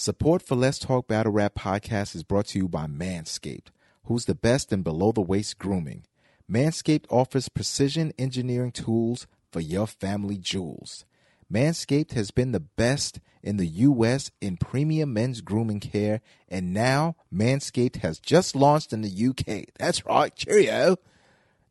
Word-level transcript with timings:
Support 0.00 0.40
for 0.40 0.54
Let's 0.54 0.78
Talk 0.78 1.08
Battle 1.08 1.30
Rap 1.30 1.54
podcast 1.56 2.16
is 2.16 2.22
brought 2.22 2.46
to 2.46 2.58
you 2.58 2.68
by 2.68 2.86
Manscaped, 2.86 3.66
who's 4.04 4.24
the 4.24 4.34
best 4.34 4.72
in 4.72 4.80
below 4.80 5.12
the 5.12 5.20
waist 5.20 5.58
grooming. 5.58 6.04
Manscaped 6.50 7.04
offers 7.10 7.50
precision 7.50 8.10
engineering 8.18 8.72
tools 8.72 9.26
for 9.52 9.60
your 9.60 9.86
family 9.86 10.38
jewels. 10.38 11.04
Manscaped 11.52 12.12
has 12.12 12.30
been 12.30 12.52
the 12.52 12.60
best 12.60 13.20
in 13.42 13.58
the 13.58 13.66
U.S. 13.66 14.30
in 14.40 14.56
premium 14.56 15.12
men's 15.12 15.42
grooming 15.42 15.80
care, 15.80 16.22
and 16.48 16.72
now 16.72 17.16
Manscaped 17.30 17.96
has 17.96 18.18
just 18.18 18.56
launched 18.56 18.94
in 18.94 19.02
the 19.02 19.10
U.K. 19.10 19.66
That's 19.78 20.06
right, 20.06 20.34
cheerio. 20.34 20.96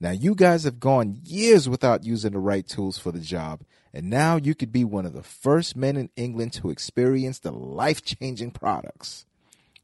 Now, 0.02 0.12
you 0.12 0.34
guys 0.34 0.64
have 0.64 0.80
gone 0.80 1.20
years 1.26 1.68
without 1.68 2.06
using 2.06 2.32
the 2.32 2.40
right 2.40 2.66
tools 2.66 2.98
for 2.98 3.12
the 3.12 3.20
job, 3.20 3.64
and 3.94 4.10
now 4.10 4.38
you 4.38 4.56
could 4.56 4.72
be 4.72 4.86
one 4.86 5.06
of 5.06 5.12
the 5.12 5.24
first 5.24 5.76
men 5.76 5.98
in 5.98 6.10
England 6.16 6.54
to 6.54 6.70
experience 6.70 7.40
the 7.40 7.52
life 7.52 8.04
changing 8.04 8.52
products. 8.52 9.26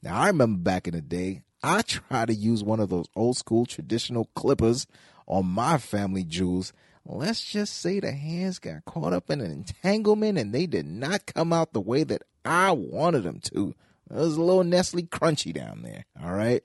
Now, 0.01 0.21
I 0.21 0.27
remember 0.27 0.59
back 0.59 0.87
in 0.87 0.93
the 0.93 1.01
day, 1.01 1.41
I 1.61 1.81
tried 1.81 2.27
to 2.27 2.33
use 2.33 2.63
one 2.63 2.79
of 2.79 2.89
those 2.89 3.07
old 3.15 3.37
school 3.37 3.65
traditional 3.65 4.29
clippers 4.35 4.87
on 5.27 5.47
my 5.47 5.77
family 5.79 6.23
jewels. 6.23 6.71
Let's 7.05 7.43
just 7.43 7.77
say 7.77 7.99
the 7.99 8.11
hands 8.11 8.59
got 8.59 8.85
caught 8.85 9.13
up 9.13 9.29
in 9.29 9.41
an 9.41 9.51
entanglement 9.51 10.37
and 10.37 10.53
they 10.53 10.65
did 10.65 10.85
not 10.85 11.25
come 11.25 11.51
out 11.51 11.73
the 11.73 11.81
way 11.81 12.03
that 12.03 12.21
I 12.45 12.71
wanted 12.71 13.23
them 13.23 13.39
to. 13.53 13.75
It 14.09 14.15
was 14.15 14.37
a 14.37 14.41
little 14.41 14.63
Nestle 14.63 15.03
crunchy 15.03 15.51
down 15.51 15.81
there, 15.81 16.05
all 16.23 16.33
right? 16.33 16.63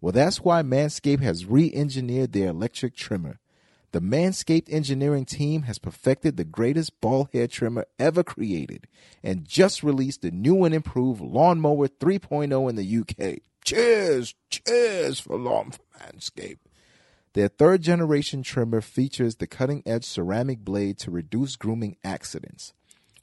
Well, 0.00 0.12
that's 0.12 0.40
why 0.40 0.62
Manscaped 0.62 1.20
has 1.20 1.44
re 1.44 1.72
engineered 1.74 2.32
their 2.32 2.48
electric 2.48 2.96
trimmer. 2.96 3.38
The 3.92 4.00
Manscaped 4.00 4.72
engineering 4.72 5.24
team 5.24 5.62
has 5.62 5.78
perfected 5.78 6.36
the 6.36 6.44
greatest 6.44 7.00
ball 7.00 7.28
hair 7.32 7.48
trimmer 7.48 7.86
ever 7.98 8.22
created 8.22 8.86
and 9.22 9.44
just 9.44 9.82
released 9.82 10.22
the 10.22 10.30
new 10.30 10.64
and 10.64 10.74
improved 10.74 11.20
Lawnmower 11.20 11.88
3.0 11.88 12.70
in 12.70 12.76
the 12.76 12.98
UK. 12.98 13.40
Cheers! 13.64 14.34
Cheers 14.48 15.20
for 15.20 15.36
Lawn 15.36 15.72
Manscaped. 15.98 16.58
Their 17.32 17.48
third 17.48 17.82
generation 17.82 18.42
trimmer 18.42 18.80
features 18.80 19.36
the 19.36 19.46
cutting 19.46 19.82
edge 19.84 20.04
ceramic 20.04 20.60
blade 20.60 20.98
to 20.98 21.10
reduce 21.10 21.56
grooming 21.56 21.96
accidents. 22.02 22.72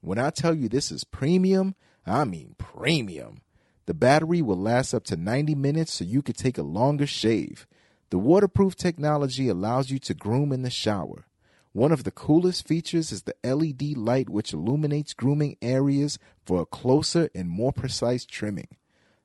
When 0.02 0.18
I 0.18 0.30
tell 0.30 0.54
you 0.54 0.70
this 0.70 0.92
is 0.92 1.04
premium, 1.04 1.76
I 2.06 2.24
mean 2.26 2.56
premium. 2.58 3.42
The 3.88 3.94
battery 3.94 4.42
will 4.42 4.58
last 4.58 4.94
up 4.94 5.06
to 5.06 5.16
90 5.16 5.56
minutes 5.56 5.94
so 5.94 6.04
you 6.04 6.22
could 6.22 6.38
take 6.38 6.58
a 6.58 6.64
longer 6.64 7.08
shave. 7.08 7.66
The 8.10 8.18
waterproof 8.18 8.76
technology 8.76 9.48
allows 9.48 9.90
you 9.90 9.98
to 10.00 10.14
groom 10.14 10.52
in 10.52 10.62
the 10.62 10.70
shower. 10.70 11.26
One 11.72 11.94
of 11.94 12.04
the 12.04 12.12
coolest 12.12 12.68
features 12.68 13.14
is 13.14 13.24
the 13.24 13.36
LED 13.46 13.98
light, 13.98 14.30
which 14.30 14.52
illuminates 14.52 15.14
grooming 15.14 15.56
areas 15.62 16.20
for 16.46 16.62
a 16.62 16.66
closer 16.66 17.30
and 17.34 17.50
more 17.50 17.72
precise 17.72 18.26
trimming. 18.26 18.68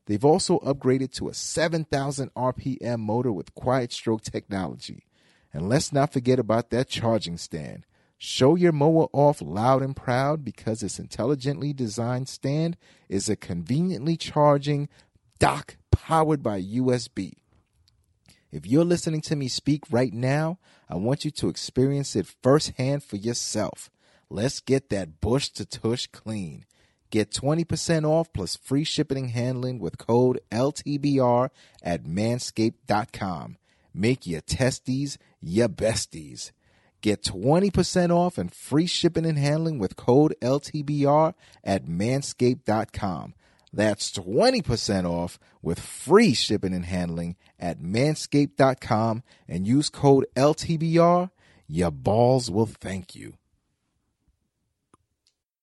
They've 0.07 0.25
also 0.25 0.61
upgraded 0.61 1.13
to 1.15 1.29
a 1.29 1.35
7,000 1.35 2.33
RPM 2.35 3.01
motor 3.01 3.33
with 3.33 3.55
quiet 3.55 3.93
stroke 3.93 4.23
technology. 4.23 5.07
And 5.53 5.69
let's 5.69 5.93
not 5.93 6.13
forget 6.13 6.39
about 6.39 6.71
that 6.71 6.89
charging 6.89 7.37
stand. 7.37 7.85
Show 8.25 8.55
your 8.55 8.71
mower 8.71 9.09
off 9.13 9.43
loud 9.43 9.83
and 9.83 9.97
proud 9.97 10.45
because 10.45 10.85
its 10.85 11.01
intelligently 11.01 11.73
designed 11.73 12.29
stand 12.29 12.77
is 13.09 13.29
a 13.29 13.35
conveniently 13.35 14.17
charging 14.17 14.89
dock 15.41 15.77
powered 15.91 16.41
by 16.41 16.63
USB. 16.63 17.33
If 18.53 18.65
you're 18.65 18.85
listening 18.85 19.23
to 19.23 19.35
me 19.35 19.49
speak 19.49 19.83
right 19.91 20.13
now, 20.13 20.61
I 20.89 20.95
want 20.95 21.25
you 21.25 21.33
to 21.33 21.49
experience 21.49 22.15
it 22.15 22.33
firsthand 22.45 23.03
for 23.03 23.17
yourself. 23.17 23.91
Let's 24.31 24.61
get 24.61 24.89
that 24.91 25.21
bush 25.21 25.49
to 25.49 25.67
tush 25.67 26.07
clean. 26.07 26.65
Get 27.11 27.33
20% 27.33 28.05
off 28.05 28.33
plus 28.33 28.55
free 28.55 28.85
shipping 28.85 29.19
and 29.19 29.31
handling 29.33 29.81
with 29.81 29.99
code 29.99 30.41
LTBR 30.53 31.51
at 31.83 32.05
manscaped.com. 32.05 33.57
Make 33.93 34.29
your 34.29 34.43
testes 34.43 35.19
your 35.41 35.69
besties. 35.69 36.53
Get 37.03 37.25
20% 37.25 38.11
off 38.11 38.39
and 38.39 38.55
free 38.55 38.87
shipping 38.87 39.27
and 39.27 39.37
handling 39.37 39.81
with 39.81 39.97
code 39.97 40.37
LTBR 40.41 41.35
at 41.65 41.85
manscaped.com. 41.85 43.35
That's 43.73 44.13
20% 44.13 45.11
off 45.11 45.41
with 45.63 45.81
free 45.81 46.33
shipping 46.33 46.73
and 46.73 46.85
handling 46.85 47.37
at 47.59 47.81
manscaped.com 47.81 49.25
and 49.49 49.67
use 49.67 49.89
code 49.89 50.27
LTBR. 50.37 51.31
Your 51.67 51.91
balls 51.91 52.51
will 52.51 52.67
thank 52.67 53.17
you. 53.17 53.35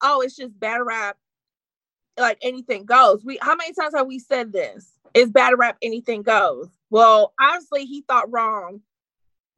Oh, 0.02 0.22
it's 0.22 0.36
just 0.36 0.60
battle 0.60 0.88
rap. 0.88 1.18
Like 2.18 2.40
anything 2.42 2.84
goes. 2.84 3.24
We 3.24 3.38
how 3.42 3.56
many 3.56 3.74
times 3.74 3.94
have 3.96 4.08
we 4.08 4.20
said 4.20 4.52
this? 4.52 4.92
It's 5.14 5.32
battle 5.32 5.58
rap, 5.58 5.78
anything 5.82 6.22
goes. 6.22 6.68
Well, 6.90 7.34
obviously 7.40 7.86
he 7.86 8.02
thought 8.02 8.30
wrong 8.30 8.82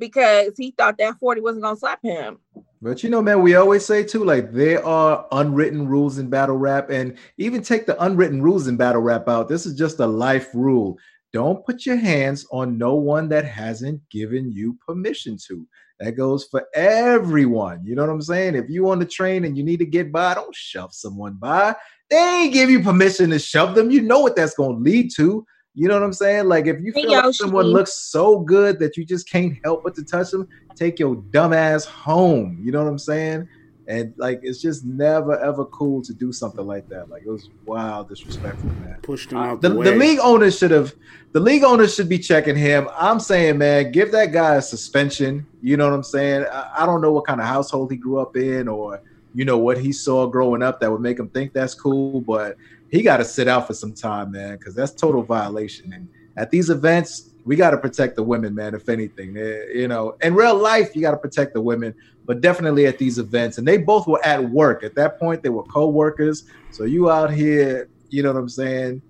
because 0.01 0.57
he 0.57 0.72
thought 0.72 0.97
that 0.97 1.17
40 1.19 1.39
wasn't 1.39 1.63
gonna 1.63 1.78
slap 1.78 2.00
him. 2.03 2.39
But 2.81 3.03
you 3.03 3.09
know, 3.09 3.22
man, 3.22 3.41
we 3.41 3.56
always 3.56 3.85
say 3.85 4.03
too, 4.03 4.25
like 4.25 4.51
there 4.51 4.84
are 4.84 5.28
unwritten 5.31 5.88
rules 5.88 6.17
in 6.17 6.29
battle 6.29 6.57
rap, 6.57 6.89
and 6.89 7.16
even 7.38 7.62
take 7.62 7.85
the 7.85 8.03
unwritten 8.03 8.41
rules 8.41 8.67
in 8.67 8.75
battle 8.75 9.01
rap 9.01 9.29
out. 9.29 9.47
This 9.47 9.66
is 9.66 9.75
just 9.75 10.00
a 10.00 10.06
life 10.06 10.50
rule. 10.53 10.97
Don't 11.31 11.66
put 11.66 11.85
your 11.85 11.95
hands 11.95 12.45
on 12.51 12.78
no 12.78 12.95
one 12.95 13.29
that 13.29 13.45
hasn't 13.45 14.01
given 14.09 14.51
you 14.51 14.78
permission 14.85 15.38
to. 15.47 15.66
That 16.00 16.13
goes 16.13 16.45
for 16.45 16.66
everyone. 16.73 17.85
You 17.85 17.95
know 17.95 18.01
what 18.01 18.12
I'm 18.12 18.22
saying? 18.23 18.56
If 18.56 18.69
you 18.69 18.89
on 18.89 18.97
the 18.97 19.06
train 19.06 19.45
and 19.45 19.56
you 19.56 19.63
need 19.63 19.78
to 19.78 19.85
get 19.85 20.12
by, 20.12 20.33
don't 20.33 20.56
shove 20.56 20.94
someone 20.94 21.35
by. 21.35 21.75
They 22.09 22.18
ain't 22.18 22.53
give 22.53 22.72
you 22.72 22.81
permission 22.81 23.29
to 23.29 23.39
shove 23.39 23.75
them. 23.75 23.91
You 23.91 24.01
know 24.01 24.19
what 24.19 24.35
that's 24.35 24.56
gonna 24.56 24.79
lead 24.79 25.12
to. 25.18 25.45
You 25.73 25.87
know 25.87 25.93
what 25.93 26.03
I'm 26.03 26.13
saying? 26.13 26.45
Like 26.45 26.67
if 26.67 26.81
you 26.81 26.91
feel 26.91 27.09
hey, 27.09 27.21
like 27.21 27.33
someone 27.33 27.65
looks 27.65 27.93
so 27.93 28.39
good 28.39 28.79
that 28.79 28.97
you 28.97 29.05
just 29.05 29.29
can't 29.29 29.57
help 29.63 29.83
but 29.83 29.95
to 29.95 30.03
touch 30.03 30.31
them, 30.31 30.47
take 30.75 30.99
your 30.99 31.15
dumb 31.31 31.53
ass 31.53 31.85
home. 31.85 32.59
You 32.61 32.71
know 32.71 32.83
what 32.83 32.89
I'm 32.89 32.99
saying? 32.99 33.47
And 33.87 34.13
like 34.17 34.41
it's 34.43 34.61
just 34.61 34.85
never 34.85 35.39
ever 35.39 35.65
cool 35.65 36.01
to 36.03 36.13
do 36.13 36.33
something 36.33 36.65
like 36.67 36.89
that. 36.89 37.09
Like 37.09 37.23
it 37.25 37.29
was 37.29 37.49
wild 37.65 38.09
disrespectful, 38.09 38.69
man. 38.69 38.99
Pushed 39.01 39.31
him 39.31 39.37
out 39.37 39.61
the, 39.61 39.69
the, 39.69 39.83
the 39.83 39.95
league 39.95 40.19
owners 40.21 40.57
should 40.57 40.71
have 40.71 40.93
the 41.31 41.39
league 41.39 41.63
owners 41.63 41.95
should 41.95 42.09
be 42.09 42.19
checking 42.19 42.57
him. 42.57 42.89
I'm 42.93 43.21
saying, 43.21 43.57
man, 43.57 43.93
give 43.93 44.11
that 44.11 44.33
guy 44.33 44.55
a 44.55 44.61
suspension. 44.61 45.47
You 45.61 45.77
know 45.77 45.85
what 45.85 45.95
I'm 45.95 46.03
saying? 46.03 46.45
I, 46.51 46.71
I 46.79 46.85
don't 46.85 47.01
know 47.01 47.13
what 47.13 47.25
kind 47.25 47.39
of 47.39 47.47
household 47.47 47.91
he 47.91 47.97
grew 47.97 48.19
up 48.19 48.35
in 48.35 48.67
or 48.67 49.01
you 49.33 49.45
know 49.45 49.57
what 49.57 49.77
he 49.77 49.93
saw 49.93 50.27
growing 50.27 50.61
up 50.61 50.81
that 50.81 50.91
would 50.91 51.01
make 51.01 51.17
him 51.17 51.29
think 51.29 51.53
that's 51.53 51.73
cool, 51.73 52.19
but 52.19 52.57
he 52.91 53.02
got 53.02 53.18
to 53.18 53.25
sit 53.25 53.47
out 53.47 53.68
for 53.68 53.74
some 53.74 53.94
time, 53.94 54.31
man, 54.31 54.57
because 54.57 54.75
that's 54.75 54.91
total 54.91 55.24
violation. 55.24 55.94
And 55.94 56.09
at 56.35 56.52
these 56.52 56.69
events, 56.69 57.29
we 57.46 57.56
got 57.56 57.72
to 57.72 57.78
protect 57.78 58.18
the 58.18 58.24
women, 58.24 58.53
man. 58.53 58.75
If 58.75 58.90
anything, 58.90 59.38
eh, 59.38 59.63
you 59.74 59.88
know, 59.88 60.18
in 60.22 60.35
real 60.35 60.56
life, 60.56 60.94
you 60.94 61.01
got 61.01 61.12
to 61.12 61.18
protect 61.18 61.53
the 61.53 61.62
women, 61.62 61.96
but 62.25 62.41
definitely 62.41 62.85
at 62.85 62.97
these 62.97 63.18
events. 63.18 63.57
And 63.57 63.68
they 63.68 63.78
both 63.78 64.07
were 64.07 64.24
at 64.25 64.44
work 64.44 64.84
at 64.84 64.94
that 64.96 65.18
point. 65.18 65.41
They 65.41 65.50
were 65.50 65.63
co-workers. 65.63 66.44
So 66.72 66.84
you 66.84 67.09
out 67.09 67.31
here, 67.31 67.90
you 68.09 68.24
know 68.24 68.34
what 68.34 68.40
I'm 68.40 68.50
saying? 68.50 69.01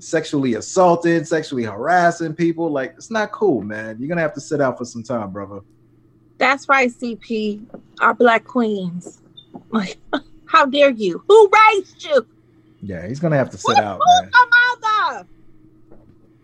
Sexually 0.00 0.54
assaulting, 0.54 1.24
sexually 1.24 1.64
harassing 1.64 2.34
people, 2.34 2.70
like 2.70 2.94
it's 2.96 3.10
not 3.10 3.32
cool, 3.32 3.62
man. 3.62 3.96
You're 3.98 4.08
gonna 4.08 4.20
have 4.20 4.34
to 4.34 4.40
sit 4.40 4.60
out 4.60 4.78
for 4.78 4.84
some 4.84 5.02
time, 5.02 5.32
brother. 5.32 5.60
That's 6.38 6.68
right, 6.68 6.90
CP. 6.90 7.64
Our 8.00 8.14
black 8.14 8.44
queens. 8.44 9.22
Like, 9.70 9.98
how 10.46 10.64
dare 10.66 10.90
you? 10.90 11.22
Who 11.26 11.50
raised 11.50 12.04
you? 12.04 12.26
Yeah, 12.80 13.06
he's 13.06 13.20
gonna 13.20 13.36
have 13.36 13.50
to 13.50 13.58
sit 13.58 13.76
out. 13.78 14.00
Man. 14.22 14.30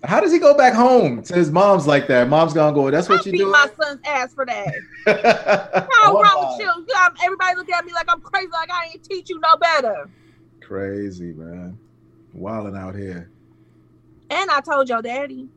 How 0.05 0.21
does 0.21 0.33
he 0.33 0.39
go 0.39 0.57
back 0.57 0.75
home 0.75 1.23
to 1.23 1.35
his 1.35 1.51
mom's 1.51 1.87
like 1.87 2.07
that? 2.09 2.29
Mom's 2.29 2.53
gonna 2.53 2.75
go. 2.75 2.91
That's 2.91 3.09
what 3.09 3.27
I 3.27 3.31
you 3.31 3.39
do. 3.39 3.51
My 3.51 3.69
son's 3.81 4.01
ass 4.05 4.35
for 4.35 4.45
that. 4.45 4.75
How 5.93 6.13
wrong 6.13 6.57
with 6.59 6.67
you? 6.67 6.87
Everybody 7.25 7.57
looking 7.57 7.75
at 7.75 7.85
me 7.85 7.93
like 7.93 8.07
I'm 8.09 8.21
crazy. 8.21 8.49
Like 8.53 8.71
I 8.71 8.91
ain't 8.93 9.05
teach 9.05 9.31
you 9.31 9.41
no 9.41 9.57
better. 9.57 10.11
Crazy 10.61 11.33
man, 11.33 11.79
wilding 12.35 12.77
out 12.77 12.95
here. 12.95 13.31
And 14.31 14.51
I 14.51 14.61
told 14.61 14.89
your 14.89 15.01
daddy. 15.01 15.49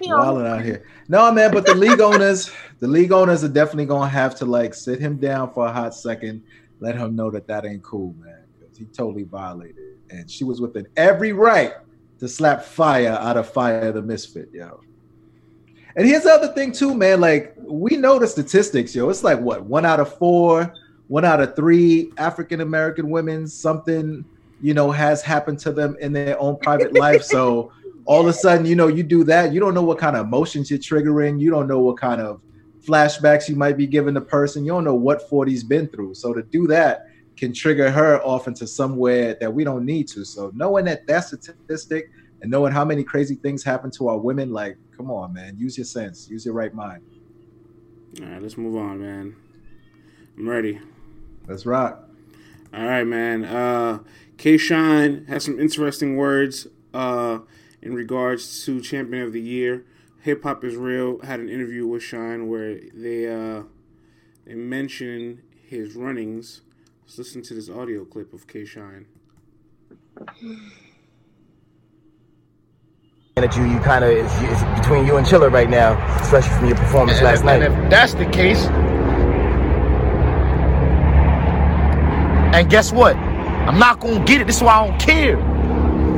Wilding 0.00 0.46
out 0.46 0.64
here. 0.64 0.84
No 1.08 1.30
man, 1.32 1.52
but 1.52 1.64
the 1.64 1.74
league 1.74 2.00
owners, 2.00 2.50
the 2.80 2.88
league 2.88 3.12
owners 3.12 3.42
are 3.42 3.48
definitely 3.48 3.86
gonna 3.86 4.08
have 4.08 4.36
to 4.36 4.44
like 4.44 4.74
sit 4.74 5.00
him 5.00 5.16
down 5.16 5.52
for 5.52 5.66
a 5.66 5.72
hot 5.72 5.94
second, 5.94 6.42
let 6.80 6.96
him 6.96 7.16
know 7.16 7.30
that 7.30 7.46
that 7.48 7.64
ain't 7.64 7.82
cool, 7.82 8.14
man 8.18 8.41
totally 8.86 9.24
violated. 9.24 9.98
And 10.10 10.30
she 10.30 10.44
was 10.44 10.60
within 10.60 10.86
every 10.96 11.32
right 11.32 11.74
to 12.18 12.28
slap 12.28 12.64
fire 12.64 13.18
out 13.20 13.36
of 13.36 13.48
fire 13.48 13.90
the 13.92 14.02
misfit, 14.02 14.50
yo. 14.52 14.80
And 15.96 16.06
here's 16.06 16.22
the 16.22 16.30
other 16.30 16.48
thing 16.48 16.72
too, 16.72 16.94
man. 16.94 17.20
Like 17.20 17.54
we 17.58 17.96
know 17.96 18.18
the 18.18 18.26
statistics, 18.26 18.94
yo. 18.94 19.08
It's 19.08 19.24
like 19.24 19.38
what 19.38 19.64
one 19.64 19.84
out 19.84 20.00
of 20.00 20.16
four, 20.16 20.72
one 21.08 21.24
out 21.24 21.40
of 21.40 21.54
three 21.56 22.12
African 22.16 22.60
American 22.60 23.10
women, 23.10 23.46
something 23.46 24.24
you 24.60 24.74
know 24.74 24.90
has 24.90 25.22
happened 25.22 25.58
to 25.60 25.72
them 25.72 25.96
in 26.00 26.12
their 26.12 26.40
own 26.40 26.56
private 26.58 26.94
life. 26.94 27.22
So 27.22 27.72
all 28.04 28.20
of 28.20 28.26
a 28.26 28.32
sudden, 28.32 28.66
you 28.66 28.76
know, 28.76 28.88
you 28.88 29.02
do 29.02 29.24
that. 29.24 29.52
You 29.52 29.60
don't 29.60 29.74
know 29.74 29.82
what 29.82 29.98
kind 29.98 30.16
of 30.16 30.26
emotions 30.26 30.70
you're 30.70 30.78
triggering. 30.78 31.40
You 31.40 31.50
don't 31.50 31.68
know 31.68 31.80
what 31.80 31.98
kind 31.98 32.20
of 32.20 32.40
flashbacks 32.84 33.48
you 33.48 33.56
might 33.56 33.76
be 33.76 33.86
giving 33.86 34.14
the 34.14 34.20
person. 34.20 34.64
You 34.64 34.72
don't 34.72 34.84
know 34.84 34.94
what 34.94 35.28
40's 35.30 35.62
been 35.62 35.88
through. 35.88 36.14
So 36.14 36.32
to 36.32 36.42
do 36.42 36.66
that, 36.68 37.06
can 37.36 37.52
trigger 37.52 37.90
her 37.90 38.20
off 38.22 38.48
into 38.48 38.66
somewhere 38.66 39.36
that 39.40 39.52
we 39.52 39.64
don't 39.64 39.84
need 39.84 40.08
to. 40.08 40.24
So 40.24 40.52
knowing 40.54 40.84
that 40.86 41.06
that 41.06 41.24
statistic 41.24 42.10
and 42.40 42.50
knowing 42.50 42.72
how 42.72 42.84
many 42.84 43.04
crazy 43.04 43.36
things 43.36 43.62
happen 43.64 43.90
to 43.92 44.08
our 44.08 44.18
women, 44.18 44.52
like, 44.52 44.76
come 44.96 45.10
on, 45.10 45.32
man, 45.32 45.56
use 45.56 45.78
your 45.78 45.84
sense, 45.84 46.28
use 46.28 46.44
your 46.44 46.54
right 46.54 46.74
mind. 46.74 47.02
All 48.20 48.26
right, 48.26 48.42
let's 48.42 48.58
move 48.58 48.76
on, 48.76 49.00
man. 49.00 49.34
I'm 50.36 50.48
ready. 50.48 50.80
Let's 51.46 51.66
rock. 51.66 52.08
All 52.74 52.84
right, 52.84 53.04
man. 53.04 53.44
Uh, 53.44 54.00
K 54.38 54.56
Shine 54.56 55.26
has 55.26 55.44
some 55.44 55.58
interesting 55.58 56.16
words 56.16 56.66
uh, 56.94 57.38
in 57.80 57.94
regards 57.94 58.64
to 58.64 58.80
Champion 58.80 59.22
of 59.24 59.32
the 59.32 59.40
Year. 59.40 59.84
Hip 60.22 60.42
Hop 60.44 60.64
is 60.64 60.76
Real 60.76 61.20
had 61.20 61.40
an 61.40 61.48
interview 61.48 61.86
with 61.86 62.02
Shine 62.02 62.48
where 62.48 62.78
they 62.94 63.28
uh, 63.28 63.64
they 64.44 64.54
mention 64.54 65.42
his 65.66 65.94
runnings. 65.94 66.62
Let's 67.12 67.18
listen 67.18 67.42
to 67.42 67.52
this 67.52 67.68
audio 67.68 68.06
clip 68.06 68.32
of 68.32 68.46
K 68.46 68.64
Shine. 68.64 69.04
That 73.36 73.54
you, 73.54 73.64
you 73.66 73.78
kind 73.80 74.02
of 74.02 74.10
it's, 74.12 74.32
it's 74.40 74.80
between 74.80 75.04
you 75.04 75.18
and 75.18 75.26
Chilla 75.26 75.52
right 75.52 75.68
now, 75.68 75.92
especially 76.22 76.56
from 76.56 76.66
your 76.68 76.76
performance 76.76 77.18
And 77.18 77.26
last 77.26 77.40
if, 77.40 77.44
night. 77.44 77.62
and 77.62 77.84
if 77.84 77.90
that's 77.90 78.14
the 78.14 78.24
case, 78.24 78.64
and 82.56 82.70
guess 82.70 82.94
what? 82.94 83.14
I'm 83.14 83.78
not 83.78 84.00
gonna 84.00 84.24
get 84.24 84.40
it. 84.40 84.46
This 84.46 84.56
is 84.56 84.62
why 84.62 84.76
I 84.76 84.88
don't 84.88 84.98
care. 84.98 85.36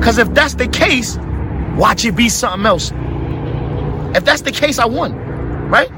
Cause 0.00 0.18
if 0.18 0.32
that's 0.32 0.54
the 0.54 0.68
case, 0.68 1.18
watch 1.76 2.04
it 2.04 2.14
be 2.14 2.28
something 2.28 2.64
else. 2.66 2.92
If 4.16 4.24
that's 4.24 4.42
the 4.42 4.52
case, 4.52 4.78
I 4.78 4.84
won, 4.84 5.16
right? 5.68 5.90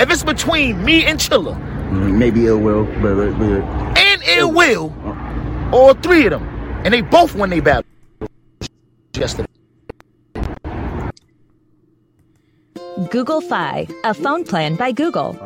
If 0.00 0.10
it's 0.10 0.24
between 0.24 0.82
me 0.82 1.04
and 1.04 1.18
Chilla 1.18 1.72
Mm, 1.92 2.16
Maybe 2.16 2.46
it 2.46 2.54
will, 2.54 2.86
but, 3.02 3.16
but, 3.16 3.38
but 3.38 3.98
and 4.26 4.38
Ill 4.38 4.52
Will, 4.52 4.92
all 5.72 5.94
three 5.94 6.26
of 6.26 6.30
them, 6.30 6.42
and 6.84 6.92
they 6.94 7.00
both 7.00 7.34
won 7.34 7.50
their 7.50 7.62
battle 7.62 7.84
yesterday. 9.16 9.48
Google 13.10 13.40
Fi, 13.40 13.86
a 14.04 14.14
phone 14.14 14.44
plan 14.44 14.76
by 14.76 14.92
Google. 14.92 15.36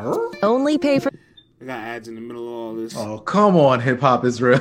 Only 0.42 0.78
pay 0.78 0.98
for. 0.98 1.10
I 1.60 1.64
got 1.64 1.78
ads 1.78 2.06
in 2.08 2.14
the 2.14 2.20
middle 2.20 2.46
of 2.46 2.52
all 2.52 2.74
this. 2.74 2.94
Oh, 2.96 3.18
come 3.18 3.56
on, 3.56 3.80
hip 3.80 4.00
hop 4.00 4.24
Israel. 4.24 4.60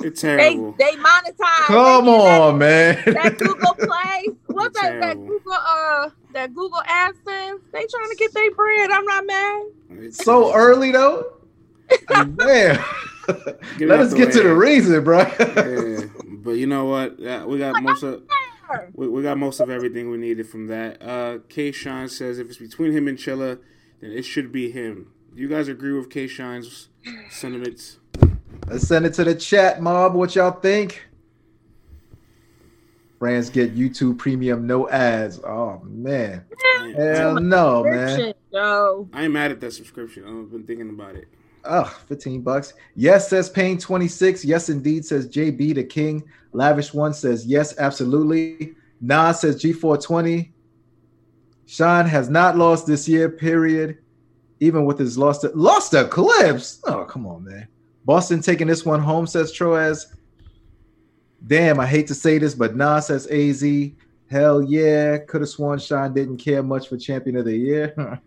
It's 0.00 0.20
terrible. 0.22 0.72
they 0.78 0.92
monetize. 0.96 1.66
come 1.66 2.06
They 2.06 2.12
get 2.12 2.18
that- 2.24 2.40
on, 2.40 2.58
man. 2.58 3.02
That 3.06 3.38
Google 3.38 3.74
Play, 3.74 4.28
what's 4.46 4.80
that? 4.80 5.00
That 5.00 5.16
Google 5.16 5.52
uh, 5.52 6.10
that 6.32 6.54
Google 6.54 6.80
AdSense. 6.88 7.60
They 7.72 7.86
trying 7.86 8.10
to 8.10 8.16
get 8.18 8.34
their 8.34 8.50
bread. 8.52 8.90
I'm 8.90 9.04
not 9.04 9.26
mad. 9.26 9.62
It's 10.00 10.22
so 10.24 10.52
early 10.54 10.90
though. 10.90 11.24
Damn. 12.08 12.82
Get 13.78 13.88
Let 13.88 14.00
us 14.00 14.10
the 14.10 14.16
get 14.16 14.32
to 14.32 14.42
the 14.42 14.54
reason, 14.54 15.02
bro. 15.04 15.18
yeah, 15.18 16.06
but 16.26 16.52
you 16.52 16.66
know 16.66 16.86
what? 16.86 17.18
Yeah, 17.18 17.44
we 17.44 17.58
got 17.58 17.82
most 17.82 18.02
of 18.02 18.22
we, 18.94 19.08
we 19.08 19.22
got 19.22 19.38
most 19.38 19.60
of 19.60 19.70
everything 19.70 20.10
we 20.10 20.18
needed 20.18 20.48
from 20.48 20.66
that. 20.68 21.02
Uh, 21.02 21.38
K 21.48 21.72
Shine 21.72 22.08
says 22.08 22.38
if 22.38 22.48
it's 22.48 22.58
between 22.58 22.92
him 22.92 23.08
and 23.08 23.18
Chilla, 23.18 23.58
then 24.00 24.12
it 24.12 24.22
should 24.22 24.52
be 24.52 24.70
him. 24.70 25.12
Do 25.34 25.40
you 25.40 25.48
guys 25.48 25.68
agree 25.68 25.92
with 25.92 26.10
K 26.10 26.26
Shine's 26.26 26.88
sentiments? 27.30 27.98
Let's 28.66 28.86
send 28.86 29.06
it 29.06 29.14
to 29.14 29.24
the 29.24 29.34
chat, 29.34 29.82
mob. 29.82 30.14
What 30.14 30.34
y'all 30.34 30.52
think? 30.52 31.08
Brands 33.18 33.50
get 33.50 33.76
YouTube 33.76 34.18
Premium, 34.18 34.66
no 34.66 34.88
ads. 34.88 35.38
Oh 35.44 35.80
man, 35.84 36.44
hell 36.96 37.40
no, 37.40 37.84
man. 37.84 38.08
Subscription, 38.08 38.34
Yo, 38.50 39.08
I 39.12 39.24
ain't 39.24 39.32
mad 39.32 39.52
at 39.52 39.60
that 39.60 39.72
subscription. 39.72 40.24
I've 40.24 40.50
been 40.50 40.64
thinking 40.64 40.88
about 40.90 41.14
it. 41.14 41.28
Ugh, 41.64 41.92
15 42.08 42.42
bucks. 42.42 42.74
Yes, 42.94 43.28
says 43.28 43.48
Payne 43.48 43.78
26. 43.78 44.44
Yes, 44.44 44.68
indeed, 44.68 45.04
says 45.04 45.28
JB 45.28 45.74
the 45.74 45.84
King. 45.84 46.24
Lavish 46.52 46.92
One 46.92 47.14
says 47.14 47.46
yes, 47.46 47.78
absolutely. 47.78 48.74
Nas 49.00 49.40
says 49.40 49.62
G420. 49.62 50.50
Sean 51.66 52.06
has 52.06 52.28
not 52.28 52.56
lost 52.56 52.86
this 52.86 53.08
year, 53.08 53.28
period. 53.28 53.98
Even 54.60 54.84
with 54.84 54.98
his 54.98 55.16
lost 55.16 55.44
lost 55.54 55.94
eclipse. 55.94 56.80
Oh, 56.86 57.04
come 57.04 57.26
on, 57.26 57.44
man. 57.44 57.66
Boston 58.04 58.40
taking 58.40 58.66
this 58.66 58.84
one 58.84 59.00
home, 59.00 59.26
says 59.26 59.52
Troas. 59.52 60.14
Damn, 61.46 61.80
I 61.80 61.86
hate 61.86 62.06
to 62.08 62.14
say 62.14 62.38
this, 62.38 62.54
but 62.54 62.76
Nas 62.76 63.06
says 63.06 63.26
AZ. 63.28 63.62
Hell 64.32 64.62
yeah. 64.62 65.18
Could 65.18 65.42
have 65.42 65.50
sworn 65.50 65.78
Sean 65.78 66.14
didn't 66.14 66.38
care 66.38 66.62
much 66.62 66.88
for 66.88 66.96
champion 66.96 67.36
of 67.36 67.44
the 67.44 67.54
year. 67.54 68.18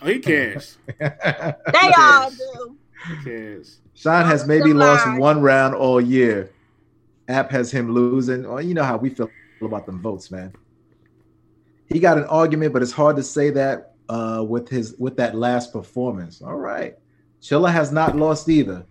Oh, 0.00 0.06
he 0.06 0.20
cares. 0.20 0.78
they 1.00 1.92
all 1.98 2.30
do. 2.30 2.76
He 3.08 3.24
cares. 3.24 3.80
Sean 3.94 4.24
has 4.24 4.44
Oh, 4.44 4.46
maybe 4.46 4.72
lost 4.72 5.18
one 5.18 5.42
round 5.42 5.74
all 5.74 6.00
year. 6.00 6.52
App 7.26 7.50
has 7.50 7.72
him 7.72 7.92
losing. 7.92 8.48
Well, 8.48 8.62
you 8.62 8.72
know 8.72 8.84
how 8.84 8.98
we 8.98 9.10
feel 9.10 9.28
about 9.60 9.84
them 9.84 10.00
votes, 10.00 10.30
man. 10.30 10.52
He 11.86 11.98
got 11.98 12.16
an 12.16 12.24
argument, 12.24 12.72
but 12.72 12.80
it's 12.80 12.92
hard 12.92 13.16
to 13.16 13.24
say 13.24 13.50
that 13.50 13.94
uh, 14.08 14.44
with 14.48 14.68
his 14.68 14.94
with 14.98 15.16
that 15.16 15.34
last 15.34 15.72
performance. 15.72 16.40
All 16.40 16.56
right, 16.56 16.96
Chilla 17.42 17.72
has 17.72 17.90
not 17.90 18.16
lost 18.16 18.48
either. 18.48 18.84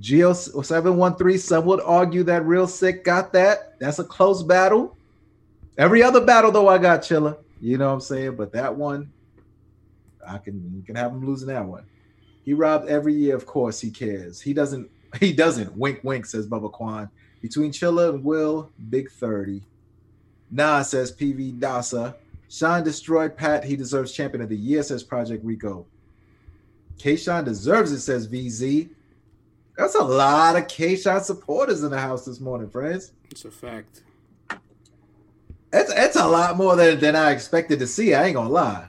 Geo 0.00 0.32
seven 0.32 0.96
one 0.96 1.14
three. 1.14 1.38
Some 1.38 1.64
would 1.66 1.80
argue 1.80 2.24
that 2.24 2.44
Real 2.44 2.66
Sick 2.66 3.04
got 3.04 3.32
that. 3.34 3.78
That's 3.78 4.00
a 4.00 4.04
close 4.04 4.42
battle. 4.42 4.96
Every 5.80 6.02
other 6.02 6.20
battle 6.20 6.52
though, 6.52 6.68
I 6.68 6.76
got 6.76 7.00
Chilla. 7.00 7.38
You 7.58 7.78
know 7.78 7.86
what 7.88 7.94
I'm 7.94 8.00
saying? 8.02 8.36
But 8.36 8.52
that 8.52 8.76
one, 8.76 9.10
I 10.26 10.36
can 10.36 10.82
can 10.86 10.94
have 10.94 11.10
him 11.10 11.24
losing 11.24 11.48
that 11.48 11.64
one. 11.64 11.86
He 12.44 12.52
robbed 12.52 12.90
every 12.90 13.14
year, 13.14 13.34
of 13.34 13.46
course 13.46 13.80
he 13.80 13.90
cares. 13.90 14.42
He 14.42 14.52
doesn't, 14.52 14.90
he 15.20 15.32
doesn't. 15.32 15.74
Wink 15.78 16.00
wink, 16.04 16.26
says 16.26 16.46
Bubba 16.46 16.70
Quan. 16.70 17.08
Between 17.40 17.72
Chilla 17.72 18.10
and 18.10 18.22
Will, 18.22 18.70
big 18.90 19.10
30. 19.10 19.62
Nah, 20.50 20.82
says 20.82 21.16
PV 21.16 21.58
Dasa. 21.58 22.14
Sean 22.50 22.84
destroyed 22.84 23.34
Pat. 23.34 23.64
He 23.64 23.74
deserves 23.74 24.12
champion 24.12 24.42
of 24.42 24.50
the 24.50 24.58
year, 24.58 24.82
says 24.82 25.02
Project 25.02 25.42
Rico. 25.42 25.86
K 26.98 27.16
Sean 27.16 27.44
deserves 27.44 27.90
it, 27.90 28.00
says 28.00 28.28
VZ. 28.28 28.90
That's 29.78 29.94
a 29.94 30.04
lot 30.04 30.56
of 30.56 30.68
K 30.68 30.94
Sean 30.94 31.22
supporters 31.22 31.82
in 31.82 31.90
the 31.90 31.98
house 31.98 32.26
this 32.26 32.38
morning, 32.38 32.68
friends. 32.68 33.12
It's 33.30 33.46
a 33.46 33.50
fact. 33.50 34.02
It's, 35.72 35.92
it's 35.94 36.16
a 36.16 36.26
lot 36.26 36.56
more 36.56 36.74
than, 36.76 36.98
than 36.98 37.14
I 37.16 37.30
expected 37.30 37.78
to 37.78 37.86
see. 37.86 38.14
I 38.14 38.26
ain't 38.26 38.34
gonna 38.34 38.50
lie. 38.50 38.88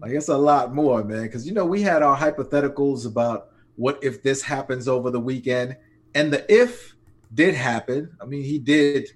Like 0.00 0.12
it's 0.12 0.28
a 0.28 0.36
lot 0.36 0.74
more, 0.74 1.04
man. 1.04 1.22
Because 1.22 1.46
you 1.46 1.52
know 1.52 1.66
we 1.66 1.82
had 1.82 2.02
our 2.02 2.16
hypotheticals 2.16 3.06
about 3.06 3.50
what 3.76 3.98
if 4.02 4.22
this 4.22 4.42
happens 4.42 4.88
over 4.88 5.10
the 5.10 5.20
weekend, 5.20 5.76
and 6.14 6.32
the 6.32 6.44
if 6.52 6.94
did 7.34 7.54
happen. 7.54 8.10
I 8.20 8.24
mean, 8.24 8.42
he 8.42 8.58
did 8.58 9.10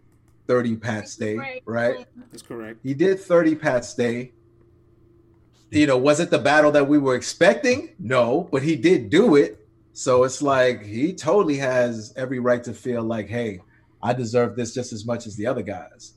thirty 0.46 0.76
Pat 0.76 1.08
Stay, 1.08 1.36
Right. 1.36 1.62
right? 1.64 2.06
That's 2.30 2.42
correct. 2.42 2.80
He 2.82 2.94
did 2.94 3.18
thirty 3.20 3.54
Pat 3.54 3.84
Stay. 3.84 4.32
You 5.70 5.86
know, 5.86 5.96
was 5.96 6.20
it 6.20 6.30
the 6.30 6.38
battle 6.38 6.70
that 6.72 6.88
we 6.88 6.98
were 6.98 7.16
expecting? 7.16 7.94
No, 7.98 8.48
but 8.52 8.62
he 8.62 8.76
did 8.76 9.10
do 9.10 9.34
it. 9.34 9.66
So 9.92 10.22
it's 10.24 10.40
like 10.40 10.84
he 10.84 11.12
totally 11.12 11.56
has 11.56 12.12
every 12.16 12.38
right 12.38 12.62
to 12.64 12.72
feel 12.72 13.02
like, 13.02 13.28
hey, 13.28 13.60
I 14.02 14.12
deserve 14.12 14.54
this 14.54 14.72
just 14.72 14.92
as 14.92 15.04
much 15.04 15.26
as 15.26 15.36
the 15.36 15.46
other 15.46 15.62
guys. 15.62 16.14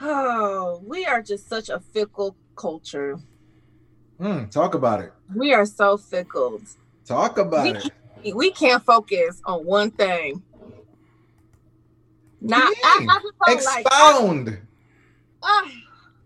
Oh, 0.00 0.82
we 0.86 1.06
are 1.06 1.22
just 1.22 1.48
such 1.48 1.68
a 1.68 1.80
fickle 1.80 2.36
culture. 2.54 3.18
Hmm, 4.20 4.46
talk 4.46 4.74
about 4.74 5.00
it. 5.00 5.12
We 5.34 5.52
are 5.54 5.66
so 5.66 5.96
fickle. 5.96 6.60
Talk 7.06 7.38
about 7.38 7.62
We 7.64 7.70
it. 8.24 8.36
We 8.36 8.50
can't 8.50 8.82
focus 8.84 9.40
on 9.44 9.64
one 9.64 9.90
thing. 9.90 10.42
Not, 12.40 12.64
What 12.64 12.74
do 12.98 13.04
you 13.04 13.10
I. 13.10 13.20
I 13.46 13.54
don't 13.54 13.64
like. 13.64 13.86
Expound. 13.86 14.58
Ah, 15.42 15.70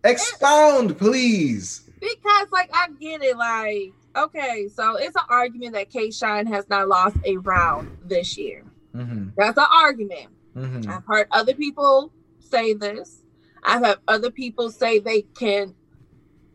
Expound, 0.05 0.99
please. 0.99 1.83
because 2.01 2.49
like 2.53 2.71
I 2.73 2.89
get 2.99 3.23
it, 3.23 3.37
like 3.37 3.93
okay, 4.17 4.69
so 4.75 4.97
it's 4.97 5.15
an 5.17 5.23
argument 5.29 5.75
that 5.75 5.91
K 5.91 6.11
Shine 6.11 6.47
has 6.47 6.69
not 6.69 6.89
lost 6.89 7.17
a 7.25 7.37
round 7.37 7.97
this 8.05 8.37
year. 8.39 8.65
Mm-hmm, 8.95 9.29
That's 9.37 9.59
an 9.59 9.67
argument. 9.71 10.27
mm-hmm. 10.57 10.91
I've 10.91 11.05
heard 11.07 11.29
other 11.31 11.55
people 11.55 12.13
say 12.41 12.73
this. 12.73 13.23
I've 13.63 13.85
had 13.85 13.99
other 14.09 14.31
people 14.31 14.71
say 14.71 14.99
they 14.99 15.23
can. 15.39 15.75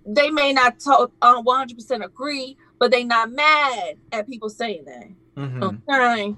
They 0.06 0.30
may 0.30 0.54
not 0.54 0.80
to, 0.82 1.10
uh, 1.22 1.42
100% 1.42 2.04
agree, 2.06 2.58
but 2.80 2.92
they 2.92 3.04
not 3.04 3.32
mad 3.32 3.98
at 4.12 4.28
people 4.28 4.50
saying 4.50 4.86
that. 4.86 5.08
Mm-hmm. 5.38 5.64
Okay. 5.64 6.36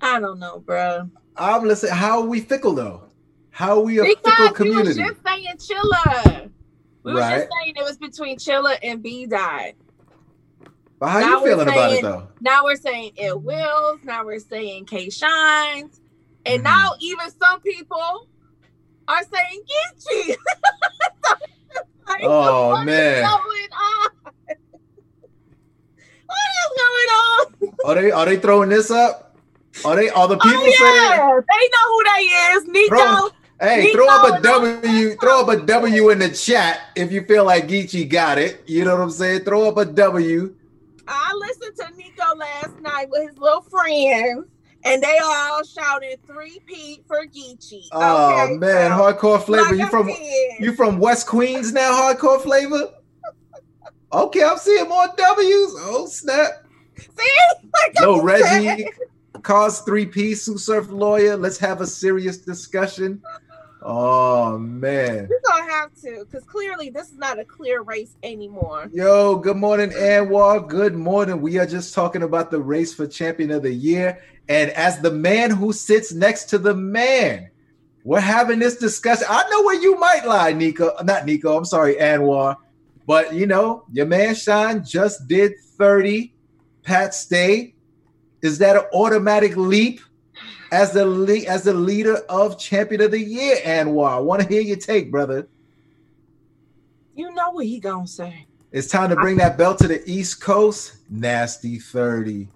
I 0.00 0.20
don't 0.20 0.38
know, 0.38 0.60
bro. 0.60 1.10
I'm 1.36 1.64
listening. 1.64 1.92
How 1.94 2.20
are 2.20 2.26
we 2.26 2.40
fickle 2.40 2.74
though? 2.74 3.02
How 3.50 3.78
are 3.78 3.80
we 3.80 3.98
a 3.98 4.04
fickle 4.04 4.22
Because 4.24 4.38
we 4.38 4.44
was 4.46 4.56
community? 4.56 5.02
just 5.02 5.20
saying 5.26 5.78
Chilla. 5.80 6.50
We 7.02 7.12
were 7.12 7.20
just 7.20 7.48
saying 7.62 7.74
it 7.76 7.82
was 7.84 7.96
between 7.96 8.36
Chilla 8.38 8.76
and 8.82 9.02
B 9.02 9.26
Dot. 9.26 9.72
But 11.00 11.08
how 11.08 11.20
now 11.20 11.26
you 11.28 11.42
we're 11.42 11.48
feeling 11.50 11.68
about 11.68 11.90
it 11.90 11.92
saying- 11.94 12.02
though? 12.04 12.28
Now 12.40 12.64
we're 12.64 12.76
saying 12.76 13.12
it 13.16 13.42
wills. 13.42 14.00
Now 14.04 14.24
we're 14.24 14.38
saying 14.38 14.86
K 14.86 15.10
Shines. 15.10 16.00
And 16.46 16.60
mm. 16.60 16.64
now 16.64 16.92
even 17.00 17.30
some 17.40 17.60
people 17.60 18.28
are 19.08 19.22
saying 19.22 19.62
Geechee. 19.62 20.36
like, 22.08 22.22
oh 22.22 22.82
man. 22.84 23.22
What 23.24 23.44
is 26.50 26.70
going 26.76 27.10
on? 27.10 27.74
Are 27.84 27.94
they 27.94 28.10
are 28.10 28.26
they 28.26 28.36
throwing 28.38 28.68
this 28.70 28.90
up? 28.90 29.36
Are 29.84 29.96
they 29.96 30.08
are 30.08 30.28
the 30.28 30.36
oh, 30.36 30.38
people 30.38 30.60
oh, 30.60 30.66
yeah. 30.66 31.16
saying 31.16 31.42
they 31.50 31.68
know 31.72 31.86
who 31.90 32.04
they 32.04 32.22
is? 32.32 32.66
Nico. 32.68 32.96
Throw, 32.96 33.28
hey, 33.60 33.82
Nico 33.82 33.96
throw 33.96 34.08
up 34.08 34.38
a 34.38 34.42
W, 34.42 35.16
throw 35.16 35.40
up 35.40 35.48
a 35.48 35.56
W 35.64 36.10
in 36.10 36.18
the 36.20 36.30
chat 36.30 36.80
if 36.94 37.12
you 37.12 37.24
feel 37.24 37.44
like 37.44 37.68
Geechee 37.68 38.08
got 38.08 38.38
it. 38.38 38.62
You 38.66 38.84
know 38.84 38.94
what 38.94 39.02
I'm 39.02 39.10
saying? 39.10 39.44
Throw 39.44 39.68
up 39.68 39.76
a 39.76 39.84
W. 39.84 40.54
I 41.06 41.34
listened 41.34 41.76
to 41.76 41.96
Nico 41.96 42.36
last 42.36 42.80
night 42.80 43.08
with 43.10 43.28
his 43.28 43.38
little 43.38 43.62
friends 43.62 44.46
and 44.84 45.02
they 45.02 45.18
all 45.22 45.62
shouted 45.64 46.18
three 46.26 46.60
P 46.66 47.02
for 47.06 47.24
Geechee. 47.26 47.88
Oh 47.92 48.44
Okay, 48.44 48.56
man, 48.56 48.90
so, 48.90 48.96
hardcore 48.96 49.42
flavor. 49.42 49.70
like 49.74 49.78
you 49.78 49.88
from 49.88 50.08
said, 50.08 50.56
you 50.60 50.74
from 50.74 50.98
West 50.98 51.26
Queens 51.26 51.72
now? 51.72 51.90
Hardcore 51.92 52.40
flavor. 52.40 52.90
Okay, 54.12 54.44
I'm 54.44 54.58
seeing 54.58 54.88
more 54.88 55.06
W's. 55.16 55.74
Oh 55.78 56.06
snap! 56.08 56.64
see, 56.96 57.06
like 57.62 57.98
Yo, 58.00 58.20
Reggie, 58.20 58.86
cause 59.42 59.80
three 59.80 60.06
P, 60.06 60.34
Sue 60.34 60.58
Surf 60.58 60.88
lawyer. 60.90 61.36
Let's 61.36 61.58
have 61.58 61.80
a 61.80 61.86
serious 61.86 62.38
discussion. 62.38 63.22
Oh 63.86 64.56
man. 64.56 65.28
We're 65.28 65.40
gonna 65.46 65.70
have 65.72 65.94
to, 66.02 66.24
because 66.24 66.44
clearly 66.44 66.88
this 66.88 67.10
is 67.10 67.18
not 67.18 67.38
a 67.38 67.44
clear 67.44 67.82
race 67.82 68.16
anymore. 68.22 68.88
Yo, 68.92 69.36
good 69.36 69.58
morning, 69.58 69.90
Anwar. 69.90 70.66
Good 70.66 70.94
morning. 70.94 71.42
We 71.42 71.58
are 71.58 71.66
just 71.66 71.92
talking 71.92 72.22
about 72.22 72.50
the 72.50 72.60
race 72.60 72.94
for 72.94 73.06
champion 73.06 73.50
of 73.50 73.62
the 73.62 73.74
year. 73.74 74.22
And 74.48 74.70
as 74.72 75.00
the 75.00 75.10
man 75.10 75.50
who 75.50 75.72
sits 75.72 76.12
next 76.12 76.44
to 76.46 76.58
the 76.58 76.74
man, 76.74 77.50
we're 78.04 78.20
having 78.20 78.58
this 78.58 78.76
discussion. 78.76 79.26
I 79.28 79.48
know 79.50 79.62
where 79.62 79.80
you 79.80 79.98
might 79.98 80.26
lie, 80.26 80.52
Nico. 80.52 80.92
Not 81.02 81.24
Nico, 81.24 81.56
I'm 81.56 81.64
sorry, 81.64 81.94
Anwar. 81.94 82.56
But 83.06 83.34
you 83.34 83.46
know, 83.46 83.84
your 83.92 84.06
man 84.06 84.34
Shine 84.34 84.84
just 84.84 85.26
did 85.28 85.52
30. 85.78 86.34
Pat 86.84 87.14
Stay. 87.14 87.74
Is 88.42 88.58
that 88.58 88.76
an 88.76 88.84
automatic 88.92 89.56
leap 89.56 90.00
as 90.70 90.92
the 90.92 91.04
le- 91.06 91.46
as 91.46 91.64
the 91.64 91.72
leader 91.72 92.16
of 92.28 92.58
champion 92.58 93.00
of 93.00 93.10
the 93.10 93.20
year, 93.20 93.56
Anwar? 93.64 94.10
I 94.10 94.18
want 94.18 94.42
to 94.42 94.48
hear 94.48 94.60
your 94.60 94.76
take, 94.76 95.10
brother. 95.10 95.48
You 97.16 97.32
know 97.32 97.52
what 97.52 97.66
he 97.66 97.80
gonna 97.80 98.06
say. 98.06 98.46
It's 98.70 98.88
time 98.88 99.08
to 99.10 99.16
bring 99.16 99.36
that 99.38 99.56
belt 99.56 99.78
to 99.78 99.88
the 99.88 100.02
East 100.08 100.40
Coast. 100.40 100.96
Nasty 101.08 101.78
30. 101.78 102.48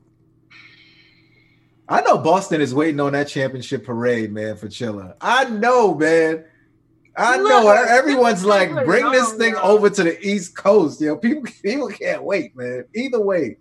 I 1.88 2.02
know 2.02 2.18
Boston 2.18 2.60
is 2.60 2.74
waiting 2.74 3.00
on 3.00 3.12
that 3.12 3.28
championship 3.28 3.84
parade, 3.84 4.30
man, 4.30 4.56
for 4.56 4.68
Chilla. 4.68 5.14
I 5.20 5.44
know, 5.48 5.94
man. 5.94 6.44
I 7.16 7.38
know. 7.38 7.68
Everyone's 7.70 8.44
like, 8.44 8.70
bring 8.84 9.06
it 9.06 9.10
this 9.10 9.32
thing 9.32 9.56
over 9.56 9.88
to 9.88 10.04
the 10.04 10.20
East 10.26 10.54
Coast. 10.54 11.00
Yo, 11.00 11.16
people, 11.16 11.44
people 11.62 11.88
can't 11.88 12.22
wait, 12.22 12.54
man. 12.54 12.84
Either 12.94 13.20
way. 13.20 13.56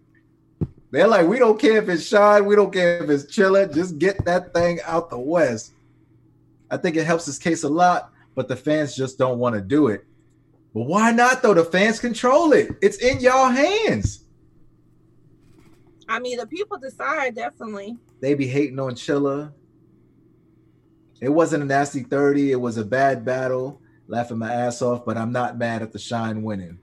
They're 0.92 1.08
like, 1.08 1.28
we 1.28 1.40
don't 1.40 1.60
care 1.60 1.78
if 1.78 1.90
it's 1.90 2.06
Shine, 2.06 2.46
we 2.46 2.56
don't 2.56 2.72
care 2.72 3.04
if 3.04 3.10
it's 3.10 3.26
Chilla. 3.26 3.74
Just 3.74 3.98
get 3.98 4.24
that 4.26 4.54
thing 4.54 4.80
out 4.86 5.10
the 5.10 5.20
West. 5.20 5.74
I 6.70 6.78
think 6.78 6.96
it 6.96 7.06
helps 7.06 7.26
his 7.26 7.40
case 7.40 7.64
a 7.64 7.70
lot, 7.70 8.12
but 8.36 8.48
the 8.48 8.56
fans 8.56 8.96
just 8.96 9.18
don't 9.18 9.40
want 9.40 9.56
to 9.56 9.62
do 9.62 9.88
it. 9.88 10.06
But 10.74 10.84
why 10.84 11.12
not 11.12 11.42
though? 11.42 11.54
The 11.54 11.66
fans 11.66 12.00
control 12.00 12.54
it. 12.54 12.70
It's 12.82 12.98
in 12.98 13.20
y'all 13.20 13.50
hands. 13.50 14.24
I 16.08 16.20
mean, 16.20 16.38
the 16.38 16.48
people 16.48 16.78
decide 16.78 17.36
definitely. 17.36 17.98
They 18.22 18.34
be 18.34 18.48
hating 18.48 18.80
on 18.80 18.96
Chilla. 18.96 19.52
It 21.22 21.30
wasn't 21.30 21.64
a 21.64 21.66
nasty 21.66 22.04
30. 22.04 22.52
It 22.52 22.62
was 22.62 22.78
a 22.78 22.86
bad 22.86 23.26
battle. 23.26 23.82
Laughing 24.08 24.38
my 24.38 24.54
ass 24.54 24.82
off, 24.82 25.04
but 25.06 25.18
I'm 25.18 25.32
not 25.32 25.58
mad 25.58 25.82
at 25.82 25.92
the 25.92 26.00
Shine 26.00 26.42
winning. 26.44 26.80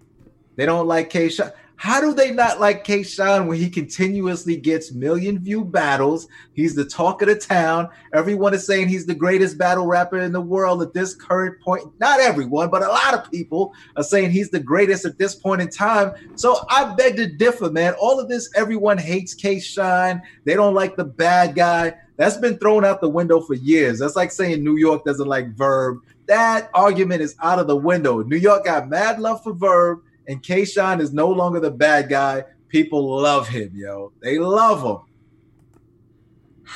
They 0.57 0.67
don't 0.67 0.87
like 0.87 1.09
K 1.11 1.29
Shine. 1.29 1.53
How 1.77 2.01
do 2.01 2.15
they 2.15 2.31
not 2.31 2.61
like 2.61 2.85
K 2.85 3.03
Shine 3.03 3.47
when 3.47 3.59
he 3.59 3.69
continuously 3.69 4.57
gets 4.57 4.93
million 4.93 5.39
view 5.39 5.65
battles? 5.65 6.29
He's 6.53 6.75
the 6.75 6.85
talk 6.85 7.21
of 7.21 7.29
the 7.29 7.35
town. 7.35 7.89
Everyone 8.13 8.55
is 8.55 8.65
saying 8.65 8.89
he's 8.89 9.07
the 9.07 9.15
greatest 9.15 9.59
battle 9.59 9.87
rapper 9.87 10.19
in 10.19 10.33
the 10.33 10.41
world 10.41 10.83
at 10.83 10.95
this 10.95 11.15
current 11.15 11.61
point. 11.61 11.85
Not 11.99 12.21
everyone, 12.21 12.71
but 12.71 12.83
a 12.83 12.89
lot 12.89 13.15
of 13.15 13.31
people 13.31 13.75
are 13.97 14.05
saying 14.05 14.31
he's 14.31 14.51
the 14.51 14.61
greatest 14.61 15.05
at 15.05 15.19
this 15.19 15.35
point 15.35 15.63
in 15.63 15.69
time. 15.69 16.13
So 16.37 16.65
I 16.71 16.95
beg 16.95 17.17
to 17.17 17.27
differ, 17.27 17.71
man. 17.71 17.95
All 18.01 18.21
of 18.21 18.29
this, 18.29 18.51
everyone 18.55 18.97
hates 18.97 19.35
K 19.35 19.59
Shine. 19.59 20.23
They 20.45 20.55
don't 20.55 20.75
like 20.75 20.97
the 20.97 21.05
bad 21.05 21.55
guy. 21.55 21.95
That's 22.17 22.37
been 22.37 22.59
thrown 22.59 22.85
out 22.85 23.01
the 23.01 23.09
window 23.09 23.41
for 23.41 23.55
years. 23.55 23.99
That's 23.99 24.17
like 24.17 24.31
saying 24.31 24.63
New 24.63 24.77
York 24.77 25.05
doesn't 25.05 25.29
like 25.29 25.55
Verb. 25.57 25.99
That 26.27 26.71
argument 26.73 27.21
is 27.21 27.35
out 27.43 27.59
of 27.59 27.67
the 27.67 27.77
window. 27.77 28.23
New 28.23 28.37
York 28.37 28.65
got 28.65 28.89
mad 28.89 29.21
love 29.21 29.43
for 29.43 29.53
Verb, 29.53 30.01
and 30.27 30.43
K 30.43 30.65
Shine 30.65 31.01
is 31.01 31.13
no 31.13 31.29
longer 31.29 31.61
the 31.61 31.71
bad 31.71 32.09
guy. 32.09 32.45
People 32.69 33.21
love 33.21 33.49
him, 33.49 33.71
yo. 33.75 34.13
They 34.23 34.39
love 34.39 34.83
him. 34.83 36.65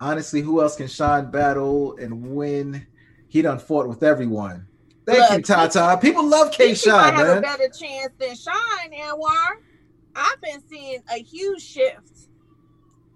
Honestly, 0.00 0.40
who 0.40 0.62
else 0.62 0.76
can 0.76 0.86
Shine 0.86 1.30
battle 1.30 1.96
and 1.96 2.34
win? 2.34 2.86
He 3.28 3.42
done 3.42 3.58
fought 3.58 3.88
with 3.88 4.02
everyone. 4.02 4.66
Thank 5.06 5.30
you, 5.30 5.36
Look, 5.36 5.44
Tata. 5.46 5.98
People 6.00 6.26
love 6.26 6.52
K 6.52 6.72
Geechee 6.72 6.92
might 6.92 7.10
Shine, 7.10 7.14
have 7.14 7.38
a 7.38 7.40
better 7.40 7.68
chance 7.68 8.12
than 8.18 8.36
Shine, 8.36 8.92
Anwar. 8.92 9.56
I've 10.14 10.40
been 10.40 10.62
seeing 10.68 11.00
a 11.10 11.18
huge 11.18 11.62
shift. 11.62 12.28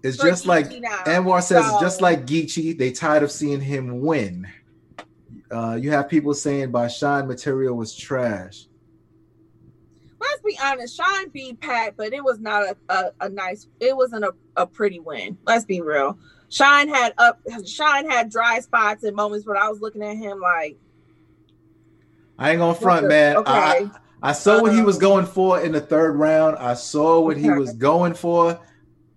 It's 0.03 0.17
just 0.17 0.45
like 0.45 0.69
Geechee 0.69 0.81
now. 0.81 1.03
Anwar 1.05 1.41
says, 1.41 1.65
So- 1.65 1.79
just 1.79 2.01
like 2.01 2.25
Geechee, 2.25 2.77
they 2.77 2.91
tired 2.91 3.23
of 3.23 3.31
seeing 3.31 3.61
him 3.61 4.01
win. 4.01 4.47
Uh, 5.53 5.75
you 5.75 5.91
have 5.91 6.09
people 6.09 6.33
saying 6.33 6.71
by 6.71 6.87
Shine 6.87 7.27
material 7.27 7.75
was 7.75 7.95
trash. 7.95 8.65
Let's 10.19 10.41
be 10.41 10.57
honest, 10.63 10.97
Shine 10.97 11.29
beat 11.29 11.59
Pat, 11.59 11.95
but 11.97 12.13
it 12.13 12.23
was 12.23 12.39
not 12.39 12.63
a, 12.63 12.77
a, 12.89 13.11
a 13.21 13.29
nice. 13.29 13.67
It 13.79 13.95
wasn't 13.95 14.25
a, 14.25 14.33
a 14.55 14.65
pretty 14.65 14.99
win. 14.99 15.37
Let's 15.45 15.65
be 15.65 15.81
real. 15.81 16.17
Shine 16.49 16.87
had 16.87 17.13
up. 17.17 17.39
Shine 17.67 18.09
had 18.09 18.29
dry 18.31 18.59
spots 18.61 19.03
and 19.03 19.15
moments 19.15 19.45
where 19.45 19.57
I 19.57 19.69
was 19.69 19.81
looking 19.81 20.01
at 20.01 20.17
him 20.17 20.39
like, 20.39 20.77
I 22.39 22.51
ain't 22.51 22.59
gonna 22.59 22.73
front, 22.73 23.07
man. 23.07 23.37
okay. 23.37 23.51
I, 23.51 23.89
I 24.21 24.31
saw 24.31 24.61
what 24.61 24.73
he 24.73 24.81
was 24.81 24.95
Um, 24.95 25.01
going 25.01 25.25
for 25.25 25.61
in 25.61 25.71
the 25.71 25.81
third 25.81 26.13
round. 26.13 26.57
I 26.57 26.73
saw 26.73 27.19
what 27.19 27.37
he 27.37 27.49
was 27.49 27.73
going 27.73 28.13
for, 28.13 28.59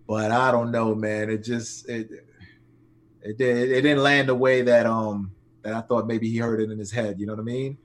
but 0.07 0.33
I 0.33 0.50
don't 0.50 0.71
know, 0.71 0.95
man. 0.95 1.31
It 1.31 1.45
just 1.45 1.88
it 1.88 2.11
it 3.23 3.38
did 3.38 3.71
it 3.71 3.83
didn't 3.83 4.02
land 4.02 4.28
the 4.28 4.35
way 4.35 4.62
that 4.62 4.87
um 4.87 5.31
that 5.66 5.75
I 5.75 5.80
thought 5.80 6.06
maybe 6.06 6.30
he 6.30 6.37
heard 6.37 6.61
it 6.61 6.70
in 6.70 6.78
his 6.78 6.92
head. 6.92 7.18
You 7.18 7.26
know 7.26 7.32
what 7.32 7.40
I 7.40 7.44
mean? 7.44 7.76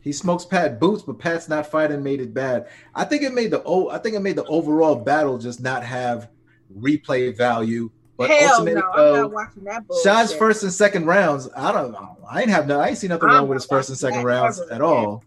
He 0.00 0.12
smokes 0.12 0.46
Pat 0.46 0.80
boots, 0.80 1.02
but 1.02 1.18
Pat's 1.18 1.46
not 1.46 1.66
fighting 1.66 2.02
made 2.02 2.20
it 2.20 2.32
bad. 2.32 2.68
I 2.94 3.04
think 3.04 3.22
it 3.22 3.34
made 3.34 3.50
the 3.50 3.62
oh 3.64 3.90
I 3.90 3.98
think 3.98 4.16
it 4.16 4.20
made 4.20 4.36
the 4.36 4.44
overall 4.44 4.96
battle 4.96 5.36
just 5.36 5.60
not 5.60 5.84
have 5.84 6.30
replay 6.74 7.36
value. 7.36 7.90
But 8.16 8.30
hell 8.30 8.60
ultimately, 8.60 8.80
no, 8.80 8.92
I'm 8.92 9.12
not 9.22 9.32
watching 9.32 9.64
that 9.64 9.86
bullshit. 9.86 10.38
First 10.38 10.62
and 10.62 10.72
second 10.72 11.04
rounds. 11.04 11.50
I 11.54 11.70
don't 11.70 11.92
know. 11.92 12.16
I 12.30 12.40
ain't 12.40 12.50
have 12.50 12.66
no. 12.66 12.80
I 12.80 12.88
ain't 12.88 12.98
see 12.98 13.08
nothing 13.08 13.28
I'm 13.28 13.34
wrong 13.34 13.48
with 13.48 13.56
his 13.56 13.66
first 13.66 13.90
and 13.90 13.98
second 13.98 14.24
rounds 14.24 14.58
at 14.58 14.80
all. 14.80 15.22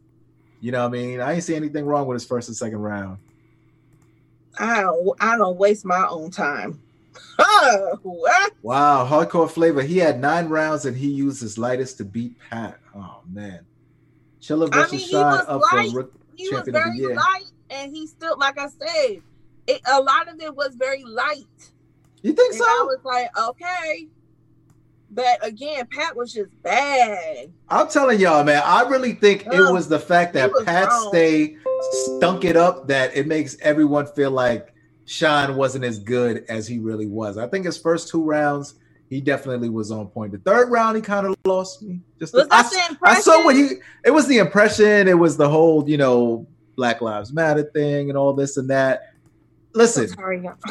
You 0.60 0.72
know 0.72 0.82
what 0.82 0.98
I 0.98 1.02
mean? 1.02 1.22
I 1.22 1.34
ain't 1.34 1.44
see 1.44 1.56
anything 1.56 1.86
wrong 1.86 2.08
with 2.08 2.16
his 2.16 2.26
first 2.26 2.48
and 2.48 2.58
second 2.58 2.80
round. 2.80 3.20
I 4.58 4.82
don't. 4.82 5.10
I 5.20 5.38
don't 5.38 5.58
waste 5.58 5.86
my 5.86 6.08
own 6.08 6.32
time. 6.32 6.82
Oh, 7.40 8.00
what? 8.04 8.54
Wow, 8.62 9.08
hardcore 9.10 9.50
flavor. 9.50 9.82
He 9.82 9.98
had 9.98 10.20
nine 10.20 10.48
rounds 10.50 10.86
and 10.86 10.96
he 10.98 11.08
used 11.10 11.42
his 11.42 11.58
lightest 11.58 11.98
to 11.98 12.06
beat 12.06 12.38
Pat. 12.50 12.80
Oh 12.96 13.22
man, 13.32 13.62
Chilla 14.42 14.68
I 14.74 14.78
versus 14.78 14.92
mean, 14.94 15.00
he 15.02 15.08
Shine 15.12 15.22
was 15.38 15.46
up 15.48 15.62
light. 15.74 15.92
for 15.92 16.10
He 16.36 16.50
was 16.50 16.52
champion 16.52 16.60
of 16.60 16.66
the 16.66 16.72
very 16.72 16.98
year. 16.98 17.16
light, 17.16 17.52
and 17.70 17.96
he 17.96 18.08
still, 18.08 18.38
like 18.38 18.58
I 18.60 18.68
said, 18.70 19.22
it, 19.68 19.82
a 19.88 20.02
lot 20.02 20.28
of 20.28 20.40
it 20.42 20.56
was 20.56 20.76
very 20.76 21.04
light. 21.04 21.46
You 22.24 22.34
think 22.34 22.54
And 22.54 22.62
I 22.64 22.66
so? 22.66 22.86
was 22.86 23.00
like, 23.04 23.38
okay. 23.38 24.08
But 25.10 25.46
again, 25.46 25.88
Pat 25.88 26.16
was 26.18 26.34
just 26.34 26.50
bad. 26.64 27.50
I'm 27.70 27.88
telling 27.88 28.20
y'all, 28.20 28.44
man. 28.44 28.62
I 28.66 28.82
really 28.90 29.14
think 29.14 29.46
it 29.46 29.72
was 29.72 29.88
the 29.88 30.00
fact 30.00 30.34
that 30.34 30.52
Pat 30.66 30.90
wrong. 30.90 31.10
Stay 31.10 31.56
stunk 32.18 32.44
it 32.44 32.58
up 32.58 32.88
that 32.88 33.16
it 33.16 33.26
makes 33.28 33.56
everyone 33.62 34.06
feel 34.08 34.32
like 34.32 34.74
Sean 35.08 35.56
wasn't 35.56 35.86
as 35.86 36.00
good 36.00 36.44
as 36.50 36.68
he 36.68 36.80
really 36.80 37.08
was. 37.08 37.38
I 37.38 37.48
think 37.48 37.66
his 37.66 37.78
first 37.78 38.10
two 38.10 38.22
rounds, 38.22 38.76
he 39.10 39.22
definitely 39.22 39.70
was 39.70 39.90
on 39.90 40.08
point. 40.08 40.34
The 40.34 40.38
third 40.40 40.70
round, 40.70 40.98
he 40.98 41.02
kind 41.02 41.26
of 41.26 41.34
lost 41.46 41.82
me. 41.82 42.02
Just 42.20 42.34
Was 42.34 42.46
I, 42.52 42.62
that 42.62 42.98
the 43.02 43.08
I 43.08 43.20
saw 43.22 43.44
what 43.46 43.56
he. 43.56 43.70
It 44.04 44.12
was 44.12 44.28
the 44.28 44.38
impression. 44.38 45.08
It 45.08 45.18
was 45.18 45.38
the 45.38 45.48
whole, 45.48 45.90
you 45.90 45.96
know, 45.96 46.46
Black 46.76 47.02
Lives 47.02 47.32
Matter 47.32 47.64
thing 47.64 48.10
and 48.10 48.18
all 48.18 48.34
this 48.34 48.58
and 48.58 48.70
that. 48.70 49.14
Listen, 49.74 50.10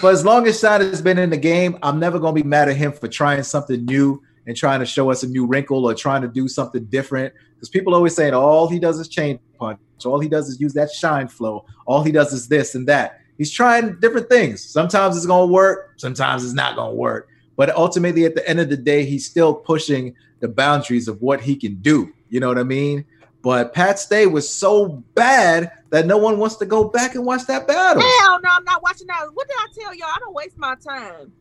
for 0.01 0.11
as 0.11 0.23
long 0.23 0.47
as 0.47 0.61
Shot 0.61 0.83
has 0.83 1.01
been 1.01 1.19
in 1.19 1.31
the 1.31 1.37
game, 1.39 1.79
I'm 1.83 1.99
never 1.99 2.19
gonna 2.19 2.35
be 2.35 2.43
mad 2.43 2.69
at 2.69 2.77
him 2.77 2.93
for 2.93 3.09
trying 3.09 3.43
something 3.43 3.87
new 3.87 4.23
and 4.47 4.55
trying 4.55 4.81
to 4.81 4.87
show 4.87 5.11
us 5.11 5.23
a 5.23 5.29
new 5.29 5.47
wrinkle 5.47 5.87
or 5.87 5.95
trying 5.95 6.21
to 6.23 6.29
do 6.29 6.47
something 6.47 6.85
different. 6.87 7.33
Because 7.55 7.71
people 7.71 7.95
always 7.95 8.15
saying 8.15 8.35
all 8.35 8.69
he 8.69 8.79
does 8.79 9.01
is 9.01 9.09
chain 9.09 9.39
punch, 9.59 9.79
all 10.05 10.21
he 10.21 10.29
does 10.29 10.49
is 10.49 10.61
use 10.61 10.75
that 10.75 10.91
shine 10.91 11.27
flow, 11.27 11.65
all 11.87 12.03
he 12.03 12.13
does 12.13 12.35
is 12.35 12.49
this 12.49 12.75
and 12.75 12.87
that. 12.89 13.21
He's 13.39 13.51
trying 13.51 13.99
different 14.01 14.29
things. 14.29 14.63
Sometimes 14.63 15.17
it's 15.17 15.27
gonna 15.27 15.53
work, 15.53 15.93
sometimes 15.97 16.45
it's 16.45 16.55
not 16.55 16.77
gonna 16.77 16.95
work. 16.95 17.29
But 17.57 17.75
ultimately, 17.75 18.25
at 18.25 18.35
the 18.35 18.47
end 18.49 18.61
of 18.61 18.69
the 18.69 18.77
day, 18.77 19.05
he's 19.05 19.27
still 19.27 19.55
pushing 19.55 20.15
the 20.41 20.49
boundaries 20.49 21.09
of 21.09 21.23
what 21.23 21.41
he 21.41 21.57
can 21.57 21.77
do. 21.77 22.13
You 22.29 22.41
know 22.41 22.49
what 22.49 22.59
I 22.59 22.65
mean? 22.65 23.05
But 23.43 23.73
Pat 23.73 23.99
Stay 23.99 24.27
was 24.27 24.53
so 24.53 25.05
bad 25.15 25.71
that 25.91 26.07
no 26.07 26.19
one 26.19 26.39
wants 26.39 26.57
to 26.57 26.67
go 26.67 26.85
back 26.89 27.15
and 27.15 27.25
watch 27.25 27.47
that 27.47 27.67
battle. 27.67 28.03
Hell 28.03 28.41
no, 28.43 28.51
I'm 28.51 28.65
not 28.65 28.83
watching 28.83 29.07
that. 29.07 29.29
What 29.33 29.47
did 29.47 29.57
I 29.59 29.67
tell 29.73 29.95
y'all? 29.95 30.09
I 30.09 30.19
don't 30.19 30.35
waste 30.35 30.59
my 30.59 30.75
time. 30.75 31.33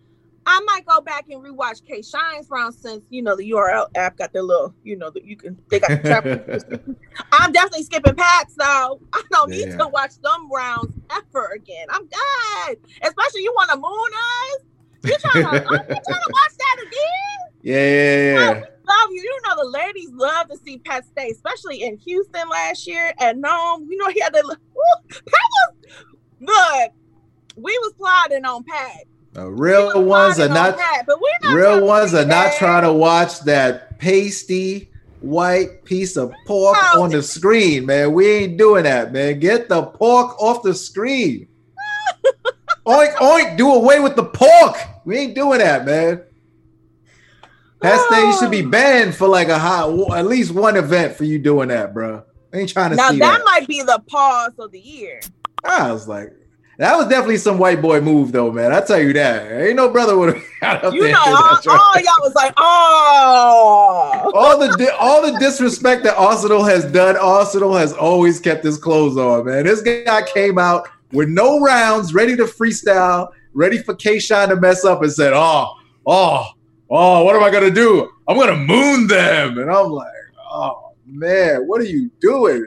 I 0.48 0.60
might 0.62 0.86
go 0.86 1.02
back 1.02 1.26
and 1.30 1.44
rewatch 1.44 1.84
K 1.86 2.02
Shine's 2.02 2.50
round 2.50 2.76
since 2.76 3.04
you 3.10 3.22
know 3.22 3.36
the 3.36 3.50
URL 3.52 3.88
app 3.96 4.18
got 4.18 4.32
their 4.32 4.44
little, 4.44 4.74
you 4.84 4.96
know, 4.96 5.10
that 5.10 5.26
you 5.26 5.36
can 5.36 5.58
they 5.70 5.80
got 5.80 5.90
the. 6.04 6.96
I'm 7.32 7.52
definitely 7.52 7.84
skipping 7.84 8.16
Pat's 8.16 8.54
though. 8.56 9.00
I 9.14 9.24
don't 9.32 9.50
need 9.50 9.72
to 9.72 9.88
watch 9.88 10.20
them 10.22 10.52
rounds 10.52 10.94
ever 11.12 11.48
again. 11.56 11.88
I'm 11.90 12.06
good. 12.06 12.78
Especially 13.02 13.42
you 13.42 13.54
want 13.56 13.72
to 13.72 13.78
moon 13.78 14.12
us. 14.14 14.66
You 15.04 15.18
trying 15.20 15.44
to, 15.44 15.68
oh, 15.68 15.72
you 15.72 15.78
trying 15.78 15.98
to 16.04 16.32
watch 16.32 16.52
that 16.58 16.78
again? 16.82 17.60
Yeah, 17.62 17.76
yeah, 17.76 18.34
yeah. 18.34 18.66
Love 18.88 19.10
you. 19.12 19.22
You 19.22 19.40
know 19.48 19.64
the 19.64 19.70
ladies 19.70 20.12
love 20.12 20.50
to 20.50 20.58
see 20.58 20.78
Pat 20.78 21.06
stay, 21.06 21.30
especially 21.32 21.84
in 21.84 21.98
Houston 21.98 22.50
last 22.50 22.86
year 22.86 23.14
at 23.20 23.38
Nome. 23.38 23.88
You 23.90 23.98
know 23.98 24.10
he 24.10 24.20
had 24.20 24.34
that. 24.34 24.46
Pat 25.10 25.26
was 25.60 25.72
good. 26.46 26.90
We 27.58 27.78
was 27.80 27.94
plotting 27.98 28.46
on 28.46 28.64
Pat. 28.64 29.06
The 29.36 29.52
real 29.52 30.02
ones 30.02 30.40
are 30.40 30.48
not 30.48 30.78
we're 30.78 30.82
not 30.82 31.06
trying 31.42 31.56
real 31.56 31.80
to 31.82 31.86
ones 31.86 32.14
are 32.14 32.26
not 32.26 32.54
trying 32.54 32.84
to 32.84 32.94
watch 32.94 33.42
that 33.42 34.00
pasty 34.00 34.90
white 35.20 35.84
piece 35.84 36.16
of 36.16 36.32
pork 36.48 36.78
No. 36.94 37.04
on 37.04 37.10
the 37.10 37.22
screen, 37.22 37.86
man. 37.86 38.14
We 38.14 38.32
ain't 38.32 38.58
doing 38.58 38.84
that, 38.84 39.12
man. 39.12 39.42
Get 39.42 39.68
the 39.68 39.84
pork 39.88 40.42
off 40.42 40.64
the 40.64 40.74
screen. 40.74 41.50
oink 42.88 43.14
oink, 43.16 43.58
do 43.58 43.74
away 43.74 44.00
with 44.00 44.16
the 44.16 44.24
pork. 44.24 44.78
We 45.04 45.18
ain't 45.18 45.36
doing 45.36 45.60
that, 45.60 45.86
man. 45.86 46.22
Pat 47.82 48.00
Stay 48.08 48.32
should 48.40 48.52
be 48.52 48.64
oh. 48.64 48.70
banned 48.70 49.16
for 49.16 49.28
like 49.28 49.50
a 49.50 49.60
hot, 49.60 49.90
at 50.16 50.28
least 50.28 50.52
one 50.52 50.78
event 50.78 51.18
for 51.18 51.26
you 51.26 51.40
doing 51.40 51.68
that, 51.68 51.94
bro. 51.94 52.24
I 52.54 52.58
ain't 52.60 52.70
trying 52.70 52.92
to 52.92 52.96
Now 52.96 53.10
see 53.10 53.20
that, 53.20 53.26
Now 53.26 53.38
that. 53.38 53.44
might 53.44 53.68
be 53.68 53.82
the 53.82 54.02
pause 54.08 54.54
of 54.60 54.72
the 54.72 54.80
year. 54.80 55.20
I 55.66 55.92
was 55.92 56.08
like, 56.08 56.32
that 56.78 56.96
was 56.98 57.08
definitely 57.08 57.38
some 57.38 57.58
white 57.58 57.82
boy 57.82 58.02
move, 58.02 58.32
though, 58.32 58.52
man. 58.52 58.72
I 58.72 58.82
tell 58.82 59.00
you 59.02 59.14
that. 59.14 59.52
Ain't 59.62 59.76
no 59.76 59.90
brother 59.90 60.18
would 60.18 60.36
have 60.36 60.44
got 60.62 60.84
up 60.84 60.94
You 60.94 61.04
there. 61.04 61.12
know, 61.14 61.24
and 61.26 61.36
did 61.36 61.42
all, 61.44 61.62
joint. 61.62 61.80
all 61.82 61.96
y'all 62.02 62.14
was 62.22 62.36
like, 62.36 62.54
oh. 62.58 64.32
all 64.36 64.58
the 64.60 64.76
di- 64.78 64.96
all 65.00 65.22
the 65.22 65.38
disrespect 65.40 66.04
that 66.04 66.16
Arsonal 66.18 66.68
has 66.70 66.86
done, 66.92 67.16
Arsonal 67.16 67.80
has 67.80 67.94
always 67.94 68.40
kept 68.40 68.64
his 68.64 68.78
clothes 68.78 69.18
on, 69.18 69.46
man. 69.46 69.66
This 69.66 69.82
guy 69.82 70.22
came 70.34 70.58
out 70.58 70.88
with 71.12 71.30
no 71.30 71.60
rounds, 71.62 72.14
ready 72.14 72.36
to 72.36 72.44
freestyle, 72.44 73.30
ready 73.54 73.78
for 73.78 73.96
K 73.96 74.20
Shine 74.20 74.50
to 74.50 74.56
mess 74.56 74.84
up, 74.86 75.02
and 75.02 75.12
said, 75.12 75.34
"Oh, 75.34 75.74
oh, 76.06 76.46
oh, 76.90 77.24
what 77.24 77.36
am 77.36 77.44
I 77.44 77.52
gonna 77.52 77.72
do? 77.72 78.10
I'm 78.28 78.38
gonna 78.38 78.56
moon 78.58 79.08
them." 79.08 79.58
And 79.60 79.70
I'm 79.72 79.90
like, 79.92 80.08
"Oh 80.52 80.92
man, 81.06 81.68
what 81.68 81.80
are 81.82 81.86
you 81.86 82.10
doing? 82.20 82.66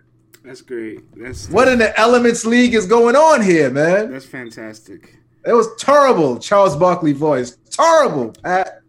That's 0.49 0.63
great. 0.63 1.01
That's 1.15 1.51
What 1.51 1.69
in 1.69 1.79
the 1.79 1.99
Elements 2.01 2.47
League 2.47 2.73
is 2.73 2.87
going 2.87 3.15
on 3.15 3.43
here, 3.43 3.71
man? 3.71 4.11
that's 4.11 4.25
fantastic. 4.25 5.19
It 5.45 5.53
was 5.53 5.69
terrible." 5.77 6.39
Charles 6.39 6.75
Barkley 6.75 7.13
voice, 7.13 7.59
terrible. 7.71 8.33
Pat. 8.43 8.81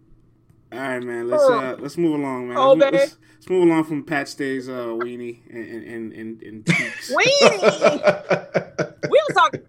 All 0.71 0.79
right, 0.79 1.03
man. 1.03 1.27
Let's 1.27 1.43
uh 1.43 1.75
let's 1.77 1.97
move 1.97 2.17
along, 2.17 2.47
man. 2.47 2.57
Oh, 2.57 2.71
let's, 2.71 2.93
let's, 2.93 3.17
let's 3.33 3.49
move 3.49 3.63
along 3.63 3.83
from 3.83 4.05
Pat 4.05 4.29
Stay's 4.29 4.69
uh 4.69 4.85
weenie 4.85 5.39
and 5.49 5.83
and 5.83 6.13
and 6.13 6.13
and, 6.13 6.43
and. 6.43 6.65
Weenie. 6.65 8.93
we 9.09 9.21
was 9.27 9.35
talking. 9.35 9.61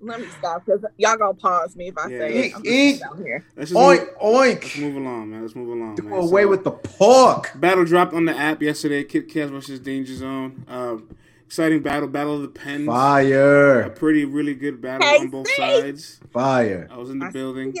Let 0.00 0.20
me 0.20 0.28
stop 0.30 0.64
because 0.64 0.84
y'all 0.96 1.16
gonna 1.16 1.34
pause 1.34 1.76
me 1.76 1.88
if 1.88 1.98
I 1.98 2.08
Yeah. 2.08 2.18
say 2.18 2.32
Eat, 2.32 2.46
it. 2.46 2.52
I'm 2.56 2.62
eat. 2.64 2.92
just 2.92 3.02
down 3.02 3.22
here. 3.24 3.46
Let's 3.56 3.70
just 3.70 3.80
move, 3.80 3.98
oink 3.98 3.98
let's 4.00 4.76
oink. 4.76 4.80
move 4.80 4.96
along, 4.96 5.30
man. 5.30 5.42
Let's 5.42 5.54
move 5.54 5.68
along. 5.68 5.94
Do 5.96 6.02
man. 6.04 6.22
away 6.22 6.42
So, 6.42 6.48
with 6.48 6.64
the 6.64 6.70
pork. 6.72 7.52
battle 7.54 7.84
dropped 7.84 8.14
on 8.14 8.24
the 8.24 8.36
app 8.36 8.62
yesterday. 8.62 9.04
Kit 9.04 9.28
Kat 9.28 9.50
versus 9.50 9.78
Danger 9.80 10.14
Zone. 10.14 10.64
Um, 10.68 11.08
exciting 11.46 11.82
battle. 11.82 12.08
Battle 12.08 12.36
of 12.36 12.42
the 12.42 12.48
Pens. 12.48 12.86
Fire. 12.86 13.82
A 13.82 13.90
pretty 13.90 14.24
really 14.24 14.54
good 14.54 14.80
battle 14.80 15.06
Hey, 15.06 15.18
on 15.18 15.28
both 15.28 15.48
see? 15.48 15.56
sides. 15.56 16.20
fire. 16.32 16.88
I 16.90 16.96
was 16.96 17.10
in 17.10 17.18
the 17.18 17.26
I 17.26 17.30
building. 17.30 17.74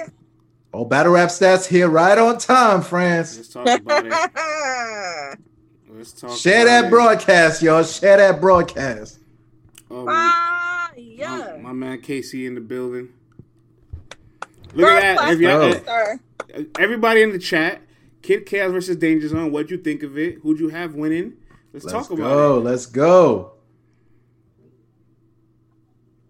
Oh, 0.72 0.84
battle 0.84 1.12
rap 1.14 1.30
stats 1.30 1.66
here 1.66 1.88
right 1.88 2.16
on 2.16 2.38
time, 2.38 2.82
France. 2.82 3.36
Let's 3.36 3.48
talk 3.48 3.66
about 3.66 4.06
it. 4.06 4.12
Let's 5.92 6.12
talk. 6.12 6.36
Share 6.38 6.64
that 6.66 6.86
it. 6.86 6.90
broadcast, 6.90 7.62
y'all. 7.62 7.82
Share 7.82 8.18
that 8.18 8.40
broadcast. 8.40 9.18
Oh, 9.90 10.06
my, 11.18 11.56
my 11.58 11.72
man 11.72 12.00
Casey 12.00 12.46
in 12.46 12.54
the 12.54 12.60
building. 12.60 13.08
Look 14.74 14.88
at 14.88 15.16
that. 15.16 15.32
If 15.32 15.40
y'all- 15.40 15.72
Sir. 15.72 16.20
everybody 16.78 17.22
in 17.22 17.32
the 17.32 17.38
chat, 17.38 17.82
Kid 18.22 18.46
Chaos 18.46 18.72
versus 18.72 18.96
Danger 18.96 19.28
Zone. 19.28 19.50
What'd 19.50 19.70
you 19.70 19.78
think 19.78 20.02
of 20.02 20.18
it? 20.18 20.38
Who'd 20.42 20.60
you 20.60 20.68
have 20.68 20.94
winning? 20.94 21.34
Let's, 21.72 21.84
Let's 21.84 22.08
talk 22.08 22.10
about 22.18 22.28
go. 22.28 22.58
Let's 22.58 22.86
go. 22.86 23.52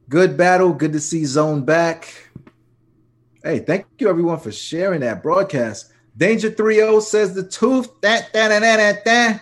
Good 0.09 0.37
battle. 0.37 0.72
Good 0.72 0.92
to 0.92 1.00
see 1.00 1.24
Zone 1.24 1.64
back. 1.64 2.30
Hey, 3.42 3.61
thank 3.61 3.87
you 3.98 4.09
everyone 4.09 4.38
for 4.38 4.52
sharing 4.52 5.00
that 5.00 5.22
broadcast. 5.22 5.92
Danger 6.16 6.50
3-0 6.50 7.00
says 7.02 7.35
the 7.35 7.44
tooth. 7.44 7.88
That, 8.02 8.33
da, 8.33 8.48
that, 8.48 8.61
da, 8.61 9.33
da, 9.33 9.38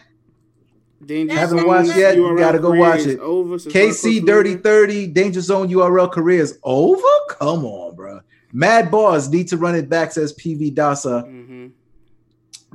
da. 1.01 1.05
it. 1.05 1.09
Danger 1.09 1.35
Haven't 1.35 1.67
watched 1.67 1.97
yet? 1.97 2.17
You 2.17 2.37
gotta 2.39 2.59
go 2.59 2.73
watch 2.73 3.01
it. 3.07 3.19
Over 3.21 3.57
KC 3.57 4.25
Dirty. 4.25 4.57
30, 4.57 5.07
Danger 5.09 5.41
Zone 5.41 5.69
URL 5.69 6.11
career 6.11 6.41
is 6.43 6.59
over? 6.63 7.03
Come 7.31 7.65
on, 7.65 7.95
bro. 7.95 8.21
Mad 8.53 8.91
Bars 8.91 9.29
need 9.29 9.49
to 9.49 9.57
run 9.57 9.75
it 9.75 9.89
back, 9.89 10.13
says 10.13 10.33
PV 10.33 10.75
Dasa. 10.75 11.25
Mhm. 11.27 11.73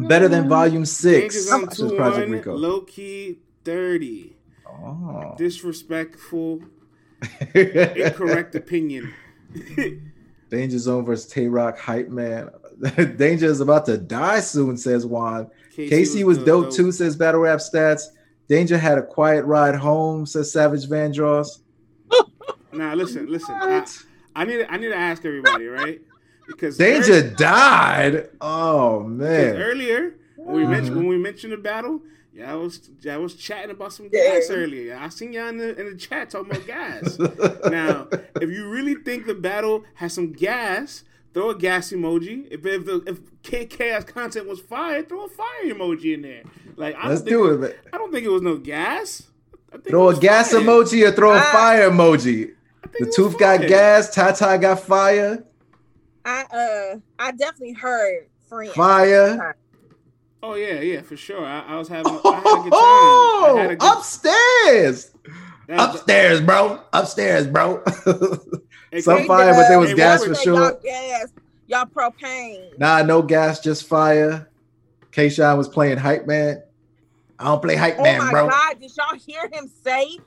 Better 0.07 0.27
than 0.27 0.47
volume 0.49 0.83
Danger 0.83 1.31
six. 1.31 1.49
2 1.77 1.95
Project 1.95 2.29
Rico. 2.29 2.55
low 2.55 2.81
key 2.81 3.39
30. 3.63 4.35
Oh. 4.67 5.35
Disrespectful, 5.37 6.61
incorrect 7.53 8.55
opinion. 8.55 9.13
Danger 10.49 10.77
Zone 10.79 11.05
versus 11.05 11.29
Tay 11.31 11.47
Roc 11.47 11.77
Hype 11.77 12.09
Man. 12.09 12.49
Danger 13.17 13.45
is 13.47 13.61
about 13.61 13.85
to 13.85 13.97
die 13.97 14.39
soon, 14.39 14.77
says 14.77 15.05
Juan. 15.05 15.49
Casey 15.75 16.23
was 16.23 16.37
dope 16.37 16.71
too, 16.71 16.91
says 16.91 17.15
Battle 17.15 17.41
Rap 17.41 17.59
Stats. 17.59 18.03
Danger 18.47 18.77
had 18.77 18.97
a 18.97 19.03
quiet 19.03 19.45
ride 19.45 19.75
home, 19.75 20.25
says 20.25 20.51
Savage 20.51 20.87
Vandross. 20.87 21.59
Nah, 22.75 22.95
listen, 22.95 23.27
listen. 23.27 23.53
I, 23.53 23.85
I 24.35 24.45
need 24.45 24.57
to, 24.57 24.73
I 24.73 24.77
need 24.77 24.87
to 24.87 24.95
ask 24.95 25.23
everybody, 25.25 25.67
right? 25.67 26.01
Because 26.47 26.75
Danger 26.75 27.13
ear- 27.13 27.29
died. 27.29 28.29
Oh 28.41 29.01
man. 29.01 29.57
earlier 29.57 30.15
when 30.35 30.55
we 30.55 30.65
mentioned 30.65 30.89
mm-hmm. 30.89 30.97
when 30.97 31.07
we 31.07 31.17
mentioned 31.17 31.53
the 31.53 31.57
battle, 31.57 32.01
yeah, 32.33 32.51
I 32.51 32.55
was 32.55 32.89
I 33.09 33.17
was 33.17 33.35
chatting 33.35 33.71
about 33.71 33.93
some 33.93 34.09
gas 34.09 34.49
earlier. 34.49 34.97
I 34.99 35.09
seen 35.09 35.33
y'all 35.33 35.49
in 35.49 35.57
the 35.57 35.79
in 35.79 35.91
the 35.91 35.95
chat 35.95 36.29
talking 36.31 36.51
about 36.51 36.65
gas. 36.65 37.19
now, 37.69 38.07
if 38.41 38.49
you 38.49 38.69
really 38.69 38.95
think 38.95 39.25
the 39.25 39.35
battle 39.35 39.83
has 39.95 40.13
some 40.13 40.31
gas, 40.31 41.03
throw 41.33 41.49
a 41.49 41.55
gas 41.55 41.91
emoji. 41.91 42.47
If 42.51 42.65
if 42.65 42.85
the 42.85 43.03
if 43.07 43.69
chaos 43.69 44.03
content 44.03 44.47
was 44.47 44.59
fire, 44.59 45.03
throw 45.03 45.25
a 45.25 45.29
fire 45.29 45.65
emoji 45.65 46.13
in 46.13 46.21
there. 46.21 46.43
Like 46.75 46.95
I 46.95 47.09
Let's 47.09 47.21
don't 47.21 47.59
think 47.59 47.71
it. 47.71 47.79
I 47.93 47.97
don't 47.97 48.11
think 48.11 48.25
it 48.25 48.29
was 48.29 48.41
no 48.41 48.57
gas. 48.57 49.23
Throw 49.87 50.03
a 50.03 50.05
was 50.07 50.19
gas 50.19 50.51
fire. 50.51 50.61
emoji 50.61 51.07
or 51.07 51.11
throw 51.11 51.33
a 51.33 51.37
Ah. 51.37 51.49
fire 51.51 51.89
emoji. 51.89 52.51
The 52.83 52.97
it 52.99 53.05
was 53.07 53.15
tooth 53.15 53.37
got 53.39 53.59
fire. 53.59 53.67
gas, 53.69 54.13
Tata 54.13 54.57
got 54.59 54.79
fire, 54.81 55.43
I 56.25 56.43
uh 56.43 56.97
I 57.19 57.31
definitely 57.31 57.73
heard 57.73 58.27
friends. 58.47 58.73
fire. 58.73 59.55
Oh 60.43 60.55
yeah, 60.55 60.81
yeah, 60.81 61.01
for 61.01 61.15
sure. 61.17 61.43
I, 61.45 61.61
I 61.61 61.77
was 61.77 61.87
having 61.87 62.11
I 62.11 62.15
had 62.15 62.59
a 62.59 62.63
good 62.63 62.71
time. 62.71 62.73
I 62.73 63.55
had 63.57 63.71
a 63.71 63.75
Oh, 63.75 63.75
good, 63.77 63.77
upstairs. 63.81 65.11
that- 65.67 65.79
Upstairs, 65.95 66.41
bro. 66.41 66.81
Upstairs, 66.91 67.47
bro. 67.47 67.81
Hey, 68.93 69.01
Some 69.01 69.17
Casey- 69.17 69.27
fire, 69.27 69.53
but 69.53 69.67
there 69.67 69.79
was 69.79 69.89
Hey, 69.89 69.95
gas 69.95 70.23
for 70.23 70.35
sure. 70.35 70.53
Y'all 70.53 70.79
gas, 70.83 71.27
y'all 71.65 71.85
propane. 71.87 72.77
Nah, 72.77 73.01
no 73.01 73.23
gas, 73.23 73.59
just 73.59 73.87
fire. 73.87 74.47
K 75.11 75.29
Shine 75.29 75.57
was 75.57 75.67
playing 75.67 75.97
hype 75.97 76.27
man. 76.27 76.61
I 77.39 77.45
don't 77.45 77.59
play 77.61 77.75
hype 77.75 77.95
Oh 77.97 78.03
man, 78.03 78.19
my 78.19 78.29
bro. 78.31 78.49
god, 78.49 78.79
did 78.79 78.91
y'all 78.95 79.17
hear 79.17 79.49
him 79.51 79.67
say? 79.83 80.17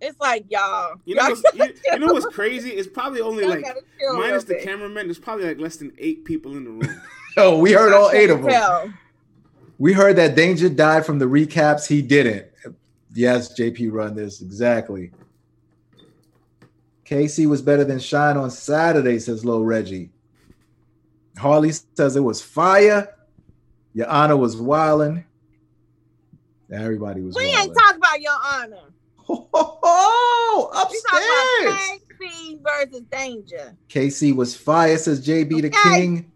It's 0.00 0.18
like 0.18 0.46
y'all. 0.48 0.94
You 1.04 1.14
know, 1.16 1.22
y'all 1.28 1.30
what's, 1.32 1.42
you, 1.54 1.74
you 1.92 1.98
know 1.98 2.12
what's 2.14 2.26
crazy? 2.26 2.70
It's 2.70 2.88
probably 2.88 3.20
only 3.20 3.42
y'all 3.42 3.50
like 3.50 3.64
gotta 3.64 3.82
chill 4.00 4.14
a 4.14 4.18
minus 4.18 4.44
the 4.44 4.54
bit. 4.54 4.64
cameraman. 4.64 5.06
There's 5.06 5.18
probably 5.18 5.44
like 5.44 5.58
less 5.58 5.76
than 5.76 5.92
eight 5.98 6.24
people 6.24 6.56
in 6.56 6.64
the 6.64 6.70
room. 6.70 7.02
Oh, 7.38 7.58
we 7.58 7.72
heard 7.72 7.92
I 7.92 7.96
all 7.96 8.10
eight 8.12 8.30
of 8.30 8.40
them. 8.40 8.50
tell. 8.50 8.90
We 9.78 9.92
heard 9.92 10.16
that 10.16 10.34
Danger 10.36 10.70
died 10.70 11.04
from 11.04 11.18
the 11.18 11.26
recaps. 11.26 11.86
He 11.86 12.00
didn't. 12.00 12.46
Yes, 13.12 13.52
JP 13.60 13.92
run 13.92 14.14
this 14.14 14.40
exactly. 14.40 15.10
Casey 17.06 17.46
was 17.46 17.62
better 17.62 17.84
than 17.84 18.00
Shine 18.00 18.36
on 18.36 18.50
Saturday, 18.50 19.18
says 19.20 19.44
Low 19.44 19.62
Reggie. 19.62 20.10
Harley 21.38 21.70
says 21.94 22.16
it 22.16 22.20
was 22.20 22.42
fire. 22.42 23.14
Your 23.94 24.08
Honor 24.08 24.36
was 24.36 24.56
wilding. 24.56 25.24
Everybody 26.70 27.22
was 27.22 27.36
We 27.36 27.46
wilding. 27.46 27.60
ain't 27.70 27.78
talking 27.78 27.96
about 27.98 28.20
your 28.20 28.32
honor. 28.44 28.76
Oh, 29.28 30.68
We 30.90 31.00
talking 31.00 31.28
upstairs. 31.68 32.00
about 32.00 32.20
KC 32.20 32.60
versus 32.62 33.02
Danger. 33.10 33.76
KC 33.88 34.34
was 34.34 34.56
fire, 34.56 34.98
says 34.98 35.24
JB 35.24 35.62
the 35.62 35.70
King. 35.70 36.30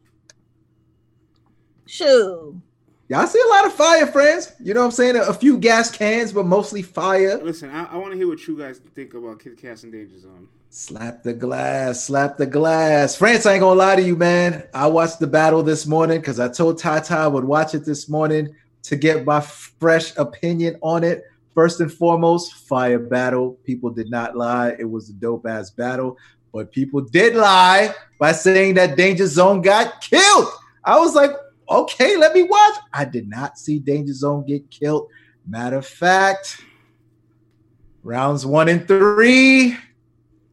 Shoo. 1.87 2.61
Y'all 3.09 3.26
see 3.26 3.42
a 3.44 3.48
lot 3.48 3.66
of 3.66 3.72
fire, 3.72 4.06
friends. 4.06 4.52
You 4.61 4.72
know 4.74 4.80
what 4.80 4.87
I'm 4.87 4.92
saying? 4.92 5.16
A, 5.16 5.22
a 5.22 5.35
few 5.35 5.59
gas 5.59 5.90
cans, 5.90 6.33
but 6.33 6.46
mostly 6.46 6.83
fire. 6.83 7.42
Listen, 7.42 7.70
I, 7.70 7.87
I 7.87 7.96
want 7.96 8.12
to 8.12 8.16
hear 8.16 8.28
what 8.28 8.46
you 8.46 8.56
guys 8.56 8.78
think 8.94 9.14
about 9.14 9.40
Kid 9.40 9.56
Chaos 9.61 9.83
and 9.83 9.90
Danger 9.90 10.18
Zone. 10.20 10.30
Um, 10.30 10.48
Slap 10.72 11.24
the 11.24 11.33
glass, 11.33 12.04
slap 12.04 12.37
the 12.37 12.46
glass. 12.46 13.16
France, 13.16 13.44
I 13.44 13.54
ain't 13.54 13.61
gonna 13.61 13.74
lie 13.74 13.96
to 13.96 14.02
you, 14.02 14.14
man. 14.14 14.62
I 14.72 14.87
watched 14.87 15.18
the 15.18 15.26
battle 15.26 15.64
this 15.64 15.85
morning 15.85 16.20
because 16.20 16.38
I 16.38 16.46
told 16.46 16.78
Tata 16.78 17.16
I 17.16 17.26
would 17.26 17.42
watch 17.42 17.74
it 17.74 17.85
this 17.85 18.09
morning 18.09 18.54
to 18.85 18.94
get 18.94 19.24
my 19.24 19.40
fresh 19.40 20.16
opinion 20.16 20.76
on 20.80 21.02
it. 21.02 21.24
First 21.54 21.80
and 21.80 21.92
foremost, 21.92 22.68
fire 22.68 23.00
battle. 23.00 23.59
People 23.64 23.90
did 23.90 24.12
not 24.12 24.37
lie. 24.37 24.76
It 24.78 24.88
was 24.88 25.11
a 25.11 25.12
dope 25.14 25.44
ass 25.44 25.70
battle, 25.70 26.16
but 26.52 26.70
people 26.70 27.00
did 27.00 27.35
lie 27.35 27.92
by 28.20 28.30
saying 28.30 28.74
that 28.74 28.96
Danger 28.96 29.26
Zone 29.26 29.62
got 29.62 30.00
killed. 30.00 30.46
I 30.85 31.00
was 31.00 31.16
like, 31.16 31.33
okay, 31.68 32.16
let 32.16 32.33
me 32.33 32.44
watch. 32.44 32.76
I 32.92 33.06
did 33.06 33.28
not 33.28 33.59
see 33.59 33.80
Danger 33.80 34.12
Zone 34.12 34.46
get 34.46 34.70
killed. 34.70 35.09
Matter 35.48 35.78
of 35.78 35.87
fact, 35.87 36.62
rounds 38.04 38.46
one 38.46 38.68
and 38.68 38.87
three. 38.87 39.76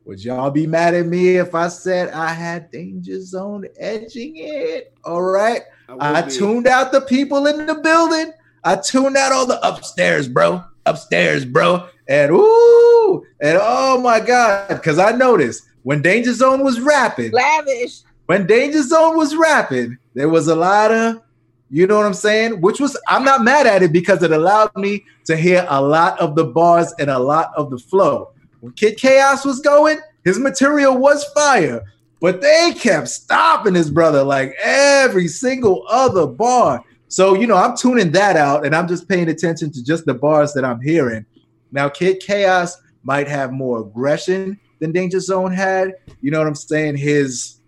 Would 0.07 0.23
y'all 0.23 0.49
be 0.49 0.65
mad 0.65 0.93
at 0.93 1.05
me 1.05 1.35
if 1.35 1.53
I 1.53 1.67
said 1.67 2.11
I 2.11 2.29
had 2.29 2.71
Danger 2.71 3.21
Zone 3.21 3.65
edging 3.77 4.37
it? 4.37 4.93
All 5.03 5.21
right. 5.21 5.63
I, 5.99 6.19
I 6.19 6.21
tuned 6.21 6.65
out 6.65 6.93
the 6.93 7.01
people 7.01 7.45
in 7.47 7.65
the 7.65 7.75
building. 7.75 8.31
I 8.63 8.77
tuned 8.77 9.17
out 9.17 9.33
all 9.33 9.45
the 9.45 9.59
upstairs, 9.67 10.29
bro. 10.29 10.63
Upstairs, 10.85 11.43
bro. 11.43 11.89
And 12.07 12.31
ooh, 12.31 13.25
and 13.41 13.59
oh 13.61 13.99
my 13.99 14.21
God. 14.21 14.69
Because 14.69 14.97
I 14.97 15.11
noticed 15.11 15.63
when 15.83 16.01
Danger 16.01 16.33
Zone 16.33 16.63
was 16.63 16.79
rapping, 16.79 17.33
lavish. 17.33 18.03
When 18.27 18.47
Danger 18.47 18.83
Zone 18.83 19.17
was 19.17 19.35
rapping, 19.35 19.97
there 20.13 20.29
was 20.29 20.47
a 20.47 20.55
lot 20.55 20.89
of, 20.89 21.21
you 21.69 21.85
know 21.85 21.97
what 21.97 22.05
I'm 22.05 22.13
saying? 22.13 22.61
Which 22.61 22.79
was, 22.79 22.97
I'm 23.09 23.25
not 23.25 23.43
mad 23.43 23.67
at 23.67 23.83
it 23.83 23.91
because 23.91 24.23
it 24.23 24.31
allowed 24.31 24.73
me 24.77 25.03
to 25.25 25.35
hear 25.35 25.65
a 25.67 25.81
lot 25.81 26.17
of 26.21 26.35
the 26.35 26.45
bars 26.45 26.93
and 26.97 27.09
a 27.09 27.19
lot 27.19 27.51
of 27.57 27.71
the 27.71 27.77
flow. 27.77 28.31
When 28.59 28.73
Kid 28.73 28.97
Chaos 28.97 29.45
was 29.45 29.59
going, 29.59 29.99
his 30.23 30.39
material 30.39 30.97
was 30.97 31.23
fire, 31.35 31.83
but 32.19 32.41
they 32.41 32.73
kept 32.77 33.07
stopping 33.07 33.75
his 33.75 33.89
brother 33.89 34.23
like 34.23 34.55
every 34.61 35.27
single 35.27 35.85
other 35.89 36.27
bar. 36.27 36.83
So, 37.07 37.35
you 37.35 37.47
know, 37.47 37.55
I'm 37.55 37.77
tuning 37.77 38.11
that 38.11 38.35
out 38.35 38.65
and 38.65 38.75
I'm 38.75 38.87
just 38.87 39.07
paying 39.07 39.29
attention 39.29 39.71
to 39.71 39.83
just 39.83 40.05
the 40.05 40.13
bars 40.13 40.53
that 40.53 40.65
I'm 40.65 40.81
hearing. 40.81 41.25
Now, 41.71 41.87
Kid 41.89 42.19
Chaos 42.19 42.75
might 43.03 43.27
have 43.27 43.51
more 43.51 43.79
aggression 43.81 44.59
than 44.79 44.91
Danger 44.91 45.19
Zone 45.19 45.53
had. 45.53 45.93
You 46.21 46.31
know 46.31 46.39
what 46.39 46.47
I'm 46.47 46.55
saying? 46.55 46.97
His 46.97 47.59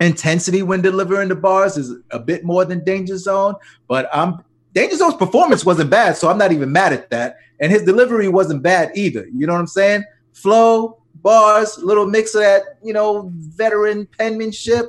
intensity 0.00 0.62
when 0.62 0.80
delivering 0.80 1.28
the 1.28 1.34
bars 1.34 1.76
is 1.76 1.94
a 2.10 2.18
bit 2.18 2.44
more 2.44 2.64
than 2.64 2.84
Danger 2.84 3.18
Zone, 3.18 3.54
but 3.88 4.08
I'm 4.12 4.42
Danger 4.72 4.96
Zone's 4.96 5.16
performance 5.16 5.64
wasn't 5.64 5.90
bad, 5.90 6.16
so 6.16 6.28
I'm 6.28 6.38
not 6.38 6.52
even 6.52 6.70
mad 6.70 6.92
at 6.92 7.10
that. 7.10 7.38
And 7.58 7.70
his 7.72 7.82
delivery 7.82 8.28
wasn't 8.28 8.62
bad 8.62 8.92
either. 8.94 9.26
You 9.34 9.46
know 9.46 9.52
what 9.52 9.60
I'm 9.60 9.66
saying? 9.66 10.04
Flow, 10.32 11.02
bars, 11.16 11.78
little 11.78 12.06
mix 12.06 12.34
of 12.34 12.42
that, 12.42 12.78
you 12.82 12.92
know, 12.92 13.30
veteran 13.34 14.06
penmanship. 14.06 14.86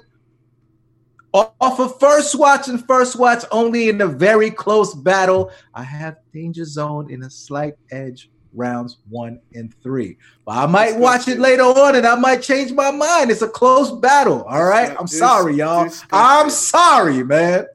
Off 1.33 1.79
of 1.79 1.97
first 1.99 2.35
watch 2.37 2.67
and 2.67 2.85
first 2.87 3.15
watch 3.15 3.45
only 3.51 3.87
in 3.87 4.01
a 4.01 4.07
very 4.07 4.51
close 4.51 4.93
battle. 4.93 5.49
I 5.73 5.83
have 5.83 6.17
Danger 6.33 6.65
Zone 6.65 7.09
in 7.09 7.23
a 7.23 7.29
slight 7.29 7.75
edge 7.89 8.29
rounds 8.53 8.97
one 9.09 9.39
and 9.53 9.73
three. 9.81 10.17
But 10.45 10.57
I 10.57 10.65
might 10.65 10.97
watch 10.97 11.29
it 11.29 11.39
later 11.39 11.63
on 11.63 11.95
and 11.95 12.05
I 12.05 12.15
might 12.15 12.41
change 12.41 12.73
my 12.73 12.91
mind. 12.91 13.31
It's 13.31 13.41
a 13.41 13.47
close 13.47 13.91
battle. 13.91 14.43
All 14.43 14.65
right. 14.65 14.93
I'm 14.99 15.07
sorry, 15.07 15.55
y'all. 15.55 15.89
I'm 16.11 16.49
sorry, 16.49 17.23
man. 17.23 17.65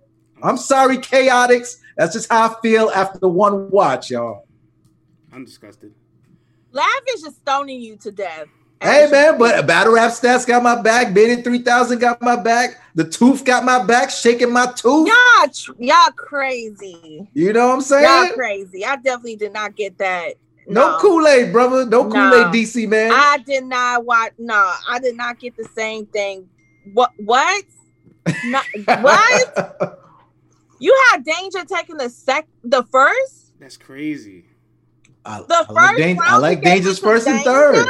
I'm 0.43 0.59
sorry, 0.59 0.99
chaotics. 0.99 1.79
That's 1.97 2.13
just 2.13 2.31
how 2.31 2.51
I 2.51 2.61
feel 2.61 2.91
after 2.91 3.19
the 3.19 3.29
one 3.29 3.71
watch, 3.71 4.11
y'all. 4.11 4.47
I'm 5.33 5.45
disgusted. 5.45 5.95
Lavish 6.73 7.25
is 7.27 7.37
stoning 7.37 7.81
you 7.81 7.97
to 7.97 8.11
death. 8.11 8.49
Hey 8.83 9.09
man, 9.11 9.39
but 9.39 9.67
battle 9.67 9.95
rap 9.95 10.11
stats 10.13 10.47
got 10.47 10.63
my 10.63 10.81
back. 10.81 11.15
Biddy 11.15 11.41
3000 11.41 11.99
got 11.99 12.21
my 12.21 12.37
back. 12.37 12.79
The 12.95 13.05
tooth 13.05 13.43
got 13.45 13.65
my 13.65 13.83
back, 13.83 14.11
shaking 14.11 14.53
my 14.53 14.67
tooth. 14.67 15.09
Y'all, 15.09 15.49
tr- 15.49 15.73
y'all 15.83 16.13
crazy. 16.15 17.27
You 17.33 17.55
know 17.55 17.69
what 17.69 17.75
I'm 17.77 17.81
saying? 17.81 18.27
Y'all 18.27 18.35
crazy. 18.35 18.85
I 18.85 18.97
definitely 18.97 19.37
did 19.37 19.55
not 19.55 19.77
get 19.77 19.97
that. 19.99 20.35
No, 20.67 20.93
no 20.93 20.99
Kool-Aid, 20.99 21.53
brother. 21.53 21.87
No 21.87 22.05
Kool-Aid, 22.05 22.47
DC 22.49 22.87
man. 22.89 23.13
I 23.13 23.39
did 23.39 23.65
not 23.65 24.05
watch. 24.05 24.33
No, 24.39 24.75
I 24.89 24.99
did 24.99 25.17
not 25.17 25.39
get 25.39 25.57
the 25.57 25.69
same 25.75 26.07
thing. 26.07 26.49
What? 26.93 27.13
What? 27.19 27.65
Not, 28.45 28.67
what? 29.01 30.06
You 30.79 30.97
had 31.11 31.25
Danger 31.25 31.65
taking 31.65 31.97
the 31.97 32.09
sec, 32.11 32.47
the 32.63 32.85
first. 32.85 33.53
That's 33.59 33.77
crazy. 33.77 34.45
I, 35.25 35.41
the 35.41 35.55
I 35.55 35.65
first 35.65 35.75
like, 35.75 35.97
danger, 35.97 36.23
I 36.25 36.37
like 36.39 36.63
Danger's 36.63 36.99
first 36.99 37.27
and 37.27 37.43
third. 37.43 37.87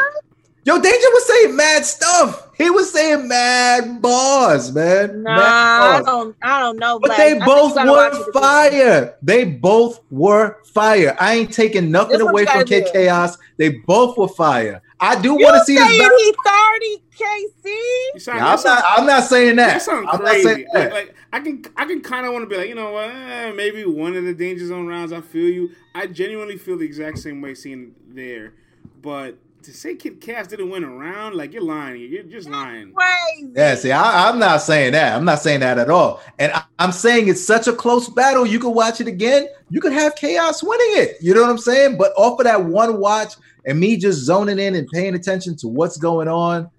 Yo, 0.64 0.80
Danger 0.80 1.08
was 1.12 1.26
saying 1.28 1.54
mad 1.54 1.84
stuff. 1.84 2.48
He 2.56 2.70
was 2.70 2.92
saying 2.92 3.28
mad 3.28 4.02
bars, 4.02 4.74
man. 4.74 5.22
Nah, 5.22 5.32
I 5.40 6.02
don't, 6.04 6.36
I 6.42 6.58
don't 6.58 6.76
know. 6.78 6.98
But 6.98 7.16
they 7.16 7.38
both 7.38 7.76
were 7.76 8.32
fire. 8.32 9.14
They 9.22 9.44
both 9.44 10.00
were 10.10 10.56
fire. 10.64 11.16
I 11.20 11.34
ain't 11.34 11.52
taking 11.52 11.92
nothing 11.92 12.20
away 12.20 12.46
from 12.46 12.64
Kid 12.64 12.88
Chaos. 12.92 13.38
They 13.58 13.80
both 13.86 14.16
were 14.18 14.26
fire. 14.26 14.82
I 15.00 15.20
do 15.20 15.34
want 15.34 15.54
to 15.56 15.64
see 15.64 15.74
this. 15.76 15.90
He 15.90 16.34
thirty 16.44 17.02
KC. 17.16 18.26
Yeah, 18.26 18.46
I'm 18.46 18.62
not. 18.62 18.84
I'm 18.86 19.06
not 19.06 19.24
saying 19.24 19.56
that. 19.56 19.84
That 19.84 20.06
I'm 20.08 20.18
crazy. 20.18 20.66
That. 20.72 20.92
Like, 20.92 20.92
like, 20.92 21.14
I 21.32 21.40
can. 21.40 21.64
I 21.76 21.84
can 21.84 22.00
kind 22.00 22.26
of 22.26 22.32
want 22.32 22.44
to 22.44 22.48
be 22.48 22.56
like, 22.56 22.68
you 22.68 22.74
know 22.74 22.92
what? 22.92 23.10
Eh, 23.10 23.52
maybe 23.52 23.84
one 23.84 24.16
of 24.16 24.24
the 24.24 24.34
danger 24.34 24.66
zone 24.66 24.86
rounds. 24.86 25.12
I 25.12 25.20
feel 25.20 25.48
you. 25.48 25.70
I 25.94 26.06
genuinely 26.06 26.56
feel 26.56 26.78
the 26.78 26.86
exact 26.86 27.18
same 27.18 27.40
way 27.40 27.54
seeing 27.54 27.94
there, 28.08 28.54
but 29.02 29.38
to 29.66 29.74
say 29.74 29.96
Kid 29.96 30.20
Chaos 30.20 30.46
didn't 30.46 30.70
win 30.70 30.84
around, 30.84 31.34
like 31.34 31.52
you're 31.52 31.62
lying. 31.62 32.00
You're 32.00 32.22
just 32.22 32.48
lying. 32.48 32.92
Crazy. 32.92 33.52
Yeah, 33.54 33.74
see, 33.74 33.90
I, 33.90 34.28
am 34.28 34.38
not 34.38 34.62
saying 34.62 34.92
that. 34.92 35.16
I'm 35.16 35.24
not 35.24 35.40
saying 35.40 35.60
that 35.60 35.76
at 35.78 35.90
all. 35.90 36.22
And 36.38 36.52
I, 36.52 36.62
am 36.78 36.92
saying 36.92 37.28
it's 37.28 37.44
such 37.44 37.66
a 37.66 37.72
close 37.72 38.08
battle. 38.08 38.46
You 38.46 38.60
could 38.60 38.70
watch 38.70 39.00
it 39.00 39.08
again. 39.08 39.48
You 39.68 39.80
could 39.80 39.92
have 39.92 40.14
Chaos 40.14 40.62
winning 40.62 41.02
it. 41.02 41.16
You 41.20 41.34
know 41.34 41.42
what 41.42 41.50
I'm 41.50 41.58
saying? 41.58 41.98
But 41.98 42.12
off 42.16 42.38
of 42.38 42.44
that 42.44 42.64
one 42.64 43.00
watch 43.00 43.34
and 43.66 43.80
me 43.80 43.96
just 43.96 44.20
zoning 44.20 44.60
in 44.60 44.76
and 44.76 44.88
paying 44.88 45.16
attention 45.16 45.56
to 45.56 45.68
what's 45.68 45.96
going 45.96 46.28
on, 46.28 46.70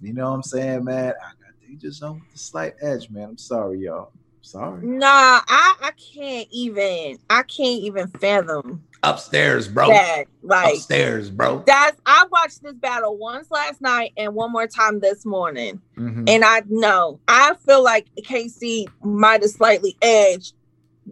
you 0.00 0.12
know 0.12 0.30
what 0.30 0.36
I'm 0.36 0.42
saying, 0.44 0.84
man? 0.84 1.14
I 1.20 1.30
got 1.44 1.60
Danger 1.66 1.90
Zone 1.90 2.20
with 2.20 2.32
the 2.32 2.38
slight 2.38 2.74
edge, 2.80 3.10
man. 3.10 3.30
I'm 3.30 3.38
sorry, 3.38 3.80
y'all. 3.80 4.12
sorry. 4.42 4.86
Nah, 4.86 5.06
I, 5.08 5.74
I 5.82 5.90
can't 5.92 6.46
even. 6.52 7.18
I 7.28 7.42
can't 7.42 7.82
even 7.82 8.06
fathom 8.08 8.84
upstairs, 9.02 9.68
bro. 9.68 9.88
That, 9.88 10.24
like 10.42 10.74
upstairs, 10.74 11.30
bro. 11.30 11.62
That's 11.66 12.00
I 12.06 12.26
watched 12.30 12.62
this 12.62 12.74
battle 12.74 13.16
once 13.16 13.50
last 13.50 13.80
night 13.80 14.12
and 14.16 14.34
one 14.34 14.52
more 14.52 14.66
time 14.66 15.00
this 15.00 15.24
morning, 15.24 15.80
mm-hmm. 15.96 16.24
and 16.26 16.44
I 16.44 16.62
know 16.68 17.20
I 17.28 17.54
feel 17.66 17.82
like 17.82 18.08
KC 18.22 18.86
might 19.02 19.42
have 19.42 19.50
slightly 19.50 19.96
edged 20.02 20.54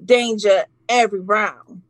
Danger 0.05 0.65
every 0.89 1.21
round. 1.21 1.83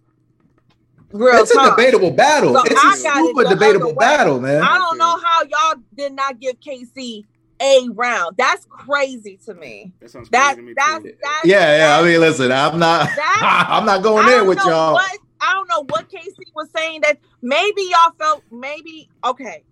Real 1.13 1.43
it's 1.43 1.53
talk. 1.53 1.67
a 1.67 1.83
debatable 1.83 2.13
battle. 2.13 2.55
So 2.55 2.63
it's 2.65 3.05
a 3.05 3.15
super 3.15 3.45
debatable 3.45 3.95
battle, 3.95 4.41
man. 4.41 4.63
I 4.63 4.79
don't 4.79 4.97
know 4.97 5.19
how 5.23 5.43
y'all 5.43 5.83
did 5.95 6.13
not 6.13 6.39
give 6.39 6.61
KC 6.61 7.25
a 7.61 7.89
round. 7.93 8.37
That's 8.37 8.65
crazy 8.67 9.39
to 9.45 9.55
me. 9.55 9.93
That 10.01 10.11
sounds 10.11 10.31
that, 10.31 10.55
crazy 10.55 10.75
to 10.75 11.01
me 11.03 11.13
that's, 11.23 11.45
yeah, 11.45 11.79
yeah. 11.79 11.99
I 11.99 12.05
mean, 12.05 12.21
listen, 12.21 12.53
I'm 12.53 12.79
not. 12.79 13.09
I'm 13.19 13.85
not 13.85 14.03
going 14.03 14.27
there 14.27 14.45
with 14.45 14.59
y'all. 14.59 14.95
What, 14.95 15.19
I 15.41 15.55
don't 15.55 15.69
know 15.69 15.85
what 15.89 16.09
Casey 16.11 16.47
was 16.55 16.69
saying 16.75 17.01
that 17.03 17.19
maybe 17.43 17.83
y'all 17.83 18.13
felt 18.19 18.45
maybe 18.51 19.09
okay. 19.25 19.65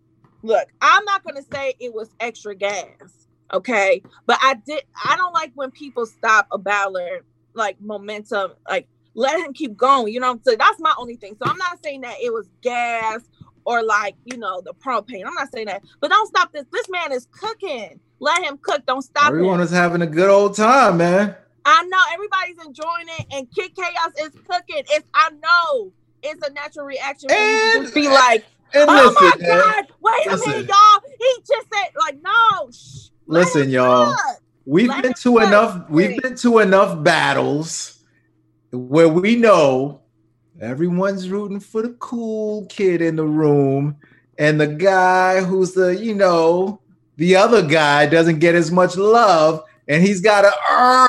Look, 0.42 0.68
I'm 0.80 1.04
not 1.04 1.24
gonna 1.24 1.42
say 1.52 1.74
it 1.80 1.92
was 1.92 2.10
extra 2.20 2.54
gas, 2.54 3.26
okay, 3.52 4.02
but 4.26 4.38
I 4.40 4.54
did. 4.54 4.84
I 5.04 5.16
don't 5.16 5.32
like 5.32 5.52
when 5.54 5.70
people 5.70 6.06
stop 6.06 6.46
a 6.52 6.58
battler 6.58 7.24
like 7.54 7.80
momentum, 7.80 8.52
like 8.68 8.88
let 9.14 9.40
him 9.40 9.52
keep 9.52 9.76
going. 9.76 10.12
You 10.12 10.20
know, 10.20 10.38
so 10.42 10.54
that's 10.56 10.80
my 10.80 10.94
only 10.96 11.16
thing. 11.16 11.36
So 11.42 11.50
I'm 11.50 11.58
not 11.58 11.82
saying 11.82 12.02
that 12.02 12.16
it 12.22 12.32
was 12.32 12.48
gas 12.62 13.22
or 13.64 13.82
like 13.82 14.14
you 14.24 14.38
know 14.38 14.62
the 14.64 14.74
propane. 14.74 15.26
I'm 15.26 15.34
not 15.34 15.52
saying 15.52 15.66
that, 15.66 15.82
but 16.00 16.10
don't 16.10 16.28
stop 16.28 16.52
this. 16.52 16.64
This 16.72 16.88
man 16.88 17.12
is 17.12 17.26
cooking. 17.32 17.98
Let 18.20 18.42
him 18.42 18.58
cook. 18.62 18.86
Don't 18.86 19.02
stop. 19.02 19.28
Everyone 19.28 19.60
him. 19.60 19.64
is 19.64 19.70
having 19.70 20.02
a 20.02 20.06
good 20.06 20.30
old 20.30 20.54
time, 20.54 20.98
man. 20.98 21.36
I 21.68 21.84
know 21.84 21.98
everybody's 22.12 22.66
enjoying 22.66 23.08
it, 23.18 23.26
and 23.30 23.54
Kid 23.54 23.76
Chaos 23.76 24.12
is 24.18 24.32
cooking. 24.48 24.84
It's 24.90 25.06
I 25.12 25.30
know 25.30 25.92
it's 26.22 26.46
a 26.46 26.50
natural 26.52 26.86
reaction. 26.86 27.30
And, 27.30 27.82
just 27.82 27.94
be 27.94 28.08
like, 28.08 28.44
and 28.72 28.88
"Oh 28.88 29.14
listen, 29.14 29.42
my 29.42 29.46
god, 29.46 29.86
wait 30.00 30.26
listen. 30.26 30.50
a 30.50 30.54
minute, 30.54 30.68
y'all!" 30.70 31.00
He 31.18 31.34
just 31.46 31.66
said, 31.72 31.92
"Like, 32.00 32.22
no." 32.22 32.70
Shh, 32.70 33.10
listen, 33.26 33.68
y'all. 33.68 34.06
Cook. 34.06 34.42
We've 34.64 34.88
let 34.88 35.02
been 35.02 35.12
to 35.12 35.34
cook. 35.34 35.42
enough. 35.42 35.90
We've 35.90 36.22
been 36.22 36.36
to 36.36 36.58
enough 36.60 37.02
battles 37.04 38.02
where 38.72 39.08
we 39.08 39.36
know 39.36 40.00
everyone's 40.60 41.28
rooting 41.28 41.60
for 41.60 41.82
the 41.82 41.90
cool 41.98 42.64
kid 42.66 43.02
in 43.02 43.16
the 43.16 43.26
room, 43.26 43.96
and 44.38 44.58
the 44.58 44.66
guy 44.68 45.42
who's 45.42 45.72
the 45.74 45.94
you 45.94 46.14
know 46.14 46.80
the 47.16 47.36
other 47.36 47.62
guy 47.62 48.06
doesn't 48.06 48.38
get 48.38 48.54
as 48.54 48.70
much 48.70 48.96
love 48.96 49.64
and 49.88 50.02
he's 50.02 50.20
got 50.20 50.42
to 50.42 50.52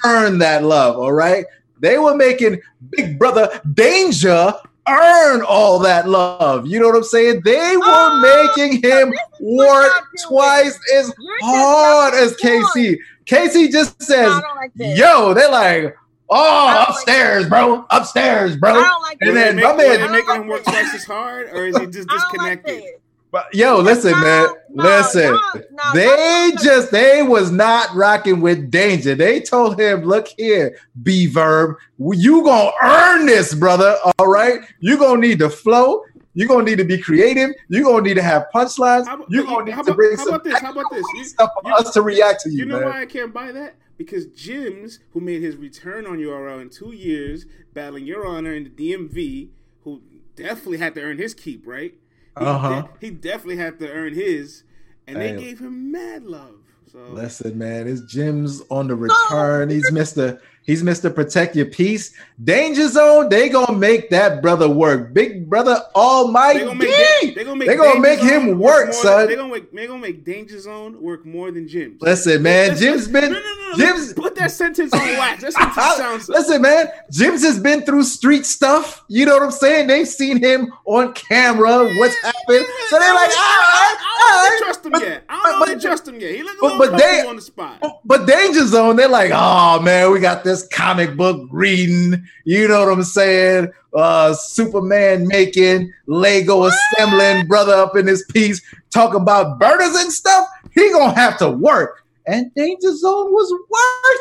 earn 0.06 0.38
that 0.40 0.64
love. 0.64 0.98
All 0.98 1.12
right. 1.14 1.46
They 1.80 1.98
were 1.98 2.16
making 2.16 2.60
Big 2.90 3.18
Brother 3.20 3.62
Danger 3.74 4.54
earn 4.88 5.42
all 5.44 5.80
that 5.80 6.10
love. 6.10 6.66
You 6.68 6.80
know 6.80 6.88
what 6.88 6.96
I'm 6.96 7.04
saying? 7.04 7.42
They 7.46 7.78
were 7.78 7.84
Oh, 7.86 8.54
making 8.58 8.82
him 8.82 9.12
this 9.12 9.20
is 9.20 9.40
what 9.40 9.68
work 9.68 9.92
y'all 10.18 10.30
twice 10.30 10.80
as 10.96 11.14
You're 11.20 11.38
hard 11.42 12.14
not 12.14 12.22
as 12.24 12.36
doing. 12.38 12.64
Casey. 12.74 13.00
Casey 13.26 13.68
just 13.70 14.02
says, 14.02 14.32
like 14.56 14.72
"Yo," 14.76 15.34
they're 15.36 15.52
like, 15.52 15.96
"Oh, 16.30 16.36
I 16.68 16.74
don't 16.74 16.80
like 16.80 16.90
upstairs, 16.90 17.48
bro, 17.48 17.86
upstairs, 17.92 18.54
I 18.54 18.58
bro." 18.58 18.74
don't 18.74 19.02
like 19.04 19.18
And 19.22 19.38
this. 19.38 19.44
then 19.46 19.56
my 19.58 19.74
make- 19.74 19.78
man- 19.78 20.00
they 20.02 20.08
making 20.08 20.26
don't 20.28 20.42
him 20.42 20.48
work 20.48 20.66
like 20.66 20.76
twice 20.76 20.96
as 20.96 21.04
hard, 21.06 21.50
or 21.54 21.68
is 21.68 21.78
he 21.78 21.86
just 21.86 22.08
I 22.12 22.14
don't 22.18 22.38
like 22.44 22.64
disconnected? 22.64 22.94
This. 23.32 23.44
But 23.44 23.54
yo, 23.54 23.78
listen, 23.80 24.12
No, 24.12 24.22
man, 24.22 24.48
no, 24.72 24.84
listen. 24.84 25.22
no, 25.34 25.40
no, 25.54 25.94
they 25.94 26.06
no, 26.06 26.56
no. 26.56 26.64
just 26.64 26.92
they 26.92 27.24
was 27.24 27.52
not 27.52 27.94
rocking 27.96 28.42
with 28.42 28.70
danger. 28.72 29.16
They 29.16 29.40
told 29.42 29.80
him, 29.80 30.04
"Look 30.04 30.28
here, 30.38 30.78
B 31.04 31.28
verb, 31.28 31.76
you 32.00 32.44
gonna 32.44 32.72
earn 32.82 33.26
this, 33.26 33.54
brother. 33.54 33.96
All 34.18 34.28
right, 34.28 34.60
you 34.80 34.98
gonna 34.98 35.22
need 35.22 35.40
to 35.40 35.50
flow. 35.50 36.04
You 36.36 36.48
gonna 36.48 36.64
need 36.64 36.78
to 36.78 36.86
be 36.86 36.98
creative. 36.98 37.50
You 37.70 37.84
gonna 37.84 38.02
need 38.04 38.14
to 38.14 38.22
have 38.22 38.46
punchlines. 38.54 39.06
How 39.08 39.16
about- 39.16 39.28
You 39.30 39.44
gonna 39.44 39.66
need 39.66 39.72
how 39.72 39.82
to 39.82 39.92
about- 39.92 39.96
bring 39.98 40.12
how 40.18 40.24
some 40.24 40.28
about 40.36 40.44
this? 40.44 40.60
How 40.60 40.72
about 40.72 40.86
this? 40.92 41.06
You- 41.16 41.24
stuff 41.26 41.50
for 41.62 41.70
you- 41.70 41.76
us 41.76 41.92
to 41.94 42.02
react 42.02 42.42
to 42.42 42.50
you, 42.50 42.60
You 42.60 42.66
know 42.66 42.80
man. 42.80 42.90
why 42.90 43.02
I 43.02 43.06
can't 43.08 43.34
buy 43.34 43.52
that? 43.52 43.76
Because 43.98 44.28
Jims, 44.28 45.00
who 45.12 45.20
made 45.20 45.42
his 45.42 45.58
return 45.58 46.06
on 46.06 46.20
URL 46.20 46.60
in 46.60 46.70
two 46.70 46.94
years, 46.94 47.46
battling 47.74 48.06
Your 48.06 48.26
Honor 48.26 48.54
in 48.54 48.64
the 48.64 48.70
DMV, 48.70 49.50
who 49.84 50.02
definitely 50.38 50.78
had 50.78 50.96
to 50.96 51.02
earn 51.02 51.18
his 51.18 51.34
keep, 51.34 51.68
right? 51.68 51.96
He, 52.38 52.46
Uh-huh. 52.46 52.82
de- 52.82 52.90
he 53.06 53.12
definitely 53.12 53.58
had 53.58 53.80
to 53.80 53.90
earn 53.92 54.14
his, 54.14 54.64
and 55.08 55.18
they 55.18 55.30
Hey. 55.30 55.40
gave 55.40 55.60
him 55.60 55.92
mad 55.92 56.24
love. 56.24 56.56
So 56.92 57.00
Listen, 57.12 57.58
man, 57.58 57.86
his 57.86 58.02
Jim's 58.04 58.62
on 58.70 58.88
the 58.88 58.96
return. 58.96 59.70
He's 59.70 59.92
Mr. 59.92 60.40
He's 60.70 60.84
Mr. 60.84 61.12
Protect 61.14 61.56
Your 61.56 61.66
Peace. 61.66 62.14
Danger 62.44 62.88
Zone, 62.90 63.28
they 63.28 63.50
gonna 63.50 63.76
make 63.76 64.12
that 64.12 64.40
brother 64.40 64.70
work. 64.70 65.16
Big 65.16 65.50
brother 65.50 65.82
Almighty. 65.96 66.60
they 66.60 66.66
gonna 66.66 66.78
make 66.78 66.90
Da- 66.92 67.34
they 67.34 67.44
gonna 67.44 67.56
make, 67.56 67.68
They 67.70 67.76
gonna 67.76 68.00
make 68.00 68.20
him 68.20 68.42
Zone 68.50 68.60
work, 68.60 68.94
son. 68.94 69.18
Than, 69.22 69.28
they 69.30 69.36
gonna 69.36 69.52
make 69.52 69.72
they 69.74 69.88
gonna 69.88 70.00
make 70.00 70.24
Danger 70.24 70.60
Zone 70.60 71.02
work 71.02 71.26
more 71.26 71.50
than 71.50 71.68
Jims. 71.68 72.00
Listen, 72.04 72.44
man, 72.44 72.68
Let's- 72.68 72.82
Jim's 72.82 73.08
been 73.08 73.32
no, 73.32 73.40
no, 73.40 73.44
no, 73.56 73.70
no, 73.72 73.78
Jim's 73.78 74.14
Put 74.14 74.36
that 74.36 74.52
sentence 74.52 74.94
on 74.94 75.00
wax. 75.00 75.42
That 75.42 75.54
sentence 75.54 75.76
sounds. 75.98 76.30
Listen, 76.30 76.62
man, 76.62 76.90
Jim's 77.10 77.42
has 77.44 77.60
been 77.60 77.82
through 77.82 78.04
street 78.04 78.46
stuff. 78.46 79.04
You 79.08 79.26
know 79.26 79.34
what 79.34 79.44
I'm 79.44 79.50
saying? 79.52 79.88
They've 79.88 80.08
seen 80.08 80.38
him 80.38 80.72
on 80.86 81.14
camera. 81.14 81.90
What's 81.98 82.16
So 82.58 83.00
they're 83.00 83.14
like, 83.14 83.30
I 83.32 84.50
don't 84.50 84.64
trust 84.66 84.86
him 84.86 84.92
But- 84.92 85.02
yet. 85.02 85.24
I 85.30 85.52
don't 85.52 85.60
but- 85.70 85.82
trust 85.82 86.08
him 86.08 86.20
yet. 86.20 86.36
He 86.36 86.44
looked 86.44 86.58
a 86.58 86.62
but- 86.62 86.78
little 86.80 86.92
but 86.92 87.00
they- 87.00 87.26
on 87.28 87.36
the 87.36 87.42
spot. 87.42 87.82
But 88.06 88.26
Danger 88.28 88.66
Zone, 88.66 88.96
they're 88.96 89.08
like, 89.08 89.32
oh 89.34 89.80
man, 89.82 90.12
we 90.12 90.20
got 90.20 90.44
this 90.44 90.68
comic 90.68 91.16
book 91.16 91.48
reading. 91.52 92.24
You 92.46 92.68
know 92.68 92.86
what 92.86 92.94
I'm 92.94 93.04
saying? 93.04 93.70
Uh, 93.94 94.34
Superman 94.34 95.28
making, 95.28 95.92
Lego 96.08 96.66
assembling, 96.66 97.48
brother 97.48 97.74
up 97.74 97.96
in 97.96 98.08
his 98.08 98.24
piece, 98.32 98.62
talking 98.92 99.22
about 99.22 99.60
burners 99.60 99.96
and 99.96 100.12
stuff. 100.12 100.48
He 100.72 100.92
gonna 100.92 101.14
have 101.16 101.38
to 101.40 101.50
work. 101.50 102.04
And 102.28 102.54
Danger 102.54 102.96
Zone 102.96 103.32
was 103.32 103.52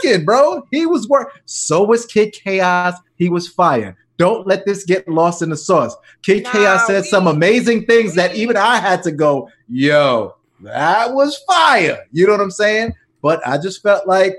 working, 0.02 0.24
bro. 0.24 0.66
He 0.70 0.86
was 0.86 1.06
work. 1.08 1.40
So 1.44 1.82
was 1.82 2.06
Kid 2.06 2.32
Chaos. 2.32 2.94
He 3.16 3.28
was 3.28 3.48
fire. 3.48 3.96
Don't 4.18 4.46
let 4.46 4.66
this 4.66 4.84
get 4.84 5.08
lost 5.08 5.42
in 5.42 5.48
the 5.50 5.56
sauce. 5.56 5.96
Kid 6.22 6.42
Nah, 6.44 6.50
Chaos 6.52 6.86
said 6.86 7.02
we- 7.02 7.08
some 7.08 7.26
amazing 7.28 7.86
things 7.86 8.14
that 8.16 8.34
even 8.34 8.56
I 8.56 8.76
had 8.76 9.02
to 9.04 9.12
go, 9.12 9.48
yo, 9.68 10.34
that 10.60 11.14
was 11.14 11.38
fire. 11.46 12.04
You 12.12 12.26
know 12.26 12.32
what 12.32 12.40
I'm 12.40 12.50
saying? 12.50 12.92
But 13.22 13.40
I 13.46 13.58
just 13.58 13.80
felt 13.82 14.06
like, 14.06 14.36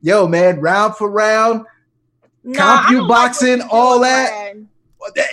yo, 0.00 0.26
man, 0.26 0.60
round 0.60 0.96
for 0.96 1.10
round, 1.10 1.66
Nah, 2.44 2.60
I 2.62 2.92
don't 2.92 3.06
like 3.06 3.08
what 3.08 3.32
CompuBoxing, 3.32 3.58
you're 3.58 3.68
all 3.70 4.00
that. 4.00 4.28
Brad. 4.30 4.66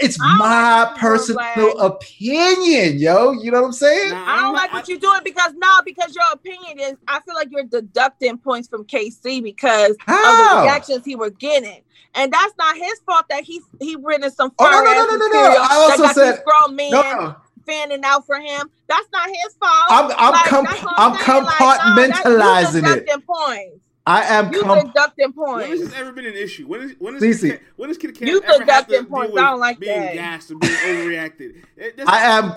it's 0.01 0.19
my 0.19 0.84
like 0.84 0.95
personal 0.97 1.43
doing, 1.55 1.75
opinion, 1.79 2.97
yo. 2.99 3.32
You 3.34 3.51
know 3.51 3.62
what 3.62 3.67
I'm 3.67 3.73
saying? 3.73 4.12
Nah, 4.12 4.23
I 4.27 4.41
don't 4.41 4.53
like 4.53 4.73
what 4.73 4.88
you're 4.88 4.99
doing 4.99 5.21
because 5.23 5.53
no, 5.55 5.69
because 5.86 6.15
your 6.15 6.25
opinion 6.34 6.79
is. 6.79 6.97
I 7.08 7.19
feel 7.21 7.36
like 7.36 7.49
you're 7.51 7.63
deducting 7.63 8.38
points 8.39 8.67
from 8.67 8.84
KC 8.86 9.41
because 9.43 9.91
of 9.91 9.97
the 10.08 10.60
reactions 10.63 11.05
he 11.05 11.15
was 11.15 11.32
getting, 11.39 11.82
and 12.15 12.32
that's 12.34 12.54
not 12.58 12.76
his 12.76 13.00
fault 13.06 13.26
that 13.30 13.43
he 13.43 13.62
he 13.80 13.95
written 14.02 14.30
some 14.32 14.52
Oh, 14.60 14.65
no, 14.69 14.82
no, 14.84 14.93
no, 14.93 15.06
no, 15.06 15.28
no, 15.28 15.28
no. 15.54 15.58
I 15.69 15.88
also 15.91 16.08
said- 16.13 16.43
grown 16.45 16.76
men 16.76 16.91
No, 16.91 17.02
no. 17.02 17.36
fanning 17.65 18.04
out 18.04 18.26
for 18.26 18.39
him. 18.39 18.69
That's 18.88 19.08
not 19.13 19.28
his 19.28 19.56
fault. 19.60 19.91
I'm- 19.91 20.12
I'm 20.17 20.32
Like, 20.34 20.45
comp- 20.45 20.67
that's 20.69 20.84
what 20.84 20.93
I'm 20.98 21.15
saying. 21.15 21.43
Like, 21.43 21.60
nah, 21.60 21.76
that's- 21.76 22.76
compartmentalizing 22.76 22.98
it. 23.08 23.28
Points. 23.28 23.76
I 24.08 24.24
am 24.24 24.52
You 24.52 24.62
com- 24.63 24.88
deducting 24.88 25.34
When 25.36 25.60
has 25.60 25.67
points. 25.67 25.82
this 25.91 26.00
ever 26.00 26.12
been 26.12 26.26
an 26.26 26.34
issue? 26.34 26.65
When 26.65 26.82
is 26.82 26.95
when 26.98 27.15
is 27.17 27.22
Cece. 27.22 27.52
Kid 27.52 27.60
when 27.76 27.89
is 27.91 27.98
Kid 28.00 28.17
Kat 28.17 28.28
You 28.28 28.38
ever 28.41 28.48
have 28.48 28.56
to 28.58 28.65
deducting 28.65 29.06
points. 29.06 29.38
I 29.38 29.41
don't 29.52 29.60
like 29.60 29.80
being 29.80 30.00
that. 30.02 30.13
gassed 30.15 30.50
or 30.50 30.56
being 30.56 30.74
overreacted? 30.74 31.54
That's- 31.78 32.08
I 32.08 32.22
am 32.38 32.52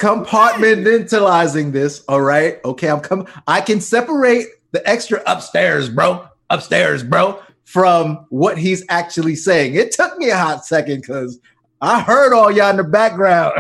compartmentalizing 0.77 1.73
this. 1.73 2.05
All 2.09 2.21
right. 2.23 2.59
Okay. 2.65 2.89
I'm 2.89 3.01
com- 3.01 3.27
I 3.47 3.61
can 3.61 3.81
separate 3.81 4.47
the 4.71 4.87
extra 4.89 5.23
upstairs, 5.27 5.89
bro. 5.91 6.27
Upstairs, 6.49 7.03
bro, 7.03 7.39
from 7.73 8.27
what 8.29 8.59
he's 8.59 8.85
actually 8.91 9.35
saying. 9.35 9.75
It 9.75 9.93
took 9.93 10.19
me 10.19 10.29
a 10.29 10.37
hot 10.37 10.67
second 10.67 11.01
because 11.01 11.41
I 11.81 12.03
heard 12.03 12.35
all 12.35 12.51
y'all 12.51 12.69
in 12.69 12.77
the 12.77 12.85
background, 12.85 13.55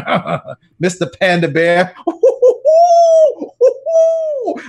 Mr. 0.83 1.11
Panda 1.19 1.49
Bear. 1.49 1.95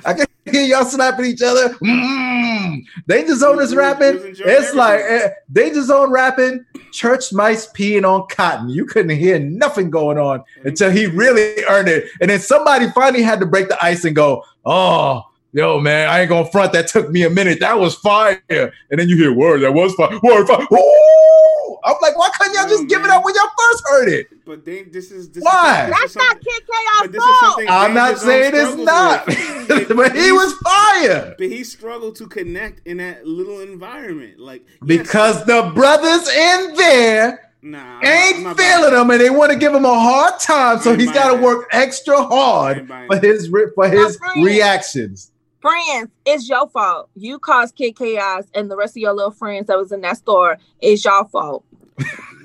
I 0.06 0.14
can 0.14 0.28
hear 0.46 0.64
y'all 0.64 0.86
slapping 0.86 1.26
each 1.26 1.42
other. 1.42 1.74
Mm. 1.76 2.86
Danger 3.10 3.36
Zone 3.36 3.62
is 3.62 3.72
He 3.72 3.76
rapping. 3.76 4.18
It's 4.24 4.74
like 4.76 5.02
eh, 5.02 5.32
Danger 5.52 5.84
Zone 5.84 6.10
rapping. 6.10 6.66
Church 6.94 7.34
mice 7.34 7.68
peeing 7.74 8.10
on 8.10 8.26
cotton. 8.30 8.70
You 8.70 8.86
couldn't 8.86 9.18
hear 9.18 9.40
nothing 9.40 9.90
going 9.90 10.18
on 10.18 10.42
until 10.64 10.90
he 10.90 11.08
really 11.08 11.66
earned 11.66 11.90
it. 11.90 12.06
And 12.22 12.30
then 12.30 12.40
somebody 12.40 12.90
finally 12.92 13.24
had 13.24 13.42
to 13.42 13.46
break 13.46 13.68
the 13.68 13.84
ice 13.84 14.06
and 14.06 14.16
go, 14.16 14.46
"Oh, 14.64 15.24
yo, 15.54 15.80
man, 15.80 16.10
I 16.10 16.22
ain't 16.22 16.30
gonna 16.30 16.50
front. 16.50 16.74
That 16.74 16.88
took 16.88 17.10
me 17.10 17.24
a 17.24 17.30
minute. 17.30 17.60
That 17.62 17.80
was 17.80 17.96
fire." 17.96 18.42
And 18.50 19.00
then 19.00 19.08
you 19.08 19.18
hear, 19.18 19.34
"Word, 19.34 19.62
that 19.62 19.74
was 19.74 19.94
fire. 19.96 20.20
Word, 20.22 20.48
fire." 20.48 20.68
Ooh! 20.74 21.54
I'm 21.86 21.96
like, 22.02 22.18
why 22.18 22.30
couldn't 22.38 22.54
y'all 22.56 22.68
just 22.68 22.88
give 22.88 23.04
it 23.04 23.10
up 23.10 23.26
when 23.26 23.36
y'all 23.36 23.50
first 23.60 23.84
heard 23.88 24.08
it? 24.08 24.46
But 24.46 24.64
they, 24.64 24.84
this 24.84 25.12
is 25.12 25.30
this 25.30 25.44
Why? 25.44 25.84
Is, 25.84 25.90
this 25.90 26.00
That's 26.00 26.12
is 26.12 26.16
not 26.16 26.42
Kid 26.42 26.64
but 26.68 26.74
Chaos 26.74 27.12
this 27.12 27.24
is 27.24 27.40
fault. 27.40 27.62
I'm 27.70 27.94
not 27.94 28.18
saying 28.18 28.52
it's 28.56 28.76
not, 28.76 29.26
but 29.96 30.16
he 30.16 30.32
was 30.32 30.54
fire 30.60 31.36
But 31.38 31.48
he 31.48 31.64
struggled 31.64 32.16
to 32.18 32.28
connect 32.28 32.88
in 32.88 32.98
that 32.98 33.26
little 33.26 33.60
environment, 33.62 34.40
like 34.40 34.66
yes, 34.68 34.80
because 34.82 35.46
the 35.46 35.72
brothers 35.76 36.28
in 36.30 36.74
there 36.76 37.52
nah, 37.62 37.80
I'm 37.80 38.06
I'm 38.06 38.06
ain't 38.06 38.58
feeling 38.58 38.92
buying 38.92 39.02
him, 39.02 39.10
and 39.12 39.22
they 39.22 39.30
want 39.30 39.52
to 39.52 39.58
give 39.58 39.74
him 39.74 39.86
a 39.86 40.00
hard 40.00 40.40
time. 40.40 40.80
So 40.80 40.96
he's 40.96 41.12
got 41.12 41.36
to 41.36 41.42
work 41.42 41.68
extra 41.72 42.24
hard 42.24 42.88
for 42.88 43.18
his 43.18 43.50
for 43.76 43.90
his 43.90 44.20
reactions. 44.38 45.32
Friends, 45.64 46.12
it's 46.26 46.48
your 46.48 46.68
fault. 46.70 47.10
You 47.16 47.40
caused 47.40 47.76
Kid 47.76 47.94
Chaos 47.96 48.44
and 48.54 48.70
the 48.70 48.76
rest 48.78 48.96
of 48.96 49.02
your 49.02 49.14
little 49.14 49.32
friends 49.32 49.66
that 49.68 49.78
was 49.80 49.92
in 49.92 50.02
that 50.02 50.18
store. 50.18 50.58
It's 50.80 51.04
your 51.04 51.26
fault. 51.30 51.66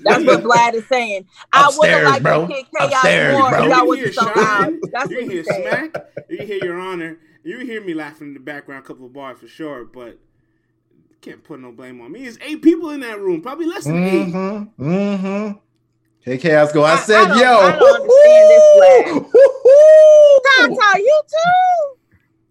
That's 0.05 0.25
what 0.25 0.43
Vlad 0.45 0.75
is 0.75 0.87
saying. 0.87 1.27
I 1.53 1.63
would 1.67 1.69
Upstairs, 1.69 2.03
have 2.05 2.11
liked 2.13 2.23
bro. 2.23 2.47
Kid 2.47 2.67
Chaos 2.79 2.93
Upstairs, 2.95 3.39
more 3.39 3.51
bro. 3.51 3.59
if 3.59 3.65
You 3.65 3.71
y'all 3.71 3.87
wasn't 3.87 4.05
hear 4.07 4.13
so 4.15 4.25
loud. 4.37 4.73
That's 4.93 5.11
you 5.11 5.17
what 5.17 5.23
can 5.25 5.31
hear 5.31 5.45
smack, 5.45 6.07
you 6.31 6.39
hear 6.47 6.65
your 6.65 6.79
honor, 6.81 7.19
you 7.43 7.59
hear 7.59 7.83
me 7.85 7.93
laughing 7.95 8.29
in 8.29 8.35
the 8.35 8.41
background, 8.41 8.85
a 8.85 8.87
couple 8.87 9.05
of 9.07 9.13
bars 9.13 9.39
for 9.41 9.49
sure, 9.49 9.85
but 9.85 10.19
can't 11.21 11.43
put 11.43 11.59
no 11.61 11.73
blame 11.73 12.01
on 12.01 12.13
me. 12.13 12.23
There's 12.23 12.39
eight 12.43 12.63
people 12.63 12.91
in 12.91 13.01
that 13.01 13.19
room, 13.21 13.43
probably 13.43 13.67
less 13.67 13.85
than 13.85 14.05
eight. 14.05 14.27
Mm-hmm. 14.29 14.85
Mm-hmm. 14.89 16.31
KK, 16.31 16.73
go. 16.75 16.83
I, 16.85 16.91
I- 16.91 16.93
I 16.95 16.97
said, 16.99 17.27
don't- 17.27 17.39
yo. 17.39 17.59
I 17.59 17.73
don't 17.77 18.01
understand 18.01 18.51
this 18.51 18.63
woo-hoo, 18.77 19.21
woo-hoo. 19.65 20.41
Tata, 20.77 20.99
you 21.01 21.21
too. 21.27 21.98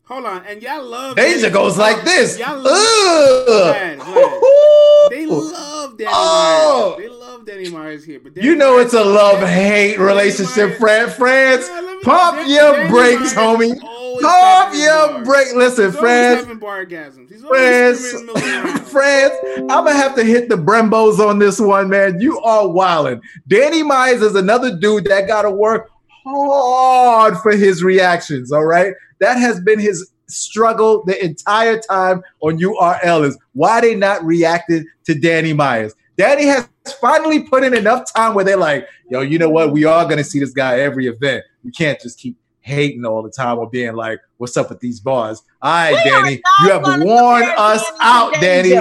Hold 0.08 0.26
on, 0.26 0.42
and 0.48 0.62
y'all 0.62 0.84
love 0.86 1.18
Danny- 1.18 1.50
goes 1.50 1.78
like 1.78 2.04
this. 2.06 2.40
Y'all 2.40 2.58
love, 2.58 2.66
Ugh. 2.66 3.76
Vlad, 3.76 4.00
Vlad. 4.00 5.10
They 5.10 5.26
love 5.26 5.98
Danny 5.98 6.10
Oh. 6.14 6.96
Myers. 6.98 7.10
They 7.10 7.10
love 7.18 7.46
Danny 7.46 7.70
Myers 7.70 8.06
here, 8.06 8.20
but 8.24 8.34
Danny 8.34 8.48
You 8.48 8.56
know 8.56 8.76
Myers- 8.76 8.86
it's 8.86 8.94
a 8.94 9.04
love 9.04 9.40
hate 9.40 10.00
relationship, 10.00 10.78
friend. 10.78 11.12
Friends, 11.12 11.68
Yeah, 11.70 11.96
pump 12.04 12.38
Dan- 12.38 12.50
your 12.50 12.72
Danny 12.74 12.90
brakes, 12.90 13.20
Myers 13.20 13.34
homie. 13.34 13.80
Pump 14.22 14.74
your 14.76 15.08
bars. 15.10 15.28
brake. 15.28 15.56
Listen, 15.56 15.92
He's 15.92 16.00
friends. 16.00 16.40
having 16.42 16.58
bar. 16.58 16.86
He's 16.86 17.42
Friends, 17.46 18.00
screaming 18.00 18.30
in 18.30 18.34
the 18.34 18.40
middle 18.40 18.60
of 18.60 18.64
the 18.64 18.70
round. 18.70 18.88
friends, 18.88 19.34
I'm 19.60 19.68
gonna 19.68 19.94
have 19.94 20.16
to 20.16 20.24
hit 20.24 20.48
the 20.50 20.56
Brembos 20.58 21.20
on 21.20 21.38
this 21.40 21.60
one, 21.60 21.90
man. 21.90 22.20
You 22.22 22.40
are 22.42 22.68
wilding. 22.68 23.22
Danny 23.48 23.84
Myers 23.84 24.22
is 24.22 24.36
another 24.36 24.76
dude 24.76 25.06
that 25.06 25.28
got 25.28 25.42
to 25.44 25.52
work 25.52 25.92
hard 26.28 27.38
for 27.40 27.52
his 27.52 27.84
reactions. 27.84 28.52
All 28.52 28.66
right, 28.66 28.94
that 29.20 29.36
has 29.38 29.60
been 29.62 29.80
his 29.80 30.12
struggle 30.28 31.04
the 31.06 31.24
entire 31.24 31.80
time 31.80 32.22
on 32.42 32.58
URL. 32.60 33.26
Is 33.26 33.38
why 33.54 33.82
they 33.82 33.96
not 33.96 34.24
reacted 34.24 34.86
to 35.06 35.16
Danny 35.16 35.54
Myers. 35.54 35.94
Danny 36.18 36.46
has 36.46 36.68
finally 37.00 37.44
put 37.44 37.64
in 37.64 37.74
enough 37.74 38.12
time 38.14 38.34
where 38.34 38.44
they're 38.44 38.58
like, 38.58 38.88
yo, 39.10 39.22
you 39.22 39.38
know 39.38 39.50
what? 39.50 39.72
We 39.72 39.86
are 39.86 40.08
gonna 40.08 40.24
see 40.24 40.40
this 40.40 40.52
guy 40.54 40.80
every 40.80 41.08
event. 41.08 41.44
We 41.64 41.72
can't 41.72 42.00
just 42.00 42.20
keep 42.20 42.38
hating 42.62 43.06
all 43.06 43.22
the 43.24 43.30
time 43.30 43.58
or 43.60 43.70
being 43.70 43.94
like, 43.94 44.20
what's 44.38 44.58
up 44.58 44.70
with 44.70 44.80
these 44.80 45.00
bars? 45.00 45.42
All 45.62 45.72
right, 45.72 45.92
We 45.94 46.10
Danny, 46.10 46.42
you 46.64 46.72
have 46.72 47.02
worn 47.02 47.44
us 47.58 47.84
Danny 47.84 47.98
out, 48.02 48.34
Danny. 48.42 48.76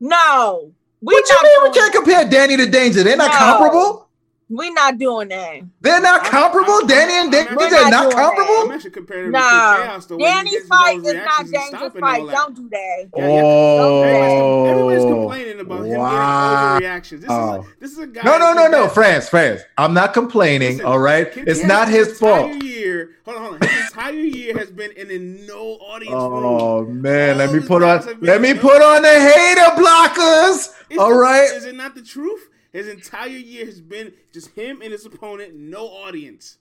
No, 0.00 0.72
We 1.00 1.14
what 1.14 1.28
you 1.28 1.42
mean 1.42 1.70
we 1.70 1.78
can't 1.78 1.94
compare 1.94 2.24
Danny 2.28 2.56
to 2.56 2.66
Danger? 2.66 3.02
They're 3.04 3.16
not 3.16 3.30
No. 3.32 3.38
comparable. 3.38 4.07
We 4.50 4.70
not 4.70 4.96
doing 4.96 5.28
that. 5.28 5.60
They're 5.82 6.00
not 6.00 6.24
comparable. 6.24 6.72
I'm- 6.72 6.86
Danny 6.86 7.12
and 7.12 7.24
I'm 7.26 7.30
Danger 7.30 7.50
actually- 7.52 7.66
are 7.66 7.68
We're 7.68 7.70
not 7.70 7.90
not 7.90 8.00
doing 8.02 8.16
that. 8.16 8.18
I'm 8.18 8.24
comparable. 8.24 8.72
actually 8.72 8.90
No, 9.30 9.38
to 9.40 9.44
Kid 9.50 9.84
Chaos. 9.84 10.06
The 10.06 10.16
way 10.16 10.22
he 10.22 10.28
Danny's 10.34 10.50
gets 10.52 10.62
his 10.62 10.68
fight 10.68 10.94
own 10.96 11.04
is 11.04 11.12
not 11.12 11.22
reactions 11.22 11.52
and 11.52 11.52
Danger's 11.52 12.00
fight. 12.00 12.30
Don't 12.30 12.54
do 12.56 12.68
that. 12.70 13.08
Yeah, 13.16 13.26
yeah. 13.28 14.70
Everybody's, 14.70 15.02
Oh, 15.04 15.08
complaining 15.14 15.60
about 15.60 15.84
him 15.86 15.98
wow. 15.98 16.78
getting 16.78 16.88
overreactions. 16.88 17.10
This, 17.20 17.24
is 17.24 17.26
Oh. 17.28 17.34
a, 17.60 17.64
this 17.80 17.90
is 17.92 17.98
a 17.98 18.06
guy. 18.06 18.22
No, 18.24 18.38
no, 18.38 18.52
no, 18.54 18.66
no, 18.68 18.82
that- 18.84 18.94
France, 18.94 19.28
France. 19.28 19.60
I'm 19.76 19.92
not 19.92 20.14
complaining. 20.14 20.72
Listen, 20.78 20.86
all 20.86 20.98
right, 20.98 21.30
Kid 21.30 21.46
it's 21.46 21.62
not 21.64 21.88
his 21.88 22.18
fault. 22.18 22.50
Entire 22.50 22.64
year, 22.64 23.10
hold 23.26 23.36
on, 23.36 23.42
hold 23.42 23.54
on. 23.62 23.68
His 23.68 23.86
entire 23.90 24.12
year 24.14 24.56
has 24.56 24.70
been 24.70 24.92
in 24.92 25.10
a 25.10 25.18
no 25.46 25.72
audience 25.74 26.10
room. 26.14 26.32
Oh 26.44 26.84
man, 26.86 27.36
let 27.36 27.52
me 27.52 27.60
put 27.60 27.82
on 27.82 28.18
let 28.22 28.40
me 28.40 28.54
put 28.54 28.80
on 28.80 29.02
the 29.02 29.08
hater 29.08 29.70
blockers. 29.76 30.72
Is 30.90 30.98
All. 30.98 31.52
Is 31.52 31.66
it 31.66 31.74
not 31.74 31.94
the 31.94 32.00
truth? 32.02 32.47
His 32.72 32.88
entire 32.88 33.28
year 33.28 33.64
has 33.66 33.80
been 33.80 34.12
just 34.32 34.50
him 34.50 34.82
and 34.82 34.92
his 34.92 35.06
opponent, 35.06 35.54
no 35.54 35.86
audience. 35.86 36.58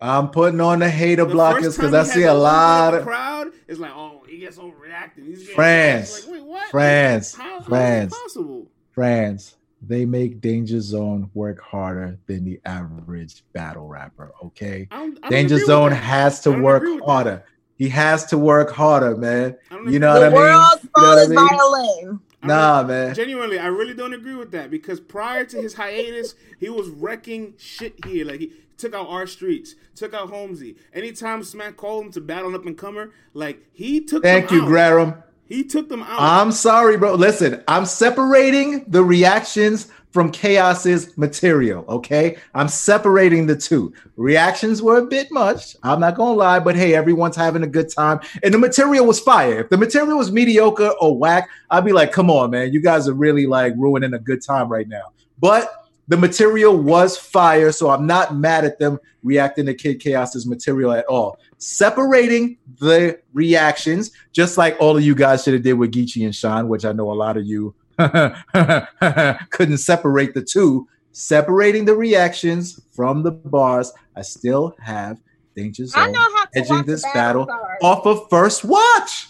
I'm 0.00 0.30
putting 0.30 0.60
on 0.60 0.78
the 0.78 0.88
hater 0.88 1.24
The 1.24 1.34
blockers 1.34 1.76
because 1.76 1.92
I 1.92 2.04
see 2.04 2.22
a 2.22 2.32
lot 2.32 2.92
bit 2.92 3.00
of 3.00 3.06
crowd. 3.06 3.48
It's 3.66 3.80
like, 3.80 3.90
oh, 3.94 4.22
he 4.28 4.38
gets 4.38 4.56
overreacting. 4.56 5.26
He's 5.26 5.48
France, 5.50 6.26
like, 6.26 6.34
wait, 6.36 6.44
what? 6.44 6.70
France, 6.70 7.34
How, 7.34 7.44
how 7.44 7.58
is 7.58 7.66
France. 7.66 8.14
that 8.14 8.22
possible? 8.22 8.66
friends. 8.92 9.56
They 9.80 10.04
make 10.06 10.40
Danger 10.40 10.80
Zone 10.80 11.30
work 11.34 11.60
harder 11.60 12.18
than 12.26 12.44
the 12.44 12.60
average 12.64 13.44
battle 13.52 13.86
rapper. 13.86 14.32
Okay, 14.46 14.88
I 14.90 14.98
don't, 14.98 15.18
I 15.18 15.20
don't 15.20 15.30
Danger 15.30 15.58
Zone 15.64 15.92
has 15.92 16.40
to 16.40 16.50
work 16.50 16.82
agree 16.82 16.94
with 16.94 17.00
that. 17.02 17.06
harder. 17.06 17.44
He 17.76 17.88
has 17.90 18.26
to 18.26 18.38
work 18.38 18.70
harder, 18.72 19.16
man. 19.16 19.56
You 19.86 20.00
know 20.00 20.14
with 20.14 20.22
what 20.22 20.22
I 20.22 20.28
the 20.30 20.30
mean? 20.30 20.34
world's 20.34 20.82
You 20.82 20.90
know 20.96 21.08
what 21.08 21.18
I 21.18 21.24
smallest 21.26 21.50
violin. 21.50 22.20
I 22.42 22.46
Nah, 22.46 22.76
really- 22.80 22.88
man. 22.88 23.14
Genuinely, 23.14 23.58
I 23.58 23.66
really 23.66 23.94
don't 23.94 24.14
agree 24.14 24.34
with 24.34 24.50
that 24.52 24.70
because 24.70 25.00
prior 25.00 25.44
to 25.44 25.60
his 25.60 25.74
hiatus, 25.74 26.34
he 26.58 26.68
was 26.68 26.88
wrecking 26.88 27.54
shit 27.58 28.04
here. 28.04 28.24
Like 28.24 28.40
he 28.40 28.52
took 28.76 28.94
out 28.94 29.08
our 29.08 29.26
streets, 29.26 29.74
took 29.96 30.14
out 30.14 30.30
Holmesy. 30.30 30.76
Anytime 30.94 31.42
Smack 31.42 31.76
called 31.76 32.06
him 32.06 32.12
to 32.12 32.20
battle 32.20 32.50
an 32.50 32.54
up 32.54 32.64
and 32.64 32.78
comer, 32.78 33.10
like 33.34 33.64
he 33.72 34.00
took. 34.00 34.22
Thank 34.22 34.50
you, 34.52 34.62
out. 34.62 34.68
Graham. 34.68 35.14
He 35.48 35.64
took 35.64 35.88
them 35.88 36.02
out. 36.02 36.20
I'm 36.20 36.52
sorry, 36.52 36.98
bro. 36.98 37.14
Listen, 37.14 37.64
I'm 37.68 37.86
separating 37.86 38.84
the 38.88 39.02
reactions 39.02 39.88
from 40.10 40.30
Chaos's 40.30 41.16
material. 41.16 41.84
Okay, 41.88 42.36
I'm 42.54 42.68
separating 42.68 43.46
the 43.46 43.56
two. 43.56 43.92
Reactions 44.16 44.82
were 44.82 44.98
a 44.98 45.06
bit 45.06 45.30
much. 45.30 45.76
I'm 45.82 46.00
not 46.00 46.16
gonna 46.16 46.32
lie, 46.32 46.58
but 46.58 46.76
hey, 46.76 46.94
everyone's 46.94 47.36
having 47.36 47.62
a 47.62 47.66
good 47.66 47.90
time, 47.90 48.20
and 48.42 48.52
the 48.52 48.58
material 48.58 49.06
was 49.06 49.20
fire. 49.20 49.60
If 49.60 49.70
the 49.70 49.78
material 49.78 50.18
was 50.18 50.30
mediocre 50.32 50.92
or 51.00 51.16
whack, 51.16 51.48
I'd 51.70 51.84
be 51.84 51.92
like, 51.92 52.12
come 52.12 52.30
on, 52.30 52.50
man, 52.50 52.72
you 52.72 52.80
guys 52.80 53.08
are 53.08 53.14
really 53.14 53.46
like 53.46 53.74
ruining 53.76 54.14
a 54.14 54.18
good 54.18 54.42
time 54.42 54.68
right 54.68 54.88
now. 54.88 55.12
But 55.38 55.77
the 56.08 56.16
material 56.16 56.76
was 56.76 57.16
fire, 57.18 57.70
so 57.70 57.90
I'm 57.90 58.06
not 58.06 58.34
mad 58.34 58.64
at 58.64 58.78
them 58.78 58.98
reacting 59.22 59.66
to 59.66 59.74
Kid 59.74 60.00
Chaos's 60.00 60.46
material 60.46 60.92
at 60.92 61.04
all. 61.06 61.38
Separating 61.58 62.56
the 62.80 63.20
reactions, 63.34 64.12
just 64.32 64.56
like 64.56 64.76
all 64.80 64.96
of 64.96 65.04
you 65.04 65.14
guys 65.14 65.44
should 65.44 65.52
have 65.54 65.62
did 65.62 65.74
with 65.74 65.92
Geechi 65.92 66.24
and 66.24 66.34
Sean, 66.34 66.68
which 66.68 66.86
I 66.86 66.92
know 66.92 67.10
a 67.10 67.14
lot 67.14 67.36
of 67.36 67.44
you 67.44 67.74
couldn't 67.98 69.78
separate 69.78 70.34
the 70.34 70.42
two. 70.42 70.88
Separating 71.12 71.84
the 71.84 71.94
reactions 71.94 72.80
from 72.92 73.22
the 73.22 73.32
bars, 73.32 73.92
I 74.16 74.22
still 74.22 74.74
have 74.80 75.20
Danger 75.56 75.82
I 75.94 76.04
Zone 76.04 76.12
know 76.12 76.20
how 76.20 76.44
to 76.44 76.58
edging 76.58 76.84
this 76.84 77.02
the 77.02 77.10
battle 77.12 77.48
off 77.82 78.06
of 78.06 78.30
first 78.30 78.64
watch. 78.64 79.28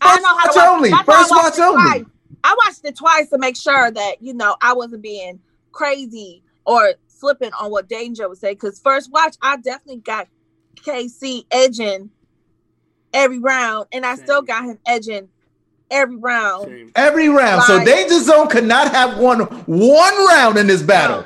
I 0.00 0.12
First 0.14 0.22
know 0.22 0.28
how 0.28 0.44
watch 0.44 0.54
to 0.54 0.58
watch 0.60 0.68
only. 0.68 0.92
I 0.92 1.02
First 1.02 1.30
watch 1.30 1.58
only. 1.58 1.82
twice. 1.82 2.04
I 2.44 2.56
watched 2.64 2.84
it 2.84 2.96
twice 2.96 3.28
to 3.30 3.38
make 3.38 3.56
sure 3.56 3.90
that 3.90 4.22
you 4.22 4.34
know 4.34 4.56
I 4.62 4.72
wasn't 4.72 5.02
being 5.02 5.40
crazy 5.76 6.42
or 6.64 6.94
slipping 7.06 7.52
on 7.52 7.70
what 7.70 7.88
Danger 7.88 8.28
would 8.28 8.38
say. 8.38 8.52
Because 8.52 8.80
first 8.80 9.12
watch, 9.12 9.36
I 9.42 9.56
definitely 9.58 10.00
got 10.00 10.26
KC 10.76 11.44
edging 11.50 12.10
every 13.12 13.38
round, 13.38 13.86
and 13.92 14.04
I 14.04 14.16
still 14.16 14.42
got 14.42 14.64
him 14.64 14.78
edging 14.86 15.28
every 15.90 16.16
round. 16.16 16.64
Same. 16.64 16.92
Every 16.96 17.28
round. 17.28 17.62
So 17.64 17.84
Danger 17.84 18.20
Zone 18.20 18.48
could 18.48 18.64
not 18.64 18.90
have 18.92 19.18
won 19.18 19.40
one 19.66 20.26
round 20.26 20.56
in 20.56 20.66
this 20.66 20.82
battle. 20.82 21.24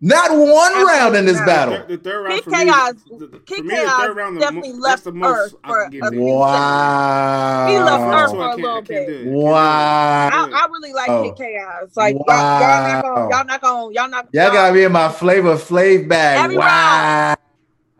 Not 0.00 0.30
one 0.30 0.38
Absolutely 0.46 0.84
round 0.92 1.16
in 1.16 1.24
this 1.26 1.38
not. 1.38 1.46
battle. 1.46 1.78
The, 1.88 1.96
the 1.96 2.02
third 2.04 2.22
round 2.22 2.34
Kid 2.34 2.44
for 2.44 2.50
me, 2.50 2.56
Chaos- 2.66 2.92
the, 3.18 3.26
the, 3.26 3.38
Kid 3.40 3.56
for 3.56 3.62
me, 3.64 3.68
the 3.70 3.74
Chaos 3.82 4.00
third 4.00 4.16
round, 4.16 4.36
the 4.36 4.40
definitely 4.40 4.72
mo- 4.74 4.78
left 4.78 4.92
that's 4.92 5.02
the 5.02 5.12
most 5.12 5.36
Earth 5.38 5.54
I 5.64 5.68
for 5.68 5.82
can 5.82 5.90
give 5.90 6.02
a 6.02 6.06
it. 6.06 6.10
few 6.12 6.20
Wow. 6.22 7.66
He 7.68 7.78
left 7.78 7.88
That's 7.88 8.02
Earth 8.02 8.08
why 8.08 8.14
I 8.22 8.26
for 8.28 8.36
a 8.36 8.48
can't- 8.48 8.60
little 8.62 8.70
I 8.70 8.74
can't 8.76 8.86
bit. 8.88 9.06
do 9.08 9.12
it. 9.12 9.18
I 9.18 9.18
can't 9.18 9.24
do 9.24 9.30
it. 9.30 9.42
Wow. 9.42 10.28
I, 10.30 10.50
I 10.54 10.66
really 10.70 10.92
like 10.92 11.08
Oh. 11.10 11.22
Kid 11.24 11.36
Chaos. 11.36 11.96
Like 11.96 12.14
y'all, 12.14 12.24
y'all 12.28 12.28
not 12.30 13.02
gonna, 13.02 13.14
Wow. 13.14 13.28
y'all 13.30 13.44
not 13.44 13.60
gonna, 13.60 13.92
y'all 13.94 14.08
not. 14.08 14.28
Y'all 14.32 14.52
got 14.52 14.74
me 14.74 14.84
in 14.84 14.92
my 14.92 15.08
flavor 15.08 15.56
flav 15.56 16.08
bag. 16.08 16.44
Every 16.44 16.56
wow. 16.58 17.34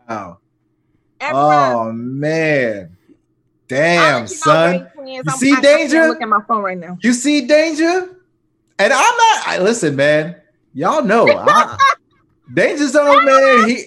every 0.09 1.35
oh, 1.35 1.49
round. 1.49 1.87
Oh 1.89 1.91
man. 1.91 2.95
I'll 3.71 3.77
Damn, 3.77 4.13
let 4.13 4.13
you 4.15 4.19
know, 4.21 4.25
son. 4.25 4.71
Ray 4.71 4.87
Twins. 4.95 5.09
You 5.11 5.23
I'm- 5.27 5.37
see 5.37 5.49
I- 5.49 5.51
I 5.51 5.53
can't 5.61 5.63
danger? 5.63 6.07
Look 6.07 6.21
at 6.21 6.29
my 6.29 6.41
phone 6.47 6.63
right 6.63 6.77
now. 6.77 6.97
You 7.01 7.11
see 7.13 7.45
danger? 7.45 8.15
And 8.81 8.93
I'm 8.93 9.17
not 9.17 9.47
I 9.47 9.57
listen, 9.61 9.97
man. 9.97 10.37
Y'all 10.73 11.03
know 11.03 11.27
I, 11.27 11.77
Danger 12.53 12.87
Zone, 12.87 13.25
man. 13.25 13.69
He 13.69 13.83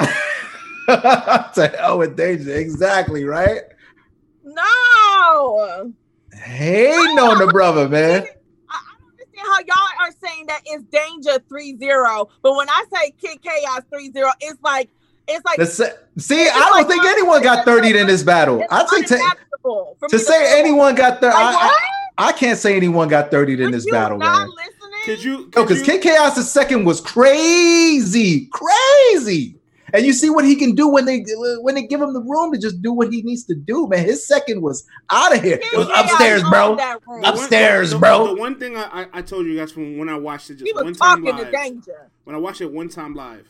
to 0.88 1.76
hell 1.78 1.98
with 1.98 2.16
danger. 2.16 2.54
Exactly, 2.56 3.24
right? 3.24 3.62
No. 4.42 5.92
Hating 6.34 7.18
on 7.18 7.38
the 7.38 7.46
brother, 7.52 7.88
man. 7.88 8.24
I, 8.68 8.80
don't 8.98 9.12
understand 9.12 9.46
how 9.46 9.58
y'all 9.68 10.08
are 10.08 10.12
saying 10.24 10.46
that 10.46 10.62
it's 10.64 10.84
danger 10.84 11.38
3-0. 11.48 12.28
But 12.42 12.56
when 12.56 12.68
I 12.68 12.84
say 12.92 13.12
Kid 13.12 13.40
Chaos 13.42 13.82
3-0, 13.92 14.32
it's 14.40 14.60
like 14.62 14.90
it's 15.28 15.44
like 15.44 15.60
See, 16.18 16.48
I 16.48 16.70
don't 16.74 16.88
think 16.88 17.04
anyone 17.04 17.42
got 17.42 17.64
30 17.64 17.98
in 17.98 18.06
this 18.08 18.24
battle. 18.24 18.60
it's 18.60 18.72
I 18.72 18.84
think 18.86 19.06
to, 19.08 19.14
unimaginable 19.14 19.96
to 20.08 20.18
say 20.18 20.58
anyone 20.58 20.96
got 20.96 21.20
30, 21.20 21.34
Like, 21.34 21.54
I. 21.56 21.68
I, 21.68 21.99
I 22.20 22.32
can't 22.32 22.58
say 22.58 22.76
anyone 22.76 23.08
got 23.08 23.30
30 23.30 23.62
in 23.62 23.70
this 23.70 23.86
you 23.86 23.92
battle, 23.92 24.18
not 24.18 24.40
man. 24.46 24.48
listening? 24.50 25.00
Could 25.04 25.24
you? 25.24 25.38
No, 25.56 25.62
because 25.64 25.78
you 25.80 25.84
Kid 25.86 26.02
Chaos' 26.02 26.50
second 26.52 26.84
was 26.84 27.00
crazy, 27.00 28.46
crazy. 28.52 29.56
And 29.92 30.06
you 30.06 30.12
see 30.12 30.30
what 30.30 30.44
he 30.44 30.54
can 30.54 30.76
do 30.76 30.86
when 30.86 31.04
they 31.04 31.24
when 31.62 31.74
they 31.74 31.82
give 31.84 32.00
him 32.00 32.12
the 32.12 32.20
room 32.20 32.52
to 32.52 32.58
just 32.58 32.80
do 32.80 32.92
what 32.92 33.12
he 33.12 33.22
needs 33.22 33.44
to 33.46 33.54
do, 33.56 33.88
man. 33.88 34.04
His 34.04 34.24
second 34.24 34.62
was 34.62 34.86
out 35.10 35.34
of 35.36 35.42
here. 35.42 35.56
Kid 35.58 35.72
It 35.72 35.76
was 35.78 35.88
upstairs, 35.96 36.42
bro. 36.44 36.76
that 36.76 37.00
room. 37.06 37.22
the 37.22 37.26
one- 37.30 37.34
upstairs, 37.38 37.90
the- 37.90 37.98
bro. 37.98 38.28
The 38.28 38.34
one 38.40 38.56
thing 38.60 38.76
I, 38.76 39.02
I, 39.02 39.06
I 39.14 39.22
told 39.22 39.46
you 39.46 39.56
guys 39.56 39.72
from 39.72 39.98
when 39.98 40.08
I 40.08 40.16
watched 40.16 40.50
it 40.50 40.54
just 40.56 40.66
He 40.66 40.72
one 40.72 40.86
was 40.86 40.96
time 40.98 41.24
talking 41.24 41.36
to 41.38 41.42
live, 41.42 41.52
danger. 41.52 42.10
when 42.24 42.36
I 42.36 42.38
watched 42.38 42.60
it 42.60 42.70
one 42.72 42.88
time 42.88 43.14
live, 43.14 43.48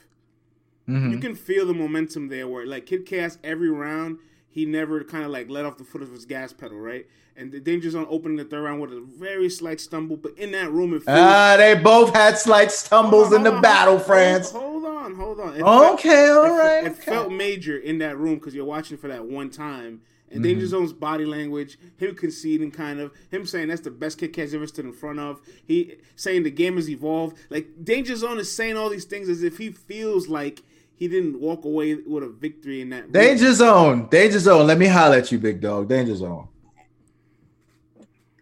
Mhm. 0.89 1.11
you 1.11 1.19
can 1.19 1.35
feel 1.35 1.67
the 1.67 1.75
momentum 1.75 2.29
there. 2.29 2.49
Where 2.49 2.65
like 2.65 2.87
Kid 2.87 3.05
Chaos 3.05 3.37
every 3.45 3.69
round, 3.71 4.17
he 4.49 4.65
never 4.65 5.05
kind 5.05 5.25
of 5.25 5.31
like 5.31 5.51
let 5.51 5.67
off 5.67 5.77
the 5.77 5.85
foot 5.85 6.01
of 6.01 6.11
his 6.11 6.25
gas 6.25 6.55
pedal, 6.55 6.79
right? 6.79 7.07
And 7.41 7.51
the 7.51 7.59
Danger 7.59 7.89
Zone 7.91 8.07
opening 8.11 8.37
the 8.37 8.45
third 8.45 8.63
round 8.63 8.81
with 8.83 8.93
a 8.93 9.01
very 9.19 9.49
slight 9.49 9.81
stumble, 9.81 10.17
but 10.17 10.37
in 10.37 10.51
that 10.53 10.71
room 10.71 10.93
it. 10.95 11.03
Ah, 11.09 11.55
they 11.57 11.75
both 11.75 12.15
had 12.15 12.37
slight 12.39 12.71
stumbles 12.71 13.29
on, 13.29 13.37
in 13.37 13.43
the 13.45 13.55
on, 13.55 13.63
battle, 13.63 13.95
hold- 13.95 14.07
friends. 14.07 14.51
Hold 14.51 14.85
on, 14.85 15.15
hold 15.15 15.41
on. 15.41 15.55
It 15.57 15.61
felt- 15.61 15.95
Okay, 15.95 16.29
all 16.29 16.45
it. 16.45 16.85
It 16.85 16.93
okay. 16.93 17.01
felt 17.01 17.33
major 17.33 17.79
in 17.79 17.99
that 17.99 18.19
room 18.19 18.35
because 18.35 18.55
you're 18.55 18.67
watching 18.67 18.99
for 18.99 19.09
that 19.09 19.25
one 19.25 19.49
time. 19.51 20.03
And 20.33 20.41
Mm-hmm. 20.41 20.43
Danger 20.43 20.67
Zone's 20.69 20.93
body 20.93 21.25
language, 21.25 21.77
him 21.97 22.15
conceding, 22.15 22.71
kind 22.71 23.01
of 23.01 23.11
him 23.31 23.47
saying 23.47 23.69
that's 23.69 23.81
the 23.81 23.91
best 23.91 24.19
kick 24.19 24.37
he's 24.37 24.55
ever 24.55 24.67
stood 24.67 24.85
in 24.85 24.93
front 24.93 25.19
of. 25.19 25.41
He 25.67 25.95
saying 26.17 26.43
the 26.45 26.51
game 26.53 26.77
has 26.77 26.89
evolved. 26.91 27.37
Like 27.49 27.69
Danger 27.83 28.15
Zone 28.17 28.39
is 28.39 28.55
saying 28.55 28.77
all 28.77 28.91
these 28.91 29.07
things 29.07 29.29
as 29.31 29.43
if 29.43 29.57
he 29.59 29.71
feels 29.73 30.29
like 30.29 30.63
he 30.95 31.09
didn't 31.09 31.41
walk 31.41 31.65
away 31.65 31.95
with 31.95 32.23
a 32.23 32.29
victory 32.29 32.81
in 32.83 32.91
that. 32.91 33.05
room. 33.05 33.13
Danger 33.13 33.55
zone, 33.55 34.09
danger 34.11 34.39
zone. 34.39 34.67
Let 34.67 34.77
me 34.79 34.87
holler 34.87 35.17
at 35.17 35.33
you, 35.33 35.39
big 35.39 35.61
dog. 35.63 35.89
Danger 35.89 36.15
zone. 36.15 36.47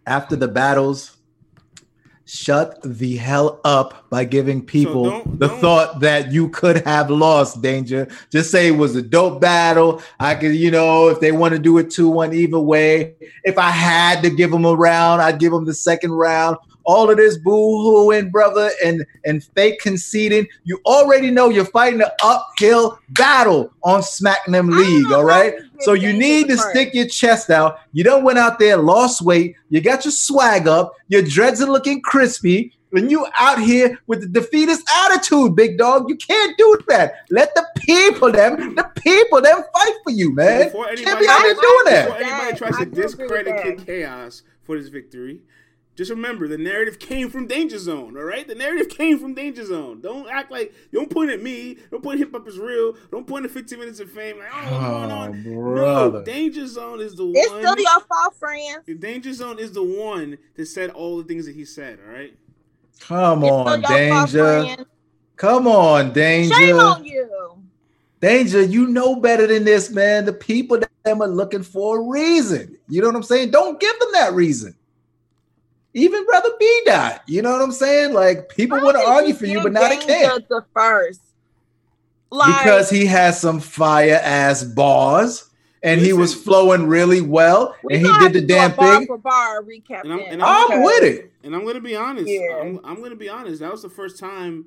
After 0.09 0.35
the 0.35 0.47
battles, 0.47 1.17
shut 2.25 2.79
the 2.83 3.15
hell 3.17 3.59
up 3.63 4.09
by 4.09 4.23
giving 4.23 4.59
people 4.65 5.03
don't- 5.03 5.39
the 5.39 5.47
don't- 5.47 5.61
thought 5.61 5.99
that 5.99 6.31
you 6.31 6.49
could 6.49 6.77
have 6.87 7.11
lost. 7.11 7.61
Danger. 7.61 8.07
Just 8.31 8.49
say 8.49 8.69
it 8.69 8.77
was 8.77 8.95
a 8.95 9.03
dope 9.03 9.39
battle. 9.39 10.01
I 10.19 10.33
could, 10.33 10.55
you 10.55 10.71
know, 10.71 11.09
if 11.09 11.19
they 11.19 11.31
want 11.31 11.53
to 11.53 11.59
do 11.59 11.77
it 11.77 11.91
two 11.91 12.09
one 12.09 12.33
either 12.33 12.59
way. 12.59 13.13
If 13.43 13.59
I 13.59 13.69
had 13.69 14.23
to 14.23 14.31
give 14.31 14.49
them 14.49 14.65
a 14.65 14.73
round, 14.73 15.21
I'd 15.21 15.37
give 15.39 15.51
them 15.51 15.65
the 15.65 15.75
second 15.75 16.11
round. 16.13 16.57
All 16.91 17.09
of 17.11 17.17
this 17.17 17.37
boo-hooing, 17.37 18.31
brother, 18.31 18.71
and 18.83 19.05
and 19.23 19.43
fake 19.43 19.79
conceding. 19.79 20.47
You 20.63 20.79
already 20.87 21.29
know 21.29 21.49
you're 21.49 21.65
fighting 21.65 22.01
an 22.01 22.09
uphill 22.23 22.97
battle 23.09 23.71
on 23.83 24.01
Smacking 24.01 24.53
Them 24.53 24.69
League. 24.69 25.07
know 25.07 25.17
All 25.17 25.21
how 25.21 25.27
right. 25.27 25.53
you 25.53 25.61
give 25.61 25.81
So 25.81 25.93
you 25.93 26.13
need 26.13 26.47
to 26.47 26.57
stick 26.57 26.95
your 26.95 27.07
chest 27.07 27.51
out. 27.51 27.77
You 27.93 28.03
don't 28.03 28.23
went 28.23 28.39
out 28.39 28.57
there, 28.57 28.77
lost 28.77 29.21
weight. 29.21 29.55
You 29.69 29.81
got 29.81 30.03
your 30.03 30.11
swag 30.11 30.67
up. 30.67 30.93
Your 31.09 31.21
dreads 31.21 31.61
are 31.61 31.69
looking 31.69 32.01
crispy. 32.01 32.73
And 32.91 33.11
you 33.11 33.27
out 33.37 33.59
here 33.61 33.99
with 34.07 34.21
the 34.21 34.27
defeatist 34.39 34.81
attitude, 35.05 35.55
big 35.55 35.77
dog. 35.77 36.09
You 36.09 36.15
can't 36.15 36.57
do 36.57 36.75
that. 36.87 37.17
Let 37.29 37.53
the 37.53 37.63
people 37.75 38.31
them, 38.31 38.73
the 38.73 38.89
people 38.95 39.41
them 39.41 39.57
fight 39.73 39.93
for 40.03 40.09
you, 40.09 40.33
man. 40.33 40.63
Before 40.65 40.85
Can't 40.87 41.19
be 41.19 41.27
out 41.27 41.41
there 41.43 41.53
I- 41.55 41.61
doing 41.61 41.85
that. 41.93 42.05
Before 42.07 42.19
anybody 42.23 42.57
tries 42.57 42.75
I 42.77 42.79
to 42.79 42.85
do 42.85 42.91
agree 42.91 43.03
with 43.03 43.17
discredit 43.17 43.55
that. 43.57 43.63
Kid 43.63 43.85
Chaos 43.85 44.41
for 44.63 44.75
this 44.75 44.87
victory, 44.87 45.41
Just 45.99 46.11
remember, 46.11 46.47
the 46.47 46.57
narrative 46.57 46.97
came 46.97 47.29
from 47.29 47.45
Danger 47.45 47.77
Zone. 47.77 48.15
All 48.15 48.23
right, 48.23 48.47
the 48.47 48.55
narrative 48.55 48.87
came 48.87 49.19
from 49.19 49.33
Danger 49.33 49.65
Zone. 49.65 49.99
Don't 49.99 50.29
act 50.29 50.49
like 50.49 50.73
don't 50.93 51.09
point 51.09 51.29
at 51.29 51.43
me. 51.43 51.77
Don't 51.91 52.01
point 52.01 52.19
hip 52.19 52.31
hop 52.31 52.47
is 52.47 52.57
real. 52.57 52.93
Don't 53.11 53.27
point 53.27 53.43
at 53.43 53.51
15 53.51 53.77
minutes 53.77 53.99
of 53.99 54.09
fame. 54.09 54.37
Like, 54.39 54.47
oh, 54.49 54.71
what's 54.71 54.85
going 54.85 55.11
on? 55.11 55.43
brother. 55.43 56.19
No, 56.19 56.23
Danger 56.23 56.65
Zone 56.67 57.01
is 57.01 57.15
the 57.15 57.29
It's 57.35 57.51
one. 57.51 57.59
still 57.61 57.77
your 57.77 57.99
fault, 57.99 58.33
friends. 58.39 58.85
Danger 58.97 59.33
Zone 59.33 59.59
is 59.59 59.73
the 59.73 59.83
one 59.83 60.37
that 60.55 60.67
said 60.67 60.91
all 60.91 61.17
the 61.17 61.25
things 61.25 61.45
that 61.47 61.55
he 61.55 61.65
said. 61.65 61.99
All 62.07 62.13
right. 62.13 62.33
Come 63.01 63.43
It's 63.43 63.51
on, 63.51 63.83
still 63.83 63.99
your 63.99 64.13
fault, 64.13 64.31
danger. 64.31 64.85
Come 65.35 65.67
on, 65.67 66.13
danger. 66.13 66.55
Shame 66.55 66.75
on 66.77 67.03
you. 67.03 67.57
Danger, 68.21 68.61
you 68.61 68.87
know 68.87 69.17
better 69.17 69.47
than 69.47 69.65
this, 69.65 69.89
man. 69.89 70.23
The 70.23 70.31
people 70.31 70.79
that 70.79 70.89
them 71.03 71.21
are 71.21 71.27
looking 71.27 71.63
for 71.63 71.99
a 71.99 72.09
reason. 72.09 72.77
You 72.87 73.01
know 73.01 73.07
what 73.07 73.17
I'm 73.17 73.23
saying? 73.23 73.51
Don't 73.51 73.81
give 73.81 73.99
them 73.99 74.09
that 74.13 74.33
reason. 74.33 74.75
Even 75.93 76.25
brother 76.25 76.49
B 76.59 76.81
dot. 76.85 77.21
You 77.27 77.41
know 77.41 77.51
what 77.51 77.61
I'm 77.61 77.71
saying? 77.71 78.13
Like 78.13 78.49
people 78.49 78.77
Why 78.77 78.83
want 78.83 78.97
to 78.97 79.03
argue 79.03 79.33
for 79.33 79.45
you, 79.45 79.61
but 79.61 79.71
now 79.73 79.81
they 79.87 79.95
Danger 79.97 80.07
can't 80.07 80.47
The 80.49 80.63
first, 80.73 81.21
like, 82.29 82.63
because 82.63 82.89
he 82.89 83.05
has 83.07 83.39
some 83.39 83.59
fire 83.59 84.19
ass 84.23 84.63
bars 84.63 85.49
and 85.81 85.99
he 85.99 86.13
was 86.13 86.35
flowing 86.35 86.85
really 86.87 87.21
well 87.21 87.75
we 87.83 87.95
and 87.95 88.05
he 88.05 88.19
did 88.19 88.33
the 88.33 88.41
damn 88.41 88.75
bar 88.75 88.97
thing. 88.97 89.07
for 89.07 89.17
bar 89.17 89.63
recap. 89.63 90.03
And 90.03 90.11
I'm- 90.13 90.23
and 90.27 90.43
I'm- 90.43 90.71
I'm 90.71 90.83
with 90.83 91.03
it. 91.03 91.31
And 91.43 91.55
I'm 91.55 91.65
gonna 91.65 91.79
be 91.79 91.95
honest. 91.95 92.27
Yeah. 92.27 92.57
I'm, 92.61 92.79
I'm 92.83 93.01
gonna 93.01 93.15
be 93.15 93.29
honest. 93.29 93.61
That 93.61 93.71
was 93.71 93.81
the 93.81 93.89
first 93.89 94.19
time 94.19 94.65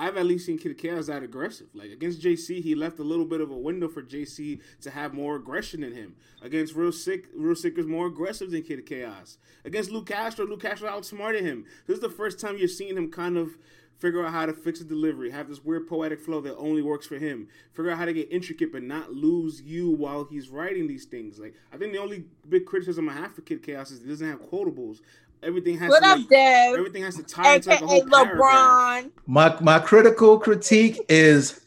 I've 0.00 0.16
at 0.16 0.24
least 0.24 0.46
seen 0.46 0.56
Kid 0.56 0.78
Chaos 0.78 1.08
that 1.08 1.22
aggressive. 1.22 1.66
Like 1.74 1.90
against 1.90 2.22
JC, 2.22 2.62
he 2.62 2.74
left 2.74 2.98
a 3.00 3.02
little 3.02 3.26
bit 3.26 3.42
of 3.42 3.50
a 3.50 3.56
window 3.56 3.86
for 3.86 4.02
JC 4.02 4.62
to 4.80 4.90
have 4.90 5.12
more 5.12 5.36
aggression 5.36 5.84
in 5.84 5.92
him. 5.92 6.16
Against 6.40 6.74
Real 6.74 6.90
Sick, 6.90 7.26
Real 7.36 7.54
Sick 7.54 7.76
is 7.76 7.86
more 7.86 8.06
aggressive 8.06 8.50
than 8.50 8.62
Kid 8.62 8.86
Chaos. 8.86 9.36
Against 9.62 9.90
Luke 9.90 10.06
Castro, 10.06 10.46
Luke 10.46 10.62
Castro 10.62 10.88
outsmarted 10.88 11.44
him. 11.44 11.66
This 11.86 11.96
is 11.96 12.00
the 12.00 12.08
first 12.08 12.40
time 12.40 12.56
you're 12.56 12.66
seeing 12.66 12.96
him 12.96 13.10
kind 13.10 13.36
of 13.36 13.58
figure 13.98 14.24
out 14.24 14.32
how 14.32 14.46
to 14.46 14.54
fix 14.54 14.80
a 14.80 14.84
delivery, 14.84 15.30
have 15.30 15.48
this 15.48 15.62
weird 15.62 15.86
poetic 15.86 16.18
flow 16.18 16.40
that 16.40 16.56
only 16.56 16.80
works 16.80 17.06
for 17.06 17.18
him. 17.18 17.48
Figure 17.74 17.90
out 17.90 17.98
how 17.98 18.06
to 18.06 18.14
get 18.14 18.32
intricate 18.32 18.72
but 18.72 18.82
not 18.82 19.12
lose 19.12 19.60
you 19.60 19.90
while 19.90 20.24
he's 20.24 20.48
writing 20.48 20.86
these 20.86 21.04
things. 21.04 21.38
Like 21.38 21.54
I 21.74 21.76
think 21.76 21.92
the 21.92 22.00
only 22.00 22.24
big 22.48 22.64
criticism 22.64 23.06
I 23.10 23.12
have 23.12 23.34
for 23.34 23.42
Kid 23.42 23.62
Chaos 23.62 23.90
is 23.90 24.00
he 24.00 24.08
doesn't 24.08 24.26
have 24.26 24.40
quotables. 24.40 25.00
Everything 25.42 25.78
has 25.78 25.88
What 25.88 26.02
to 26.02 26.08
up, 26.08 26.18
like, 26.18 26.28
Dev? 26.28 26.74
everything 26.78 27.02
has 27.02 27.16
to 27.16 27.22
tie 27.22 27.56
into 27.56 27.70
like 27.70 27.80
a 27.80 27.84
AKA 27.84 28.00
whole 28.00 28.06
paragraph. 28.08 29.04
LeBron. 29.04 29.10
My 29.26 29.60
my 29.60 29.78
critical 29.78 30.38
critique 30.38 31.00
is 31.08 31.60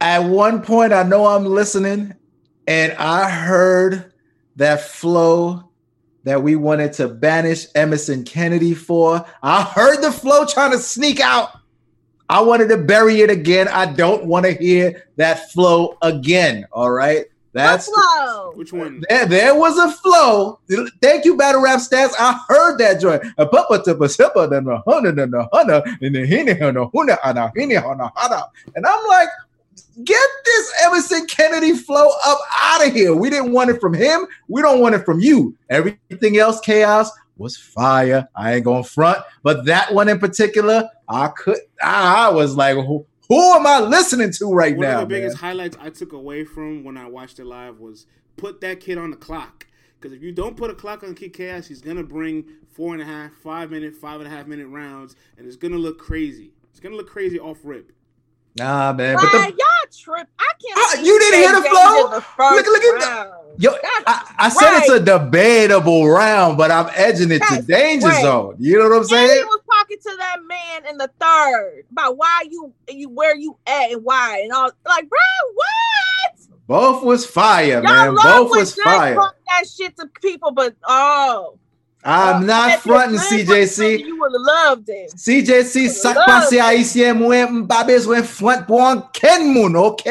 at 0.00 0.20
one 0.20 0.62
point 0.62 0.92
I 0.92 1.02
know 1.02 1.26
I'm 1.26 1.44
listening 1.44 2.14
and 2.66 2.92
I 2.92 3.28
heard 3.30 4.12
that 4.56 4.82
flow 4.82 5.70
that 6.24 6.42
we 6.42 6.56
wanted 6.56 6.92
to 6.94 7.08
banish 7.08 7.66
Emerson 7.74 8.24
Kennedy 8.24 8.74
for. 8.74 9.24
I 9.42 9.62
heard 9.62 10.02
the 10.02 10.10
flow 10.10 10.44
trying 10.44 10.72
to 10.72 10.78
sneak 10.78 11.20
out. 11.20 11.50
I 12.28 12.40
wanted 12.40 12.68
to 12.70 12.78
bury 12.78 13.20
it 13.20 13.30
again. 13.30 13.68
I 13.68 13.86
don't 13.86 14.26
want 14.26 14.44
to 14.46 14.52
hear 14.52 15.06
that 15.16 15.52
flow 15.52 15.96
again. 16.02 16.66
All 16.72 16.90
right. 16.90 17.26
That's 17.56 17.90
Buffalo. 17.90 18.52
Which 18.54 18.72
one? 18.72 19.02
there, 19.08 19.24
there 19.24 19.54
was 19.54 19.78
a 19.78 19.90
flow. 19.90 20.60
Thank 21.00 21.24
you, 21.24 21.38
Battle 21.38 21.62
Rap 21.62 21.80
Stats. 21.80 22.12
I 22.18 22.38
heard 22.48 22.76
that 22.78 23.00
joint. 23.00 23.22
A 23.38 23.46
papa 23.46 23.82
to 23.84 23.92
a 23.92 24.08
sipper, 24.08 24.48
then 24.50 24.68
a 24.68 24.82
hundred 24.86 25.18
and 25.18 25.34
a 25.34 25.48
hundred, 25.52 25.82
and 26.02 26.14
the 26.14 26.26
henny 26.26 26.52
and 26.52 26.76
a 26.76 26.86
hunna 26.86 27.16
and 27.24 27.38
a 27.38 27.52
henny 27.56 27.76
and 27.76 28.00
a 28.00 28.12
hunna. 28.14 28.48
And 28.74 28.84
I'm 28.84 29.06
like, 29.08 29.28
get 30.04 30.28
this 30.44 30.72
Emerson 30.84 31.26
Kennedy 31.28 31.72
flow 31.74 32.10
up 32.26 32.38
out 32.60 32.86
of 32.86 32.92
here. 32.92 33.14
We 33.14 33.30
didn't 33.30 33.52
want 33.52 33.70
it 33.70 33.80
from 33.80 33.94
him. 33.94 34.26
We 34.48 34.60
don't 34.60 34.80
want 34.80 34.94
it 34.94 35.06
from 35.06 35.20
you. 35.20 35.56
Everything 35.70 36.36
else, 36.36 36.60
chaos 36.60 37.10
was 37.38 37.56
fire. 37.56 38.28
I 38.34 38.54
ain't 38.54 38.64
gonna 38.64 38.84
front, 38.84 39.22
but 39.42 39.64
that 39.64 39.94
one 39.94 40.10
in 40.10 40.18
particular, 40.18 40.90
I 41.08 41.28
could. 41.28 41.58
I, 41.82 42.26
I 42.26 42.28
was 42.28 42.54
like, 42.54 42.76
who, 43.28 43.34
who 43.40 43.54
am 43.54 43.66
I 43.66 43.80
listening 43.80 44.30
to 44.32 44.52
right 44.52 44.76
One 44.76 44.86
now? 44.86 44.94
One 44.94 45.02
of 45.04 45.08
the 45.08 45.14
biggest 45.14 45.36
highlights 45.38 45.76
I 45.80 45.90
took 45.90 46.12
away 46.12 46.44
from 46.44 46.84
when 46.84 46.96
I 46.96 47.06
watched 47.08 47.38
it 47.38 47.46
live 47.46 47.78
was 47.80 48.06
put 48.36 48.60
that 48.60 48.80
kid 48.80 48.98
on 48.98 49.10
the 49.10 49.16
clock. 49.16 49.66
Because 50.00 50.14
if 50.16 50.22
you 50.22 50.30
don't 50.32 50.56
put 50.56 50.70
a 50.70 50.74
clock 50.74 51.02
on 51.02 51.14
Kid 51.14 51.32
Chaos, 51.32 51.66
he's 51.66 51.80
gonna 51.80 52.02
bring 52.02 52.44
four 52.74 52.92
and 52.92 53.02
a 53.02 53.06
half, 53.06 53.32
five 53.32 53.70
minute, 53.70 53.94
five 53.96 54.20
and 54.20 54.26
a 54.26 54.30
half 54.30 54.46
minute 54.46 54.68
rounds, 54.68 55.16
and 55.38 55.46
it's 55.46 55.56
gonna 55.56 55.78
look 55.78 55.98
crazy. 55.98 56.52
It's 56.70 56.80
gonna 56.80 56.96
look 56.96 57.08
crazy 57.08 57.40
off 57.40 57.58
rip. 57.64 57.92
Nah, 58.58 58.92
man. 58.92 59.16
Why 59.16 59.22
But 59.22 59.32
the, 59.32 59.48
y'all 59.48 59.68
trip? 59.92 60.28
I 60.38 60.52
can't. 60.62 60.78
Ah, 60.78 60.90
believe 60.94 61.06
you 61.06 61.18
didn't 61.18 61.40
hear 61.40 61.52
the 61.60 61.68
flow? 61.68 62.10
Danger 62.10 62.26
the 62.38 62.56
Look- 62.56 62.66
look 62.66 62.82
at 62.84 63.00
the- 63.00 63.06
round. 63.06 63.30
Yo, 63.58 63.70
I, 64.06 64.34
I 64.38 64.48
said 64.50 64.78
it's 64.80 64.90
a 64.90 65.00
debatable 65.00 66.06
round, 66.08 66.58
but 66.58 66.70
I'm 66.70 66.90
edging 66.94 67.30
it 67.32 67.42
to 67.48 67.62
danger 67.62 68.06
right. 68.08 68.22
zone. 68.22 68.56
You 68.58 68.78
know 68.78 68.90
what 68.90 68.96
I'm 68.96 69.00
And 69.00 69.08
he 69.10 69.16
saying? 69.16 69.46
Was 70.76 70.84
talking 70.84 70.84
to 70.84 70.84
that 70.84 70.84
man 70.84 70.90
in 70.90 70.98
the 70.98 71.10
third 71.18 71.84
about 71.90 72.16
why 72.16 72.44
you 72.50 72.72
you 72.88 73.08
where 73.08 73.36
you 73.36 73.56
at 73.66 73.92
and 73.92 74.04
why 74.04 74.40
and 74.42 74.52
all 74.52 74.70
like, 74.84 75.08
bro, 75.08 75.18
what? 75.54 76.66
Both 76.66 77.04
was 77.04 77.26
fire, 77.26 77.82
Y'all 77.82 77.82
man. 77.82 78.14
Both 78.14 78.50
was 78.50 78.74
fire. 78.74 79.14
that 79.14 79.68
shit 79.68 79.96
to 79.96 80.06
people, 80.20 80.50
but 80.50 80.74
oh, 80.84 81.58
I'm 82.04 82.42
oh, 82.42 82.46
not 82.46 82.80
fronting 82.80 83.14
it 83.14 83.18
was 83.18 83.28
good, 83.28 83.68
CJC. 83.68 83.98
You 84.00 84.20
would 84.20 84.32
have 84.32 84.42
loved 84.42 84.88
it. 84.88 85.12
CJC 85.12 85.88
sak 85.88 86.16
pase 86.26 86.58
haisyen 86.58 87.16
mwen 87.16 87.48
mbabez 87.48 88.06
mwen 88.06 88.24
front 88.24 88.66
pou 88.66 88.80
an 88.80 89.02
ken 89.12 89.54
moun, 89.54 89.76
ok? 89.76 90.10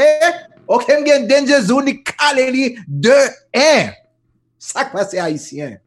Ok, 0.68 0.90
m 0.90 1.06
gen 1.06 1.28
danger 1.28 1.62
zone 1.62 1.86
ni 1.86 2.04
kale 2.04 2.52
li 2.52 2.78
2-1. 2.90 3.94
Sak 4.58 4.92
pase 4.92 5.18
haisyen. 5.20 5.80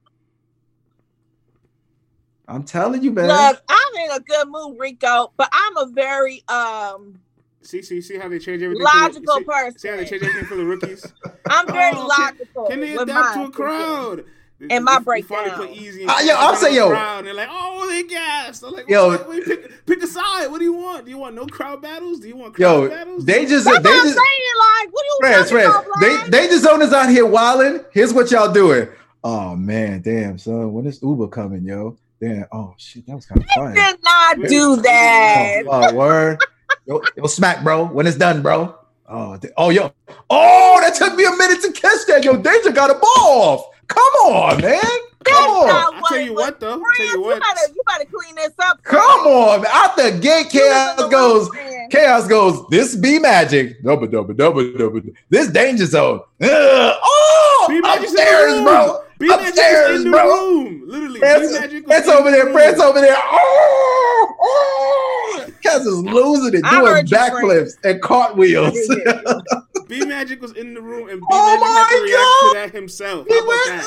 I'm 2.48 2.64
telling 2.64 3.02
you, 3.02 3.12
man. 3.12 3.28
Look, 3.28 3.62
I'm 3.68 3.94
in 4.04 4.10
a 4.16 4.20
good 4.20 4.48
mood, 4.48 4.76
Rico, 4.78 5.32
but 5.36 5.48
I'm 5.52 5.76
a 5.76 5.86
very 5.92 6.42
um 6.48 7.20
See, 7.62 7.82
see, 7.82 8.00
see 8.00 8.16
how 8.16 8.28
they 8.28 8.38
change 8.38 8.62
everything. 8.62 8.82
logical 8.84 9.34
for 9.34 9.40
the, 9.40 9.40
see, 9.40 9.44
person. 9.44 9.78
see 9.78 9.88
how 9.88 9.96
they 9.96 10.04
change 10.06 10.22
everything 10.22 10.46
for 10.46 10.54
the 10.56 10.64
rookies. 10.64 11.04
I'm 11.50 11.66
very 11.66 11.92
Oh, 11.94 12.08
can- 12.08 12.24
logical. 12.24 12.66
Can 12.68 12.80
they 12.80 12.96
adapt 12.96 13.34
to 13.34 13.42
a 13.44 13.50
crowd? 13.50 14.24
And 14.70 14.84
my 14.84 14.98
They- 14.98 15.20
they 15.20 15.22
finally 15.22 15.50
breakdown. 15.50 15.68
put 15.68 15.70
easy. 15.76 16.04
Ah, 16.08 16.20
yo, 16.22 16.34
I'm 16.36 16.56
saying, 16.56 16.74
yo. 16.76 16.88
Crowd, 16.88 17.18
and 17.18 17.26
they're 17.28 17.34
like, 17.34 17.48
oh, 17.50 17.86
they 17.88 18.02
gassed. 18.04 18.64
I'm 18.64 18.72
like, 18.72 18.88
Yo. 18.88 19.12
yo, 19.12 19.28
wait, 19.28 19.44
pick, 19.44 19.86
pick 19.86 20.02
a 20.02 20.06
side. 20.06 20.46
What 20.50 20.58
do 20.58 20.64
you 20.64 20.72
want? 20.72 21.04
Do 21.04 21.10
you 21.10 21.18
want 21.18 21.34
no 21.36 21.46
crowd 21.46 21.82
battles? 21.82 22.20
Do 22.20 22.28
you 22.28 22.36
want 22.36 22.54
crowd 22.54 22.82
Yo, 22.84 22.88
battles? 22.88 23.24
they 23.24 23.44
just, 23.44 23.66
That's 23.66 23.82
they 23.82 23.90
what 23.90 23.98
I'm 24.00 24.04
just, 24.06 24.16
saying. 24.16 24.56
Like, 24.58 24.92
what 24.94 25.02
are 25.02 25.06
you 25.06 25.18
friends, 25.20 25.50
talking 25.50 25.70
friends, 25.70 25.86
about, 25.86 26.00
they, 26.00 26.16
Black? 26.16 26.30
danger 26.30 26.58
zone 26.58 26.82
is 26.82 26.92
out 26.92 27.08
here 27.10 27.26
wilding. 27.26 27.84
Here's 27.92 28.12
what 28.14 28.30
y'all 28.30 28.52
doing. 28.52 28.88
Oh 29.22 29.54
man, 29.54 30.00
damn 30.00 30.38
son, 30.38 30.72
when 30.72 30.86
is 30.86 31.00
Uber 31.02 31.28
coming, 31.28 31.62
yo? 31.64 31.96
Damn, 32.20 32.46
oh 32.50 32.74
shit, 32.78 33.06
that 33.06 33.14
was 33.14 33.26
kind 33.26 33.40
of 33.40 33.48
fun. 33.50 33.74
did 33.74 33.96
not 34.02 34.36
do 34.48 34.76
that. 34.82 35.62
Oh, 35.66 35.88
oh, 35.88 35.94
word. 35.94 36.38
Yo, 36.86 37.00
yo, 37.16 37.26
smack, 37.26 37.62
bro. 37.62 37.84
When 37.84 38.06
it's 38.06 38.16
done, 38.16 38.42
bro. 38.42 38.74
Oh, 39.08 39.36
th- 39.36 39.52
oh, 39.56 39.70
yo. 39.70 39.92
Oh, 40.28 40.78
that 40.82 40.94
took 40.94 41.14
me 41.16 41.24
a 41.24 41.30
minute 41.30 41.62
to 41.62 41.72
catch 41.72 42.06
that. 42.08 42.24
Yo, 42.24 42.36
Danger 42.36 42.72
got 42.72 42.90
a 42.90 42.94
ball 42.94 43.02
off. 43.16 43.64
Come 43.86 44.02
on, 44.26 44.60
man. 44.60 44.80
Come 45.24 45.50
on. 45.50 45.94
I'll 45.94 46.02
tell 46.08 46.20
you 46.20 46.34
what, 46.34 46.60
though. 46.60 46.72
I'll 46.72 46.78
tell 46.78 46.84
Friends, 46.96 47.12
you 47.12 47.20
what. 47.22 47.40
better, 47.40 47.72
you 47.74 47.82
better 47.86 48.04
clean 48.04 48.34
this 48.34 48.52
up. 48.60 48.82
Come 48.82 49.00
on. 49.26 49.62
man. 49.62 49.70
Out 49.72 49.96
the 49.96 50.18
gate, 50.20 50.50
chaos 50.50 51.08
goes. 51.10 51.50
Chaos 51.90 52.26
goes. 52.26 52.66
This 52.68 52.96
be 52.96 53.18
magic. 53.18 53.82
Double, 53.82 54.06
double, 54.06 54.34
double, 54.34 54.72
double. 54.76 55.00
This 55.30 55.48
danger 55.50 55.86
zone. 55.86 56.20
Ugh. 56.40 56.48
Oh, 56.50 57.66
B 57.68 57.80
Magic's 57.80 58.10
in 58.10 58.14
the 58.16 58.20
upstairs, 58.22 58.52
room. 58.54 58.64
bro. 58.64 59.04
B 59.18 59.26
Magic's 59.26 59.48
Upstairs, 59.50 59.96
in 60.00 60.04
the 60.04 60.10
bro. 60.10 60.24
room. 60.26 60.82
Literally, 60.86 61.20
B 61.20 61.26
Magic 61.26 61.86
was 61.86 62.08
in 62.08 62.10
over 62.10 62.30
the 62.30 62.36
there. 62.36 62.44
room. 62.46 62.52
France 62.54 62.80
over 62.80 63.00
there. 63.00 63.16
Oh, 63.18 64.34
oh. 64.40 65.46
Cass 65.62 65.80
is 65.80 65.98
losing 65.98 66.54
it, 66.60 66.64
I 66.64 66.80
doing 66.80 67.06
backflips 67.06 67.72
and 67.84 68.00
cartwheels. 68.00 68.74
B 69.88 70.04
Magic 70.04 70.40
was 70.40 70.52
in 70.52 70.74
the 70.74 70.80
room, 70.82 71.08
and 71.08 71.20
B 71.20 71.26
Oh 71.30 71.58
Magic 71.58 71.66
had 71.66 71.88
to 71.96 72.02
react 72.04 72.22
God. 72.22 72.52
to 72.52 72.58
that 72.58 72.78
himself. 72.78 73.26
He 73.26 73.34
How 73.34 73.40
about 73.40 73.48
went, 73.48 73.66
that? 73.66 73.84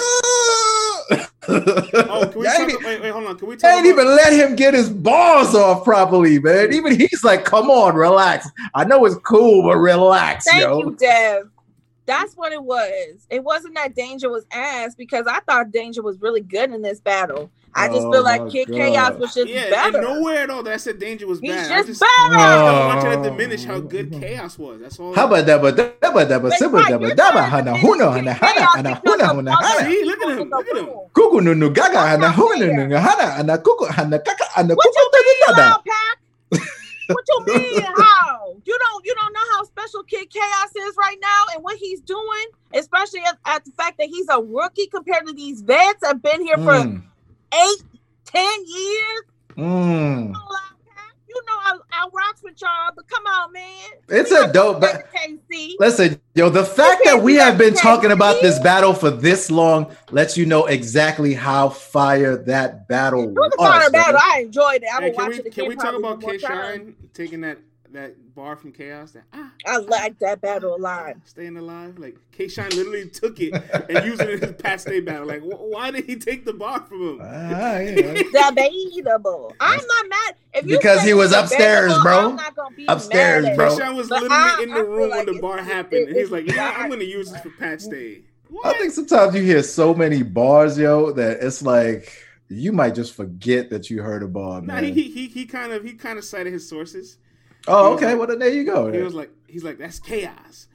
"Ugh." 1.12 1.28
Oh, 1.48 2.28
can 2.32 2.40
we 2.40 2.46
talk? 2.74 2.84
Wait, 2.84 3.02
wait, 3.02 3.10
hold 3.12 3.26
on. 3.26 3.38
Can 3.38 3.48
we 3.48 3.56
they 3.56 3.62
talk? 3.62 3.72
ain't 3.78 3.86
about, 3.94 4.02
even 4.02 4.16
let 4.16 4.34
him 4.34 4.56
get 4.56 4.74
his 4.74 4.90
bars 4.90 5.54
off 5.56 5.84
properly, 5.84 6.40
man. 6.40 6.74
Even 6.74 6.96
he's 7.00 7.24
like, 7.24 7.46
"Come 7.46 7.70
on, 7.70 7.96
relax. 7.96 8.48
I 8.74 8.84
know 8.84 9.06
it's 9.06 9.16
cool, 9.26 9.64
but 9.64 9.78
relax, 9.78 10.46
Thank 10.46 10.62
yo." 10.64 10.80
you, 10.80 10.96
Dev. 11.00 11.50
That's 12.06 12.36
what 12.36 12.52
it 12.52 12.64
was. 12.64 13.28
It 13.30 13.44
wasn't 13.44 13.76
that 13.76 13.96
Danger 13.96 14.30
was 14.30 14.46
ass 14.52 14.96
because 14.96 15.26
I 15.28 15.40
thought 15.42 15.72
Danger 15.72 16.02
was 16.02 16.20
really 16.22 16.42
good 16.42 16.72
in 16.72 16.82
this 16.82 17.00
battle. 17.00 17.52
I 17.74 17.88
just 17.88 18.02
Oh 18.06 18.12
feel 18.12 18.24
like 18.24 18.50
Kid 18.50 18.68
God. 18.68 18.78
Chaos 18.78 19.14
was 19.20 19.34
just 19.34 19.48
yeah, 19.50 19.70
better. 19.70 19.98
and 20.00 20.08
nowhere 20.08 20.40
at 20.44 20.50
all 20.50 20.64
that 20.64 20.74
I 20.74 20.78
said 20.78 21.00
Danger 21.00 21.28
was 21.28 21.40
He's 21.40 21.52
bad. 21.52 21.72
I 21.72 21.84
just 21.84 21.88
just, 21.88 22.00
better. 22.02 22.10
I 22.38 22.56
don't 22.66 22.88
want 22.88 23.04
you 23.04 23.10
to 23.24 23.30
diminish 23.30 23.64
how 23.66 23.80
good 23.80 24.12
Chaos 24.20 24.60
was. 24.60 24.82
That's 24.82 25.00
all. 25.00 25.14
How 25.14 25.28
about 25.28 25.46
that? 25.46 25.62
But 25.62 25.78
that, 25.78 26.02
but 26.02 26.30
that, 26.30 26.42
but 26.42 26.50
But 26.50 26.60
simple, 26.60 26.80
right, 26.80 26.90
that, 26.90 27.00
you're 27.00 27.12
but 27.12 27.18
that, 27.18 27.32
trying 27.32 27.44
to 27.44 27.44
hana, 27.50 27.72
finish 27.72 27.96
huna, 28.00 28.14
Kid 28.14 28.26
hana, 28.26 28.34
Chaos 28.34 28.70
hana, 28.76 28.90
hana, 28.90 29.02
because 29.02 29.22
huna, 29.22 29.32
of 29.32 29.38
huna, 29.38 29.58
other 29.60 29.80
hana. 29.80 29.92
See, 29.92 30.04
look 30.06 30.22
at 30.22 30.30
people 30.30 30.30
him, 30.30 30.40
in 30.44 30.50
the 30.50 30.58
look 30.58 30.68
at 30.70 30.78
him. 30.78 30.86
room. 30.88 31.12
Kuku 31.14 31.44
nunu 31.44 31.70
gaga, 31.72 32.00
hana, 32.08 32.28
That's 32.28 32.38
huna, 32.38 32.68
not 32.68 32.76
nunu, 32.76 32.96
hana, 32.98 33.32
hana, 33.32 33.58
kuku, 33.60 33.88
hana, 33.90 34.20
kaka, 34.20 34.46
hana, 34.56 34.76
What 34.76 34.86
kuku, 34.86 34.94
you 34.96 35.12
mean, 35.26 35.76
Pack? 35.88 36.20
What 37.14 37.26
you 37.28 37.46
mean? 37.56 37.82
How 37.98 38.56
you 38.66 38.78
don't 38.80 39.06
you 39.06 39.16
don't 39.16 39.34
know 39.34 39.40
how 39.58 39.64
special 39.66 40.04
Kid 40.04 40.30
Chaos 40.30 40.76
is 40.76 40.96
right 40.98 41.18
now 41.22 41.44
and 41.56 41.64
what 41.64 41.78
he's 41.78 42.02
doing, 42.02 42.46
especially 42.74 43.22
at, 43.22 43.38
at 43.46 43.66
the 43.66 43.72
fact 43.72 43.98
that 44.00 44.08
he's 44.08 44.28
a 44.30 44.42
rookie 44.42 44.88
compared 44.88 45.28
to 45.28 45.34
these 45.34 45.62
vets 45.62 46.02
that 46.02 46.08
have 46.08 46.22
been 46.22 46.42
here 46.46 46.58
for 46.58 46.74
Mm. 46.74 47.04
eight, 47.54 47.84
ten 48.26 48.60
years. 48.66 49.22
Mm. 49.58 50.34
You 51.34 51.42
know 51.48 51.54
I, 51.64 51.78
I 51.94 52.10
rocks 52.14 52.44
with 52.44 52.62
y'all, 52.62 52.92
but 52.94 53.08
come 53.08 53.26
on, 53.26 53.54
man. 53.54 53.90
It's 54.10 54.32
We 54.32 54.38
a 54.38 54.52
dope. 54.52 54.82
battle. 54.82 55.02
Ba- 55.14 55.38
Listen, 55.80 56.20
yo, 56.36 56.50
the 56.50 56.66
fact 56.66 57.04
that 57.06 57.22
we 57.24 57.36
have 57.36 57.58
been 57.58 57.74
talking 57.74 58.12
about 58.12 58.42
this 58.42 58.60
battle 58.60 58.94
for 58.94 59.10
this 59.10 59.50
long 59.50 59.96
lets 60.12 60.36
you 60.36 60.46
know 60.46 60.66
exactly 60.66 61.34
how 61.34 61.70
fire 61.70 62.36
that 62.36 62.88
battle 62.90 63.24
It 63.24 63.30
was 63.30 63.54
a 63.58 63.62
was. 63.62 63.70
fire 63.72 63.92
battle. 63.92 64.20
I 64.22 64.42
enjoyed 64.42 64.84
it. 64.84 64.90
I 64.94 65.00
Hey, 65.00 65.10
will 65.10 65.16
can 65.16 65.24
watch 65.26 65.30
we 65.30 65.36
it 65.36 65.40
again. 65.48 65.52
can 65.54 65.68
we 65.70 65.76
talk 65.76 65.96
about 65.96 66.22
one 66.22 66.38
K. 66.38 66.38
Shine 66.38 66.96
taking 67.14 67.42
that 67.42 67.60
that 67.94 68.36
bar 68.36 68.56
from 68.58 68.72
Chaos? 68.74 69.12
That 69.12 69.24
ah, 69.34 69.51
I 69.66 69.78
like 69.78 70.18
that 70.20 70.42
battle 70.42 70.76
a 70.76 70.78
lot. 70.78 71.16
staying 71.26 71.58
alive. 71.58 71.98
Like 72.00 72.18
K 72.32 72.48
Shine 72.48 72.70
literally 72.70 73.08
took 73.10 73.40
it 73.40 73.54
and 73.90 74.06
used 74.06 74.22
it 74.22 74.30
in 74.30 74.40
his 74.42 74.54
Pat 74.62 74.82
Stay 74.82 75.00
battle. 75.02 75.28
Like, 75.28 75.42
wh- 75.42 75.62
why 75.70 75.92
did 75.92 76.06
he 76.06 76.16
take 76.16 76.46
the 76.46 76.54
bar 76.54 76.82
from 76.82 77.02
him? 77.02 77.20
Ah, 77.22 77.78
yeah. 77.80 78.14
Debatable. 78.50 79.54
I'm 79.60 79.78
not 79.80 80.10
mad. 80.10 80.36
If 80.54 80.66
you 80.66 80.78
Because 80.78 81.02
he 81.04 81.14
was 81.14 81.32
upstairs, 81.34 81.94
bro. 82.04 82.30
I'm 82.30 82.36
not 82.36 82.56
gonna 82.56 82.76
be 82.76 82.86
Upstairs, 82.88 83.46
mad 83.46 83.56
bro. 83.56 83.68
it. 83.68 83.70
K 83.72 83.78
Shine 83.84 83.96
was 83.96 84.10
But 84.10 84.24
literally 84.24 84.44
I- 84.44 84.60
in 84.64 84.70
the 84.70 84.76
I 84.76 84.80
room 84.80 85.10
like 85.10 85.18
when 85.18 85.26
the 85.28 85.32
it's- 85.34 85.42
bar 85.42 85.60
it- 85.60 85.66
happened, 85.66 86.08
and 86.10 86.18
he's 86.18 86.32
like, 86.32 86.46
it's 86.46 86.56
"Yeah, 86.56 86.74
I'm 86.78 86.90
gonna 86.90 87.04
use 87.04 87.32
this 87.32 87.42
for 87.42 87.50
Pat 87.52 87.82
Stay." 87.82 88.22
I 88.66 88.74
think 88.74 88.92
sometimes 88.92 89.34
you 89.34 89.42
hear 89.44 89.64
so 89.64 89.94
many 89.94 90.24
bars, 90.24 90.78
yo, 90.78 91.12
that 91.14 91.38
it's 91.42 91.62
like 91.62 92.12
you 92.50 92.74
might 92.74 92.94
just 92.96 93.14
forget 93.14 93.70
that 93.70 93.90
you 93.90 94.02
heard 94.02 94.24
a 94.24 94.28
bar, 94.28 94.62
Nah, 94.62 94.74
man. 94.76 94.84
he, 94.84 94.92
he 94.92 95.04
he 95.10 95.28
he 95.28 95.46
kind 95.46 95.72
of 95.72 95.84
he 95.86 95.94
kind 95.94 96.18
of 96.18 96.26
cited 96.26 96.52
his 96.52 96.68
sources. 96.68 97.18
oh, 97.68 97.94
okay. 97.94 98.08
like- 98.08 98.18
well, 98.18 98.28
then 98.28 98.40
there 98.40 98.50
you 98.50 98.66
go. 98.66 98.92
He 98.92 99.00
was 99.02 99.14
like, 99.14 99.30
he's 99.52 99.64
like, 99.64 99.78
"That's 99.78 100.00
chaos." 100.00 100.68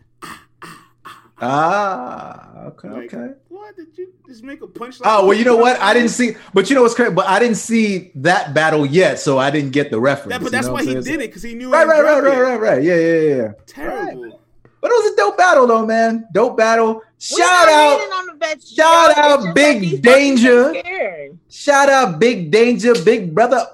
ah, 1.40 2.64
okay, 2.66 2.88
Like, 2.88 3.14
okay. 3.14 3.34
What 3.48 3.76
did 3.76 3.88
you 3.96 4.12
just 4.26 4.42
make 4.42 4.62
a 4.62 4.66
punch? 4.66 4.98
Oh 5.04 5.26
well, 5.26 5.36
you 5.36 5.44
know 5.44 5.56
what? 5.56 5.78
I 5.80 5.92
didn't 5.94 6.08
see, 6.20 6.34
but 6.54 6.68
you 6.70 6.76
know 6.76 6.82
what's 6.82 6.94
crazy? 6.94 7.12
But 7.12 7.26
I 7.26 7.38
didn't 7.38 7.56
see 7.56 8.10
that 8.16 8.54
battle 8.54 8.86
yet, 8.86 9.18
so 9.18 9.38
I 9.38 9.50
didn't 9.50 9.70
get 9.72 9.90
the 9.90 10.00
reference. 10.00 10.32
Yeah, 10.32 10.38
but 10.38 10.44
you 10.44 10.50
that's 10.50 10.66
know 10.66 10.72
why 10.74 10.82
he 10.84 10.92
saying? 10.92 11.02
did 11.04 11.14
it 11.16 11.18
because 11.28 11.42
he 11.42 11.54
knew. 11.54 11.72
Right, 11.72 11.86
right, 11.86 12.02
right, 12.02 12.22
right, 12.22 12.40
right, 12.40 12.60
right. 12.60 12.82
Yeah, 12.82 12.96
yeah, 12.96 13.18
yeah, 13.20 13.36
yeah. 13.36 13.52
Terrible. 13.66 14.40
But 14.80 14.90
it 14.92 14.94
was 15.04 15.12
a 15.12 15.16
dope 15.16 15.36
battle, 15.36 15.66
though, 15.66 15.84
man. 15.84 16.28
Dope 16.32 16.56
battle. 16.56 17.02
Shout 17.18 17.40
out, 17.68 17.98
hating 17.98 18.12
on 18.12 18.26
the 18.26 18.34
vets, 18.34 18.72
shout 18.72 19.16
out 19.16 19.54
Big 19.54 20.02
Danger. 20.02 20.64
fuckers 20.66 20.76
are 20.76 20.80
scared. 20.80 21.38
shout 21.50 21.88
out, 21.88 22.18
Big 22.20 22.50
Danger, 22.50 22.92
Big 23.04 23.34
Brother 23.34 23.66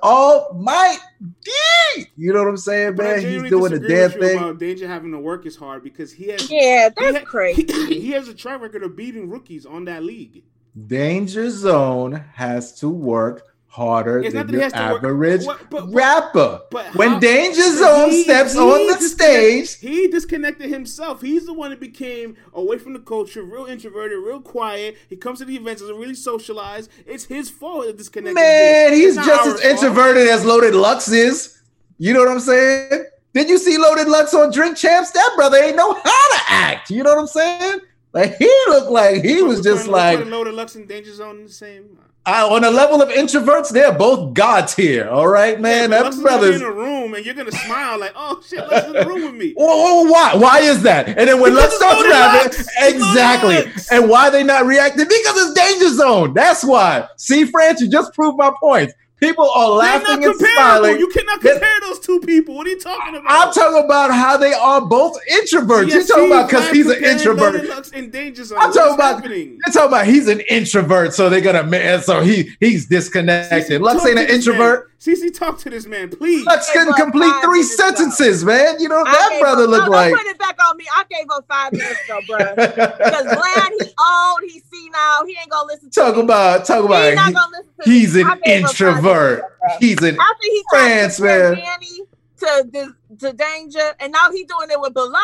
Almighty. 1.47 2.13
You 2.17 2.33
know 2.33 2.41
what 2.41 2.49
I'm 2.49 2.57
saying, 2.57 2.97
man? 2.97 3.21
He's 3.21 3.51
doing 3.51 3.73
the 3.73 3.79
disagree 3.79 3.97
damn 3.97 4.11
thing. 4.11 4.39
About 4.39 4.59
Danger 4.59 4.89
having 4.89 5.13
to 5.13 5.19
work 5.19 5.47
is 5.47 5.57
hard 5.57 5.83
because 5.83 6.13
he 6.13 6.29
has. 6.29 6.51
Yeah, 6.51 6.89
he 6.89 6.95
that's 7.05 7.19
ha- 7.19 7.25
crazy. 7.25 7.67
He, 7.67 8.01
he 8.01 8.11
has 8.13 8.29
a 8.29 8.35
track 8.35 8.61
record 8.61 8.83
of 8.83 8.97
beating 8.97 9.29
rookies 9.31 9.67
on 9.67 9.85
that 9.87 10.03
league. 10.03 10.45
Danger 10.87 11.51
Zone 11.51 12.25
has 12.35 12.79
to 12.81 12.89
work 12.89 13.52
harder 13.73 14.21
It's 14.23 14.35
than 14.35 14.49
your 14.51 14.61
has 14.63 14.73
to 14.75 14.79
work- 14.93 15.03
average 15.03 15.45
what- 15.47 15.71
but- 15.71 15.87
but- 15.87 15.95
rapper. 15.95 16.61
but 16.71 16.95
when 16.95 17.13
how- 17.13 17.19
Danger 17.21 17.63
Zone 17.77 18.11
he- 18.11 18.23
steps 18.25 18.53
he 18.53 18.59
on 18.59 18.87
the 18.87 19.01
stage, 19.01 19.79
he 19.81 20.09
disconnected 20.09 20.69
himself. 20.69 21.23
He's 21.23 21.47
the 21.47 21.55
one 21.55 21.71
that 21.71 21.81
became 21.81 22.37
away 22.53 22.77
from 22.77 22.93
the 22.93 22.99
culture, 22.99 23.43
real 23.43 23.65
introverted, 23.65 24.19
real 24.19 24.41
quiet. 24.41 24.99
He 25.09 25.17
comes 25.17 25.39
to 25.39 25.47
the 25.47 25.57
events, 25.57 25.81
doesn't 25.81 25.97
really 25.97 26.15
socialize. 26.15 26.91
It's 27.07 27.25
his 27.25 27.49
fault 27.49 27.87
that 27.87 27.97
disconnected. 27.97 28.35
man, 28.35 28.93
he's 28.93 29.17
just 29.17 29.47
as 29.47 29.53
fault. 29.55 29.65
introverted 29.65 30.29
as 30.29 30.45
Loaded 30.45 30.75
Lux 30.75 31.11
is. 31.11 31.57
You 31.97 32.13
know 32.13 32.21
what 32.21 32.29
I'm 32.29 32.41
saying? 32.41 33.05
Did 33.33 33.49
you 33.49 33.57
see 33.57 33.79
Loaded 33.79 34.07
Lux 34.09 34.35
on 34.35 34.53
Drink 34.53 34.77
Champs? 34.77 35.13
That 35.13 35.31
brother 35.35 35.57
ain't 35.57 35.77
know 35.77 35.95
how 35.95 36.01
to 36.03 36.41
act. 36.49 36.91
You 36.91 37.03
know 37.03 37.15
what 37.15 37.21
I'm 37.21 37.27
saying? 37.27 37.81
Like 38.13 38.37
he 38.37 38.53
looked 38.69 38.91
like 38.91 39.23
he 39.25 39.41
was 39.41 39.63
just 39.63 39.89
like 39.89 40.27
Loaded 40.27 40.53
Lux 40.53 40.75
and 40.75 40.87
Danger 40.87 41.15
Zone 41.15 41.39
in 41.39 41.45
the 41.47 41.53
same. 41.53 41.97
Uh, 41.99 42.05
I, 42.25 42.45
on 42.45 42.63
a 42.63 42.71
level 42.71 43.03
of 43.03 43.09
introverts, 43.09 43.71
they're 43.73 43.93
both 43.93 44.33
gods 44.33 44.75
here. 44.75 45.09
All 45.09 45.27
right, 45.27 45.61
man. 45.61 45.91
Yeah, 45.91 46.03
that 46.03 46.05
Lux 46.05 46.17
is 46.17 46.23
gonna 46.23 46.37
be 46.37 46.41
brother's 46.41 46.61
in 46.61 46.67
a 46.69 46.71
room 46.71 47.15
and 47.15 47.27
you're 47.27 47.35
gonna 47.35 47.51
smile 47.51 47.99
like, 47.99 48.13
"Oh 48.15 48.41
shit, 48.47 48.61
let's 48.69 48.87
in 48.87 48.93
the 48.93 49.05
room 49.05 49.23
with 49.23 49.35
me." 49.35 49.55
Whoa, 49.57 50.05
why? 50.05 50.35
Why 50.37 50.61
is 50.61 50.83
that? 50.85 51.09
And 51.09 51.29
then 51.29 51.41
when 51.41 51.55
Because 51.55 51.65
Lux 51.65 51.75
it's 51.75 51.77
starts 51.77 51.97
Loaded 51.97 52.11
rapping, 52.11 52.95
exactly. 52.95 53.73
And 53.91 54.09
why 54.09 54.31
they 54.31 54.45
not 54.45 54.67
reacting? 54.67 55.05
Because 55.05 55.49
it's 55.49 55.53
Danger 55.53 55.89
Zone. 55.95 56.33
That's 56.33 56.63
why. 56.65 57.09
See, 57.17 57.45
France, 57.45 57.81
you 57.81 57.89
just 57.89 58.15
proved 58.15 58.39
my 58.39 58.53
point. 58.61 58.93
People 59.23 59.49
are 59.51 59.69
They're 59.69 59.77
laughing 59.79 60.21
not 60.23 60.31
and 60.31 60.41
smiling. 60.41 60.99
You 60.99 61.09
cannot 61.09 61.41
compare 61.41 61.81
those 61.81 62.01
two 62.01 62.19
people. 62.21 62.57
What 62.57 62.67
are 62.67 62.71
you 62.71 62.81
talking 62.81 63.15
about? 63.15 63.31
I'm 63.31 63.53
talking 63.53 63.85
about 63.85 64.11
how 64.11 64.37
they 64.37 64.53
are 64.53 64.81
both 64.81 65.17
introverts. 65.31 65.89
Yes, 65.89 66.09
You're 66.09 66.19
talking 66.19 66.33
about 66.33 66.51
because 66.51 66.71
he's 66.71 66.87
an 66.87 67.05
introvert. 67.05 67.93
And 67.95 68.11
Danger 68.11 68.43
Zone. 68.43 68.59
I'm 68.59 68.67
What's 68.67 68.77
talking 68.77 68.95
about 68.95 69.15
happening? 69.17 69.59
you're 69.65 69.73
talking 69.73 69.89
about 69.89 70.07
he's 70.07 70.27
an 70.27 70.41
introvert, 70.51 71.15
so 71.15 71.31
they're 71.31 71.41
gonna 71.41 72.01
so 72.03 72.21
he 72.21 72.51
he's 72.59 72.87
disconnected. 72.87 73.81
Lux 73.81 74.05
ain't 74.05 74.19
an 74.19 74.29
introvert. 74.29 74.92
Man. 75.07 75.17
CC, 75.17 75.35
talk 75.37 75.59
to 75.59 75.71
this 75.71 75.87
man, 75.87 76.09
please. 76.11 76.45
Lux 76.47 76.69
Okay, 76.71 76.79
couldn't 76.81 76.95
complete 76.95 77.33
three 77.43 77.61
minutes 77.61 77.75
ago. 77.75 77.87
sentences, 77.87 78.45
man. 78.45 78.77
You 78.81 78.89
know 78.89 79.01
I 79.07 79.13
that 79.13 79.37
brother 79.41 79.65
up- 79.65 79.71
looked 79.71 79.85
no, 79.87 79.91
like. 79.91 80.11
Don't 80.11 80.19
put 80.19 80.27
it 80.31 80.39
back 80.39 80.59
on 80.69 80.77
me. 80.77 80.85
I 80.95 81.05
gave 81.11 81.27
up 81.31 81.45
five 81.49 81.73
minutes 81.73 82.01
ago, 82.05 82.21
bro. 82.29 82.39
Because 82.55 83.25
glad 83.37 83.73
he 83.81 83.87
old, 83.99 84.41
he 84.43 84.61
see 84.71 84.89
now, 84.93 85.21
he 85.27 85.37
ain't 85.41 85.51
gonna 85.51 85.67
listen 85.67 85.91
to 85.91 86.01
Talk 86.01 86.17
me. 86.17 86.23
about 86.23 86.65
talk 86.65 86.81
He 86.81 86.87
about 86.87 87.15
not 87.15 87.27
he- 87.29 87.33
gonna 87.35 87.57
listen 87.59 87.73
to 87.85 87.91
he's 87.91 88.15
me. 88.15 88.21
an 88.23 88.27
I 88.29 88.31
gave 88.37 88.65
up 88.65 88.71
five 88.71 88.89
introvert. 88.89 89.39
minutes 89.39 89.45
ago. 89.45 89.77
He's 89.81 90.03
an 90.03 90.19
After 90.21 90.43
he 90.43 90.65
tried 90.71 90.81
France, 90.81 91.17
to 91.17 91.23
man. 91.23 91.55
Danny 91.55 92.01
to 92.39 92.69
the 92.73 92.95
to 93.19 93.33
danger, 93.35 93.93
and 94.01 94.13
now 94.13 94.31
he 94.33 94.45
doing 94.45 94.69
it 94.71 94.81
with 94.81 94.95
beloved. 94.95 95.17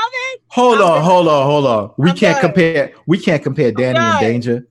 Hold 0.49 0.77
I'm 0.79 0.83
on, 0.83 0.89
done. 0.97 1.03
hold 1.05 1.29
on, 1.29 1.47
hold 1.47 1.67
on. 1.67 1.95
We 1.99 2.11
I'm 2.11 2.17
can't 2.17 2.41
done. 2.41 2.53
compare. 2.53 2.93
We 3.07 3.19
can't 3.19 3.43
compare 3.43 3.73
Danny 3.73 3.99
and. 3.99 4.21
Danger. 4.21 4.67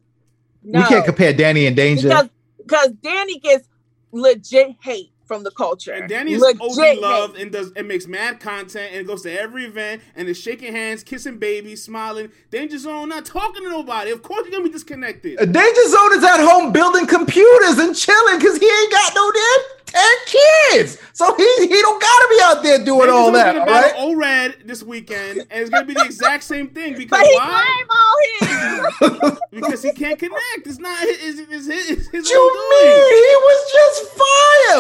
No, 0.64 0.80
We 0.82 0.86
can't 0.88 1.06
compare 1.06 1.34
Danny 1.34 1.66
and 1.66 1.76
Danger. 1.76 2.08
because 2.10 2.30
because 2.66 2.90
Danny 3.02 3.40
gets 3.40 3.68
legit 4.12 4.78
hate 4.82 5.12
from 5.28 5.44
the 5.44 5.52
culture. 5.52 5.92
And 5.94 6.10
Danny 6.10 6.34
is 6.34 6.42
legit 6.42 6.62
OD 6.62 6.98
loved 7.02 7.38
and 7.38 7.52
does 7.52 7.72
and 7.76 7.88
makes 7.88 8.08
mad 8.08 8.40
content 8.40 8.94
and 8.94 9.06
goes 9.06 9.22
to 9.24 9.32
every 9.40 9.66
event 9.66 10.02
and 10.16 10.28
is 10.28 10.40
shaking 10.40 10.74
hands, 10.74 11.04
kissing 11.04 11.38
babies, 11.38 11.84
smiling. 11.84 12.32
Danger 12.52 12.78
Zone 12.78 13.10
not 13.10 13.26
talking 13.26 13.64
to 13.64 13.70
nobody. 13.70 14.12
Of 14.12 14.24
course 14.24 14.44
you're 14.44 14.52
gonna 14.52 14.64
be 14.64 14.70
disconnected. 14.70 15.40
Uh, 15.40 15.46
Danger 15.46 15.88
Zone 15.90 16.14
is 16.18 16.24
at 16.24 16.40
home 16.40 16.72
building 16.72 17.06
computers 17.06 17.78
and 17.78 17.96
chilling 17.96 18.40
because 18.40 18.58
he 18.58 18.66
ain't 18.66 18.92
got 18.92 19.12
no 19.16 19.32
damn 19.32 19.60
ten 19.86 20.16
kids. 20.26 20.98
So 21.14 21.34
he 21.36 21.44
he 21.68 21.82
don't 21.82 22.02
gotta 22.02 22.28
be 22.30 22.40
out 22.44 22.64
there 22.64 22.78
doing 22.86 23.00
Danger 23.02 23.12
all 23.14 23.26
Zone's 23.26 23.38
that, 23.38 23.56
gonna 23.56 23.72
right? 23.72 23.94
O-Red 23.98 24.56
this 24.66 24.84
weekend, 24.84 25.40
and 25.40 25.62
it's 25.62 25.70
gonna 25.70 25.86
be 25.86 25.94
the 25.94 26.06
exact 26.06 26.44
same 26.44 26.68
thing 26.70 26.94
because 26.98 27.20
But 27.20 27.26
he 27.28 27.36
why? 27.36 27.84
all. 27.90 29.38
Because 29.52 29.82
he 29.82 29.92
can't 29.92 30.20
connect. 30.20 30.66
It's 30.66 30.78
not 30.78 31.00
his. 31.00 31.40
It's 31.40 31.50
his. 31.50 31.68
It's 31.68 32.08
his 32.10 32.26
What 32.26 32.30
you 32.30 32.70
mean? 32.70 32.96
doing. 32.96 33.08
He 33.10 33.36
was 33.42 33.72
just 33.74 34.12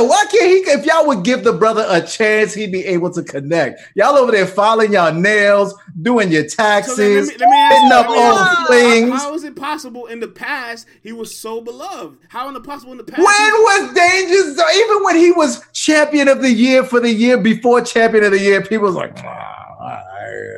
Why 0.03 0.25
can't 0.31 0.47
he? 0.47 0.71
If 0.71 0.85
y'all 0.85 1.07
would 1.07 1.23
give 1.23 1.43
the 1.43 1.53
brother 1.53 1.85
a 1.87 2.01
chance, 2.01 2.53
he'd 2.53 2.71
be 2.71 2.85
able 2.85 3.11
to 3.11 3.23
connect. 3.23 3.81
Y'all 3.95 4.15
over 4.15 4.31
there 4.31 4.45
filing 4.47 4.93
y'all 4.93 5.13
nails, 5.13 5.73
doing 6.01 6.31
your 6.31 6.47
So 6.47 6.63
let 6.63 6.85
taxes, 6.85 7.29
me, 7.29 7.37
let 7.37 7.49
me 7.49 7.75
hitting 7.75 7.91
up 7.91 8.09
let 8.09 8.15
me 8.15 8.23
ask 8.23 8.59
old 8.59 8.67
flings. 8.67 9.09
How, 9.11 9.17
how 9.17 9.33
is 9.33 9.43
it 9.43 9.55
possible 9.55 10.05
in 10.07 10.19
the 10.19 10.27
past 10.27 10.87
he 11.01 11.11
was 11.11 11.35
so 11.35 11.61
beloved? 11.61 12.19
How 12.29 12.47
in 12.47 12.53
the 12.53 12.61
possible 12.61 12.91
in 12.91 12.97
the 12.97 13.03
past? 13.03 13.19
When 13.19 13.27
was 13.27 13.93
Danger 13.93 14.55
Zone? 14.55 14.65
Even 14.75 15.03
when 15.03 15.15
he 15.15 15.31
was 15.31 15.65
champion 15.71 16.27
of 16.27 16.41
the 16.41 16.51
year 16.51 16.83
for 16.83 16.99
the 16.99 17.11
year 17.11 17.37
before 17.37 17.81
champion 17.81 18.23
of 18.23 18.31
the 18.31 18.39
year, 18.39 18.61
people 18.61 18.87
was 18.87 18.95
like, 18.95 19.17
"Ah, 19.23 19.65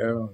oh, 0.04 0.30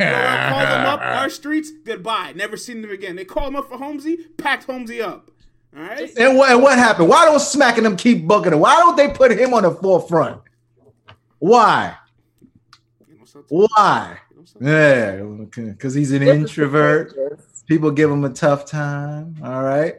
I 0.00 0.48
called 0.50 0.68
them 0.68 0.86
up, 0.86 1.00
our 1.00 1.30
streets, 1.30 1.70
goodbye. 1.70 2.32
Never 2.34 2.56
seen 2.56 2.82
them 2.82 2.90
again. 2.90 3.16
They 3.16 3.24
called 3.24 3.48
him 3.48 3.56
up 3.56 3.68
for 3.68 3.76
Holmesy, 3.76 4.16
packed 4.36 4.64
Holmesy 4.64 5.00
up. 5.02 5.30
All 5.76 5.82
right? 5.82 6.10
And 6.18 6.36
what, 6.36 6.50
and 6.50 6.62
what 6.62 6.76
happened? 6.78 7.08
Why 7.08 7.24
don't 7.24 7.40
smacking 7.40 7.84
them 7.84 7.96
keep 7.96 8.26
booking 8.26 8.52
him? 8.52 8.60
Why 8.60 8.76
don't 8.76 8.96
they 8.96 9.08
put 9.08 9.30
him 9.32 9.54
on 9.54 9.62
the 9.62 9.70
forefront? 9.70 10.40
Why? 11.38 11.94
You 13.08 13.18
know, 13.18 13.24
so- 13.24 13.44
Why? 13.48 14.18
you 14.30 14.36
know, 14.36 14.44
so- 14.44 14.58
Yeah, 14.60 15.62
because 15.72 15.94
he's 15.94 16.12
an 16.12 16.22
introvert. 16.22 17.14
People 17.66 17.90
give 17.92 18.10
him 18.10 18.24
a 18.24 18.30
tough 18.30 18.66
time. 18.66 19.36
All 19.44 19.62
right. 19.62 19.96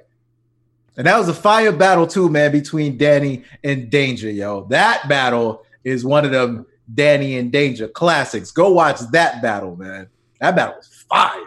And 0.97 1.07
that 1.07 1.17
was 1.17 1.29
a 1.29 1.33
fire 1.33 1.71
battle 1.71 2.05
too, 2.05 2.29
man, 2.29 2.51
between 2.51 2.97
Danny 2.97 3.45
and 3.63 3.89
Danger, 3.89 4.29
yo. 4.29 4.65
That 4.65 5.07
battle 5.07 5.63
is 5.85 6.03
one 6.03 6.25
of 6.25 6.31
them 6.31 6.65
Danny 6.93 7.37
and 7.37 7.49
Danger 7.49 7.87
classics. 7.87 8.51
Go 8.51 8.71
watch 8.73 8.99
that 9.11 9.41
battle, 9.41 9.77
man. 9.77 10.07
That 10.41 10.55
battle 10.55 10.75
was 10.77 10.87
fire. 11.09 11.45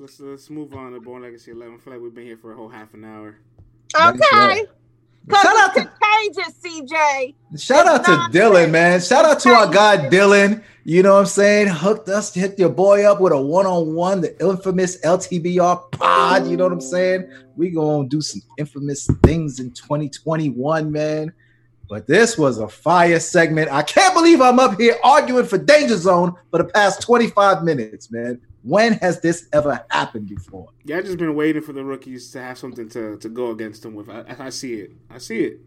All 0.00 0.06
right, 0.06 0.16
man. 0.16 0.16
Let's 0.16 0.20
let's 0.20 0.20
let's 0.20 0.50
move 0.50 0.74
on 0.74 0.92
to 0.92 1.00
Born 1.00 1.22
Legacy 1.22 1.52
11. 1.52 1.74
I 1.74 1.78
feel 1.78 1.92
like 1.92 2.02
we've 2.02 2.14
been 2.14 2.26
here 2.26 2.36
for 2.36 2.52
a 2.52 2.56
whole 2.56 2.68
half 2.68 2.92
an 2.94 3.04
hour. 3.04 3.36
Okay. 3.94 4.66
Shout 5.28 5.56
out 5.56 5.74
to 5.74 5.84
contagious, 5.84 6.54
CJ. 6.62 7.34
shout 7.58 7.86
out 7.86 8.04
to 8.04 8.12
It's 8.12 8.36
Dylan, 8.36 8.70
man. 8.70 9.00
Shout 9.00 9.24
out 9.24 9.40
to 9.40 9.50
our 9.50 9.66
guy. 9.66 10.08
Dylan. 10.08 10.62
You 10.84 11.02
know 11.02 11.14
what 11.14 11.20
I'm 11.20 11.26
saying? 11.26 11.68
Hooked 11.68 12.08
us, 12.08 12.32
hit 12.32 12.56
your 12.58 12.68
boy 12.68 13.04
up 13.10 13.20
with 13.20 13.32
a 13.32 13.40
one-on-one, 13.40 14.20
the 14.20 14.40
infamous 14.40 15.00
LTBR 15.00 15.90
pod. 15.90 16.46
You 16.46 16.56
know 16.56 16.64
what 16.64 16.72
I'm 16.72 16.80
saying? 16.80 17.28
We 17.56 17.70
gonna 17.70 18.08
do 18.08 18.20
some 18.20 18.42
infamous 18.56 19.08
things 19.24 19.58
in 19.58 19.72
2021, 19.72 20.92
man. 20.92 21.32
But 21.88 22.06
this 22.06 22.38
was 22.38 22.58
a 22.58 22.68
fire 22.68 23.18
segment. 23.18 23.70
I 23.72 23.82
can't 23.82 24.14
believe 24.14 24.40
I'm 24.40 24.60
up 24.60 24.78
here 24.78 24.96
arguing 25.02 25.46
for 25.46 25.58
Danger 25.58 25.96
Zone 25.96 26.34
for 26.50 26.58
the 26.58 26.64
past 26.64 27.02
25 27.02 27.64
minutes, 27.64 28.12
man. 28.12 28.40
When 28.66 28.94
has 28.94 29.20
this 29.20 29.46
ever 29.52 29.84
happened 29.90 30.28
before? 30.28 30.70
Yeah, 30.84 30.98
I 30.98 31.02
just 31.02 31.18
been 31.18 31.36
waiting 31.36 31.62
for 31.62 31.72
the 31.72 31.84
rookies 31.84 32.32
to 32.32 32.40
have 32.42 32.58
something 32.58 32.88
to, 32.88 33.16
to 33.18 33.28
go 33.28 33.52
against 33.52 33.82
them 33.82 33.94
with. 33.94 34.08
I, 34.10 34.24
I 34.40 34.50
see 34.50 34.74
it. 34.74 34.90
I 35.08 35.18
see 35.18 35.38
it. 35.44 35.60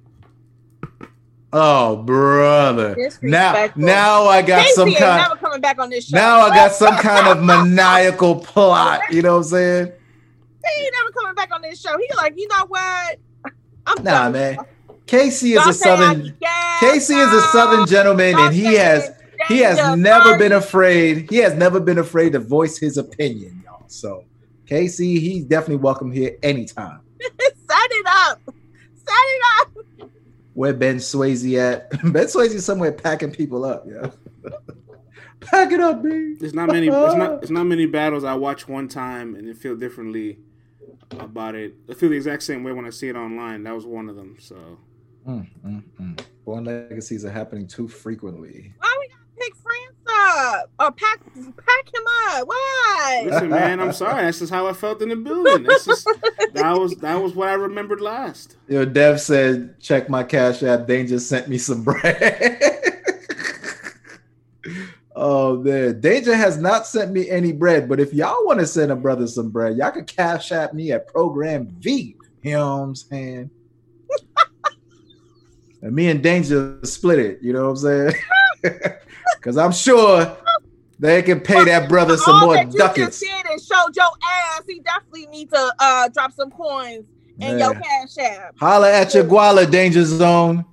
Oh, 1.54 1.96
brother! 1.96 2.96
Now, 3.22 3.70
now 3.76 4.26
I 4.26 4.42
got 4.44 4.62
Casey 4.64 4.74
some 4.76 4.90
ain't 4.90 4.98
kind. 5.00 5.24
never 5.24 5.36
coming 5.38 5.62
back 5.62 5.80
on 5.80 5.90
this 5.90 6.08
show. 6.10 6.18
Now 6.18 6.42
I 6.42 6.50
got 6.50 6.74
some 6.74 6.96
kind 6.98 7.26
of 7.28 7.42
maniacal 7.44 8.36
plot. 8.36 9.02
You 9.12 9.22
know 9.24 9.32
what 9.38 9.38
I'm 9.38 9.44
saying? 9.46 9.92
He 10.66 10.84
ain't 10.84 10.94
never 10.94 11.12
coming 11.12 11.34
back 11.36 11.52
on 11.56 11.62
this 11.62 11.80
show. 11.82 11.98
He 11.98 12.08
like, 12.18 12.34
you 12.38 12.48
know 12.50 12.66
what? 12.68 13.18
I'm 13.88 14.04
Nah, 14.04 14.30
done. 14.30 14.32
man. 14.34 14.58
Casey 15.08 15.54
is 15.54 15.56
Y'all 15.62 15.70
a 15.70 15.74
southern. 15.74 16.38
Casey 16.82 17.16
is 17.16 17.34
a 17.34 17.42
southern 17.48 17.88
gentleman, 17.88 18.34
Y'all 18.34 18.46
and 18.48 18.54
he 18.56 18.66
say 18.66 18.76
has 18.76 19.12
he 19.48 19.60
has 19.60 19.98
never 19.98 20.24
party. 20.32 20.44
been 20.44 20.52
afraid. 20.52 21.30
He 21.30 21.38
has 21.38 21.54
never 21.54 21.80
been 21.80 21.98
afraid 21.98 22.34
to 22.34 22.40
voice 22.40 22.78
his 22.78 22.98
opinion, 22.98 23.62
y'all. 23.66 23.84
So 23.88 24.26
Casey, 24.66 25.20
he's 25.20 25.46
definitely 25.46 25.78
welcome 25.78 26.12
here 26.12 26.38
anytime. 26.44 27.02
Set 27.20 27.92
it 27.92 28.06
up. 28.08 28.42
Set 28.46 29.08
it 29.08 29.42
up. 29.62 30.10
Where 30.54 30.74
Ben 30.74 30.98
Swayze 30.98 31.58
at? 31.58 31.90
Ben 32.14 32.26
Swayze 32.26 32.60
somewhere 32.62 32.92
packing 32.92 33.32
people 33.32 33.64
up, 33.64 33.86
yeah. 33.88 34.10
Pack 35.40 35.72
it 35.72 35.80
up, 35.80 36.04
B. 36.04 36.36
There's 36.38 36.54
not 36.54 36.68
many. 36.68 36.88
It's 36.88 37.16
not. 37.16 37.42
It's 37.44 37.52
not 37.52 37.64
many 37.64 37.86
battles 37.86 38.24
I 38.26 38.34
watch 38.34 38.68
one 38.68 38.90
time 38.90 39.36
and 39.36 39.48
then 39.48 39.56
feel 39.56 39.76
differently 39.78 40.40
about 41.12 41.56
it. 41.56 41.76
I 41.90 41.94
feel 41.94 42.10
the 42.10 42.18
exact 42.18 42.44
same 42.44 42.64
way 42.64 42.74
when 42.74 42.86
I 42.86 42.90
see 42.90 43.08
it 43.08 43.16
online. 43.16 43.64
That 43.64 43.74
was 43.74 43.86
one 43.86 44.10
of 44.10 44.18
them. 44.18 44.36
So 44.40 44.78
Mm, 45.28 45.48
mm, 45.66 45.84
mm. 46.00 46.20
Born 46.46 46.64
legacies 46.66 47.26
are 47.26 47.30
happening 47.32 47.68
too 47.68 47.88
frequently. 47.88 48.74
Why 48.80 48.96
we 48.99 48.99
gotta 48.99 48.99
pick 49.50 49.62
France 49.62 49.98
up 50.10 50.72
or 50.80 50.92
pack 50.92 51.20
pack 51.34 51.94
him 51.94 52.04
up? 52.28 52.48
Why? 52.48 53.24
listen, 53.26 53.50
man. 53.50 53.80
I'm 53.80 53.94
sorry. 53.94 54.24
That's 54.24 54.40
just 54.40 54.52
how 54.52 54.68
I 54.68 54.74
felt 54.74 55.02
in 55.02 55.10
the 55.10 55.16
building. 55.16 55.64
That's 55.64 55.86
just 55.86 56.08
that 56.54 56.78
was 56.78 56.96
that 56.98 57.22
was 57.22 57.34
what 57.34 57.48
I 57.48 57.54
remembered 57.54 58.02
last. 58.02 58.58
Yo, 58.68 58.86
Dev 58.86 59.20
said, 59.20 59.80
check 59.80 60.10
my 60.10 60.24
cash 60.24 60.64
app. 60.64 60.88
Danger 60.88 61.20
sent 61.20 61.48
me 61.48 61.58
some 61.58 61.84
bread. 61.84 62.62
oh 65.16 65.58
man, 65.58 66.00
Danger 66.00 66.36
has 66.36 66.58
not 66.58 66.88
sent 66.88 67.12
me 67.12 67.30
any 67.30 67.52
bread. 67.52 67.90
But 67.90 68.00
if 68.00 68.14
y'all 68.14 68.46
want 68.46 68.60
to 68.60 68.68
send 68.68 68.92
a 68.92 68.96
brother 68.96 69.28
some 69.28 69.50
bread, 69.50 69.78
y'all 69.78 69.92
can 69.92 70.06
cash 70.06 70.52
app 70.52 70.74
me 70.74 70.92
at 70.92 71.08
program 71.08 71.68
V. 71.80 72.16
You 72.44 72.52
know 72.52 72.78
what 72.78 72.84
I'm 72.84 72.96
saying? 72.96 73.50
and 75.82 75.94
me 75.94 76.10
and 76.10 76.24
Danger 76.24 76.80
split 76.84 77.20
it. 77.20 77.40
You 77.42 77.54
know 77.54 77.64
what 77.66 77.70
I'm 77.72 77.78
saying? 77.78 78.14
Because 79.38 79.58
I'm 79.58 79.72
sure 79.72 80.38
they 81.00 81.22
can 81.22 81.40
pay 81.40 81.64
that 81.66 81.88
brother 81.90 82.18
some 82.18 82.36
All 82.36 82.46
more 82.48 82.56
that 82.56 82.72
you 82.74 82.78
ducats. 82.80 83.20
just 83.20 83.22
did 83.22 83.46
and 83.52 83.62
showed 83.62 83.96
your 83.96 84.06
ass. 84.06 84.64
He 84.68 84.80
definitely 84.82 85.28
need 85.28 85.50
to 85.52 85.74
uh 85.80 86.10
drop 86.10 86.32
some 86.34 86.52
coins 86.52 87.06
in 87.40 87.58
your 87.58 87.74
cash 87.74 88.18
app. 88.20 88.56
Holla 88.60 88.92
at 88.92 89.14
your 89.14 89.24
Guala 89.24 89.70
Danger 89.70 90.04
Zone. 90.04 90.66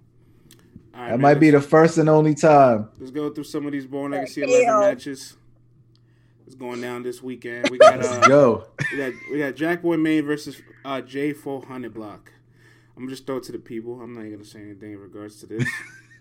All 0.94 1.02
right, 1.02 1.10
That 1.10 1.10
man, 1.12 1.20
might 1.20 1.34
be 1.34 1.50
the 1.50 1.60
first 1.60 1.98
and 1.98 2.08
only 2.08 2.34
time. 2.34 2.88
Let's 2.98 3.12
go 3.12 3.30
through 3.30 3.44
some 3.44 3.66
of 3.66 3.72
these 3.72 3.86
Born 3.86 4.12
Legacy 4.12 4.40
Hell. 4.40 4.50
11 4.50 4.80
matches. 4.80 5.36
It's 6.46 6.54
going 6.54 6.80
down 6.80 7.02
this 7.02 7.22
weekend. 7.22 7.70
We 7.70 7.78
got 7.78 7.96
Let's 7.98 8.08
uh, 8.08 8.20
go. 8.28 8.66
we 8.92 8.98
got 8.98 9.12
we 9.32 9.38
got 9.38 9.54
Jack 9.56 9.82
Boy 9.82 9.96
Main 9.96 10.24
versus 10.24 10.60
uh, 10.84 11.00
J 11.00 11.32
four 11.32 11.60
hundred 11.64 11.92
block. 11.94 12.32
I'm 12.96 13.02
gonna 13.02 13.10
just 13.10 13.26
throw 13.26 13.36
it 13.38 13.42
to 13.44 13.52
the 13.52 13.58
people. 13.58 14.00
I'm 14.00 14.14
not 14.14 14.20
even 14.20 14.34
gonna 14.34 14.44
say 14.44 14.60
anything 14.60 14.92
in 14.92 14.98
regards 15.00 15.40
to 15.40 15.46
this. 15.46 15.68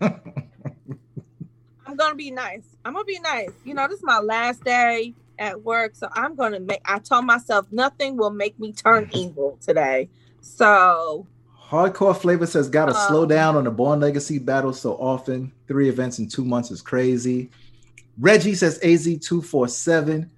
I'm 1.98 2.08
gonna 2.08 2.14
be 2.14 2.30
nice. 2.30 2.76
I'm 2.84 2.92
gonna 2.92 3.06
be 3.06 3.18
nice. 3.20 3.48
You 3.64 3.72
know, 3.72 3.88
this 3.88 4.00
is 4.00 4.04
my 4.04 4.18
last 4.18 4.62
day 4.62 5.14
at 5.38 5.62
work, 5.62 5.94
so 5.94 6.10
I'm 6.12 6.34
gonna 6.34 6.60
make. 6.60 6.82
I 6.84 6.98
told 6.98 7.24
myself 7.24 7.66
nothing 7.72 8.18
will 8.18 8.28
make 8.30 8.60
me 8.60 8.72
turn 8.72 9.08
evil 9.14 9.58
today. 9.62 10.10
So 10.42 11.26
Hardcore 11.58 12.14
Flavor 12.14 12.44
says, 12.44 12.68
gotta 12.68 12.92
Uh, 12.92 13.08
slow 13.08 13.24
down 13.24 13.56
on 13.56 13.64
the 13.64 13.70
Born 13.70 14.00
Legacy 14.00 14.38
battle 14.38 14.74
so 14.74 14.92
often. 14.96 15.52
Three 15.68 15.88
events 15.88 16.18
in 16.18 16.28
two 16.28 16.44
months 16.44 16.70
is 16.70 16.82
crazy. 16.82 17.48
Reggie 18.20 18.54
says 18.54 18.78
AZ247. 18.80 20.28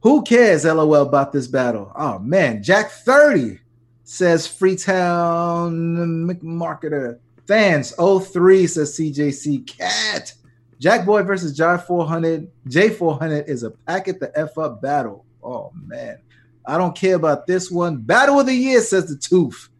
Who 0.00 0.22
cares, 0.22 0.64
LOL, 0.64 0.94
about 0.94 1.32
this 1.32 1.46
battle? 1.46 1.92
Oh 1.94 2.18
man, 2.18 2.60
Jack 2.60 2.90
30 2.90 3.60
says 4.02 4.48
Freetown 4.48 6.26
McMarketer. 6.26 7.20
Fans 7.46 7.94
03 7.96 8.66
says 8.66 8.98
CJC 8.98 9.64
Cat. 9.64 10.34
Jack 10.78 11.04
Boy 11.04 11.22
versus 11.22 11.56
J 11.56 11.76
400. 11.86 12.48
J 12.68 12.90
400 12.90 13.48
is 13.48 13.62
a 13.62 13.70
packet 13.70 14.20
the 14.20 14.30
F 14.38 14.56
up 14.58 14.80
battle. 14.80 15.24
Oh 15.42 15.72
man. 15.86 16.18
I 16.66 16.76
don't 16.76 16.94
care 16.94 17.16
about 17.16 17.46
this 17.46 17.70
one. 17.70 17.96
Battle 17.96 18.40
of 18.40 18.46
the 18.46 18.54
year 18.54 18.80
says 18.82 19.08
the 19.08 19.16
tooth. 19.16 19.70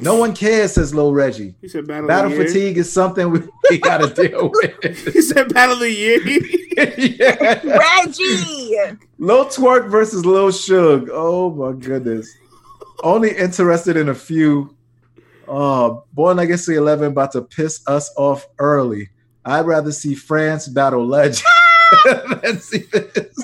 No 0.00 0.14
one 0.14 0.32
cares, 0.32 0.74
says 0.74 0.94
Low 0.94 1.10
Reggie. 1.10 1.56
He 1.60 1.66
said 1.66 1.88
battle, 1.88 2.06
Battle 2.06 2.30
of 2.30 2.38
the 2.38 2.44
year. 2.44 2.52
fatigue 2.52 2.78
is 2.78 2.92
something 2.92 3.30
we, 3.30 3.40
we 3.68 3.78
got 3.78 3.98
to 3.98 4.06
deal 4.28 4.52
with. 4.54 5.12
He 5.12 5.20
said 5.20 5.52
battle 5.52 5.74
of 5.74 5.80
the 5.80 5.90
year. 5.90 6.20
yeah. 6.96 7.76
Reggie, 7.76 8.96
Low 9.18 9.46
Twerk 9.46 9.90
versus 9.90 10.24
Lil 10.24 10.52
Shug. 10.52 11.08
Oh 11.12 11.50
my 11.50 11.72
goodness. 11.72 12.32
Only 13.02 13.36
interested 13.36 13.96
in 13.96 14.08
a 14.08 14.14
few. 14.14 14.76
Oh, 15.48 16.04
Born 16.12 16.36
Legacy 16.36 16.76
11 16.76 17.08
about 17.08 17.32
to 17.32 17.42
piss 17.42 17.82
us 17.88 18.12
off 18.16 18.46
early. 18.60 19.08
I'd 19.48 19.66
rather 19.66 19.92
see 19.92 20.14
France 20.14 20.68
battle 20.68 21.06
Legend 21.06 21.42
than 22.42 22.60
see 22.60 22.78
this. 22.92 23.36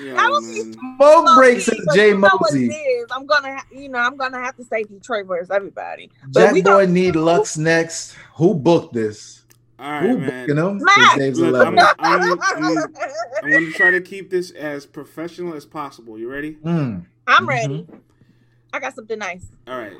Yeah, 0.00 0.14
That 0.14 0.30
was- 0.30 0.44
man. 0.44 0.72
Smoke 0.96 1.36
break 1.36 1.60
says 1.60 1.80
But 1.86 1.94
Jay 1.94 2.08
you 2.08 2.18
know 2.18 2.28
what 2.38 2.54
it 2.54 2.66
Mosey. 2.68 3.04
I'm 3.10 3.26
gonna, 3.26 3.58
you 3.70 3.88
know, 3.88 3.98
I'm 3.98 4.16
gonna 4.16 4.38
have 4.40 4.56
to 4.56 4.64
say 4.64 4.82
Detroit 4.84 5.26
versus 5.26 5.50
everybody. 5.50 6.10
But 6.32 6.40
Jack 6.40 6.52
we 6.54 6.62
Boy 6.62 6.84
don't- 6.86 6.94
need 6.94 7.14
Lux 7.16 7.56
next. 7.56 8.16
Who 8.36 8.54
booked 8.54 8.94
this? 8.94 9.44
All 9.78 9.90
right, 9.90 10.02
Who 10.02 10.18
man. 10.18 10.46
booking 10.46 10.58
him? 10.64 10.78
Matt! 10.82 11.36
Look, 11.36 11.66
I'm, 11.66 11.78
I'm, 11.78 11.96
I'm, 11.98 12.38
I'm 12.40 13.50
going 13.50 13.66
to 13.66 13.72
try 13.72 13.90
to 13.90 14.00
keep 14.00 14.30
this 14.30 14.52
as 14.52 14.86
professional 14.86 15.54
as 15.54 15.64
possible. 15.66 16.16
You 16.18 16.30
ready? 16.30 16.54
Mm. 16.64 17.04
I'm 17.26 17.44
Mhm. 17.44 17.48
ready. 17.48 17.86
I 18.72 18.78
got 18.78 18.94
something 18.94 19.18
nice. 19.18 19.44
All 19.66 19.76
right. 19.76 19.92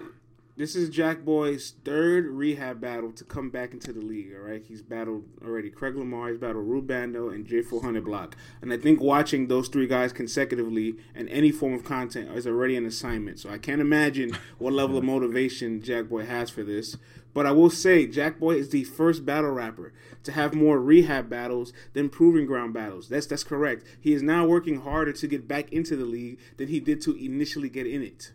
This 0.55 0.77
is 0.77 0.91
Jack 0.91 1.25
Boy's 1.25 1.73
third 1.83 2.27
rehab 2.27 2.79
battle 2.79 3.11
to 3.13 3.25
come 3.25 3.49
back 3.49 3.73
into 3.73 3.91
the 3.91 4.03
league. 4.03 4.35
All 4.37 4.43
right, 4.51 4.63
he's 4.63 4.83
battled 4.83 5.25
already 5.43 5.71
Craig 5.71 5.97
Lamar, 5.97 6.29
he's 6.29 6.37
battled 6.37 6.69
Rubando 6.69 7.33
and 7.33 7.47
J400 7.47 8.05
Block, 8.05 8.37
and 8.61 8.71
I 8.71 8.77
think 8.77 9.01
watching 9.01 9.49
those 9.49 9.69
three 9.69 9.87
guys 9.87 10.13
consecutively 10.13 10.97
and 11.15 11.31
any 11.31 11.53
form 11.53 11.73
of 11.73 11.85
content 11.85 12.31
is 12.37 12.47
already 12.47 12.77
an 12.77 12.85
assignment. 12.85 13.41
So 13.41 13.49
I 13.49 13.57
can't 13.57 13.81
imagine 13.81 14.37
what 14.59 14.75
level 14.75 14.99
of 14.99 15.05
motivation 15.15 15.81
Jack 15.81 16.11
Boy 16.11 16.27
has 16.27 16.51
for 16.51 16.63
this. 16.63 16.99
But 17.33 17.47
I 17.47 17.53
will 17.53 17.71
say, 17.71 18.07
Jack 18.07 18.39
Boy 18.39 18.57
is 18.57 18.69
the 18.69 18.85
first 18.85 19.25
battle 19.25 19.53
rapper 19.53 19.95
to 20.25 20.33
have 20.33 20.53
more 20.53 20.79
rehab 20.79 21.31
battles 21.31 21.73
than 21.95 22.11
proving 22.11 22.45
ground 22.45 22.75
battles. 22.75 23.09
That's 23.09 23.25
that's 23.25 23.43
correct. 23.43 23.87
He 23.99 24.13
is 24.13 24.23
now 24.23 24.45
working 24.45 24.83
harder 24.83 25.15
to 25.15 25.27
get 25.27 25.49
back 25.49 25.73
into 25.73 25.97
the 25.97 26.05
league 26.05 26.39
than 26.59 26.69
he 26.69 26.79
did 26.79 27.01
to 27.03 27.17
initially 27.17 27.71
get 27.71 27.87
in 27.87 28.03
it. 28.03 28.33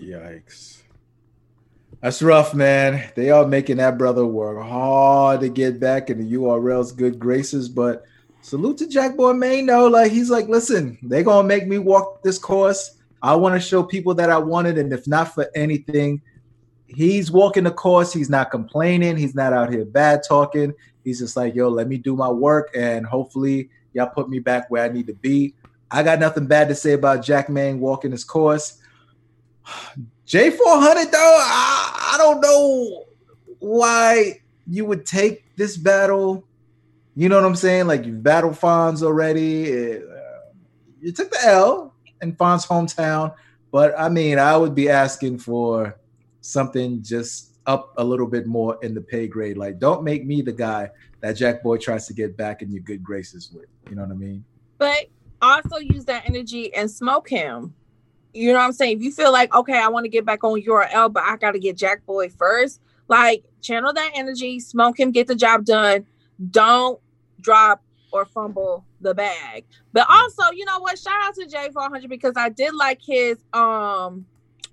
Yikes. 0.00 0.80
That's 2.00 2.22
rough, 2.22 2.54
man. 2.54 3.10
They 3.16 3.30
are 3.30 3.46
making 3.46 3.78
that 3.78 3.98
brother 3.98 4.26
work 4.26 4.62
hard 4.62 5.40
to 5.40 5.48
get 5.48 5.80
back 5.80 6.10
in 6.10 6.18
the 6.18 6.36
URL's 6.36 6.92
good 6.92 7.18
graces. 7.18 7.68
But 7.68 8.04
salute 8.42 8.78
to 8.78 8.88
Jack 8.88 9.16
Boy 9.16 9.32
Main, 9.32 9.66
though. 9.66 9.86
Like 9.88 10.12
he's 10.12 10.30
like, 10.30 10.46
listen, 10.48 10.98
they're 11.02 11.22
gonna 11.22 11.48
make 11.48 11.66
me 11.66 11.78
walk 11.78 12.22
this 12.22 12.38
course. 12.38 12.98
I 13.22 13.34
want 13.34 13.54
to 13.54 13.60
show 13.60 13.82
people 13.82 14.14
that 14.14 14.30
I 14.30 14.38
wanted, 14.38 14.78
and 14.78 14.92
if 14.92 15.08
not 15.08 15.34
for 15.34 15.48
anything, 15.54 16.20
he's 16.86 17.30
walking 17.30 17.64
the 17.64 17.70
course. 17.70 18.12
He's 18.12 18.30
not 18.30 18.50
complaining. 18.50 19.16
He's 19.16 19.34
not 19.34 19.52
out 19.52 19.72
here 19.72 19.84
bad 19.84 20.22
talking. 20.22 20.74
He's 21.02 21.20
just 21.20 21.36
like, 21.36 21.54
yo, 21.54 21.68
let 21.68 21.88
me 21.88 21.96
do 21.96 22.14
my 22.14 22.28
work, 22.28 22.70
and 22.76 23.06
hopefully, 23.06 23.70
y'all 23.94 24.06
put 24.06 24.28
me 24.28 24.38
back 24.38 24.70
where 24.70 24.84
I 24.84 24.88
need 24.88 25.06
to 25.06 25.14
be. 25.14 25.54
I 25.90 26.02
got 26.02 26.18
nothing 26.18 26.46
bad 26.46 26.68
to 26.68 26.74
say 26.74 26.92
about 26.92 27.24
Jack 27.24 27.48
Main 27.48 27.80
walking 27.80 28.10
his 28.10 28.24
course. 28.24 28.82
J400 30.26 31.10
though, 31.10 31.38
I, 31.40 32.14
I 32.14 32.18
don't 32.18 32.40
know 32.40 33.04
why 33.60 34.40
you 34.66 34.84
would 34.84 35.06
take 35.06 35.44
this 35.56 35.76
battle. 35.76 36.44
You 37.14 37.28
know 37.28 37.36
what 37.36 37.44
I'm 37.44 37.56
saying? 37.56 37.86
Like 37.86 38.04
you 38.04 38.12
battled 38.12 38.54
Fonz 38.54 39.02
already. 39.02 39.72
Uh, 39.72 40.00
you 41.00 41.12
took 41.12 41.30
the 41.30 41.38
L 41.44 41.94
in 42.22 42.34
Fonz's 42.34 42.66
hometown, 42.66 43.34
but 43.70 43.94
I 43.98 44.08
mean, 44.08 44.38
I 44.38 44.56
would 44.56 44.74
be 44.74 44.88
asking 44.88 45.38
for 45.38 45.96
something 46.40 47.02
just 47.02 47.56
up 47.66 47.92
a 47.96 48.04
little 48.04 48.26
bit 48.26 48.46
more 48.46 48.78
in 48.82 48.94
the 48.94 49.00
pay 49.00 49.26
grade. 49.26 49.56
Like, 49.56 49.78
don't 49.78 50.02
make 50.02 50.24
me 50.24 50.42
the 50.42 50.52
guy 50.52 50.90
that 51.20 51.32
Jack 51.32 51.62
Boy 51.62 51.76
tries 51.76 52.06
to 52.06 52.14
get 52.14 52.36
back 52.36 52.62
in 52.62 52.70
your 52.70 52.82
good 52.82 53.02
graces 53.02 53.50
with. 53.52 53.66
You 53.88 53.96
know 53.96 54.02
what 54.02 54.12
I 54.12 54.14
mean? 54.14 54.44
But 54.78 55.06
also 55.42 55.76
use 55.76 56.04
that 56.06 56.28
energy 56.28 56.74
and 56.74 56.90
smoke 56.90 57.28
him. 57.28 57.74
You 58.36 58.52
know 58.52 58.58
what 58.58 58.66
I'm 58.66 58.72
saying? 58.72 58.98
If 58.98 59.02
you 59.02 59.12
feel 59.12 59.32
like, 59.32 59.54
okay, 59.54 59.78
I 59.78 59.88
want 59.88 60.04
to 60.04 60.10
get 60.10 60.24
back 60.24 60.44
on 60.44 60.60
URL, 60.60 61.12
but 61.12 61.22
I 61.22 61.36
got 61.36 61.52
to 61.52 61.58
get 61.58 61.76
Jack 61.76 62.04
Boy 62.04 62.28
first, 62.28 62.80
like 63.08 63.44
channel 63.62 63.92
that 63.92 64.12
energy, 64.14 64.60
smoke 64.60 65.00
him, 65.00 65.10
get 65.10 65.26
the 65.26 65.34
job 65.34 65.64
done. 65.64 66.06
Don't 66.50 67.00
drop 67.40 67.82
or 68.12 68.24
fumble 68.24 68.84
the 69.00 69.14
bag. 69.14 69.64
But 69.92 70.06
also, 70.08 70.50
you 70.52 70.64
know 70.64 70.80
what? 70.80 70.98
Shout 70.98 71.20
out 71.22 71.34
to 71.34 71.46
Jay 71.46 71.68
400 71.72 72.08
because 72.08 72.34
I 72.36 72.48
did 72.48 72.74
like 72.74 73.00
his 73.02 73.38
um 73.52 74.26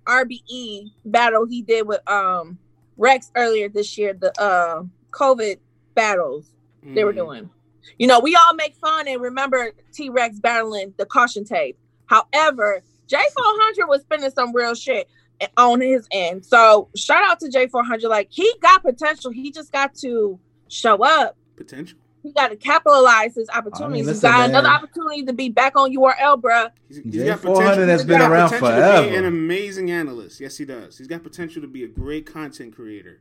RBE 0.06 0.92
battle 1.06 1.46
he 1.46 1.62
did 1.62 1.88
with 1.88 2.08
um 2.10 2.58
Rex 2.98 3.32
earlier 3.36 3.70
this 3.70 3.98
year, 3.98 4.14
the 4.14 4.40
uh 4.42 4.84
COVID 5.12 5.58
battles 5.96 6.46
mm. 6.86 6.96
they 6.96 7.04
were 7.04 7.14
mm. 7.14 7.18
doing. 7.18 7.50
You 7.98 8.08
know, 8.08 8.20
we 8.20 8.36
all 8.36 8.54
make 8.56 8.76
fun 8.76 9.08
and 9.08 9.22
remember 9.22 9.72
T 9.94 10.10
Rex 10.10 10.40
battling 10.40 10.94
the 10.98 11.06
caution 11.06 11.44
tape. 11.44 11.78
However, 12.06 12.82
J400 13.14 13.88
was 13.88 14.02
spending 14.02 14.32
some 14.32 14.56
real 14.56 14.76
shit 14.76 15.10
on 15.58 15.82
his 15.82 16.08
end. 16.12 16.46
So 16.46 16.90
shout 16.96 17.24
out 17.24 17.40
to 17.42 17.50
J400. 17.50 18.10
Like 18.10 18.28
he 18.30 18.52
got 18.62 18.82
potential. 18.82 19.32
He 19.32 19.52
just 19.52 19.72
got 19.72 19.96
to 19.96 20.40
show 20.68 21.04
up. 21.04 21.38
Potential. 21.56 21.98
He 22.24 22.32
got 22.32 22.50
to 22.50 22.56
capitalize 22.56 23.36
his 23.36 23.50
opportunities. 23.50 23.84
I 23.84 23.88
mean, 23.90 24.06
He's 24.06 24.22
got 24.22 24.40
man. 24.40 24.50
another 24.52 24.70
opportunity 24.70 25.26
to 25.26 25.34
be 25.34 25.50
back 25.50 25.76
on 25.76 25.94
URL, 25.94 26.40
bro. 26.40 26.68
He's, 26.88 27.00
he's 27.00 27.24
got 27.26 27.42
400 27.42 27.90
has 27.90 28.06
been 28.06 28.22
around 28.22 28.50
forever. 28.50 29.10
an 29.10 29.26
amazing 29.26 29.92
analyst. 29.92 30.40
Yes, 30.40 30.58
he 30.58 30.64
does. 30.64 30.98
He's 30.98 31.08
got 31.08 31.22
potential 31.22 31.62
to 31.62 31.68
be 31.68 31.84
a 31.84 31.88
great 31.88 32.26
content 32.26 32.74
creator. 32.74 33.20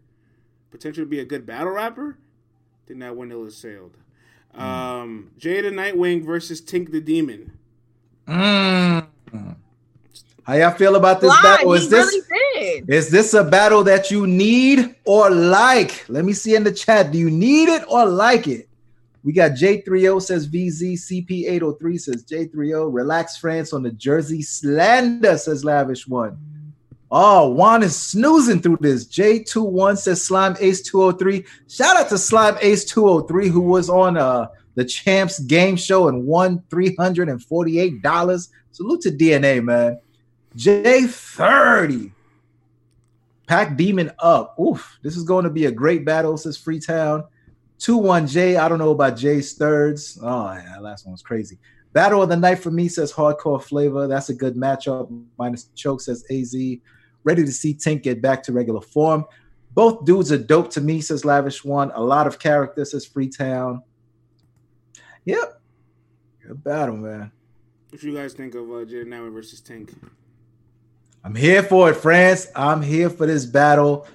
Potential 0.71 1.03
to 1.03 1.09
be 1.09 1.19
a 1.19 1.25
good 1.25 1.45
battle 1.45 1.73
rapper. 1.73 2.17
Then 2.87 3.01
that 3.01 3.17
window 3.17 3.45
is 3.45 3.57
sailed. 3.57 3.97
Mm. 4.57 4.61
Um, 4.61 5.31
Jada 5.37 5.73
Nightwing 5.73 6.25
versus 6.25 6.63
Tink 6.63 6.93
the 6.93 7.01
Demon. 7.01 7.59
Mm. 8.29 9.09
How 10.45 10.55
y'all 10.55 10.73
feel 10.73 10.97
about 10.97 11.21
this 11.21 11.31
Why? 11.31 11.43
battle? 11.43 11.73
Is 11.75 11.89
this 11.89 12.07
really 12.31 12.85
is 12.89 13.11
this 13.11 13.35
a 13.35 13.45
battle 13.45 13.85
that 13.85 14.11
you 14.11 14.27
need 14.27 14.95
or 15.05 15.31
like? 15.31 16.05
Let 16.09 16.25
me 16.25 16.33
see 16.33 16.55
in 16.55 16.65
the 16.65 16.73
chat. 16.73 17.13
Do 17.13 17.19
you 17.19 17.31
need 17.31 17.69
it 17.69 17.85
or 17.89 18.07
like 18.07 18.49
it? 18.49 18.69
We 19.25 19.33
got 19.33 19.53
J30 19.53 20.21
says 20.21 20.49
VZ, 20.49 20.95
CP803 20.95 22.01
says 22.01 22.25
J30, 22.25 22.93
Relax 22.93 23.37
France 23.37 23.73
on 23.73 23.85
the 23.85 23.93
Jersey 23.93 24.43
Slander 24.43 25.39
says 25.39 25.65
Lavish 25.65 26.09
One. 26.09 26.37
Oh, 27.09 27.51
Juan 27.51 27.83
is 27.83 27.95
snoozing 27.95 28.61
through 28.61 28.79
this. 28.81 29.07
J21 29.07 29.99
says 29.99 30.23
Slime 30.23 30.57
Ace 30.59 30.83
203. 30.83 31.45
Shout 31.69 31.97
out 31.97 32.09
to 32.09 32.19
Slime 32.19 32.57
Ace 32.63 32.85
203 32.87 33.49
who 33.49 33.61
was 33.61 33.89
on 33.89 34.17
uh 34.17 34.49
the 34.75 34.85
Champs 34.85 35.39
game 35.39 35.77
show 35.77 36.09
and 36.09 36.27
won 36.27 36.61
$348. 36.71 38.49
Salute 38.73 39.01
to 39.03 39.11
DNA, 39.11 39.63
man. 39.63 40.01
J30. 40.57 42.13
Pack 43.47 43.77
Demon 43.77 44.11
up. 44.19 44.59
Oof. 44.59 44.99
This 45.03 45.17
is 45.17 45.25
going 45.25 45.45
to 45.45 45.51
be 45.51 45.67
a 45.67 45.73
great 45.73 46.05
battle, 46.05 46.37
says 46.37 46.57
Freetown. 46.57 47.25
2-1 47.81 48.31
J. 48.31 48.57
I 48.57 48.69
don't 48.69 48.79
know 48.79 48.91
about 48.91 49.17
Jay's 49.17 49.55
thirds. 49.55 50.19
Oh, 50.23 50.53
yeah, 50.53 50.79
last 50.79 51.05
one 51.05 51.13
was 51.13 51.23
crazy. 51.23 51.59
Battle 51.93 52.23
of 52.23 52.29
the 52.29 52.37
night 52.37 52.61
for 52.61 52.71
me 52.71 52.89
says 52.89 53.13
hardcore 53.13 53.63
flavor. 53.63 54.07
That's 54.07 54.31
a 54.31 54.35
good 54.35 54.55
matchup. 54.55 55.09
Minus 55.39 55.65
choke 55.75 56.01
says 56.01 56.25
AZ. 56.31 56.55
Ready 57.25 57.45
to 57.45 57.53
see 57.53 57.75
Tink 57.75 58.03
get 58.03 58.23
back 58.23 58.43
to 58.45 58.53
regular 58.53 58.81
form. 58.81 59.27
Both 59.75 60.05
dudes 60.05 60.33
are 60.33 60.39
dope 60.39 60.71
to 60.71 60.81
me, 60.81 61.01
says 61.01 61.25
Lavish 61.25 61.65
One. 61.65 61.91
A 61.95 62.01
lot 62.01 62.27
of 62.27 62.39
character, 62.39 62.85
says 62.85 63.05
Freetown. 63.05 63.83
Yep. 65.25 65.61
Good 66.47 66.65
battle, 66.65 66.97
man. 66.97 67.31
What 67.91 68.03
you 68.03 68.15
guys 68.15 68.33
think 68.33 68.55
of 68.55 68.71
uh, 68.71 68.85
Jay 68.85 69.03
versus 69.05 69.61
Tink? 69.61 69.95
I'm 71.25 71.35
here 71.37 71.63
for 71.63 71.91
it, 71.91 71.95
France. 71.95 72.49
I'm 72.57 72.83
here 72.83 73.09
for 73.09 73.27
this 73.27 73.47
battle. 73.47 74.07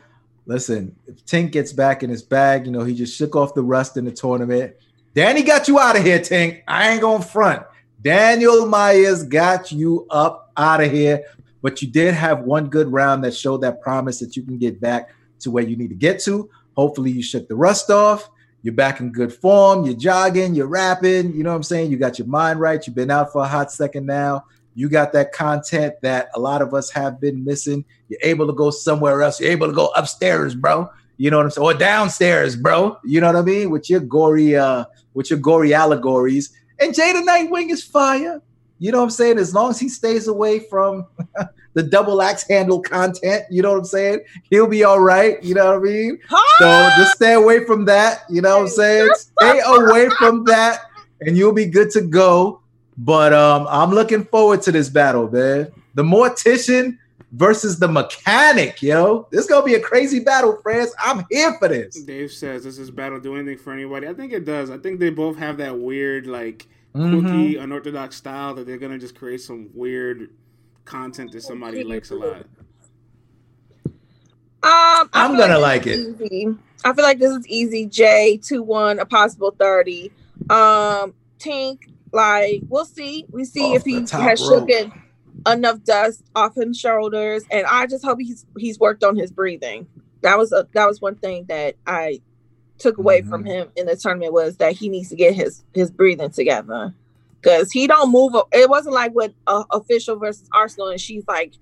Listen, 0.46 0.96
if 1.08 1.26
Tink 1.26 1.52
gets 1.52 1.72
back 1.72 2.04
in 2.04 2.10
his 2.10 2.22
bag, 2.22 2.66
you 2.66 2.72
know, 2.72 2.84
he 2.84 2.94
just 2.94 3.16
shook 3.16 3.36
off 3.36 3.54
the 3.54 3.64
rust 3.64 3.96
in 3.96 4.04
the 4.06 4.12
tournament. 4.12 4.76
Danny 5.14 5.42
got 5.42 5.68
you 5.68 5.80
out 5.80 5.98
of 5.98 6.04
here, 6.04 6.20
Tink. 6.20 6.64
I 6.68 6.90
ain't 6.90 7.02
going 7.02 7.22
front. 7.22 7.64
Daniel 8.02 8.68
Myers 8.68 9.24
got 9.24 9.72
you 9.72 10.06
up 10.10 10.52
out 10.58 10.84
of 10.84 10.92
here, 10.92 11.24
but 11.62 11.82
you 11.82 11.88
did 11.88 12.14
have 12.14 12.42
one 12.42 12.68
good 12.68 12.92
round 12.92 13.24
that 13.24 13.34
showed 13.34 13.62
that 13.62 13.82
promise 13.82 14.20
that 14.20 14.36
you 14.36 14.44
can 14.44 14.58
get 14.58 14.80
back 14.80 15.10
to 15.40 15.50
where 15.50 15.64
you 15.64 15.78
need 15.78 15.90
to 15.90 15.96
get 15.96 16.20
to. 16.22 16.50
Hopefully, 16.76 17.12
you 17.12 17.24
shook 17.24 17.48
the 17.48 17.56
rust 17.56 17.90
off. 17.90 18.30
You're 18.64 18.74
back 18.74 19.00
in 19.00 19.12
good 19.12 19.34
form. 19.34 19.86
You're 19.86 19.96
jogging, 19.96 20.56
you're 20.56 20.68
rapping. 20.68 21.34
You 21.34 21.44
know 21.44 21.52
what 21.52 21.56
I'm 21.56 21.64
saying? 21.64 21.90
You 21.90 21.98
got 21.98 22.20
your 22.20 22.28
mind 22.28 22.60
right. 22.60 22.86
You've 22.86 22.96
been 22.96 23.12
out 23.12 23.32
for 23.32 23.44
a 23.44 23.48
hot 23.48 23.72
second 23.72 24.06
now. 24.06 24.44
You 24.78 24.90
got 24.90 25.12
that 25.14 25.34
content 25.34 25.96
that 26.04 26.30
a 26.36 26.40
lot 26.40 26.62
of 26.62 26.76
us 26.76 26.92
have 26.92 27.20
been 27.20 27.44
missing. 27.44 27.84
You're 28.10 28.20
able 28.22 28.46
to 28.46 28.54
go 28.54 28.70
somewhere 28.70 29.24
else. 29.24 29.42
You're 29.42 29.50
able 29.50 29.66
to 29.66 29.74
go 29.74 29.88
upstairs, 29.96 30.54
bro. 30.54 30.88
You 31.18 31.32
know 31.32 31.38
what 31.38 31.48
I'm 31.48 31.50
saying? 31.50 31.66
Or 31.66 31.74
downstairs, 31.74 32.56
bro. 32.56 32.96
You 33.04 33.20
know 33.20 33.26
what 33.26 33.38
I 33.38 33.42
mean? 33.42 33.72
With 33.72 33.90
your 33.90 34.02
gory, 34.02 34.56
uh, 34.56 34.86
with 35.16 35.32
your 35.32 35.40
gory 35.40 35.74
allegories. 35.74 36.56
And 36.80 36.94
Jada 36.94 37.26
Nightwing 37.26 37.72
is 37.72 37.84
fire. 37.84 38.40
You 38.78 38.92
know 38.92 39.00
what 39.00 39.06
I'm 39.06 39.10
saying? 39.10 39.40
As 39.40 39.52
long 39.52 39.72
as 39.72 39.80
he 39.80 39.90
stays 39.90 40.28
away 40.28 40.60
from 40.60 41.08
the 41.74 41.82
double 41.82 42.22
axe 42.22 42.48
handle 42.48 42.80
content, 42.80 43.46
you 43.50 43.64
know 43.64 43.72
what 43.72 43.80
I'm 43.80 43.86
saying? 43.86 44.20
He'll 44.52 44.68
be 44.68 44.84
all 44.84 45.00
right. 45.00 45.44
You 45.44 45.56
know 45.56 45.66
what 45.66 45.78
I 45.78 45.92
mean? 45.92 46.20
So 46.60 46.90
just 46.98 47.16
stay 47.16 47.34
away 47.34 47.66
from 47.66 47.86
that. 47.86 48.26
You 48.30 48.44
know 48.44 48.58
what 48.58 48.62
I'm 48.66 48.68
saying? 48.68 49.10
Stay 49.16 49.60
away 49.66 50.10
from 50.20 50.44
that, 50.44 50.82
and 51.22 51.36
you'll 51.36 51.54
be 51.54 51.66
good 51.66 51.90
to 51.94 52.02
go. 52.02 52.62
But 52.98 53.34
um, 53.34 53.68
I'm 53.70 53.92
looking 53.92 54.26
forward 54.26 54.62
to 54.64 54.72
this 54.72 54.90
battle, 54.90 55.30
man. 55.30 55.72
The 55.94 56.04
mortician 56.04 56.98
versus 57.32 57.78
the 57.78 57.88
mechanic, 57.88 58.82
yo. 58.82 59.28
This 59.32 59.42
is 59.42 59.48
gonna 59.48 59.66
be 59.66 59.76
a 59.76 59.80
crazy 59.80 60.20
battle, 60.20 60.60
friends. 60.64 60.94
I'm 61.00 61.26
here 61.30 61.56
for 61.60 61.68
this. 61.68 62.02
Dave 62.02 62.32
says, 62.32 62.64
"Does 62.64 62.78
this 62.78 62.90
battle 62.90 63.20
do 63.20 63.36
anything 63.36 63.58
for 63.58 63.74
anybody?" 63.74 64.08
I 64.08 64.14
think 64.14 64.34
it 64.34 64.46
does. 64.46 64.70
I 64.70 64.78
think 64.78 65.00
they 65.00 65.10
both 65.12 65.38
have 65.38 65.58
that 65.58 65.78
weird, 65.78 66.26
like, 66.26 66.68
quirky, 66.94 67.18
mm-hmm. 67.18 67.64
unorthodox 67.64 68.16
style 68.16 68.56
that 68.56 68.66
they're 68.66 68.78
gonna 68.78 68.98
just 68.98 69.16
create 69.16 69.42
some 69.42 69.70
weird 69.74 70.32
content 70.86 71.32
that 71.34 71.42
somebody 71.42 71.84
likes 71.84 72.12
a 72.12 72.16
lot. 72.16 72.46
Um, 74.64 75.10
I'm 75.14 75.38
gonna 75.38 75.60
like, 75.60 75.86
like 75.86 75.88
it. 75.88 76.00
Easy. 76.22 76.48
I 76.84 76.94
feel 76.94 77.04
like 77.04 77.20
this 77.20 77.32
is 77.32 77.48
easy. 77.48 77.86
J 77.86 78.38
two 78.38 78.64
one 78.64 79.00
a 79.00 79.06
possible 79.06 79.52
thirty. 79.52 80.12
Um, 80.50 81.14
Tink 81.40 81.90
like 82.12 82.62
we'll 82.68 82.86
see. 82.86 83.26
We 83.30 83.46
see 83.46 83.76
off 83.76 83.78
if 83.78 83.84
he 83.86 84.06
has 84.18 84.42
rope. 84.42 84.70
shaken 84.70 84.94
enough 85.46 85.84
dust 85.84 86.24
off 86.36 86.56
his 86.56 86.78
shoulders, 86.78 87.44
and 87.52 87.66
I 87.66 87.88
just 87.88 88.04
hope 88.04 88.20
he's 88.20 88.46
he's 88.58 88.80
worked 88.80 89.04
on 89.04 89.16
his 89.16 89.32
breathing. 89.32 89.88
That 90.22 90.38
was 90.38 90.52
a 90.52 90.68
that 90.74 90.88
was 90.88 91.02
one 91.02 91.16
thing 91.16 91.46
that 91.50 91.76
I 91.86 92.22
took 92.78 92.98
away 92.98 93.22
mm-hmm. 93.22 93.30
from 93.30 93.46
him 93.46 93.70
in 93.76 93.86
the 93.86 93.96
tournament 93.96 94.34
was 94.34 94.58
that 94.58 94.74
he 94.74 94.90
needs 94.90 95.10
to 95.10 95.16
get 95.16 95.34
his 95.36 95.64
his 95.74 95.92
breathing 95.92 96.32
together 96.32 96.94
because 97.42 97.72
he 97.72 97.88
don't 97.88 98.12
move. 98.12 98.36
It 98.52 98.70
wasn't 98.70 98.96
like 98.96 99.14
with 99.14 99.34
uh, 99.48 99.64
official 99.72 100.18
versus 100.18 100.50
Arsonal, 100.54 100.92
and 100.92 101.02
she's 101.02 101.24
like 101.28 101.54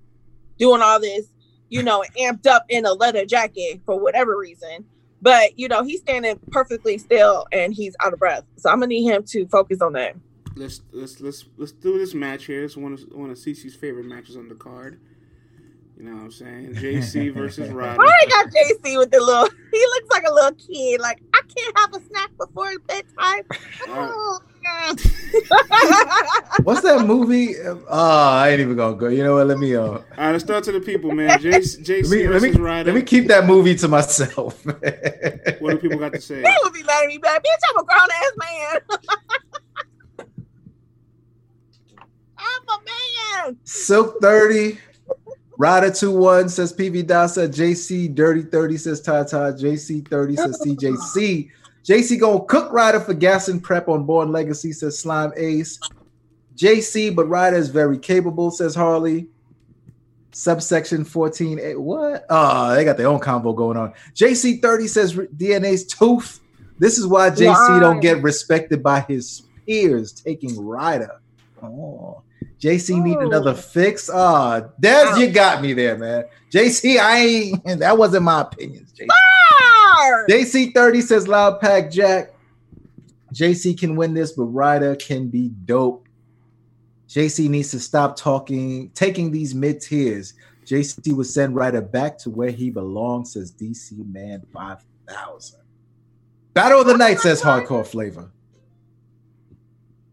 doing 0.58 0.82
all 0.82 1.00
this, 1.00 1.28
you 1.70 1.84
know, 1.84 2.04
amped 2.20 2.48
up 2.48 2.66
in 2.70 2.86
a 2.86 2.94
leather 2.94 3.26
jacket 3.26 3.82
for 3.86 4.00
whatever 4.00 4.38
reason. 4.38 4.86
But 5.22 5.58
you 5.58 5.68
know, 5.68 5.84
he's 5.84 6.02
standing 6.02 6.40
perfectly 6.52 6.98
still 6.98 7.48
and 7.52 7.74
he's 7.74 7.96
out 8.04 8.14
of 8.14 8.20
breath. 8.20 8.44
So 8.58 8.70
I'm 8.70 8.80
gonna 8.80 8.88
need 8.88 9.06
him 9.06 9.24
to 9.24 9.48
focus 9.48 9.82
on 9.82 9.94
that 9.94 10.16
let's 10.56 10.82
let's 10.92 11.20
let's 11.22 11.46
let's 11.58 11.72
do 11.72 11.98
this 11.98 12.14
match 12.14 12.46
here. 12.46 12.64
It's 12.64 12.78
one 12.78 12.94
of 12.94 13.02
one 13.12 13.30
of 13.30 13.38
CC's 13.38 13.76
favorite 13.76 14.06
matches 14.06 14.38
on 14.38 14.48
the 14.48 14.56
card. 14.56 15.00
You 15.98 16.04
know 16.04 16.16
what 16.16 16.24
I'm 16.24 16.32
saying? 16.32 16.76
JC 16.76 17.34
versus 17.36 17.70
Roddy. 17.70 17.98
Why 17.98 18.06
I 18.06 18.26
got 18.30 18.48
JC 18.48 18.98
with 18.98 19.12
the 19.12 19.20
little? 19.20 19.50
He 19.76 19.82
looks 19.82 20.10
like 20.10 20.24
a 20.26 20.34
little 20.34 20.54
kid. 20.54 21.02
Like 21.02 21.22
I 21.34 21.42
can't 21.54 21.78
have 21.80 21.94
a 21.94 22.00
snack 22.06 22.32
before 22.38 22.72
bedtime. 22.88 23.44
Oh, 23.90 24.40
What's 26.64 26.82
that 26.82 27.04
movie? 27.06 27.56
Oh, 27.62 27.86
I 27.90 28.50
ain't 28.50 28.62
even 28.62 28.78
gonna 28.78 28.96
go. 28.96 29.10
You 29.10 29.24
know 29.24 29.36
what? 29.36 29.48
Let 29.48 29.60
me. 29.60 29.76
Uh... 29.76 29.82
All 29.84 30.02
right, 30.18 30.32
let's 30.32 30.46
start 30.46 30.64
to 30.64 30.72
the 30.72 30.80
people, 30.80 31.12
man. 31.12 31.40
JC, 31.40 31.84
JC 31.86 32.04
let 32.04 32.12
me, 32.12 32.28
let 32.28 32.42
me, 32.42 32.52
Roddy. 32.52 32.84
Let 32.86 32.96
me 32.96 33.02
keep 33.04 33.28
that 33.28 33.46
movie 33.46 33.76
to 33.76 33.88
myself. 33.90 34.66
what 34.66 34.76
do 34.80 35.78
people 35.78 36.00
got 36.00 36.14
to 36.14 36.22
say? 36.22 36.42
They 36.42 36.56
would 36.64 36.74
be 36.74 36.84
letting 36.84 37.10
me 37.10 37.18
back. 37.18 37.44
Bitch, 37.44 37.62
I'm 37.70 37.84
a 37.84 37.86
grown 37.86 38.08
ass 38.10 38.32
man. 38.38 38.80
I'm 42.68 42.80
a 42.80 43.46
man. 43.46 43.58
Silk 43.64 44.20
30. 44.22 44.80
Rider 45.58 45.88
2-1 45.88 46.50
says 46.50 46.74
PV 46.74 47.04
Dasa. 47.04 47.48
JC 47.48 48.14
Dirty 48.14 48.42
30 48.44 48.78
says 48.78 49.02
Tata. 49.02 49.56
JC 49.58 50.08
30 50.08 50.36
says 50.36 50.62
CJC. 50.66 51.50
JC 51.84 52.20
gonna 52.20 52.44
cook 52.46 52.74
Rider 52.74 53.00
for 53.00 53.14
gas 53.14 53.48
and 53.48 53.64
prep 53.64 53.88
on 53.88 54.06
board 54.06 54.30
legacy, 54.30 54.74
says 54.74 55.00
Slime 55.00 55.32
Ace. 55.38 55.80
JC, 56.56 57.16
but 57.16 57.26
Rider 57.26 57.58
is 57.58 57.70
very 57.70 58.00
capable, 58.00 58.50
says 58.50 58.74
Harley. 58.74 59.28
Subsection 60.32 61.06
14. 61.06 61.60
A, 61.60 61.76
what? 61.76 62.26
Oh, 62.30 62.74
they 62.76 62.84
got 62.84 62.98
their 62.98 63.08
own 63.08 63.20
combo 63.20 63.54
going 63.54 63.78
on. 63.78 63.94
JC 64.14 64.62
30 64.62 64.88
says 64.88 65.14
DNA's 65.14 65.86
tooth. 65.86 66.42
This 66.80 66.98
is 66.98 67.08
why 67.08 67.30
JC 67.30 67.48
why? 67.48 67.80
don't 67.80 68.02
get 68.02 68.22
respected 68.22 68.84
by 68.84 69.02
his 69.02 69.44
peers 69.66 70.12
taking 70.12 70.60
Rider. 70.60 71.22
Oh. 71.64 72.22
JC 72.66 73.00
need 73.04 73.20
another 73.20 73.54
fix. 73.54 74.10
Ah, 74.12 74.62
oh, 74.64 74.72
Des, 74.80 75.20
you 75.20 75.30
got 75.30 75.62
me 75.62 75.74
there, 75.74 76.00
man. 76.00 76.24
JC, 76.52 76.98
I 76.98 77.18
ain't 77.20 77.64
that 77.80 77.96
wasn't 77.96 78.24
my 78.24 78.42
opinions. 78.42 78.92
JC. 78.92 79.08
JC 80.28 80.74
30 80.74 81.02
says 81.02 81.28
loud 81.28 81.62
pack 81.62 81.92
Jack. 81.92 82.34
JC 83.36 83.78
can 83.78 83.96
win 83.96 84.16
this, 84.16 84.32
but 84.32 84.46
Ryder 84.46 84.96
can 84.96 85.28
be 85.28 85.50
dope. 85.50 86.08
JC 87.08 87.50
needs 87.50 87.70
to 87.70 87.80
stop 87.80 88.16
talking, 88.16 88.90
taking 88.96 89.30
these 89.32 89.54
mid 89.54 89.80
tiers. 89.80 90.34
JC 90.66 91.14
will 91.16 91.24
send 91.24 91.56
Ryder 91.56 91.82
back 91.82 92.18
to 92.20 92.32
where 92.32 92.50
he 92.50 92.72
belongs, 92.72 93.34
says 93.34 93.52
DC 93.52 94.12
Man 94.12 94.42
5000. 94.52 95.60
Battle 96.56 96.82
of 96.82 96.88
the 96.88 96.98
Night 96.98 97.20
says 97.20 97.44
hardcore 97.44 97.86
flavor. 97.86 98.32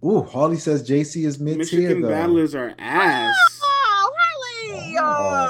Ooh, 0.04 0.22
Harley 0.22 0.56
says 0.56 0.88
JC 0.88 1.24
is 1.26 1.38
mid 1.38 1.54
tier. 1.54 1.58
Michigan 1.80 2.02
though. 2.02 2.08
battlers 2.08 2.54
are 2.54 2.74
ass. 2.78 3.34
Oh, 3.62 4.12
Harley! 4.16 4.96
Oh, 4.98 5.48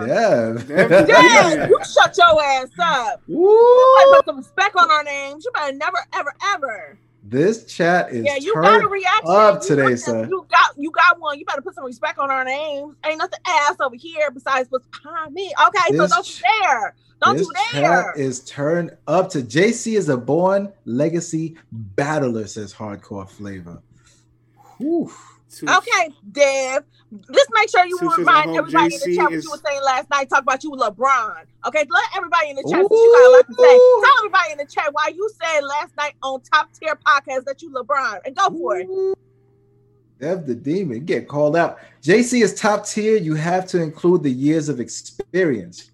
Oh. 0.00 0.06
Dev. 0.06 0.66
Dev- 0.66 0.88
Damn, 1.06 1.06
Yeah. 1.08 1.66
you 1.68 1.78
shut 1.84 2.16
your 2.18 2.42
ass 2.42 2.68
up. 2.80 3.22
You 3.26 3.96
better 3.98 4.16
put 4.16 4.24
some 4.26 4.36
respect 4.38 4.74
on 4.76 4.90
our 4.90 5.04
names. 5.04 5.44
You 5.44 5.50
better 5.54 5.76
never, 5.76 5.98
ever, 6.14 6.32
ever. 6.54 6.98
This 7.22 7.66
chat 7.66 8.10
is 8.10 8.24
Yeah, 8.24 8.34
you 8.36 8.52
got 8.54 8.64
a 8.64 8.78
turned 8.80 8.90
reaction. 8.90 9.22
up 9.30 9.62
You 9.62 9.68
today, 9.68 9.90
got- 9.90 9.98
son. 10.00 10.28
You 10.30 10.46
got, 10.50 10.70
you 10.76 10.90
got 10.90 11.20
one. 11.20 11.38
You 11.38 11.44
better 11.44 11.62
put 11.62 11.74
some 11.76 11.84
respect 11.84 12.18
on 12.18 12.30
our 12.32 12.44
names. 12.44 12.96
Ain't 13.06 13.18
nothing 13.18 13.38
ass 13.46 13.76
over 13.80 13.94
here 13.94 14.30
besides 14.32 14.68
what's 14.70 14.86
behind 15.02 15.32
me. 15.32 15.52
Okay, 15.68 15.96
so 15.96 16.08
don't 16.08 16.24
ch- 16.26 16.40
you 16.42 16.62
dare. 16.68 16.94
Don't 17.22 17.36
this 17.36 17.46
you 17.46 17.52
dare. 17.74 18.02
chat 18.12 18.16
is 18.16 18.44
turned 18.44 18.96
up 19.06 19.30
to 19.30 19.42
JC 19.42 19.96
is 19.96 20.08
a 20.08 20.16
born 20.16 20.72
legacy 20.84 21.56
battler, 21.70 22.48
says 22.48 22.74
hardcore 22.74 23.28
flavor. 23.28 23.80
Two- 25.50 25.66
Okay, 25.68 26.08
Dev. 26.32 26.82
Just 27.34 27.50
make 27.52 27.68
sure 27.68 27.84
you 27.84 27.98
Two 27.98 28.08
remind 28.08 28.56
everybody 28.56 28.94
in 28.94 29.00
the 29.04 29.16
chat 29.16 29.30
what 29.30 29.44
you 29.44 29.50
were 29.50 29.60
saying 29.66 29.82
last 29.84 30.08
night. 30.08 30.30
Talk 30.30 30.42
about 30.42 30.64
you 30.64 30.70
LeBron. 30.70 31.42
Okay, 31.66 31.84
let 31.90 32.04
everybody 32.16 32.48
in 32.50 32.56
the 32.56 32.62
chat. 32.62 32.80
since 32.80 32.90
you 32.90 33.18
got 33.20 33.28
a 33.28 33.32
lot 33.36 33.46
to 33.46 33.54
say. 33.54 33.78
Tell 34.02 34.18
everybody 34.20 34.52
in 34.52 34.58
the 34.58 34.66
chat 34.66 34.88
why 34.92 35.12
you 35.14 35.30
said 35.42 35.60
last 35.60 35.94
night 35.98 36.14
on 36.22 36.40
top 36.40 36.70
tier 36.72 36.98
podcast 37.06 37.44
that 37.44 37.60
you 37.60 37.70
LeBron 37.70 38.20
and 38.24 38.34
go 38.34 38.48
for 38.48 38.78
it. 38.78 38.88
Dev 40.20 40.46
the 40.46 40.54
demon 40.54 41.04
get 41.04 41.28
called 41.28 41.54
out. 41.56 41.78
JC 42.00 42.42
is 42.42 42.54
top 42.54 42.86
tier. 42.86 43.16
You 43.16 43.34
have 43.34 43.66
to 43.68 43.82
include 43.82 44.22
the 44.22 44.30
years 44.30 44.70
of 44.70 44.80
experience. 44.80 45.90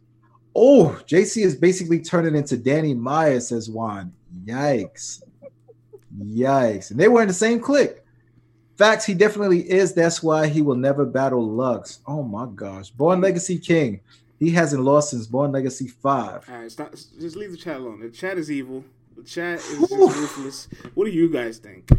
Oh, 0.54 1.00
JC 1.08 1.42
is 1.44 1.56
basically 1.56 2.00
turning 2.00 2.36
into 2.36 2.56
Danny 2.56 2.94
Myers, 2.94 3.48
says 3.48 3.68
Juan. 3.68 4.12
Yikes. 4.44 5.22
Yikes. 6.16 6.90
And 6.90 7.00
they 7.00 7.08
were 7.08 7.22
in 7.22 7.28
the 7.28 7.34
same 7.34 7.58
clique. 7.58 7.96
Facts, 8.78 9.04
he 9.04 9.12
definitely 9.14 9.68
is. 9.68 9.92
That's 9.92 10.22
why 10.22 10.46
he 10.46 10.62
will 10.62 10.76
never 10.76 11.04
battle 11.04 11.44
Lux. 11.44 11.98
Oh 12.06 12.22
my 12.22 12.46
gosh. 12.46 12.90
Born 12.90 13.18
mm. 13.18 13.24
Legacy 13.24 13.58
King. 13.58 13.98
He 14.38 14.50
hasn't 14.50 14.84
lost 14.84 15.10
since 15.10 15.26
Born 15.26 15.50
Legacy 15.50 15.88
5. 15.88 16.48
All 16.48 16.58
right, 16.60 16.70
stop. 16.70 16.92
Just 16.92 17.34
leave 17.34 17.50
the 17.50 17.56
chat 17.56 17.78
alone. 17.78 17.98
The 17.98 18.08
chat 18.08 18.38
is 18.38 18.52
evil. 18.52 18.84
The 19.16 19.24
chat 19.24 19.58
is 19.58 19.80
just 19.80 19.92
ruthless. 19.92 20.68
What 20.94 21.06
do 21.06 21.10
you 21.10 21.28
guys 21.28 21.58
think? 21.58 21.90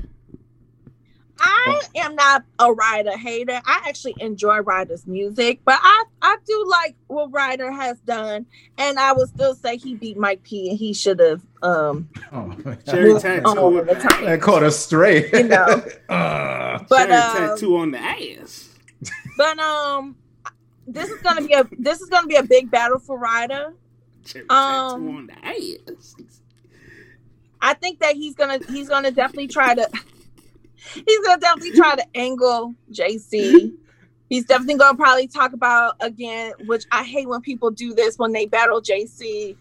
I 1.42 1.82
am 1.98 2.16
not 2.16 2.44
a 2.60 2.72
Ryder 2.74 3.18
hater. 3.18 3.62
I 3.66 3.84
actually 3.88 4.16
enjoy 4.20 4.58
Ryder's 4.60 5.06
music, 5.08 5.60
but 5.66 5.80
I 5.82 6.04
I 6.22 6.38
do 6.46 6.66
like 6.70 6.96
what 7.08 7.32
Ryder 7.32 7.72
has 7.72 8.00
done, 8.02 8.46
and 8.78 9.00
I 9.00 9.14
would 9.14 9.30
still 9.30 9.56
say 9.56 9.78
he 9.78 9.96
beat 9.96 10.18
Mike 10.18 10.44
P, 10.44 10.70
and 10.70 10.78
he 10.78 10.94
should 10.94 11.20
have 11.20 11.42
um 11.62 12.10
Oh, 12.32 12.54
Cherry 12.86 13.10
moved 13.14 13.22
tattoo. 13.24 13.46
on 13.48 13.86
the 13.86 13.96
time. 14.10 14.28
I 14.28 14.38
caught 14.38 14.64
us 14.64 14.78
straight. 14.78 15.32
You 15.34 15.44
know. 15.44 15.84
Uh, 16.10 16.80
But 16.90 17.08
Cherry 17.08 17.14
um, 17.14 17.50
tattoo 17.50 17.78
on 17.78 17.92
the 17.92 18.00
ass. 18.00 18.70
but 19.38 19.58
um, 19.60 20.16
this 20.88 21.10
is 21.10 21.22
gonna 21.22 21.42
be 21.46 21.54
a 21.54 21.64
this 21.78 22.02
is 22.02 22.10
gonna 22.10 22.28
be 22.28 22.36
a 22.36 22.44
big 22.44 22.70
battle 22.72 23.00
for 23.00 23.18
Ryder. 23.18 23.74
Cherry 24.26 24.46
um, 24.50 24.90
tattoo 24.90 25.10
on 25.18 25.28
the 25.28 25.46
ass. 25.46 26.16
I 27.62 27.74
think 27.74 28.00
that 28.00 28.16
he's 28.16 28.36
gonna 28.36 28.60
he's 28.70 28.88
gonna 28.90 29.12
definitely 29.12 29.48
try 29.48 29.76
to 29.76 29.90
he's 30.94 31.20
gonna 31.26 31.40
definitely 31.40 31.72
try 31.72 31.96
to 31.96 32.06
angle 32.16 32.76
JC. 32.92 33.74
He's 34.30 34.46
definitely 34.46 34.76
gonna 34.76 34.98
probably 34.98 35.28
talk 35.28 35.54
about 35.54 35.96
again, 36.02 36.54
which 36.66 36.86
I 36.92 37.04
hate 37.04 37.28
when 37.28 37.42
people 37.42 37.72
do 37.72 37.94
this 37.94 38.18
when 38.18 38.32
they 38.32 38.46
battle 38.46 38.82
JC. 38.82 39.56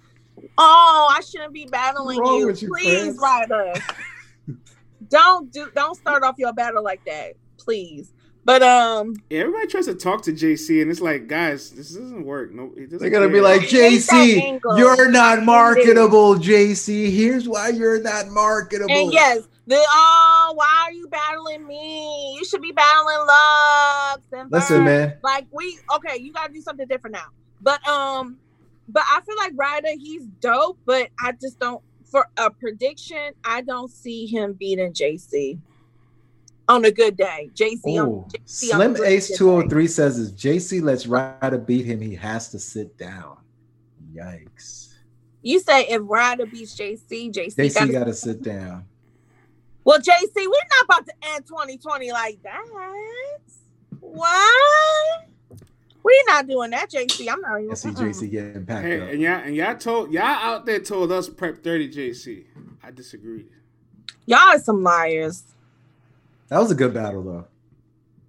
Oh, 0.56 1.08
I 1.10 1.20
shouldn't 1.20 1.52
be 1.52 1.66
battling 1.66 2.24
you. 2.24 2.50
you, 2.50 2.68
Please, 2.68 3.16
Prince? 3.16 3.20
Ryder. 3.20 3.72
don't 5.08 5.52
do 5.52 5.70
don't 5.74 5.94
start 5.94 6.22
off 6.22 6.36
your 6.38 6.52
battle 6.52 6.82
like 6.82 7.04
that, 7.06 7.34
please. 7.58 8.12
But 8.44 8.62
um 8.62 9.14
Yeah, 9.30 9.40
everybody 9.40 9.66
tries 9.66 9.86
to 9.86 9.94
talk 9.94 10.22
to 10.22 10.32
JC, 10.32 10.80
and 10.80 10.90
it's 10.90 11.00
like, 11.00 11.26
guys, 11.26 11.70
this 11.70 11.90
doesn't 11.90 12.24
work. 12.24 12.52
No, 12.52 12.72
it 12.76 12.84
doesn't 12.84 12.98
They're 12.98 13.10
gonna 13.10 13.28
be 13.28 13.40
like, 13.40 13.62
He 13.62 13.80
ain't 13.80 14.06
that 14.06 14.26
JC, 14.26 14.60
you're 14.78 15.10
not 15.10 15.44
marketable, 15.44 16.36
JC. 16.36 17.10
Here's 17.10 17.48
why 17.48 17.68
you're 17.68 18.00
not 18.00 18.28
marketable. 18.28 18.94
And 18.94 19.12
yes, 19.12 19.46
the 19.68 19.76
oh, 19.76 20.52
why 20.54 20.84
are 20.86 20.92
you 20.92 21.08
battling 21.08 21.66
me? 21.66 22.36
You 22.38 22.44
should 22.44 22.62
be 22.62 22.72
battling 22.72 23.26
Lux 23.26 24.22
and 24.32 24.50
Listen, 24.50 24.84
man. 24.84 25.18
Like 25.22 25.46
we 25.52 25.78
okay, 25.96 26.18
you 26.18 26.32
gotta 26.32 26.52
do 26.52 26.62
something 26.62 26.88
different 26.88 27.14
now. 27.14 27.26
But 27.60 27.86
um, 27.86 28.38
but 28.88 29.02
I 29.10 29.20
feel 29.20 29.36
like 29.36 29.52
Ryder, 29.56 29.90
he's 29.98 30.24
dope, 30.40 30.78
but 30.86 31.10
I 31.22 31.32
just 31.32 31.60
don't 31.60 31.82
for 32.10 32.26
a 32.38 32.50
prediction, 32.50 33.32
I 33.44 33.60
don't 33.60 33.90
see 33.90 34.26
him 34.26 34.54
beating 34.54 34.94
JC 34.94 35.58
on 36.66 36.84
a 36.86 36.90
good 36.90 37.18
day. 37.18 37.50
JC 37.54 38.02
on 38.02 38.24
JC 38.30 38.70
Slim 38.70 38.94
good 38.94 39.06
Ace 39.06 39.28
day. 39.28 39.36
203 39.36 39.86
says 39.86 40.18
if 40.18 40.34
JC 40.34 40.82
lets 40.82 41.06
Ryder 41.06 41.58
beat 41.58 41.84
him, 41.84 42.00
he 42.00 42.14
has 42.14 42.50
to 42.52 42.58
sit 42.58 42.96
down. 42.96 43.36
Yikes. 44.14 44.94
You 45.42 45.60
say 45.60 45.82
if 45.88 46.00
Ryder 46.04 46.46
beats 46.46 46.74
JC, 46.74 47.30
JC, 47.30 47.54
JC 47.54 47.74
gotta, 47.74 47.92
gotta 47.92 48.14
sit 48.14 48.42
down. 48.42 48.86
Well, 49.88 49.98
JC, 50.00 50.34
we're 50.36 50.44
not 50.44 50.84
about 50.84 51.06
to 51.06 51.12
end 51.32 51.46
2020 51.46 52.12
like 52.12 52.42
that. 52.42 52.60
What? 54.00 55.24
We're 56.02 56.24
not 56.26 56.46
doing 56.46 56.72
that, 56.72 56.90
JC. 56.90 57.26
I'm 57.32 57.40
not 57.40 57.58
even. 57.58 57.70
I 57.70 57.74
see. 57.74 57.88
JC 57.88 58.30
getting 58.30 58.66
packed 58.66 58.84
Hey, 58.84 59.00
up. 59.00 59.08
and 59.08 59.18
y'all 59.22 59.32
and 59.32 59.56
y'all 59.56 59.74
told 59.78 60.12
y'all 60.12 60.24
out 60.24 60.66
there 60.66 60.80
told 60.80 61.10
us 61.10 61.30
prep 61.30 61.62
thirty 61.62 61.90
JC. 61.90 62.44
I 62.84 62.90
disagreed. 62.90 63.48
Y'all 64.26 64.40
are 64.40 64.58
some 64.58 64.82
liars. 64.82 65.44
That 66.48 66.58
was 66.58 66.70
a 66.70 66.74
good 66.74 66.92
battle 66.92 67.22
though. 67.22 67.46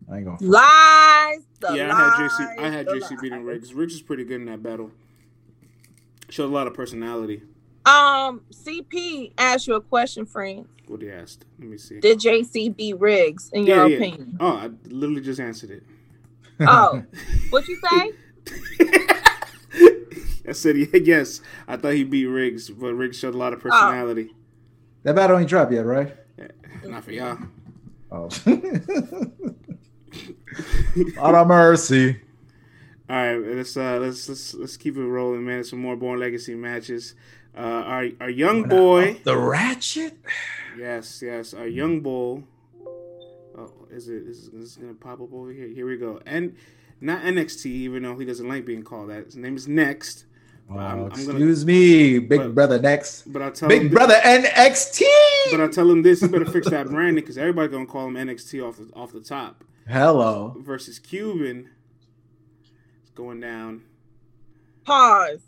I 0.09 0.15
ain't 0.17 0.25
gonna 0.27 0.37
front. 0.37 0.51
Lies. 0.51 1.41
The 1.59 1.73
yeah, 1.75 1.87
lies, 1.89 1.91
I 1.91 2.05
had 2.21 2.29
JC. 2.29 2.59
I 2.63 2.69
had 2.69 2.85
the 2.85 2.91
JC 2.93 3.21
beating 3.21 3.39
lies. 3.39 3.45
Riggs. 3.45 3.73
Riggs 3.73 3.93
is 3.95 4.01
pretty 4.01 4.23
good 4.23 4.39
in 4.39 4.45
that 4.45 4.63
battle. 4.63 4.91
Showed 6.29 6.45
a 6.45 6.53
lot 6.53 6.67
of 6.67 6.73
personality. 6.73 7.43
Um, 7.85 8.43
CP 8.53 9.33
asked 9.37 9.67
you 9.67 9.75
a 9.75 9.81
question, 9.81 10.25
friend. 10.25 10.67
What 10.89 11.03
he 11.03 11.11
asked. 11.11 11.45
Let 11.59 11.67
me 11.69 11.77
see. 11.77 11.99
Did 11.99 12.17
JC 12.19 12.75
beat 12.75 12.99
Riggs 12.99 13.51
in 13.53 13.67
yeah, 13.67 13.75
your 13.75 13.87
yeah. 13.89 13.97
opinion? 13.97 14.37
Oh, 14.39 14.53
I 14.57 14.69
literally 14.87 15.21
just 15.21 15.39
answered 15.39 15.69
it. 15.69 15.83
Oh, 16.61 17.03
what 17.51 17.67
you 17.67 17.77
say? 17.77 18.11
I 20.47 20.51
said 20.53 20.77
yes. 21.05 21.41
I 21.67 21.77
thought 21.77 21.93
he 21.93 22.03
beat 22.03 22.25
Riggs, 22.25 22.71
but 22.71 22.95
Riggs 22.95 23.19
showed 23.19 23.35
a 23.35 23.37
lot 23.37 23.53
Oh. 23.53 23.57
of 23.57 23.61
personality. 23.61 24.33
That 25.03 25.15
battle 25.15 25.37
ain't 25.37 25.47
dropped 25.47 25.71
yet, 25.71 25.85
right? 25.85 26.15
Not 26.83 27.03
for 27.03 27.11
y'all. 27.11 27.37
Oh. 28.11 28.29
Out 31.19 31.35
of 31.35 31.47
mercy. 31.47 32.19
All 33.07 33.15
right, 33.15 33.35
let's 33.37 33.77
uh 33.77 33.99
let's 33.99 34.27
let's 34.27 34.55
let's 34.55 34.75
keep 34.77 34.97
it 34.97 35.03
rolling, 35.03 35.45
man. 35.45 35.63
Some 35.63 35.77
more 35.79 35.95
Born 35.95 36.19
Legacy 36.19 36.55
matches. 36.55 37.13
Uh, 37.57 37.61
our 37.61 38.07
our 38.21 38.29
young 38.29 38.63
boy, 38.63 39.19
The 39.23 39.37
ratchet? 39.37 40.17
yes, 40.77 41.21
yes, 41.21 41.53
our 41.53 41.67
young 41.67 42.01
bull. 42.01 42.43
Oh, 43.57 43.71
is 43.91 44.07
it 44.07 44.23
is 44.27 44.49
this 44.51 44.75
gonna 44.75 44.93
pop 44.93 45.19
up 45.21 45.33
over 45.33 45.51
here? 45.51 45.67
Here 45.67 45.85
we 45.87 45.97
go, 45.97 46.21
and 46.25 46.55
not 47.01 47.23
NXT, 47.23 47.65
even 47.65 48.03
though 48.03 48.17
he 48.17 48.25
doesn't 48.25 48.47
like 48.47 48.65
being 48.65 48.83
called 48.83 49.09
that. 49.09 49.25
His 49.25 49.35
name 49.35 49.55
is 49.55 49.67
Next. 49.67 50.25
But 50.67 50.75
Wow, 50.77 50.85
I'm- 50.85 50.99
I'm 50.99 51.09
gonna- 51.09 51.29
excuse 51.31 51.65
me, 51.65 52.19
big 52.19 52.39
but- 52.39 52.53
brother 52.53 52.79
next. 52.79 53.23
But 53.33 53.41
I 53.41 53.49
tell 53.49 53.67
Big 53.69 53.81
him, 53.83 53.89
brother 53.89 54.13
NXT. 54.23 55.01
But 55.51 55.61
I 55.61 55.67
tell 55.67 55.89
him 55.89 56.03
this: 56.03 56.21
he 56.21 56.27
better 56.27 56.45
fix 56.45 56.69
that 56.69 56.87
branding 56.87 57.23
because 57.23 57.39
everybody 57.39 57.69
gonna 57.69 57.87
call 57.87 58.07
him 58.07 58.15
NXT 58.15 58.61
off 58.61 58.77
the 58.77 58.87
off 58.93 59.11
the 59.11 59.21
top. 59.21 59.63
Hello. 59.87 60.55
Versus 60.59 60.99
Cuban, 60.99 61.69
it's 63.01 63.09
going 63.15 63.39
down. 63.39 63.81
Pause. 64.85 65.39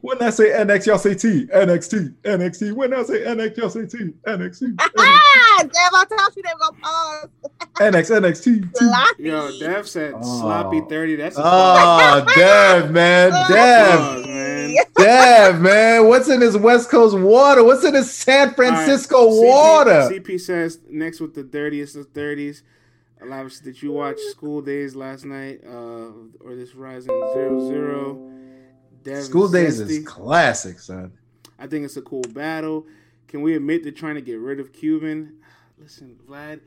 When 0.00 0.20
I 0.22 0.30
say 0.30 0.50
NX, 0.50 0.86
y'all 0.86 0.98
say 0.98 1.14
T. 1.14 1.46
NXT. 1.46 2.14
NXT. 2.22 2.72
When 2.74 2.92
I 2.92 3.02
say 3.04 3.20
NX, 3.24 3.56
y'all 3.56 3.70
say 3.70 3.86
T. 3.86 4.12
NXT. 4.26 4.74
Ah, 4.78 5.58
damn! 5.60 5.70
I 5.94 6.04
told 6.08 6.36
you 6.36 6.42
they 6.42 6.50
were 6.52 6.58
gonna 6.60 6.78
pause. 6.82 7.28
NX, 7.76 8.10
NXT. 8.20 8.44
T. 8.44 8.68
Sloppy. 8.74 9.22
Yo, 9.22 9.58
Dev 9.58 9.88
said 9.88 10.12
Oh. 10.16 10.40
sloppy 10.40 10.82
thirty. 10.88 11.16
That's 11.16 11.36
a 11.38 11.42
Oh, 11.44 12.24
Dev, 12.36 12.90
man. 12.90 13.30
Dev. 13.48 14.26
man. 14.26 14.74
Dev, 14.96 15.60
man. 15.60 16.06
What's 16.08 16.28
in 16.28 16.40
this 16.40 16.56
West 16.56 16.90
Coast 16.90 17.18
water? 17.18 17.64
What's 17.64 17.84
in 17.84 17.94
this 17.94 18.12
San 18.12 18.52
Francisco 18.54 19.16
All 19.16 19.42
right, 19.42 19.48
water? 19.86 20.08
CP, 20.14 20.24
CP 20.24 20.40
says 20.40 20.78
next 20.90 21.20
with 21.20 21.34
the 21.34 21.42
dirtiest 21.42 21.96
of 21.96 22.08
thirties. 22.08 22.62
Lavish, 23.28 23.58
did 23.58 23.80
you 23.82 23.92
watch 23.92 24.18
School 24.30 24.60
Days 24.62 24.94
last 24.94 25.24
night? 25.24 25.60
Uh, 25.66 26.10
or 26.40 26.54
this 26.54 26.74
Rising 26.74 27.08
Zero 27.32 27.68
Zero? 27.68 28.30
Dev 29.02 29.24
School 29.24 29.48
Days 29.48 29.80
is 29.80 30.04
classic, 30.06 30.78
son. 30.80 31.12
I 31.58 31.66
think 31.66 31.84
it's 31.84 31.96
a 31.96 32.02
cool 32.02 32.22
battle. 32.30 32.86
Can 33.28 33.42
we 33.42 33.54
admit 33.56 33.82
they're 33.82 33.92
trying 33.92 34.14
to 34.16 34.20
get 34.20 34.38
rid 34.38 34.60
of 34.60 34.72
Cuban? 34.72 35.36
Listen, 35.78 36.16
Vlad, 36.28 36.60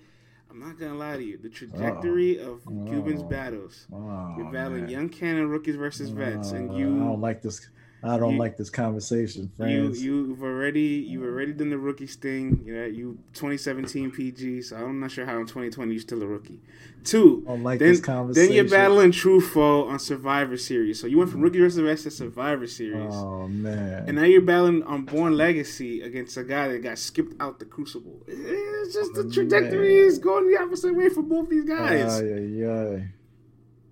I'm 0.49 0.59
not 0.59 0.77
gonna 0.79 0.95
lie 0.95 1.15
to 1.17 1.23
you. 1.23 1.37
The 1.37 1.49
trajectory 1.49 2.39
of 2.39 2.63
Cuban's 2.87 3.23
battles. 3.23 3.87
Oh, 3.93 4.35
You're 4.37 4.51
battling 4.51 4.81
man. 4.83 4.89
young 4.89 5.09
cannon 5.09 5.49
rookies 5.49 5.75
versus 5.75 6.09
vets, 6.09 6.51
and 6.51 6.69
Uh, 6.69 6.73
I 6.73 6.77
you 6.77 6.85
don't 6.85 7.21
like 7.21 7.41
this. 7.41 7.69
I 8.03 8.17
don't 8.17 8.33
you- 8.33 8.39
like 8.39 8.57
this 8.57 8.69
conversation, 8.69 9.51
you 9.57 9.57
friends. 9.57 10.03
you've 10.03 10.43
already 10.43 11.05
you've 11.07 11.23
already 11.23 11.51
done 11.51 11.71
the 11.71 11.77
rookie 11.77 12.05
sting. 12.05 12.61
You 12.63 12.75
know, 12.75 12.85
you 12.85 13.17
2017 13.33 14.11
PG. 14.11 14.61
So 14.61 14.75
I'm 14.75 14.99
not 14.99 15.11
sure 15.11 15.25
how 15.25 15.37
in 15.39 15.47
2020 15.47 15.91
you're 15.91 16.01
still 16.01 16.21
a 16.21 16.27
rookie. 16.27 16.59
Two. 17.03 17.43
I 17.47 17.51
don't 17.51 17.63
like 17.63 17.79
then, 17.79 17.89
this 17.89 18.01
then 18.01 18.51
you're 18.51 18.69
battling 18.69 19.11
True 19.11 19.41
Foe 19.41 19.87
on 19.87 19.97
Survivor 19.97 20.57
Series. 20.57 20.99
So 21.01 21.07
you 21.07 21.17
went 21.17 21.31
from 21.31 21.41
rookie 21.41 21.59
versus 21.59 21.79
vets 21.79 22.03
to 22.03 22.11
Survivor 22.11 22.67
Series. 22.67 23.13
oh 23.13 23.47
man. 23.47 24.03
And 24.07 24.17
now 24.17 24.23
you're 24.23 24.41
battling 24.41 24.83
on 24.83 25.05
Born 25.05 25.35
Legacy 25.35 26.01
against 26.01 26.37
a 26.37 26.43
guy 26.43 26.67
that 26.67 26.83
got 26.83 26.99
skipped 26.99 27.33
out 27.41 27.57
the 27.59 27.65
Crucible. 27.65 28.21
It's 28.27 28.93
just 28.93 29.13
the 29.15 29.21
oh, 29.21 29.31
trajectory 29.31 29.95
Man. 29.95 30.05
is 30.05 30.19
going 30.19 30.47
the 30.47 30.61
opposite 30.61 30.93
way 30.93 31.09
for 31.09 31.23
both 31.23 31.49
these 31.49 31.65
guys. 31.65 32.21
Ay, 32.21 32.63
ay. 32.63 33.07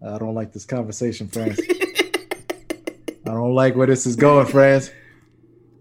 I 0.05 0.17
don't 0.19 0.35
like 0.35 0.53
this 0.53 0.65
conversation, 0.65 1.27
friends. 1.27 1.59
I 3.27 3.31
don't 3.31 3.53
like 3.55 3.75
where 3.75 3.87
this 3.87 4.05
is 4.05 4.15
going, 4.15 4.45
friends. 4.47 4.91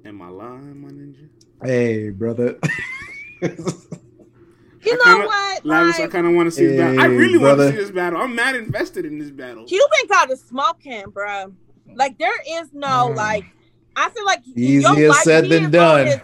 Am 0.04 0.20
I 0.22 0.28
lying, 0.28 0.80
my 0.80 0.88
ninja? 0.88 1.28
Hey, 1.62 2.10
brother. 2.10 2.58
You 4.86 4.92
I 4.92 4.96
know 4.96 5.04
kinda- 5.14 5.26
what? 5.26 5.64
Lavis, 5.64 5.98
I 6.00 6.06
kind 6.08 6.26
of 6.26 6.34
want 6.34 6.46
to 6.46 6.50
see 6.50 6.66
this 6.66 6.76
battle. 6.78 7.00
I 7.00 7.06
really 7.06 7.38
want 7.38 7.58
to 7.58 7.70
see 7.70 7.76
this 7.76 7.90
battle. 7.90 8.20
I'm 8.20 8.34
mad 8.34 8.54
invested 8.54 9.06
in 9.06 9.18
this 9.18 9.30
battle. 9.30 9.64
Cuban 9.64 9.88
got 10.08 10.30
a 10.30 10.36
smoke 10.36 10.82
him, 10.82 11.10
bro. 11.10 11.54
Like 11.94 12.18
there 12.18 12.34
is 12.60 12.68
no 12.74 13.10
Mm. 13.10 13.16
like. 13.16 13.44
I 13.96 14.10
feel 14.10 14.24
like 14.26 14.40
Easier 14.54 15.08
life- 15.08 15.18
said 15.22 15.48
than 15.48 15.70
done. 15.70 16.06
his- 16.06 16.20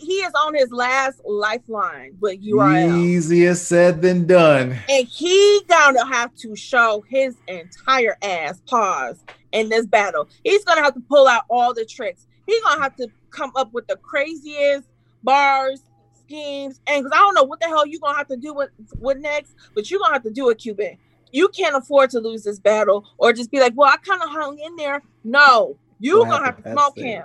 he 0.00 0.14
is 0.20 0.32
on 0.34 0.54
his 0.54 0.70
last 0.70 1.20
lifeline 1.26 2.16
with 2.20 2.40
URL, 2.40 2.96
Easier 2.98 3.54
said 3.56 4.00
than 4.00 4.26
done. 4.26 4.78
and 4.88 5.06
he 5.08 5.62
gonna 5.68 6.06
have 6.06 6.34
to 6.36 6.54
show 6.54 7.02
his 7.08 7.34
entire 7.48 8.16
ass 8.22 8.60
pause 8.68 9.24
in 9.54 9.68
this 9.70 9.86
battle. 9.86 10.28
He's 10.42 10.64
gonna 10.64 10.82
have 10.82 10.94
to 10.94 11.00
pull 11.00 11.26
out 11.26 11.44
all 11.48 11.72
the 11.72 11.84
tricks. 11.86 12.26
He's 12.46 12.62
gonna 12.62 12.82
have 12.82 12.94
to 12.96 13.08
come 13.30 13.52
up 13.56 13.72
with 13.72 13.86
the 13.86 13.96
craziest 13.96 14.86
bars, 15.22 15.80
schemes, 16.20 16.80
and 16.86 17.02
because 17.04 17.16
I 17.16 17.20
don't 17.20 17.34
know 17.34 17.44
what 17.44 17.60
the 17.60 17.66
hell 17.66 17.86
you're 17.86 18.00
gonna 18.00 18.18
have 18.18 18.28
to 18.28 18.36
do 18.36 18.52
with 18.52 18.70
with 18.98 19.18
next, 19.18 19.54
but 19.74 19.90
you're 19.90 20.00
gonna 20.00 20.12
have 20.14 20.24
to 20.24 20.30
do 20.30 20.50
it, 20.50 20.58
Cuban. 20.58 20.98
You 21.32 21.48
can't 21.48 21.74
afford 21.74 22.10
to 22.10 22.20
lose 22.20 22.44
this 22.44 22.58
battle 22.60 23.04
or 23.18 23.32
just 23.32 23.50
be 23.50 23.58
like, 23.60 23.72
well, 23.74 23.90
I 23.90 23.96
kind 23.96 24.22
of 24.22 24.28
hung 24.28 24.58
in 24.58 24.76
there. 24.76 25.02
No, 25.24 25.76
you're 25.98 26.20
What 26.20 26.30
gonna 26.30 26.44
have 26.46 26.62
to 26.62 26.68
happened? 26.68 26.78
smoke 26.78 26.98
him. 26.98 27.24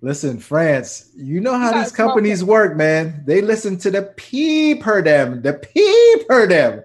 Listen, 0.00 0.38
France, 0.38 1.10
you 1.16 1.40
know 1.40 1.56
how 1.56 1.72
You 1.74 1.82
these 1.82 1.92
companies 1.92 2.44
work, 2.44 2.76
man. 2.76 3.22
They 3.24 3.40
listen 3.40 3.78
to 3.78 3.90
the 3.90 4.02
P 4.16 4.74
per 4.74 5.00
them, 5.00 5.40
the 5.40 5.54
P 5.54 6.24
per 6.28 6.46
them. 6.46 6.82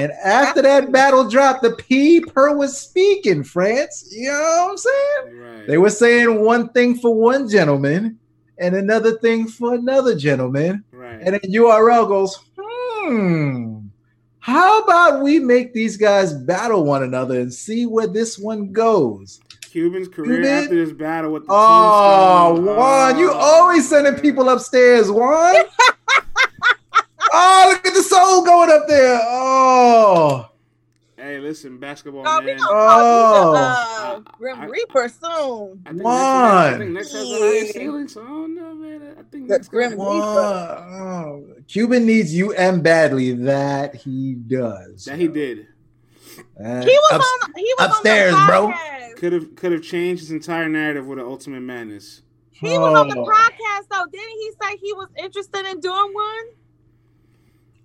And 0.00 0.12
after 0.24 0.62
that 0.62 0.92
battle 0.92 1.28
dropped, 1.28 1.62
the 1.62 1.72
P 1.72 2.20
per 2.20 2.54
was 2.56 2.76
speaking, 2.78 3.42
France. 3.44 4.08
You 4.10 4.28
know 4.30 4.38
what 4.66 4.70
I'm 4.72 4.76
saying? 4.76 5.38
Right. 5.40 5.66
They 5.66 5.78
were 5.78 5.90
saying 5.90 6.40
one 6.44 6.68
thing 6.70 6.96
for 6.98 7.14
one 7.14 7.48
gentleman 7.48 8.18
and 8.58 8.74
another 8.74 9.18
thing 9.18 9.46
for 9.48 9.74
another 9.74 10.16
gentleman. 10.16 10.84
right. 10.92 11.18
And 11.20 11.34
then 11.34 11.40
URL 11.52 12.08
goes, 12.08 12.38
hmm, 12.58 13.78
how 14.38 14.82
about 14.82 15.22
we 15.22 15.38
make 15.38 15.72
these 15.74 15.96
guys 15.96 16.32
battle 16.32 16.84
one 16.84 17.02
another 17.02 17.40
and 17.40 17.52
see 17.52 17.84
where 17.86 18.06
this 18.06 18.38
one 18.38 18.72
goes? 18.72 19.40
Cuban's 19.62 20.08
career 20.08 20.36
Cuban? 20.42 20.52
after 20.64 20.74
this 20.86 20.92
battle 20.94 21.32
with 21.32 21.46
the 21.46 21.52
Oh, 21.52 22.54
Tombstone. 22.56 22.76
Juan, 22.76 23.18
you 23.18 23.30
Oh, 23.30 23.34
always 23.34 23.88
sending 23.88 24.14
people 24.14 24.48
upstairs, 24.48 25.10
Juan. 25.10 25.54
oh, 27.38 27.68
look 27.72 27.86
at 27.86 27.94
the 27.94 28.02
soul 28.02 28.44
going 28.44 28.70
up 28.70 28.86
there. 28.88 29.18
Oh, 29.22 30.48
Hey, 31.18 31.38
listen, 31.40 31.78
basketball 31.78 32.22
Oh, 32.26 32.40
we 32.40 32.46
man. 32.46 32.58
gonna 32.58 32.70
Oh. 32.70 33.52
the 33.52 33.58
uh, 33.58 34.18
Grim 34.38 34.60
I- 34.60 34.66
Reaper 34.66 35.08
soon. 35.08 35.82
I 35.86 35.90
think 35.90 36.04
Juan. 36.04 36.62
Next, 36.62 36.74
I 36.74 36.78
think 36.78 36.90
next 36.92 37.12
has 37.12 37.22
a 37.22 37.38
higher 37.38 37.66
ceiling, 37.72 38.08
so 38.08 38.22
I 38.22 38.26
don't 38.26 38.54
know, 38.54 38.74
man. 38.74 39.02
I 39.18 39.22
think 39.22 39.48
The 39.48 39.54
next 39.54 39.68
Grim 39.68 39.92
Reaper. 39.92 40.02
Oh, 40.04 41.44
Cuban 41.68 42.06
needs 42.06 42.32
UM 42.38 42.80
badly. 42.82 43.32
That 43.32 43.94
he 43.96 44.34
does. 44.34 45.06
that 45.06 45.18
he 45.18 45.26
did. 45.26 45.66
Uh, 46.62 46.82
He 46.82 46.86
was 46.90 47.12
ups- 47.12 47.38
on. 47.44 47.52
He 47.56 47.74
was 47.78 47.88
upstairs, 47.88 48.34
on 48.34 48.40
the 48.46 48.52
bro. 48.52 48.72
Could 49.16 49.32
have 49.32 49.56
could 49.56 49.72
have 49.72 49.82
changed 49.82 50.20
his 50.20 50.30
entire 50.32 50.68
narrative 50.68 51.06
with 51.06 51.18
an 51.18 51.24
Ultimate 51.24 51.60
Madness. 51.62 52.20
He 52.50 52.68
was 52.78 52.94
on 52.94 53.08
the 53.08 53.18
Oh. 53.18 53.24
podcast 53.24 53.88
though. 53.90 54.04
Didn't 54.12 54.28
he 54.38 54.50
say 54.62 54.76
he 54.76 54.92
was 54.92 55.08
interested 55.16 55.64
in 55.66 55.80
doing 55.80 56.12
one? 56.12 56.44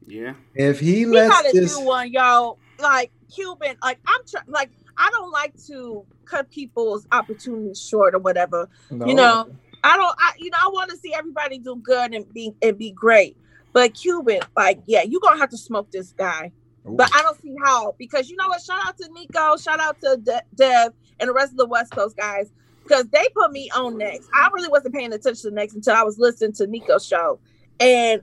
Yeah. 0.06 0.34
If 0.56 0.80
he 0.80 0.98
He 1.00 1.06
lets 1.06 1.30
gotta 1.30 1.52
this, 1.54 1.76
do 1.76 1.86
one, 1.86 2.12
y'all, 2.12 2.58
Like 2.80 3.12
Cuban, 3.34 3.78
like 3.84 4.00
I'm 4.08 4.22
tr- 4.28 4.50
like 4.50 4.72
I 4.98 5.10
don't 5.12 5.32
like 5.32 5.54
to 5.68 6.06
cut 6.26 6.50
people's 6.50 7.08
opportunities 7.12 7.82
short 7.82 8.14
or 8.16 8.20
whatever. 8.20 8.70
No. 8.90 9.06
You 9.06 9.16
know, 9.16 9.50
I 9.84 9.98
don't. 9.98 10.16
I 10.20 10.34
you 10.38 10.50
know 10.50 10.58
I 10.62 10.70
want 10.70 10.90
to 10.92 10.98
see 10.98 11.14
everybody 11.14 11.58
do 11.60 11.76
good 11.76 12.14
and 12.14 12.32
be 12.34 12.54
and 12.62 12.78
be 12.78 12.92
great. 12.92 13.38
But 13.74 13.94
Cuban, 13.94 14.42
like, 14.58 14.82
yeah, 14.86 15.04
you're 15.04 15.22
gonna 15.22 15.40
have 15.40 15.50
to 15.52 15.58
smoke 15.58 15.92
this 15.92 16.12
guy. 16.12 16.52
But 16.84 17.12
I 17.16 17.22
don't 17.22 17.40
see 17.42 17.56
how 17.64 17.96
because 18.00 18.30
you 18.30 18.36
know 18.36 18.48
what? 18.48 18.62
Shout 18.62 18.80
out 18.86 18.98
to 18.98 19.08
Nico, 19.14 19.56
shout 19.58 19.80
out 19.80 20.02
to 20.02 20.18
De- 20.18 20.44
Dev 20.56 20.94
and 21.20 21.30
the 21.30 21.34
rest 21.34 21.52
of 21.52 21.58
the 21.58 21.68
West 21.68 21.92
Coast 21.92 22.18
guys 22.18 22.52
because 22.84 23.06
they 23.10 23.28
put 23.36 23.52
me 23.52 23.70
on 23.76 23.98
next. 23.98 24.28
I 24.34 24.50
really 24.52 24.68
wasn't 24.68 24.96
paying 24.96 25.14
attention 25.14 25.52
to 25.52 25.56
next 25.56 25.76
until 25.76 25.96
I 25.96 26.04
was 26.04 26.18
listening 26.18 26.54
to 26.54 26.68
Nico's 26.68 27.06
show. 27.06 27.40
And 27.80 28.22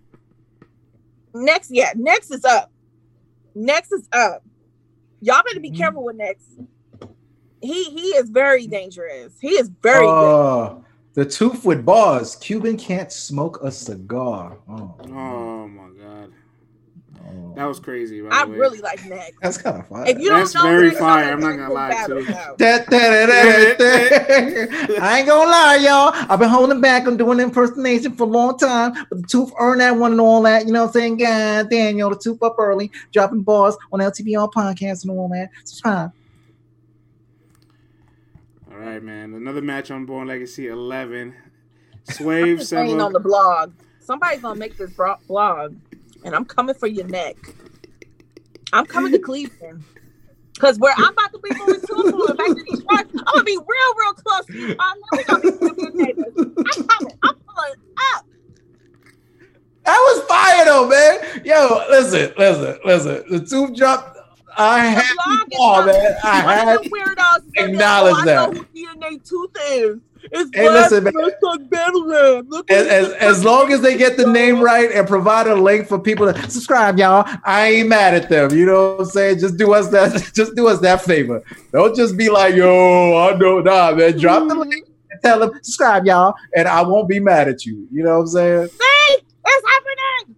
next, 1.45 1.70
yeah, 1.70 1.93
next 1.97 2.30
is 2.30 2.45
up. 2.45 2.70
Next 3.55 3.93
is 3.93 4.09
up. 4.12 4.43
Y'all 5.20 5.43
better 5.45 5.61
be 5.61 5.70
Mhm. 5.70 5.76
careful 5.76 6.05
with 6.05 6.16
next. 6.16 6.47
He 7.61 7.84
he 7.84 8.09
is 8.16 8.30
very 8.30 8.66
dangerous. 8.66 9.32
He 9.41 9.51
is 9.51 9.68
very 9.82 10.07
dangerous. 10.07 10.14
Oh, 10.14 10.84
the 11.14 11.24
tooth 11.24 11.64
with 11.64 11.84
bars. 11.84 12.36
Cuban 12.36 12.76
can't 12.76 13.11
smoke 13.11 13.59
a 13.62 13.72
cigar. 13.72 14.59
Oh, 14.68 14.95
Oh 15.01 15.68
my 15.68 15.89
god. 16.01 16.32
Oh. 17.30 17.52
That 17.56 17.64
was 17.64 17.80
crazy, 17.80 18.20
by 18.20 18.28
I 18.30 18.44
the 18.44 18.52
way. 18.52 18.58
really 18.58 18.78
like 18.78 19.04
next. 19.06 19.32
that's 19.42 19.58
kind 19.58 19.78
of 19.80 19.88
fun. 19.88 20.06
If 20.06 20.18
you 20.18 20.28
That's 20.30 20.52
don't 20.52 20.64
know, 20.64 20.70
very 20.70 20.86
Next, 20.88 21.00
fire, 21.00 21.32
I'm 21.32 21.40
not 21.40 21.56
gonna 21.56 21.72
lie 21.74 22.06
to 22.06 22.20
you. 22.20 22.26
battle 22.26 22.36
out. 22.36 22.58
That, 22.58 22.86
that, 22.90 23.26
that, 23.26 23.78
that, 23.78 24.68
that. 24.88 25.02
I 25.02 25.18
ain't 25.18 25.26
gonna 25.28 25.50
lie, 25.50 25.76
y'all. 25.82 26.12
I've 26.30 26.38
been 26.38 26.48
holding 26.48 26.80
back 26.80 27.06
on 27.08 27.16
doing 27.16 27.40
impersonation 27.40 28.14
for 28.14 28.24
a 28.24 28.26
long 28.26 28.56
time, 28.58 28.92
but 29.10 29.22
the 29.22 29.26
tooth 29.26 29.52
earned 29.58 29.80
that 29.80 29.96
one 29.96 30.12
and 30.12 30.20
all 30.20 30.42
that. 30.42 30.66
You 30.66 30.72
know 30.72 30.82
what 30.82 30.88
I'm 30.88 30.92
saying? 30.92 31.16
God 31.18 31.68
damn, 31.70 31.98
yo, 31.98 32.10
the 32.10 32.16
tooth 32.16 32.42
up 32.42 32.56
early, 32.58 32.92
dropping 33.12 33.42
bars 33.42 33.76
on 33.92 34.00
LTBR 34.00 34.52
podcast 34.52 35.02
and 35.02 35.10
all 35.10 35.28
that. 35.30 35.48
Subscribe. 35.64 36.12
All 38.70 38.78
right, 38.78 39.02
man. 39.02 39.34
Another 39.34 39.62
match 39.62 39.90
on 39.90 40.06
Born 40.06 40.28
Legacy 40.28 40.68
11. 40.68 41.34
Swave 42.04 42.58
Just 42.58 42.70
saying 42.70 43.00
on 43.00 43.12
the 43.12 43.20
blog. 43.20 43.72
Somebody's 44.00 44.40
gonna 44.40 44.58
make 44.58 44.76
this 44.78 44.90
bro- 44.92 45.16
blog, 45.26 45.74
and 46.28 46.36
I'm 46.36 46.44
coming 46.44 46.74
for 46.74 46.86
your 46.86 47.06
neck. 47.06 47.36
I'm 48.74 48.84
coming 48.84 49.12
to 49.12 49.18
Cleveland. 49.18 49.82
Cause 50.58 50.78
where 50.78 50.92
I'm 50.94 51.12
about 51.12 51.32
to 51.32 51.38
be 51.38 51.50
moving 51.56 51.80
to, 51.80 51.94
I'm 51.96 52.10
moving 52.10 52.36
back 52.36 52.48
to 52.48 52.54
Detroit. 52.54 53.06
I'm 53.16 53.24
gonna 53.24 53.44
be 53.44 53.56
real, 53.56 53.94
real 53.96 54.12
close 54.12 54.42
oh, 54.42 54.44
to 54.46 54.58
you. 54.58 54.76
We're 55.12 55.24
gonna 55.24 55.42
be 55.42 55.82
good 55.82 55.94
neighbors. 55.94 56.34
I'm 56.36 56.86
coming. 56.86 57.18
I'm 57.22 57.34
pulling 57.34 57.74
up. 58.14 58.26
That 59.84 59.96
was 59.96 60.24
fire 60.24 60.64
though, 60.66 60.88
man. 60.88 61.42
Yo, 61.44 61.84
listen, 61.88 62.34
listen, 62.36 62.78
listen. 62.84 63.24
The 63.30 63.46
tooth 63.46 63.74
drop. 63.74 64.16
I 64.58 64.86
had 64.86 65.02
to 65.02 65.56
call, 65.56 65.86
man. 65.86 66.16
I 66.24 66.40
had 66.40 66.76
of 66.76 66.82
the 66.82 66.90
weirdos 66.90 67.46
is 67.46 67.52
gonna 67.52 67.72
acknowledge 67.72 68.14
oh, 68.16 68.20
I 68.20 68.24
know 68.24 68.50
who 68.50 68.64
DNA 68.64 69.26
Tooth 69.26 69.56
is. 69.70 69.98
It's 70.30 70.50
Hey, 70.54 70.68
listen, 70.68 71.04
man. 71.04 71.12
Let's 71.14 71.40
talk 71.40 71.60
battle 71.70 71.88
as, 72.70 72.86
as, 72.86 73.12
as 73.14 73.44
long 73.44 73.72
as 73.72 73.80
they 73.80 73.96
get 73.96 74.16
the 74.16 74.26
name 74.26 74.60
right 74.60 74.90
and 74.92 75.06
provide 75.06 75.46
a 75.46 75.54
link 75.54 75.86
for 75.86 75.98
people 75.98 76.32
to 76.32 76.50
subscribe, 76.50 76.98
y'all, 76.98 77.28
I 77.44 77.68
ain't 77.68 77.88
mad 77.88 78.14
at 78.14 78.28
them. 78.28 78.52
You 78.52 78.66
know 78.66 78.92
what 78.92 79.00
I'm 79.00 79.06
saying? 79.06 79.38
Just 79.38 79.56
do 79.56 79.72
us 79.72 79.88
that. 79.88 80.30
Just 80.34 80.54
do 80.54 80.68
us 80.68 80.80
that 80.80 81.02
favor. 81.02 81.42
Don't 81.72 81.94
just 81.96 82.16
be 82.16 82.30
like, 82.30 82.54
"Yo, 82.54 83.16
I 83.16 83.36
don't 83.36 83.64
know." 83.64 83.90
Nah, 83.90 83.94
man. 83.94 84.18
Drop 84.18 84.48
the 84.48 84.54
link 84.54 84.86
and 85.10 85.20
tell 85.22 85.40
them 85.40 85.50
subscribe, 85.62 86.04
y'all, 86.06 86.34
and 86.54 86.68
I 86.68 86.82
won't 86.82 87.08
be 87.08 87.20
mad 87.20 87.48
at 87.48 87.64
you. 87.64 87.86
You 87.90 88.04
know 88.04 88.18
what 88.18 88.22
I'm 88.22 88.26
saying? 88.28 88.68
See, 88.68 89.18
it's 89.46 89.66
happening. 89.66 90.36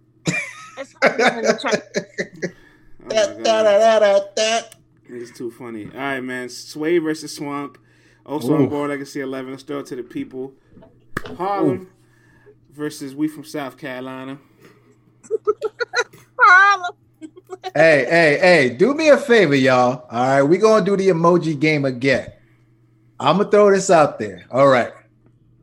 It's 0.77 0.95
happening 1.01 1.39
in 1.39 1.43
the 1.43 1.59
chat. 1.61 2.53
Oh 3.03 3.15
my 3.39 3.43
God. 3.43 4.23
It's 5.09 5.37
too 5.37 5.51
funny. 5.51 5.85
All 5.85 5.99
right, 5.99 6.21
man. 6.21 6.47
Sway 6.47 6.97
versus 6.99 7.35
Swamp. 7.35 7.77
Also 8.25 8.55
on 8.55 8.69
board, 8.69 8.91
I 8.91 8.97
can 8.97 9.05
see 9.05 9.19
11. 9.19 9.51
Let's 9.51 9.63
throw 9.63 9.79
it 9.79 9.87
to 9.87 9.95
the 9.95 10.03
people. 10.03 10.53
Harlem 11.37 11.89
versus 12.71 13.15
We 13.15 13.27
from 13.27 13.43
South 13.43 13.77
Carolina. 13.77 14.37
Harlem. 16.39 16.95
hey, 17.75 18.05
hey, 18.09 18.37
hey, 18.39 18.69
do 18.69 18.93
me 18.93 19.09
a 19.09 19.17
favor, 19.17 19.55
y'all. 19.55 20.05
All 20.09 20.27
right, 20.27 20.41
we 20.43 20.57
gonna 20.57 20.83
do 20.83 20.97
the 20.97 21.09
emoji 21.09 21.59
game 21.59 21.85
again. 21.85 22.31
I'm 23.19 23.37
gonna 23.37 23.51
throw 23.51 23.71
this 23.71 23.89
out 23.89 24.17
there. 24.17 24.45
All 24.51 24.67
right. 24.67 24.91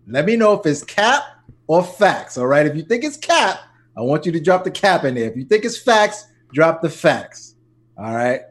Let 0.06 0.24
me 0.24 0.36
know 0.36 0.54
if 0.54 0.64
it's 0.64 0.84
cap 0.84 1.22
or 1.66 1.82
facts. 1.82 2.38
All 2.38 2.46
right. 2.46 2.66
If 2.66 2.76
you 2.76 2.82
think 2.82 3.04
it's 3.04 3.16
cap, 3.16 3.60
I 3.96 4.00
want 4.00 4.24
you 4.24 4.32
to 4.32 4.40
drop 4.40 4.64
the 4.64 4.70
cap 4.70 5.04
in 5.04 5.16
there. 5.16 5.28
If 5.28 5.36
you 5.36 5.44
think 5.44 5.64
it's 5.64 5.76
facts, 5.76 6.28
drop 6.52 6.80
the 6.82 6.88
facts. 6.88 7.56
All 7.96 8.14
right. 8.14 8.42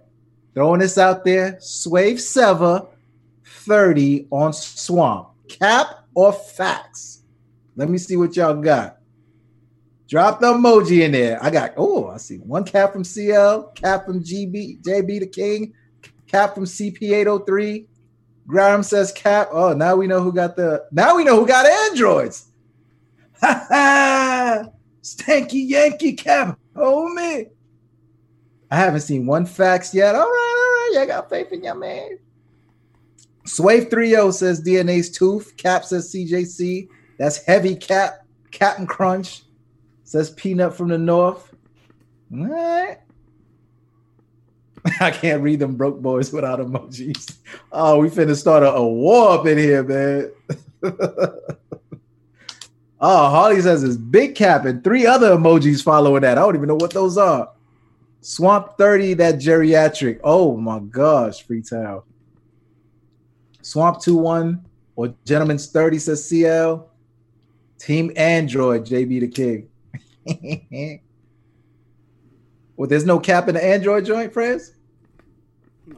Throwing 0.54 0.82
this 0.82 0.98
out 0.98 1.24
there. 1.24 1.58
Swave 1.62 2.18
Sevah 2.18 2.88
30 3.68 4.28
on 4.32 4.54
Swamp. 4.54 5.30
Cap 5.50 6.06
or 6.16 6.32
facts? 6.32 7.24
Let 7.76 7.90
me 7.90 7.98
see 7.98 8.16
what 8.16 8.36
y'all 8.36 8.56
got. 8.56 8.98
Drop 10.08 10.40
the 10.40 10.54
emoji 10.54 11.02
in 11.02 11.12
there. 11.12 11.38
I 11.44 11.50
got, 11.50 11.74
oh, 11.76 12.08
I 12.08 12.18
see 12.18 12.38
one 12.38 12.64
cap 12.64 12.94
from 12.94 13.04
CL, 13.04 13.72
cap 13.76 14.06
from 14.06 14.24
GB, 14.24 14.82
JB 14.82 15.20
the 15.20 15.28
King, 15.28 15.74
cap 16.28 16.56
from 16.56 16.64
CP803. 16.64 17.86
Graham 18.48 18.84
says 18.84 19.12
cap. 19.12 19.50
Oh, 19.52 19.74
now 19.74 19.98
we 19.98 20.08
know 20.08 20.22
who 20.22 20.32
got 20.32 20.56
the, 20.56 20.86
now 20.92 21.18
we 21.18 21.26
know 21.26 21.38
who 21.38 21.46
got 21.46 21.66
androids. 21.66 22.48
Ha 23.42 23.66
ha! 23.70 24.64
Stanky 25.04 25.68
Yankee 25.68 26.14
cap, 26.14 26.58
homie. 26.76 27.50
I 28.72 28.76
haven't 28.76 29.02
seen 29.02 29.26
one 29.26 29.46
facts 29.46 29.94
yet. 29.94 30.16
All 30.16 30.22
right, 30.22 30.92
all 30.94 31.00
right. 31.00 31.04
I 31.04 31.06
got 31.06 31.30
faith 31.30 31.52
in 31.52 31.64
your 31.64 31.76
man. 31.76 32.18
Swave 33.48 33.90
30 33.90 34.32
says 34.32 34.62
DNA's 34.62 35.10
tooth. 35.10 35.56
Cap 35.58 35.86
says 35.86 36.14
CJC. 36.14 36.90
That's 37.18 37.44
heavy 37.46 37.76
cap. 37.76 38.26
Captain 38.52 38.86
Crunch 38.86 39.44
says 40.04 40.32
peanut 40.32 40.76
from 40.76 40.90
the 40.90 40.98
north. 40.98 41.54
Right. 42.30 42.98
I 45.00 45.12
can't 45.12 45.42
read 45.42 45.60
them 45.60 45.76
broke 45.76 46.02
boys 46.02 46.32
without 46.32 46.60
emojis. 46.60 47.38
Oh, 47.72 48.00
we 48.00 48.10
finna 48.10 48.36
start 48.36 48.64
a, 48.64 48.74
a 48.74 48.88
war 48.88 49.32
up 49.32 49.48
in 49.48 49.58
here, 49.58 49.84
man. 49.84 50.32
oh, 53.00 53.30
Harley 53.30 53.62
says 53.62 53.84
it's 53.84 53.98
big 53.98 54.36
cap 54.36 54.66
and 54.66 54.84
three 54.84 55.06
other 55.06 55.36
emojis 55.36 55.84
following 55.84 56.22
that. 56.22 56.38
I 56.38 56.42
don't 56.42 56.56
even 56.56 56.68
know 56.68 56.76
what 56.76 56.92
those 56.92 57.18
are. 57.18 57.50
Swamp 58.22 58.78
30, 58.78 59.14
that 59.16 59.36
geriatric. 59.36 60.20
Oh 60.24 60.58
my 60.58 60.80
gosh, 60.80 61.44
Freetown. 61.44 62.02
Swamp 63.68 64.02
21 64.02 64.64
or 64.96 65.14
Gentleman's 65.26 65.68
30 65.68 66.00
says 66.00 66.24
CL. 66.30 66.90
Team 67.78 68.14
Android, 68.16 68.86
JB 68.86 69.20
the 69.20 69.28
King. 69.28 69.68
well, 72.78 72.88
there's 72.88 73.06
no 73.06 73.20
cap 73.20 73.50
in 73.50 73.56
the 73.56 73.64
Android 73.64 74.06
joint, 74.06 74.32
friends? 74.32 74.72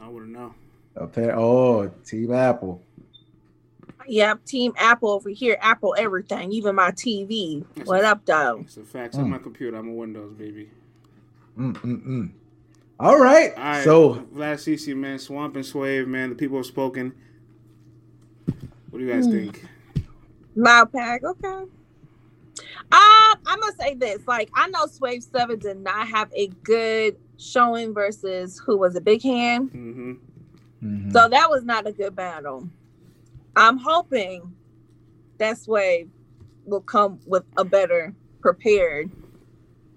I 0.02 0.08
wouldn't 0.08 0.32
know. 0.32 0.52
Okay. 0.96 1.30
Oh, 1.30 1.88
Team 2.04 2.32
Apple. 2.32 2.82
Yep, 4.08 4.44
Team 4.46 4.72
Apple 4.76 5.10
over 5.10 5.28
here. 5.28 5.56
Apple 5.60 5.94
everything, 5.96 6.50
even 6.50 6.74
my 6.74 6.90
TV. 6.90 7.64
That's 7.76 7.88
what 7.88 8.02
a- 8.02 8.08
up, 8.08 8.26
though? 8.26 8.58
It's 8.62 8.78
a 8.78 8.82
fact. 8.82 9.14
Hmm. 9.14 9.20
On 9.22 9.30
my 9.30 9.38
computer, 9.38 9.76
I'm 9.76 9.88
a 9.88 9.92
Windows 9.92 10.32
baby. 10.32 10.70
Mm-mm-mm. 11.56 12.32
All 12.98 13.20
right. 13.20 13.56
All 13.56 13.62
right. 13.62 13.84
So 13.84 14.14
Vlad 14.34 14.56
CC, 14.56 14.96
man, 14.96 15.20
Swamp 15.20 15.54
and 15.54 15.64
Swave, 15.64 16.08
man. 16.08 16.30
The 16.30 16.34
people 16.34 16.56
have 16.56 16.66
spoken. 16.66 17.14
What 18.90 18.98
do 18.98 19.04
you 19.04 19.12
guys 19.12 19.26
think? 19.26 19.64
Loud 20.56 20.92
pack, 20.92 21.22
okay. 21.24 21.64
Um, 22.92 23.38
I'm 23.46 23.60
gonna 23.60 23.72
say 23.78 23.94
this. 23.94 24.26
Like, 24.26 24.50
I 24.54 24.68
know 24.68 24.86
Swave 24.86 25.24
Sevah 25.24 25.58
did 25.58 25.78
not 25.78 26.08
have 26.08 26.30
a 26.34 26.48
good 26.64 27.16
showing 27.38 27.94
versus 27.94 28.58
who 28.64 28.76
was 28.76 28.96
a 28.96 29.00
big 29.00 29.22
hand. 29.22 29.70
Mm-hmm. 29.70 30.12
Mhm. 30.82 31.12
So 31.12 31.28
that 31.28 31.48
was 31.50 31.64
not 31.64 31.86
a 31.86 31.92
good 31.92 32.16
battle. 32.16 32.68
I'm 33.54 33.76
hoping 33.78 34.54
that 35.38 35.58
Swave 35.58 36.08
will 36.64 36.80
come 36.80 37.20
with 37.26 37.44
a 37.56 37.64
better 37.64 38.14
prepared 38.40 39.10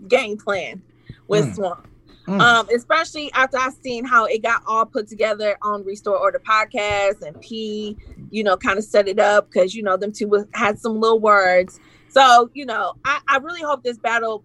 game 0.08 0.38
plan 0.38 0.82
with 1.28 1.46
Mm. 1.46 1.56
Swamp. 1.56 1.88
Mm. 2.28 2.40
Um, 2.42 2.70
especially 2.74 3.32
after 3.34 3.58
I 3.58 3.70
seen 3.84 4.06
how 4.06 4.26
it 4.26 4.42
got 4.44 4.64
all 4.66 4.86
put 4.86 5.08
together 5.08 5.58
on 5.62 5.84
Restore 5.84 6.18
Order 6.18 6.40
podcast 6.40 7.22
and 7.22 7.40
P, 7.42 7.98
you 8.34 8.44
know, 8.44 8.58
kind 8.58 8.80
of 8.80 8.84
set 8.84 9.08
it 9.08 9.20
up 9.20 9.48
because 9.52 9.76
you 9.76 9.84
know 9.84 9.96
them 9.96 10.12
two 10.12 10.48
had 10.56 10.80
some 10.80 11.00
little 11.00 11.20
words. 11.20 11.80
So 12.10 12.50
you 12.54 12.66
know, 12.66 12.96
I, 13.06 13.20
I 13.28 13.38
really 13.38 13.62
hope 13.62 13.84
this 13.84 14.00
battle 14.00 14.44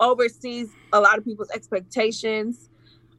oversees 0.00 0.68
a 0.92 1.00
lot 1.00 1.16
of 1.16 1.24
people's 1.24 1.50
expectations. 1.50 2.68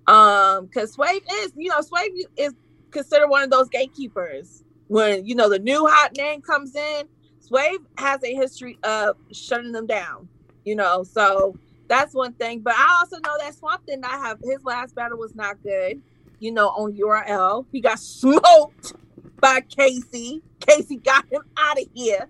Um, 0.08 0.66
because 0.66 0.96
Swave 0.96 1.22
is, 1.44 1.54
you 1.56 1.70
know, 1.70 1.80
Swave 1.80 2.12
is 2.36 2.54
considered 2.90 3.30
one 3.30 3.44
of 3.44 3.52
those 3.52 3.70
gatekeepers. 3.70 4.66
When 4.90 5.26
you 5.26 5.34
know 5.34 5.48
the 5.48 5.60
new 5.60 5.88
hot 5.88 6.18
name 6.18 6.42
comes 6.42 6.76
in, 6.76 7.08
Swave 7.40 7.80
has 7.98 8.22
a 8.22 8.36
history 8.36 8.78
of 8.84 9.16
shutting 9.32 9.72
them 9.72 9.88
down. 9.88 10.28
You 10.66 10.76
know, 10.76 11.04
so 11.04 11.56
that's 11.88 12.14
one 12.14 12.34
thing. 12.34 12.60
But 12.60 12.74
I 12.76 12.98
also 13.00 13.16
know 13.26 13.38
that 13.40 13.56
Swamp 13.56 13.86
did 13.88 14.02
not 14.02 14.12
have 14.12 14.40
his 14.44 14.62
last 14.66 14.94
battle 14.94 15.18
was 15.18 15.36
not 15.36 15.64
good. 15.64 16.02
You 16.40 16.52
know, 16.52 16.68
on 16.70 16.92
URL, 16.98 17.66
he 17.72 17.80
got 17.80 18.00
smoked 18.00 18.94
by 19.42 19.62
Casey. 19.62 20.42
Casey 20.60 20.98
got 20.98 21.26
him 21.32 21.42
out 21.58 21.80
of 21.82 21.88
here. 21.94 22.30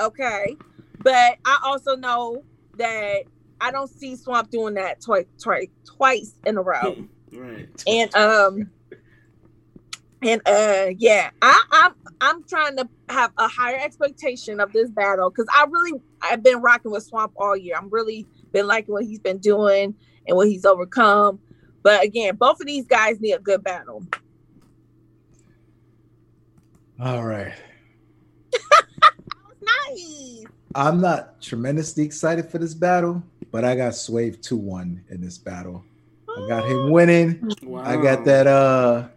Okay, 0.00 0.56
but 0.98 1.38
I 1.44 1.58
also 1.64 1.96
know 1.96 2.44
that 2.76 3.22
I 3.60 3.70
don't 3.70 3.88
see 3.88 4.16
Swamp 4.16 4.50
doing 4.50 4.74
that 4.74 5.00
twice, 5.00 5.26
twice, 5.40 5.68
twice 5.84 6.34
in 6.44 6.56
a 6.58 6.62
row. 6.62 6.96
Right. 7.30 7.68
and 7.86 8.14
um, 8.14 8.70
and 10.22 10.40
uh, 10.46 10.86
yeah, 10.96 11.28
I, 11.42 11.62
I'm 11.70 11.94
I'm 12.22 12.42
trying 12.44 12.76
to 12.78 12.88
have 13.10 13.32
a 13.36 13.46
higher 13.46 13.76
expectation 13.76 14.60
of 14.60 14.72
this 14.72 14.88
battle 14.90 15.28
because 15.28 15.46
I 15.54 15.66
really 15.68 16.00
I've 16.22 16.42
been 16.42 16.62
rocking 16.62 16.90
with 16.90 17.04
Swamp 17.04 17.34
all 17.36 17.54
year. 17.54 17.76
I'm 17.76 17.90
really 17.90 18.26
been 18.52 18.66
liking 18.66 18.94
what 18.94 19.04
he's 19.04 19.18
been 19.18 19.38
doing 19.38 19.94
and 20.26 20.36
what 20.36 20.48
he's 20.48 20.64
overcome. 20.64 21.38
But 21.82 22.02
again, 22.02 22.36
both 22.36 22.60
of 22.60 22.66
these 22.66 22.86
guys 22.86 23.20
need 23.20 23.32
a 23.32 23.38
good 23.38 23.62
battle. 23.62 24.02
All 27.00 27.24
right. 27.24 27.52
Nice. 29.90 30.44
I'm 30.74 31.00
not 31.00 31.40
tremendously 31.40 32.04
excited 32.04 32.46
for 32.50 32.58
this 32.58 32.74
battle, 32.74 33.22
but 33.50 33.64
I 33.64 33.74
got 33.74 33.92
Swave 33.92 34.38
2-1 34.38 35.00
in 35.10 35.20
this 35.20 35.38
battle. 35.38 35.84
I 36.28 36.46
got 36.48 36.68
him 36.68 36.90
winning. 36.90 37.50
Wow. 37.62 37.82
I 37.84 37.96
got 38.00 38.24
that 38.26 38.46
uh 38.46 39.08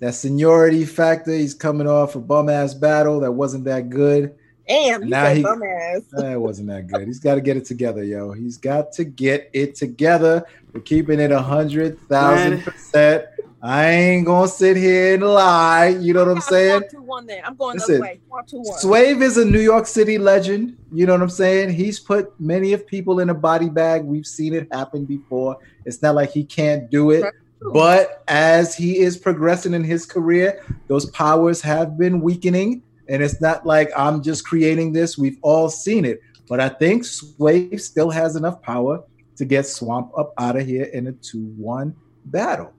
that 0.00 0.14
seniority 0.14 0.84
factor. 0.84 1.32
He's 1.32 1.54
coming 1.54 1.86
off 1.88 2.14
a 2.16 2.20
bum 2.20 2.48
ass 2.48 2.74
battle 2.74 3.20
that 3.20 3.32
wasn't 3.32 3.64
that 3.64 3.88
good. 3.90 4.34
Damn, 4.68 5.08
Now 5.08 5.24
said 5.24 5.36
he- 5.38 5.42
bum 5.42 5.62
ass. 5.62 6.02
That 6.12 6.40
wasn't 6.40 6.68
that 6.68 6.86
good. 6.86 7.06
He's 7.06 7.18
got 7.20 7.34
to 7.36 7.40
get 7.40 7.56
it 7.56 7.64
together, 7.64 8.04
yo. 8.04 8.32
He's 8.32 8.56
got 8.56 8.92
to 8.92 9.04
get 9.04 9.50
it 9.52 9.74
together. 9.74 10.44
We're 10.72 10.80
keeping 10.82 11.18
it 11.20 11.32
a 11.32 11.40
hundred 11.40 11.98
thousand 12.08 12.62
percent. 12.62 13.24
I 13.64 13.88
ain't 13.88 14.26
gonna 14.26 14.46
sit 14.46 14.76
here 14.76 15.14
and 15.14 15.22
lie. 15.22 15.86
You 15.86 16.12
know 16.12 16.26
what 16.26 16.32
I'm 16.32 16.42
saying? 16.42 16.82
Two 16.90 17.00
one. 17.00 17.24
Then 17.24 17.42
I'm 17.46 17.56
going 17.56 17.78
Listen, 17.78 18.02
way. 18.02 18.20
Two 18.46 18.58
one. 18.58 18.78
Swave 18.78 19.22
is 19.22 19.38
a 19.38 19.44
New 19.46 19.60
York 19.60 19.86
City 19.86 20.18
legend. 20.18 20.76
You 20.92 21.06
know 21.06 21.14
what 21.14 21.22
I'm 21.22 21.30
saying? 21.30 21.70
He's 21.70 21.98
put 21.98 22.38
many 22.38 22.74
of 22.74 22.86
people 22.86 23.20
in 23.20 23.30
a 23.30 23.34
body 23.34 23.70
bag. 23.70 24.04
We've 24.04 24.26
seen 24.26 24.52
it 24.52 24.68
happen 24.70 25.06
before. 25.06 25.56
It's 25.86 26.02
not 26.02 26.14
like 26.14 26.30
he 26.30 26.44
can't 26.44 26.90
do 26.90 27.10
it. 27.10 27.24
But 27.72 28.22
as 28.28 28.74
he 28.74 28.98
is 28.98 29.16
progressing 29.16 29.72
in 29.72 29.82
his 29.82 30.04
career, 30.04 30.62
those 30.88 31.08
powers 31.12 31.62
have 31.62 31.96
been 31.96 32.20
weakening. 32.20 32.82
And 33.08 33.22
it's 33.22 33.40
not 33.40 33.64
like 33.64 33.88
I'm 33.96 34.22
just 34.22 34.44
creating 34.44 34.92
this. 34.92 35.16
We've 35.16 35.38
all 35.40 35.70
seen 35.70 36.04
it. 36.04 36.20
But 36.50 36.60
I 36.60 36.68
think 36.68 37.04
Swave 37.06 37.80
still 37.80 38.10
has 38.10 38.36
enough 38.36 38.60
power 38.60 39.02
to 39.36 39.44
get 39.46 39.66
Swamp 39.66 40.12
up 40.18 40.34
out 40.36 40.56
of 40.56 40.66
here 40.66 40.84
in 40.84 41.06
a 41.06 41.12
2 41.12 41.54
1 41.56 41.96
battle. 42.26 42.74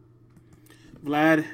Vlad, 1.06 1.46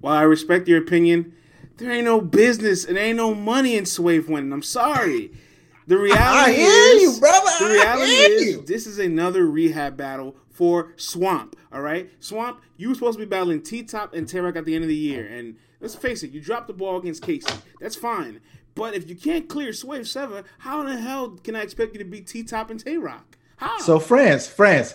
while 0.00 0.14
I 0.14 0.22
respect 0.22 0.68
your 0.68 0.78
opinion, 0.78 1.34
there 1.78 1.90
ain't 1.90 2.04
no 2.04 2.20
business 2.20 2.84
and 2.84 2.98
ain't 2.98 3.16
no 3.16 3.34
money 3.34 3.76
in 3.76 3.86
Swave 3.86 4.28
winning. 4.28 4.52
I'm 4.52 4.62
sorry. 4.62 5.32
The 5.86 5.98
reality 5.98 6.52
I 6.52 6.52
hear 6.52 6.96
is, 6.96 7.02
you, 7.02 7.20
brother. 7.20 7.50
the 7.58 7.72
reality 7.72 8.12
is, 8.12 8.42
you. 8.52 8.62
this 8.62 8.86
is 8.86 8.98
another 8.98 9.46
rehab 9.46 9.96
battle 9.96 10.36
for 10.50 10.92
Swamp. 10.96 11.56
All 11.72 11.80
right, 11.80 12.10
Swamp, 12.20 12.60
you 12.76 12.90
were 12.90 12.94
supposed 12.94 13.18
to 13.18 13.24
be 13.24 13.28
battling 13.28 13.62
T 13.62 13.82
Top 13.82 14.14
and 14.14 14.28
Tay 14.28 14.40
Roc 14.40 14.56
at 14.56 14.66
the 14.66 14.74
end 14.74 14.84
of 14.84 14.88
the 14.88 14.94
year, 14.94 15.26
and 15.26 15.56
let's 15.80 15.94
face 15.94 16.22
it, 16.22 16.30
you 16.30 16.40
dropped 16.40 16.66
the 16.66 16.74
ball 16.74 16.98
against 16.98 17.22
Casey. 17.22 17.54
That's 17.80 17.96
fine, 17.96 18.40
but 18.74 18.94
if 18.94 19.08
you 19.08 19.16
can't 19.16 19.48
clear 19.48 19.72
Swave 19.72 20.02
Sevah, 20.02 20.44
how 20.58 20.80
in 20.80 20.86
the 20.86 20.98
hell 20.98 21.30
can 21.42 21.56
I 21.56 21.62
expect 21.62 21.94
you 21.94 21.98
to 21.98 22.04
beat 22.04 22.26
T 22.26 22.44
Top 22.44 22.70
and 22.70 22.78
Tay 22.78 22.98
Roc? 22.98 23.38
How? 23.56 23.78
So, 23.78 23.98
France, 23.98 24.46
France, 24.46 24.94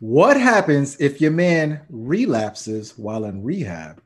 what 0.00 0.40
happens 0.40 0.98
if 1.00 1.20
your 1.20 1.32
man 1.32 1.82
relapses 1.90 2.98
while 2.98 3.24
in 3.26 3.44
rehab? 3.44 4.02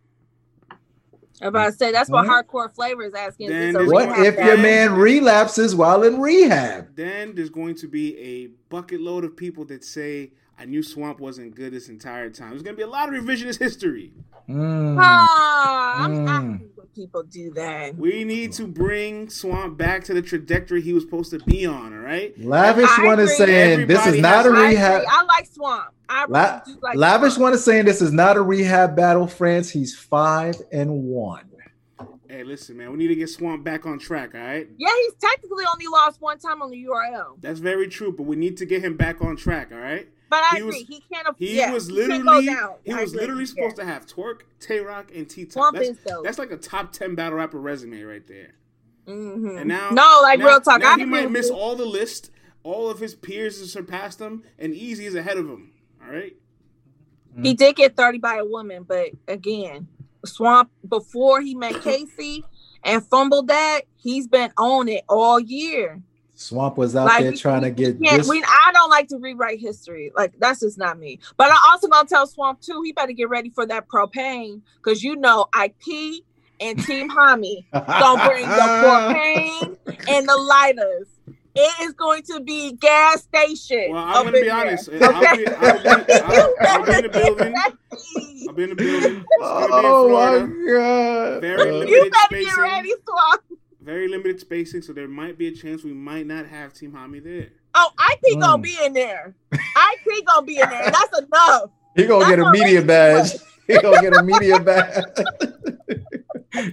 I'm 1.43 1.49
about 1.49 1.67
to 1.67 1.73
say 1.73 1.93
that's 1.93 2.11
what 2.11 2.27
Huh? 2.27 2.33
hardcore 2.45 2.73
flavor 2.75 3.03
is 3.05 3.15
asking. 3.15 3.49
Then 3.49 3.69
Is 3.71 3.75
this 3.75 3.77
a 3.77 3.79
there's 3.79 3.93
What 3.93 4.11
if 4.19 4.37
your 4.45 4.59
man 4.59 4.95
relapses 4.95 5.75
while 5.77 6.05
in 6.05 6.21
rehab? 6.21 6.89
then 6.97 7.35
there's 7.35 7.51
going 7.51 7.77
to 7.77 7.89
be 7.89 8.19
a 8.19 8.49
bucket 8.71 9.01
load 9.01 9.25
of 9.25 9.37
people 9.37 9.65
that 9.67 9.85
say 9.85 10.33
I 10.59 10.65
knew 10.67 10.83
Swamp 10.83 11.21
wasn't 11.21 11.55
good 11.55 11.73
this 11.73 11.89
entire 11.89 12.31
time. 12.31 12.51
There's 12.51 12.63
going 12.63 12.75
to 12.75 12.79
be 12.79 12.85
a 12.85 12.87
lot 12.91 13.13
of 13.13 13.21
revisionist 13.23 13.59
history. 13.59 14.13
Mm. 14.49 14.97
Ah, 15.01 16.05
I'm, 16.05 16.29
I'm 16.29 16.59
Mm. 16.59 16.95
people 16.95 17.23
do 17.25 17.51
that. 17.55 17.97
We 17.97 18.23
need 18.25 18.53
to 18.53 18.67
bring 18.67 19.29
Swamp 19.31 19.77
back 19.77 20.05
to 20.05 20.15
the 20.15 20.23
trajectory 20.23 20.81
he 20.81 20.93
was 20.93 21.03
supposed 21.05 21.31
to 21.31 21.39
be 21.41 21.67
on. 21.67 21.93
All 21.93 21.99
right. 22.01 22.39
Lavish 22.39 22.89
I 22.99 23.05
one 23.07 23.19
is 23.21 23.37
saying 23.37 23.87
this 23.89 24.07
is 24.07 24.21
not 24.21 24.47
a 24.47 24.51
has- 24.51 24.59
I, 24.59 24.69
rehab. 24.69 25.03
I 25.09 25.23
like 25.25 25.47
Swamp. 25.47 25.87
I 26.09 26.21
really 26.23 26.33
La- 26.35 26.61
do 26.65 26.79
like 26.83 26.97
Lavish 26.97 27.33
Swamp. 27.35 27.43
one 27.43 27.53
is 27.55 27.65
saying 27.65 27.85
this 27.87 28.01
is 28.03 28.13
not 28.13 28.37
a 28.37 28.43
rehab 28.43 28.95
battle, 28.95 29.27
France. 29.27 29.71
He's 29.71 29.97
five 29.97 30.55
and 30.71 31.05
one. 31.05 31.51
Hey, 32.29 32.43
listen, 32.43 32.77
man. 32.77 32.91
We 32.91 32.97
need 32.99 33.09
to 33.09 33.15
get 33.15 33.29
Swamp 33.31 33.63
back 33.65 33.87
on 33.87 33.99
track. 33.99 34.35
All 34.35 34.41
right. 34.41 34.69
Yeah, 34.77 34.89
he's 35.05 35.15
technically 35.21 35.65
only 35.73 35.87
lost 35.87 36.21
one 36.21 36.39
time 36.39 36.63
on 36.63 36.71
the 36.71 36.85
URL. 36.85 37.41
That's 37.41 37.61
very 37.61 37.87
true, 37.89 38.13
but 38.13 38.25
we 38.25 38.35
need 38.37 38.57
to 38.57 38.67
get 38.67 38.83
him 38.85 38.97
back 38.97 39.23
on 39.23 39.37
track. 39.37 39.71
All 39.73 39.79
right. 39.79 40.09
But 40.35 40.43
I 40.43 40.49
He 40.57 40.57
agree. 40.63 40.67
was- 40.67 40.89
he 40.89 41.01
can't. 41.13 41.29
aff- 41.29 41.37
He 41.39 41.57
yeah, 41.57 41.73
was 41.73 41.87
he 41.87 41.95
can't 41.97 42.09
go 42.25 42.31
literally 42.33 42.47
down. 42.47 42.75
he 42.85 42.93
was 42.95 43.13
agree. 43.13 43.21
literally 43.21 43.47
supposed 43.47 43.79
Yeah. 43.79 43.85
to 43.85 43.91
have 43.93 44.07
Twork, 44.07 44.41
Tay 44.59 44.81
Roc, 44.81 45.15
and 45.15 45.29
T 45.31 45.45
Top. 45.45 45.75
That's, 45.75 45.99
that's 46.25 46.39
like 46.39 46.51
a 46.51 46.57
top 46.57 46.93
ten 46.93 47.15
battle 47.15 47.39
rapper 47.39 47.61
resume 47.61 48.03
right 48.03 48.27
there. 48.27 48.55
Mhm. 49.07 49.61
And 49.61 49.69
now, 49.69 49.91
no, 49.91 50.19
like 50.23 50.41
now- 50.41 50.47
real 50.47 50.61
talk. 50.61 50.81
Now 50.81 50.95
I 50.95 50.99
he 50.99 51.05
might 51.05 51.31
miss 51.31 51.51
you. 51.51 51.55
all 51.55 51.77
the 51.77 51.85
list. 51.87 52.31
All 52.65 52.91
of 52.91 52.99
his 52.99 53.15
peers 53.15 53.61
have 53.61 53.69
surpassed 53.69 54.21
him, 54.21 54.43
and 54.59 54.75
Easy 54.75 55.05
is 55.07 55.15
ahead 55.15 55.37
of 55.37 55.47
him. 55.49 55.73
All 56.05 56.11
right. 56.13 56.35
He 57.41 57.55
did 57.55 57.77
get 57.77 57.97
30 57.97 58.19
by 58.19 58.37
a 58.39 58.45
woman, 58.45 58.83
but 58.85 59.11
again, 59.29 59.87
Swamp 60.25 60.71
before 60.89 61.41
he 61.43 61.55
met 61.55 61.81
Casey 61.83 62.45
and 62.83 63.05
fumbled 63.07 63.49
that, 63.49 63.83
he's 63.97 64.27
been 64.27 64.51
on 64.57 64.89
it 64.89 65.05
all 65.09 65.39
year. 65.39 66.01
Swamp 66.37 66.77
was 66.77 66.97
out 66.97 67.07
Like, 67.07 67.23
there 67.23 67.33
trying 67.33 67.63
to 67.63 67.71
get 67.71 67.97
Yeah, 68.01 68.17
this. 68.19 68.29
we, 68.29 68.43
I 68.43 68.71
don't 68.73 68.91
like 68.91 69.09
to 69.09 69.19
rewrite 69.19 69.61
history. 69.61 70.11
Like 70.17 70.35
that's 70.39 70.61
just 70.61 70.79
not 70.79 70.99
me. 70.99 71.21
But 71.37 71.51
I 71.51 71.57
also 71.71 71.89
gonna 71.89 72.09
tell 72.09 72.27
Swamp 72.27 72.61
too. 72.61 72.83
He 72.85 72.93
better 72.93 73.13
get 73.13 73.29
ready 73.29 73.51
for 73.51 73.67
that 73.67 73.89
propane 73.89 74.61
because 74.83 75.03
you 75.03 75.17
know 75.17 75.47
IP 75.63 76.23
and 76.61 76.83
Team 76.85 77.09
Hami 77.11 77.65
gonna 77.73 78.29
bring 78.29 78.43
the 78.49 78.57
propane 78.57 79.79
and 80.09 80.29
the 80.29 80.37
lighters. 80.37 81.09
It 81.57 81.73
is 81.87 81.93
going 81.93 82.25
to 82.25 82.41
be 82.41 82.73
gas 82.73 83.23
station. 83.23 83.91
Well, 83.93 84.03
I'm 84.03 84.25
gonna 84.25 84.33
be 84.33 84.41
there. 84.43 84.55
honest. 84.57 84.89
I'll 84.91 85.37
be, 85.37 85.47
I'll 85.47 85.79
be, 85.83 86.13
I'll, 86.13 86.55
I'll 86.67 86.85
be 86.85 86.93
in 86.95 87.03
the 87.03 87.09
building. 87.11 87.55
You 87.55 88.49
I'll 88.49 88.55
be 88.55 88.63
in 88.65 88.71
the 88.71 88.75
building. 88.75 89.25
It's 89.31 89.41
gonna 89.41 89.67
be 89.69 89.79
in 89.79 89.85
oh 89.85 90.09
Florida. 90.09 90.47
my 90.49 90.73
god! 90.73 91.41
Very 91.43 91.71
limited 91.71 92.11
better 92.11 92.43
get 92.43 92.57
ready, 92.59 92.93
Swamp. 93.09 93.43
Very 93.85 94.09
limited 94.09 94.41
spacing, 94.41 94.81
so 94.81 94.95
there 94.95 95.07
might 95.09 95.37
be 95.37 95.49
a 95.49 95.53
chance 95.53 95.85
we 95.85 95.93
might 95.93 96.27
not 96.27 96.47
have 96.47 96.73
Team 96.73 96.93
Hami 96.93 97.23
there. 97.23 97.49
Oh, 97.75 97.91
IP 98.13 98.41
gonna 98.41 98.57
Mm. 98.57 98.63
be 98.63 98.79
in 98.83 98.95
there. 98.95 99.35
IP 99.53 100.25
gonna 100.27 100.47
be 100.47 100.59
in 100.59 100.71
there. 100.71 100.91
That's 100.91 101.19
enough. 101.19 101.71
he 101.95 102.07
gonna 102.07 102.25
That's 102.25 102.37
get 102.37 102.47
a 102.47 102.51
media 102.51 102.81
Rachel 102.81 102.87
badge. 102.87 103.33
He 103.67 103.79
gonna 103.81 104.01
get 104.03 104.15
a 104.17 104.23
media 104.23 104.59
badge. 104.69 105.05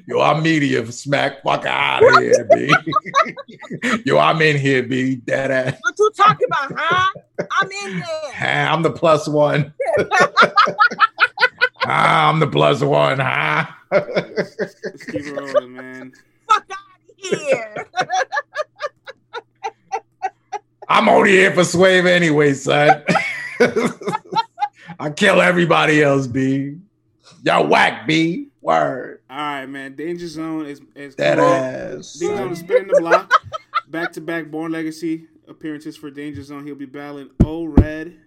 Yo, 0.07 0.19
I'm 0.21 0.41
media 0.43 0.89
smack. 0.91 1.41
Fuck 1.43 1.65
out 1.65 2.01
of 2.03 2.21
here, 2.21 2.47
B. 2.51 2.73
Yo, 4.05 4.17
I'm 4.17 4.41
in 4.41 4.57
here, 4.57 4.83
B. 4.83 5.15
Dead 5.15 5.51
ass. 5.51 5.77
What 5.81 5.95
you 5.99 6.11
talking 6.15 6.47
about, 6.47 6.73
huh? 6.77 7.09
I'm 7.59 7.69
in 7.71 7.99
there. 7.99 8.05
Ah, 8.39 8.73
I'm 8.73 8.83
the 8.83 8.91
plus 8.91 9.27
one. 9.27 9.73
I'm 11.83 12.39
the 12.39 12.47
plus 12.47 12.81
one, 12.81 13.19
huh? 13.19 13.65
Let's 13.91 15.03
keep 15.05 15.25
it 15.25 15.31
rolling, 15.31 15.73
man. 15.73 16.11
Fuck 16.49 16.65
out 16.71 16.77
of 16.77 16.90
here. 17.21 17.75
I'm 20.87 21.07
only 21.07 21.31
here 21.31 21.53
for 21.53 21.63
Swave 21.63 22.05
anyway, 22.05 22.53
son. 22.53 23.03
I 24.99 25.09
kill 25.15 25.41
everybody 25.41 26.03
else, 26.03 26.27
B. 26.27 26.77
Y'all 27.43 27.67
whack, 27.67 28.05
B. 28.05 28.49
Word. 28.61 29.21
All 29.29 29.37
right, 29.37 29.65
man. 29.65 29.95
Danger 29.95 30.27
Zone 30.27 30.65
is 30.65 30.81
is 30.95 31.15
come 31.15 31.39
on. 31.39 31.39
ass. 31.39 32.13
Danger 32.13 32.35
Zone 32.37 32.51
is 32.51 32.59
spinning 32.59 32.87
the 32.87 32.99
block. 32.99 33.33
Back 33.87 34.11
to 34.13 34.21
back 34.21 34.51
Born 34.51 34.71
Legacy 34.71 35.27
appearances 35.47 35.97
for 35.97 36.11
Danger 36.11 36.43
Zone. 36.43 36.65
He'll 36.65 36.75
be 36.75 36.85
battling 36.85 37.29
O 37.43 37.65
Red. 37.65 38.17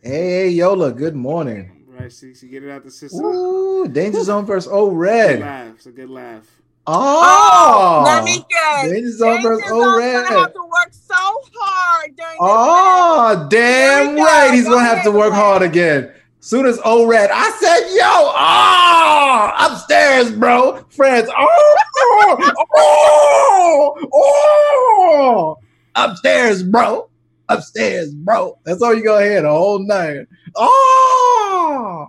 Hey, 0.00 0.10
hey, 0.10 0.48
Yola, 0.48 0.92
good 0.92 1.14
morning. 1.14 1.84
Right, 1.86 2.10
see, 2.12 2.34
see, 2.34 2.48
get 2.48 2.64
it 2.64 2.70
out 2.70 2.84
the 2.84 2.90
system. 2.90 3.24
Ooh, 3.24 3.86
Danger 3.86 4.22
Zone 4.24 4.46
versus 4.46 4.70
O 4.72 4.88
Good 4.90 4.96
Red. 4.96 5.40
laugh. 5.40 5.74
It's 5.76 5.86
a 5.86 5.92
good 5.92 6.10
laugh. 6.10 6.61
Oh, 6.86 6.92
oh, 7.24 8.02
let 8.04 8.24
me 8.24 8.44
guess. 8.50 9.16
Zone 9.16 9.36
Danger 9.36 9.48
versus 9.48 9.70
O-Red. 9.70 10.24
gonna 10.24 10.40
have 10.40 10.52
to 10.52 10.62
work 10.62 10.90
so 10.90 11.14
hard 11.14 12.16
during 12.16 12.32
this 12.32 12.40
match. 12.40 12.40
Oh, 12.40 13.46
damn 13.48 14.16
go. 14.16 14.24
right. 14.24 14.52
He's 14.52 14.64
Go 14.64 14.70
gonna 14.70 14.86
have 14.86 15.04
to 15.04 15.12
work 15.12 15.32
hard 15.32 15.62
again. 15.62 16.12
Soon 16.40 16.66
as 16.66 16.80
O 16.84 17.06
Red, 17.06 17.30
I 17.32 17.50
said, 17.60 17.94
yo, 17.94 18.02
oh, 18.34 19.72
upstairs, 19.72 20.32
bro. 20.32 20.84
Friends, 20.90 21.28
oh, 21.38 21.76
oh, 22.76 23.94
oh, 24.02 24.08
oh, 24.12 25.58
upstairs, 25.94 26.64
bro. 26.64 27.08
Upstairs, 27.48 28.12
bro. 28.12 28.58
That's 28.64 28.82
all 28.82 28.92
you 28.92 29.04
gonna 29.04 29.24
hear 29.24 29.42
the 29.42 29.50
whole 29.50 29.86
night. 29.86 30.26
Oh, 30.56 32.08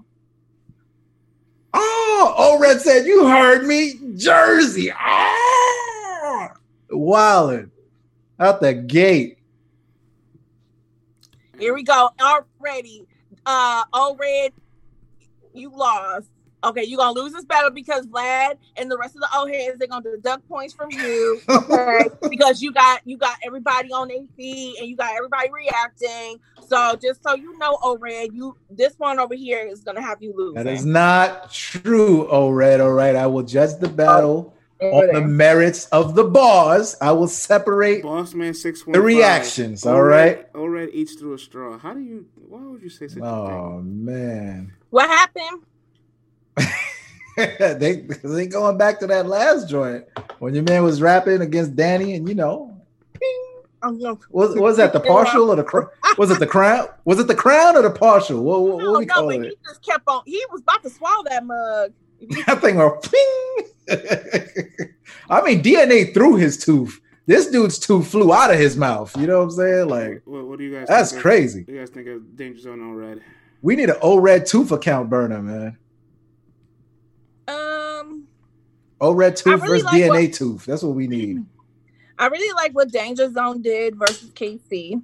oh, 1.74 2.36
O 2.38 2.60
Red 2.60 2.82
said, 2.82 3.06
you 3.06 3.28
heard 3.28 3.66
me, 3.66 4.00
Jersey. 4.16 4.92
Oh, 4.92 6.48
wildin' 6.92 7.70
out 8.40 8.62
the 8.62 8.74
gate. 8.74 9.38
Here 11.58 11.74
we 11.74 11.84
go. 11.84 12.10
Already. 12.22 13.06
Uh 13.46 13.84
oh 13.94 14.16
red, 14.20 14.54
you 15.54 15.70
lost. 15.70 16.30
Okay, 16.64 16.84
you're 16.84 16.98
gonna 16.98 17.20
lose 17.20 17.34
this 17.34 17.44
battle 17.44 17.72
because 17.72 18.08
Vlad 18.08 18.58
and 18.78 18.90
the 18.90 18.98
rest 18.98 19.16
of 19.16 19.22
the 19.22 19.28
O 19.34 19.48
heads 19.48 19.78
they're 19.78 19.88
gonna 19.88 20.12
deduct 20.12 20.48
points 20.48 20.74
from 20.74 20.90
you. 20.92 21.42
Okay, 21.50 22.10
because 22.30 22.62
you 22.62 22.72
got 22.72 23.02
you 23.06 23.18
got 23.18 23.38
everybody 23.46 23.92
on 23.92 24.08
their 24.08 24.26
feet 24.38 24.78
and 24.80 24.88
you 24.88 24.96
got 24.96 25.16
everybody 25.16 25.50
reacting. 25.52 26.40
So 26.68 26.96
just 27.02 27.24
so 27.24 27.36
you 27.36 27.58
know, 27.58 27.78
O 27.82 27.98
red, 27.98 28.30
you 28.34 28.56
this 28.70 28.96
one 28.98 29.20
over 29.20 29.36
here 29.36 29.66
is 29.66 29.84
gonna 29.84 30.02
have 30.02 30.22
you 30.22 30.34
lose. 30.36 30.56
That 30.56 30.68
is 30.68 30.86
not 30.86 31.52
true, 31.52 32.28
O 32.30 32.50
Red. 32.50 32.82
All 32.82 32.92
right, 32.92 33.16
I 33.16 33.28
will 33.28 33.44
judge 33.44 33.80
the 33.80 33.90
battle 33.90 34.56
Over 34.82 35.08
on 35.08 35.14
the 35.14 35.22
merits 35.22 35.86
of 35.88 36.16
the 36.16 36.24
bars. 36.24 36.96
I 37.02 37.12
will 37.12 37.28
separate. 37.28 38.04
Boss 38.04 38.34
man 38.34 38.54
six 38.54 38.86
one. 38.86 38.94
The 38.94 39.02
reactions, 39.02 39.86
all 39.86 40.02
right? 40.04 40.48
O 40.56 40.66
Red 40.66 40.90
eats 40.94 41.16
through 41.16 41.34
a 41.34 41.40
straw. 41.40 41.78
How 41.78 41.94
do 41.94 42.02
you? 42.02 42.28
Why 42.36 42.62
would 42.62 42.82
you 42.82 42.90
say 42.90 43.08
such 43.08 43.22
a 43.22 43.26
Oh 43.26 43.82
man, 43.84 44.74
What 44.90 45.10
happened? 45.10 45.64
they 47.80 48.08
they 48.24 48.48
going 48.48 48.78
back 48.78 49.00
to 49.00 49.08
that 49.08 49.26
last 49.26 49.68
joint 49.68 50.06
when 50.40 50.54
your 50.54 50.64
man 50.64 50.84
was 50.84 51.02
rapping 51.02 51.42
against 51.42 51.76
Danny, 51.76 52.16
and 52.16 52.28
you 52.28 52.36
know, 52.36 52.73
I'm 53.84 54.00
gonna- 54.02 54.18
was 54.30 54.56
was 54.56 54.78
that 54.78 54.94
the 54.94 55.00
partial 55.00 55.50
or 55.50 55.56
the 55.56 55.64
cr- 55.64 55.90
was 56.18 56.32
it 56.32 56.40
the 56.40 56.48
crown? 56.48 56.88
Was 57.06 57.20
it 57.20 57.28
the 57.28 57.36
crown 57.36 57.76
or 57.76 57.82
the 57.82 57.92
partial? 57.92 58.42
What, 58.44 58.62
what, 58.62 58.76
what 58.76 58.84
No, 58.84 59.00
we 59.00 59.06
no, 59.06 59.14
call 59.14 59.28
but 59.28 59.36
it? 59.46 59.50
he 59.50 59.58
just 59.68 59.84
kept 59.86 60.04
on. 60.08 60.22
He 60.26 60.44
was 60.52 60.62
about 60.62 60.82
to 60.84 60.90
swallow 60.90 61.24
that 61.30 61.46
mug. 61.46 61.92
That 62.48 62.62
thing 62.62 62.80
or 62.80 63.00
ping. 63.02 63.68
I 65.30 65.42
mean, 65.42 65.62
DNA 65.62 66.14
through 66.14 66.38
his 66.38 66.58
tooth. 66.58 67.02
This 67.26 67.48
dude's 67.50 67.78
tooth 67.80 68.08
flew 68.08 68.34
out 68.34 68.52
of 68.52 68.58
his 68.60 68.76
mouth. 68.78 69.16
You 69.18 69.28
know 69.28 69.38
what 69.40 69.44
I'm 69.46 69.52
saying? 69.52 69.88
Like 69.90 70.22
What, 70.26 70.46
what 70.48 70.58
do 70.60 70.64
you 70.66 70.74
guys? 70.78 70.88
that's 70.88 71.10
think 71.12 71.20
of- 71.20 71.22
crazy. 71.24 71.60
What 71.62 71.68
do 71.68 71.74
you 71.74 71.80
guys 71.80 71.90
think 71.90 72.08
of 72.08 72.36
Danger 72.38 72.60
Zone 72.62 72.82
O 72.82 72.94
Red? 72.94 73.22
We 73.62 73.76
need 73.76 73.90
an 73.90 73.96
O-Red 74.02 74.46
tooth 74.46 74.72
account 74.74 75.10
burner, 75.10 75.42
man. 75.42 75.78
Um, 77.48 78.28
O-Red 79.00 79.36
tooth 79.38 79.62
really 79.62 79.68
versus 79.68 79.84
like 79.86 79.94
DNA 80.02 80.24
what- 80.28 80.34
tooth. 80.34 80.66
That's 80.66 80.84
what 80.84 80.96
we 80.96 81.08
need. 81.08 81.46
I 82.18 82.28
really 82.28 82.54
like 82.54 82.74
what 82.74 82.92
Danger 82.92 83.32
Zone 83.32 83.62
did 83.62 83.96
versus 83.96 84.30
KC. 84.32 85.02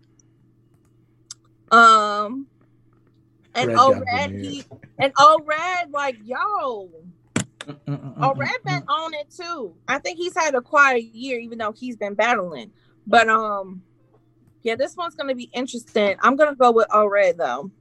Um, 1.72 2.48
and 3.54 3.68
Red 3.70 3.78
O-Red, 3.78 4.32
he 4.32 4.64
and 4.98 5.14
O 5.18 5.42
Red, 5.46 5.92
like 5.92 6.18
yo, 6.24 6.90
Oh, 8.22 8.34
Red 8.36 8.50
been 8.66 8.84
on 8.88 9.14
it 9.14 9.28
too. 9.36 9.76
I 9.88 10.00
think 10.00 10.18
he's 10.18 10.36
had 10.36 10.56
a 10.56 10.62
quiet 10.62 11.04
year, 11.04 11.40
even 11.40 11.58
though 11.58 11.72
he's 11.72 11.96
been 11.96 12.16
battling. 12.16 12.72
But 13.06 13.30
um, 13.30 13.84
yeah, 14.64 14.76
this 14.76 14.96
one's 14.96 15.16
gonna 15.16 15.36
be 15.36 15.50
interesting. 15.54 16.16
I'm 16.22 16.36
gonna 16.36 16.56
go 16.56 16.72
with 16.72 16.88
O 16.92 17.06
Red 17.06 17.38
though. 17.38 17.72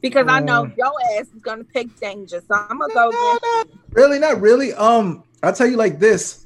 Because 0.00 0.26
I 0.28 0.40
know 0.40 0.64
Uh. 0.64 0.70
your 0.76 0.92
ass 1.18 1.26
is 1.34 1.42
gonna 1.42 1.64
pick 1.64 1.94
danger, 1.98 2.40
so 2.46 2.54
I'm 2.54 2.78
gonna 2.78 2.94
go. 2.94 3.08
Against 3.08 3.44
you. 3.72 3.78
Really, 3.90 4.18
not 4.18 4.40
really. 4.40 4.72
Um, 4.74 5.24
I'll 5.42 5.52
tell 5.52 5.66
you 5.66 5.76
like 5.76 5.98
this: 5.98 6.44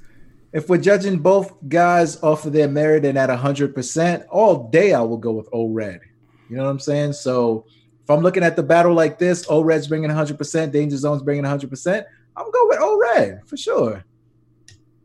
if 0.53 0.69
we're 0.69 0.79
judging 0.79 1.19
both 1.19 1.55
guys 1.69 2.23
off 2.23 2.45
of 2.45 2.53
their 2.53 2.69
merit 2.69 3.05
and 3.05 3.17
at 3.19 3.31
hundred 3.31 3.75
percent, 3.75 4.25
all 4.31 4.69
day 4.69 4.93
I 4.93 5.01
will 5.01 5.17
go 5.17 5.33
with 5.33 5.49
O-Red. 5.53 6.01
You 6.49 6.57
know 6.57 6.65
what 6.65 6.71
I'm 6.71 6.81
saying? 6.81 7.15
So 7.15 7.65
if 8.03 8.11
I'm 8.11 8.21
looking 8.21 8.43
at 8.43 8.57
the 8.57 8.63
battle 8.63 8.93
like 8.95 9.19
this, 9.19 9.47
O-Red's 9.49 9.87
bringing 9.87 10.11
hundred 10.11 10.39
percent, 10.39 10.73
Danger 10.73 10.97
Zone's 10.97 11.23
bringing 11.23 11.45
hundred 11.45 11.71
percent. 11.71 12.07
I'm 12.37 12.51
going 12.51 12.69
with 12.69 12.81
O-Red 12.81 13.41
for 13.47 13.57
sure. 13.57 14.05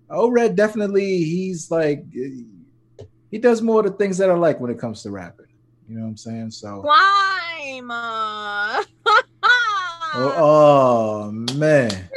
O-Red 0.09 0.55
definitely, 0.55 1.23
he's 1.23 1.69
like 1.71 2.05
he 3.29 3.37
does 3.37 3.61
more 3.61 3.79
of 3.79 3.85
the 3.85 3.97
things 3.97 4.17
that 4.17 4.29
I 4.29 4.33
like 4.33 4.59
when 4.59 4.71
it 4.71 4.79
comes 4.79 5.03
to 5.03 5.11
rapping. 5.11 5.47
You 5.87 5.95
know 5.95 6.03
what 6.03 6.09
I'm 6.09 6.17
saying? 6.17 6.51
So, 6.51 6.81
Slime. 6.81 7.87
oh, 7.91 8.85
oh, 10.15 11.31
man, 11.31 12.09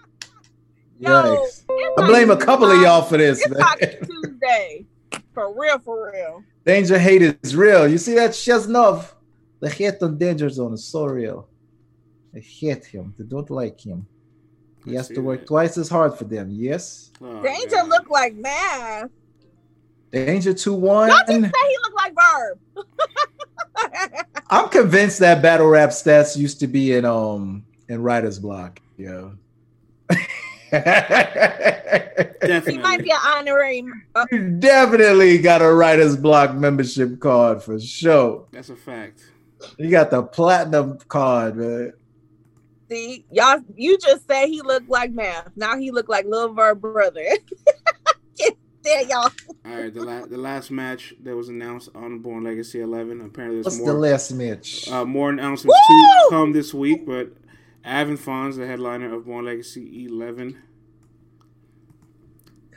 Yikes. 1.00 1.57
I 2.02 2.06
blame 2.06 2.30
a 2.30 2.36
couple 2.36 2.70
of 2.70 2.80
y'all 2.80 3.02
for 3.02 3.16
this, 3.16 3.40
It's 3.40 3.50
man. 3.50 3.60
like 3.60 4.00
Tuesday. 4.06 4.86
For 5.34 5.52
real, 5.58 5.78
for 5.78 6.10
real. 6.12 6.42
Danger 6.64 6.98
hate 6.98 7.22
is 7.22 7.54
real. 7.56 7.86
You 7.88 7.98
see 7.98 8.14
that 8.14 8.30
Cheznov? 8.30 9.12
The 9.60 9.70
hate 9.70 10.02
on 10.02 10.18
Danger 10.18 10.48
Zone 10.48 10.74
is 10.74 10.84
so 10.84 11.04
real. 11.06 11.48
They 12.32 12.40
hate 12.40 12.84
him. 12.84 13.14
They 13.18 13.24
don't 13.24 13.48
like 13.50 13.80
him. 13.80 14.06
He 14.84 14.94
I 14.94 14.98
has 14.98 15.08
to 15.08 15.20
work 15.20 15.40
that. 15.40 15.46
twice 15.48 15.76
as 15.78 15.88
hard 15.88 16.14
for 16.14 16.24
them. 16.24 16.48
Yes. 16.50 17.10
Oh, 17.20 17.42
Danger 17.42 17.76
God. 17.76 17.88
look 17.88 18.10
like 18.10 18.34
math. 18.34 19.10
Danger 20.12 20.54
2 20.54 20.74
1. 20.74 21.08
Y'all 21.08 21.18
just 21.18 21.28
say 21.30 21.36
he 21.36 21.76
look 21.82 21.94
like 21.94 22.14
Verb. 22.14 22.58
I'm 24.50 24.68
convinced 24.68 25.18
that 25.20 25.42
battle 25.42 25.66
rap 25.66 25.90
stats 25.90 26.36
used 26.36 26.60
to 26.60 26.66
be 26.66 26.92
in 26.94 27.04
um 27.04 27.64
in 27.88 28.02
writer's 28.02 28.38
block. 28.38 28.80
Yeah. 28.96 29.30
Definitely. 30.70 32.72
he 32.72 32.78
might 32.78 33.02
be 33.02 33.10
an 33.10 33.18
honorary. 33.24 33.84
You 34.30 34.50
definitely 34.58 35.38
got 35.38 35.62
a 35.62 35.72
writer's 35.72 36.16
block 36.16 36.54
membership 36.54 37.20
card 37.20 37.62
for 37.62 37.80
sure. 37.80 38.46
That's 38.52 38.70
a 38.70 38.76
fact. 38.76 39.22
You 39.76 39.90
got 39.90 40.10
the 40.10 40.22
platinum 40.22 40.98
card, 41.08 41.56
man. 41.56 41.92
see, 42.90 43.24
y'all, 43.30 43.60
you 43.74 43.98
just 43.98 44.26
said 44.26 44.46
he 44.46 44.62
looked 44.62 44.88
like 44.88 45.12
math. 45.12 45.50
Now 45.56 45.76
he 45.76 45.90
look 45.90 46.08
like 46.08 46.26
Lil 46.26 46.54
Verb 46.54 46.80
brother. 46.80 47.22
there, 48.88 49.02
y'all. 49.02 49.30
All 49.66 49.74
right, 49.74 49.92
the, 49.92 50.02
la- 50.02 50.26
the 50.26 50.38
last 50.38 50.70
match 50.70 51.14
that 51.22 51.36
was 51.36 51.48
announced 51.48 51.90
on 51.94 52.20
Born 52.20 52.44
Legacy 52.44 52.80
11. 52.80 53.20
Apparently, 53.20 53.56
there's 53.56 53.66
What's 53.66 53.78
more 53.78 53.92
the 53.92 53.98
last 53.98 54.32
match? 54.32 54.88
uh, 54.88 55.04
more 55.04 55.30
announcements 55.30 55.76
to 55.76 56.26
come 56.30 56.52
this 56.52 56.72
week, 56.72 57.06
but 57.06 57.30
Av 57.88 58.06
Fonz, 58.18 58.56
the 58.56 58.66
headliner 58.66 59.14
of 59.14 59.24
Born 59.24 59.44
Legacy 59.46 60.04
11, 60.06 60.56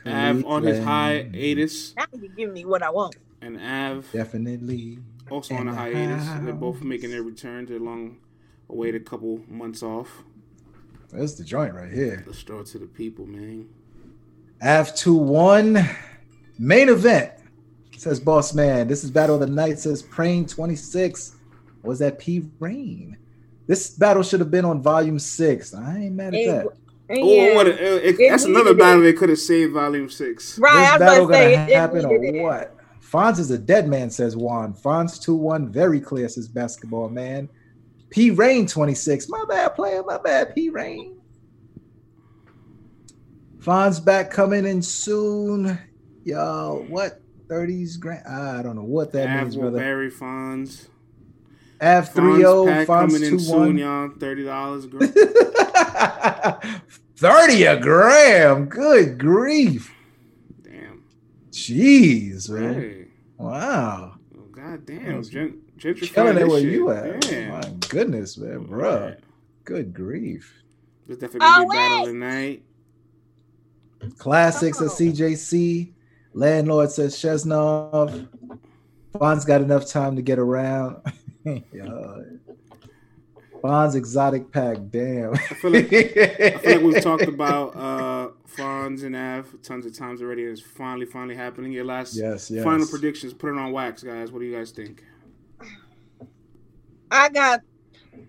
Av 0.06 0.44
on 0.46 0.62
his 0.62 0.78
Cleveland. 0.78 1.34
hiatus, 1.34 1.94
Now 1.96 2.04
you 2.20 2.28
give 2.36 2.52
me 2.52 2.64
what 2.64 2.82
I 2.82 2.90
want. 2.90 3.16
and 3.40 3.58
Av 3.60 4.06
Definitely. 4.12 4.98
also 5.30 5.54
on 5.54 5.68
a 5.68 5.70
in 5.70 5.76
the 5.76 5.82
hiatus. 6.16 6.44
They're 6.44 6.54
both 6.54 6.82
making 6.82 7.10
their 7.10 7.22
return 7.22 7.66
to 7.66 7.78
long 7.78 8.16
awaited 8.70 9.04
couple 9.04 9.40
months 9.48 9.82
off. 9.82 10.24
That's 11.12 11.34
the 11.34 11.44
joint 11.44 11.74
right 11.74 11.92
here. 11.92 12.24
Let's 12.26 12.42
throw 12.42 12.60
it 12.60 12.66
to 12.68 12.78
the 12.78 12.86
people, 12.86 13.26
man. 13.26 13.68
Av 14.62 14.94
2 14.94 15.14
1. 15.14 15.78
Main 16.58 16.88
event. 16.88 17.32
Says 17.98 18.18
Boss 18.18 18.54
Man. 18.54 18.88
This 18.88 19.04
is 19.04 19.10
Battle 19.10 19.34
of 19.36 19.40
the 19.42 19.46
Night. 19.46 19.78
Says 19.78 20.02
Prane 20.02 20.46
26. 20.48 21.36
Or 21.82 21.88
was 21.88 21.98
that 21.98 22.18
P 22.18 22.48
Rain? 22.58 23.16
This 23.66 23.90
battle 23.90 24.22
should 24.22 24.40
have 24.40 24.50
been 24.50 24.64
on 24.64 24.82
volume 24.82 25.18
six. 25.18 25.72
I 25.74 25.98
ain't 25.98 26.14
mad 26.14 26.34
at 26.34 26.40
And- 26.40 26.50
that. 26.50 26.66
and 27.08 27.18
Oh, 27.22 27.26
yeah. 27.26 27.54
what 27.54 27.66
a, 27.66 28.08
it, 28.08 28.20
It 28.20 28.30
that's 28.30 28.44
another 28.44 28.64
needed 28.70 28.78
battle 28.78 29.02
they 29.02 29.12
could 29.12 29.28
have 29.28 29.38
saved 29.38 29.72
Volume 29.72 30.08
6. 30.08 30.58
right, 30.58 30.72
this 30.72 30.88
I 30.88 30.92
was 30.92 30.98
battle 30.98 31.24
about 31.24 31.28
to 31.28 31.34
say 31.34 31.52
gonna 31.54 31.62
it, 31.64 31.70
it 31.70 31.74
happen 31.76 32.04
or 32.06 32.42
what? 32.42 32.76
Fonz 33.02 33.38
is 33.38 33.50
a 33.50 33.58
dead 33.58 33.86
man, 33.88 34.08
says 34.10 34.34
Juan. 34.36 34.72
Fonz 34.72 35.20
2 35.20 35.34
1, 35.34 35.68
very 35.70 36.00
clear, 36.00 36.28
says 36.28 36.48
basketball 36.48 37.08
man. 37.10 37.48
P 38.10 38.30
Rain 38.30 38.66
26. 38.66 39.28
My 39.28 39.44
bad, 39.48 39.74
player. 39.74 40.02
My 40.02 40.18
bad, 40.18 40.54
P 40.54 40.70
Rain. 40.70 41.16
Fonz 43.58 44.04
back 44.04 44.30
coming 44.30 44.64
in 44.66 44.82
soon. 44.82 45.78
Yo, 46.24 46.84
what? 46.88 47.20
30s 47.48 47.98
grand? 48.00 48.26
I 48.26 48.62
don't 48.62 48.76
know 48.76 48.82
what 48.82 49.12
that 49.12 49.28
Av 49.28 49.42
means, 49.42 49.56
will 49.56 49.62
brother. 49.64 49.78
Barry 49.78 50.10
Fonz. 50.10 50.88
Av 51.82 52.08
3 52.08 52.22
Fonz 52.22 52.86
coming 52.86 53.22
in 53.24 53.30
2 53.30 53.38
soon, 53.40 53.78
y'all. 53.78 54.08
$30 54.10 54.90
girl. 54.90 56.70
30 57.16 57.64
a 57.64 57.80
gram. 57.80 58.66
Good 58.66 59.18
grief. 59.18 59.92
Damn. 60.62 61.02
Jeez, 61.50 62.48
man. 62.50 62.74
Hey. 62.74 63.06
Wow. 63.38 64.14
Oh, 64.38 64.42
God 64.52 64.86
damn. 64.86 65.22
Gen- 65.24 65.60
gentrifying 65.78 66.12
Killing 66.14 66.36
it 66.36 66.40
this 66.40 66.48
where 66.48 66.60
shit. 66.60 66.72
you 66.72 66.90
at. 66.90 67.20
Damn. 67.22 67.50
My 67.50 67.62
goodness, 67.88 68.38
man, 68.38 68.66
bruh. 68.66 68.84
Alright. 69.00 69.18
Good 69.64 69.92
grief. 69.92 70.52
There's 71.06 71.18
definitely 71.18 71.40
gonna 71.40 71.64
Oh, 71.64 71.68
be 71.70 71.76
a 71.76 71.80
battle 71.80 72.04
wait. 72.04 72.12
tonight. 72.12 72.62
Classics 74.18 74.80
at 74.80 74.86
Oh. 74.86 74.90
CJC. 74.90 75.92
Landlord 76.34 76.90
says 76.90 77.14
Chesnov. 77.16 78.28
Bond's 79.12 79.44
got 79.44 79.60
enough 79.60 79.86
time 79.86 80.16
to 80.16 80.22
get 80.22 80.38
around. 80.38 80.96
yeah. 81.72 82.18
Bond's 83.62 83.94
exotic 83.94 84.50
pack. 84.50 84.78
Damn. 84.90 85.34
I 85.34 85.36
feel 85.36 85.70
like 85.70 85.92
I 85.92 86.58
feel 86.58 86.72
like 86.72 86.82
we've 86.82 87.02
talked 87.02 87.28
about 87.28 87.76
uh 87.76 88.28
Fonz 88.56 89.04
and 89.04 89.14
Av 89.14 89.46
tons 89.62 89.86
of 89.86 89.96
times 89.96 90.20
already. 90.20 90.42
It's 90.42 90.60
finally, 90.60 91.06
finally 91.06 91.36
happening. 91.36 91.72
Your 91.72 91.84
last 91.84 92.14
Yes, 92.14 92.50
yes. 92.50 92.64
final 92.64 92.86
predictions. 92.86 93.32
Put 93.32 93.52
it 93.52 93.58
on 93.58 93.72
wax, 93.72 94.02
guys. 94.02 94.32
What 94.32 94.40
do 94.40 94.46
you 94.46 94.56
guys 94.56 94.72
think? 94.72 95.04
I 97.10 97.28
got 97.28 97.60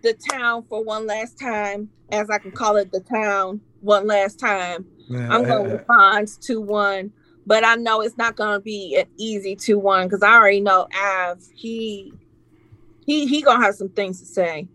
the 0.01 0.13
town 0.13 0.65
for 0.69 0.83
one 0.83 1.07
last 1.07 1.39
time, 1.39 1.89
as 2.11 2.29
I 2.29 2.37
can 2.37 2.51
call 2.51 2.75
it 2.75 2.91
the 2.91 2.99
town 2.99 3.59
one 3.81 4.05
last 4.07 4.39
time. 4.39 4.85
I'm 5.13 5.43
going 5.43 5.71
with 5.71 5.85
Fonz 5.87 6.39
2 6.39 6.61
1. 6.61 7.11
But 7.45 7.65
I 7.65 7.75
know 7.75 8.01
it's 8.01 8.17
not 8.17 8.37
gonna 8.37 8.61
be 8.61 8.95
an 8.97 9.07
easy 9.17 9.55
2 9.55 9.77
1 9.77 10.07
because 10.07 10.23
I 10.23 10.33
already 10.33 10.61
know 10.61 10.87
Av, 10.95 11.41
he 11.53 12.13
he 13.05 13.27
he 13.27 13.41
gonna 13.41 13.63
have 13.63 13.75
some 13.75 13.89
things 13.89 14.19
to 14.19 14.25
say. 14.25 14.67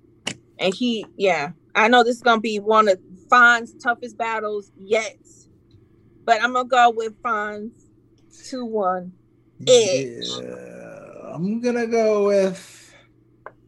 And 0.59 0.75
he, 0.75 1.07
yeah, 1.17 1.53
I 1.75 1.89
know 1.89 2.03
this 2.03 2.17
is 2.17 2.23
gonna 2.23 2.41
be 2.41 2.59
one 2.59 2.89
of 2.89 2.99
Fonz's 3.31 3.75
toughest 3.83 4.19
battles 4.19 4.73
yet. 4.77 5.17
But 6.25 6.43
I'm 6.43 6.53
gonna 6.53 6.69
go 6.69 6.91
with 6.91 7.21
Fonz 7.23 7.71
2 8.51 8.65
1. 8.65 9.13
Yeah, 9.61 10.21
I'm 11.33 11.61
gonna 11.61 11.87
go 11.87 12.27
with 12.27 12.95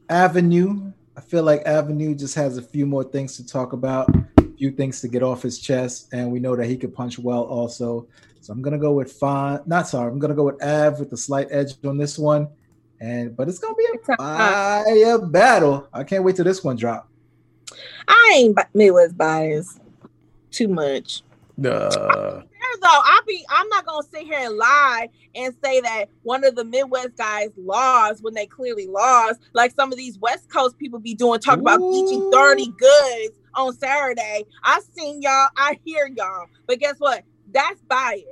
Avenue. 0.08 0.92
I 1.16 1.20
feel 1.20 1.42
like 1.42 1.62
Avenue 1.66 2.14
just 2.14 2.34
has 2.34 2.58
a 2.58 2.62
few 2.62 2.86
more 2.86 3.04
things 3.04 3.36
to 3.36 3.46
talk 3.46 3.72
about, 3.72 4.14
a 4.38 4.44
few 4.58 4.70
things 4.72 5.00
to 5.00 5.08
get 5.08 5.22
off 5.22 5.42
his 5.42 5.58
chest, 5.58 6.08
and 6.12 6.30
we 6.30 6.40
know 6.40 6.56
that 6.56 6.66
he 6.66 6.76
could 6.76 6.94
punch 6.94 7.18
well 7.18 7.42
also. 7.42 8.08
So 8.40 8.52
I'm 8.52 8.62
gonna 8.62 8.78
go 8.78 8.92
with 8.92 9.12
Fine. 9.12 9.60
Not 9.66 9.88
sorry, 9.88 10.10
I'm 10.10 10.18
gonna 10.18 10.34
go 10.34 10.44
with 10.44 10.62
Av 10.62 10.98
with 10.98 11.10
the 11.10 11.16
slight 11.16 11.48
edge 11.50 11.74
on 11.84 11.98
this 11.98 12.18
one. 12.18 12.48
And 13.00 13.34
but 13.36 13.48
it's 13.48 13.58
gonna 13.58 13.74
be 13.74 13.86
a 14.10 14.16
fire 14.16 15.18
battle. 15.18 15.88
I 15.92 16.04
can't 16.04 16.22
wait 16.22 16.36
till 16.36 16.44
this 16.44 16.62
one 16.62 16.76
drop. 16.76 17.08
I 18.06 18.32
ain't 18.36 18.56
bi- 18.56 18.66
Midwest 18.74 19.16
biased 19.16 19.80
too 20.50 20.68
much. 20.68 21.22
Uh, 21.64 22.40
Fair 22.40 22.80
though, 22.82 22.88
I 22.88 23.20
be 23.26 23.44
I'm 23.48 23.68
not 23.68 23.86
gonna 23.86 24.06
sit 24.12 24.24
here 24.24 24.40
and 24.40 24.56
lie 24.56 25.08
and 25.34 25.54
say 25.64 25.80
that 25.80 26.06
one 26.22 26.44
of 26.44 26.56
the 26.56 26.64
Midwest 26.64 27.16
guys 27.16 27.50
lost 27.56 28.22
when 28.22 28.34
they 28.34 28.46
clearly 28.46 28.86
lost. 28.86 29.40
Like 29.54 29.72
some 29.74 29.92
of 29.92 29.98
these 29.98 30.18
West 30.18 30.50
Coast 30.50 30.76
people 30.78 30.98
be 30.98 31.14
doing, 31.14 31.40
talk 31.40 31.58
about 31.58 31.80
eating 31.92 32.22
Ooh. 32.22 32.30
30 32.32 32.66
goods 32.78 33.38
on 33.54 33.74
Saturday. 33.76 34.44
I 34.62 34.80
seen 34.96 35.22
y'all, 35.22 35.48
I 35.56 35.78
hear 35.84 36.10
y'all. 36.14 36.46
But 36.66 36.80
guess 36.80 36.96
what? 36.98 37.24
That's 37.52 37.80
bias. 37.88 38.24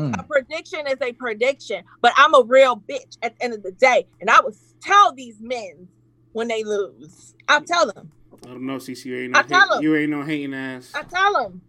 Mm. 0.00 0.18
A 0.18 0.22
prediction 0.22 0.86
is 0.86 0.96
a 1.00 1.12
prediction, 1.12 1.84
but 2.00 2.12
I'm 2.16 2.34
a 2.34 2.42
real 2.42 2.76
bitch 2.76 3.18
at 3.22 3.36
the 3.36 3.44
end 3.44 3.54
of 3.54 3.62
the 3.62 3.72
day. 3.72 4.06
And 4.20 4.30
I 4.30 4.40
would 4.40 4.54
tell 4.80 5.12
these 5.12 5.36
men 5.40 5.88
when 6.32 6.48
they 6.48 6.64
lose. 6.64 7.34
I'll 7.48 7.62
tell 7.62 7.86
them. 7.92 8.10
I 8.44 8.48
don't 8.48 8.66
know, 8.66 8.76
CC. 8.76 9.06
You 9.06 9.18
ain't 9.18 9.32
no, 9.32 9.40
I 9.40 9.42
tell 9.42 9.68
hate, 9.68 9.76
him. 9.76 9.82
you 9.82 9.96
ain't 9.96 10.10
no 10.10 10.22
hating 10.22 10.54
ass. 10.54 10.92
I 10.94 11.02
tell 11.02 11.34
them. 11.34 11.60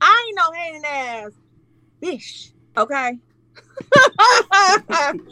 I 0.00 0.26
ain't 0.28 0.36
no 0.36 0.52
hating 0.52 0.84
ass 0.84 1.32
bitch. 2.02 2.52
Okay. 2.76 3.18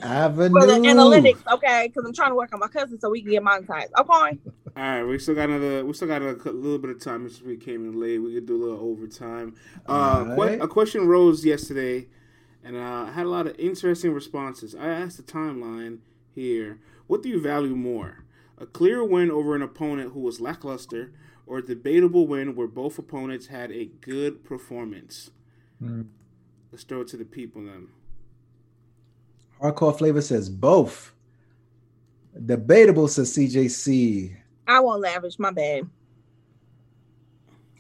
Avenue. 0.03 0.61
For 0.61 0.67
the 0.67 0.73
analytics, 0.73 1.41
okay, 1.55 1.87
because 1.89 2.05
I'm 2.05 2.13
trying 2.13 2.31
to 2.31 2.35
work 2.35 2.53
on 2.53 2.61
my 2.61 2.69
cousin 2.69 2.99
so 3.01 3.11
we 3.11 3.23
can 3.23 3.31
get 3.31 3.43
monetized. 3.43 3.91
Okay. 3.99 4.11
All 4.11 4.33
right, 4.77 5.03
we 5.05 5.19
still 5.19 5.35
got 5.35 5.49
another. 5.49 5.85
We 5.85 5.93
still 5.93 6.09
got 6.09 6.23
a 6.23 6.33
little 6.33 6.79
bit 6.79 6.91
of 6.91 7.03
time 7.03 7.29
since 7.29 7.43
we 7.43 7.57
came 7.57 7.85
in 7.85 8.01
late. 8.01 8.19
We 8.19 8.35
could 8.35 8.47
do 8.47 8.57
a 8.57 8.63
little 8.63 8.81
overtime. 8.81 9.55
Uh, 9.87 10.25
que- 10.25 10.31
Alright. 10.33 10.61
a 10.61 10.69
question 10.69 11.07
rose 11.07 11.45
yesterday, 11.45 12.07
and 12.65 12.77
uh, 12.77 13.07
I 13.09 13.13
had 13.13 13.27
a 13.27 13.31
lot 13.31 13.47
of 13.47 13.59
interesting 13.59 14.13
responses. 14.13 14.75
I 14.75 14.89
asked 14.89 15.17
the 15.17 15.23
timeline 15.23 15.99
here: 16.35 16.81
What 17.07 17.23
do 17.23 17.29
you 17.29 17.41
value 17.41 17.77
more, 17.77 18.25
a 18.59 18.67
clear 18.67 19.05
win 19.05 19.31
over 19.31 19.55
an 19.55 19.63
opponent 19.63 20.13
who 20.13 20.21
was 20.21 20.41
lackluster, 20.41 21.13
or 21.47 21.59
a 21.59 21.67
debatable 21.67 22.27
win 22.27 22.55
where 22.55 22.67
both 22.67 22.99
opponents 22.99 23.47
had 23.47 23.73
a 23.73 23.87
good 24.01 24.45
performance? 24.45 25.31
Hmm. 25.79 26.03
Let's 26.71 26.85
throw 26.85 27.01
it 27.01 27.09
to 27.09 27.17
the 27.17 27.25
people 27.25 27.63
then. 27.65 27.89
Hardcore 29.61 29.97
flavor 29.97 30.21
says 30.21 30.49
both. 30.49 31.13
Debatable 32.45 33.09
says 33.09 33.33
CJC. 33.33 34.37
I 34.67 34.81
won't 34.81 35.01
lavish, 35.01 35.39
my 35.39 35.51
bad. 35.51 35.89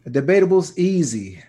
Debatable's 0.06 0.76
easy. 0.78 1.42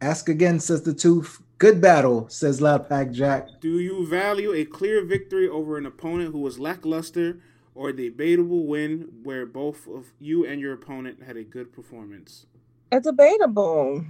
Ask 0.00 0.28
again, 0.28 0.60
says 0.60 0.82
the 0.82 0.92
tooth. 0.92 1.41
Good 1.62 1.80
battle, 1.80 2.28
says 2.28 2.60
Loud 2.60 2.88
Pack 2.88 3.12
Jack. 3.12 3.46
Do 3.60 3.78
you 3.78 4.04
value 4.04 4.52
a 4.52 4.64
clear 4.64 5.04
victory 5.04 5.48
over 5.48 5.78
an 5.78 5.86
opponent 5.86 6.32
who 6.32 6.40
was 6.40 6.58
lackluster 6.58 7.38
or 7.76 7.90
a 7.90 7.96
debatable 7.96 8.66
win 8.66 9.08
where 9.22 9.46
both 9.46 9.86
of 9.86 10.06
you 10.18 10.44
and 10.44 10.60
your 10.60 10.72
opponent 10.72 11.22
had 11.22 11.36
a 11.36 11.44
good 11.44 11.72
performance? 11.72 12.46
It's 12.90 13.06
debatable. 13.06 14.04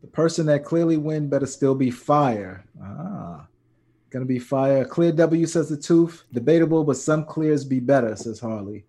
The 0.00 0.06
person 0.06 0.46
that 0.46 0.64
clearly 0.64 0.96
win 0.96 1.28
better 1.28 1.44
still 1.44 1.74
be 1.74 1.90
fire. 1.90 2.64
Ah, 2.82 3.46
gonna 4.08 4.24
be 4.24 4.38
fire. 4.38 4.86
Clear 4.86 5.12
W 5.12 5.44
says 5.44 5.68
the 5.68 5.76
tooth. 5.76 6.24
Debatable, 6.32 6.82
but 6.82 6.96
some 6.96 7.26
clears 7.26 7.62
be 7.62 7.78
better, 7.78 8.16
says 8.16 8.40
Harley. 8.40 8.86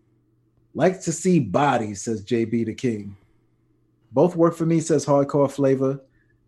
Like 0.74 1.02
to 1.02 1.12
see 1.12 1.42
bodies, 1.42 2.04
says 2.04 2.24
JB 2.24 2.68
the 2.68 2.74
King. 2.74 3.18
Both 4.14 4.38
work 4.38 4.56
for 4.56 4.66
me, 4.66 4.80
says 4.80 5.06
Hardcore 5.06 5.52
Flavor. 5.52 6.00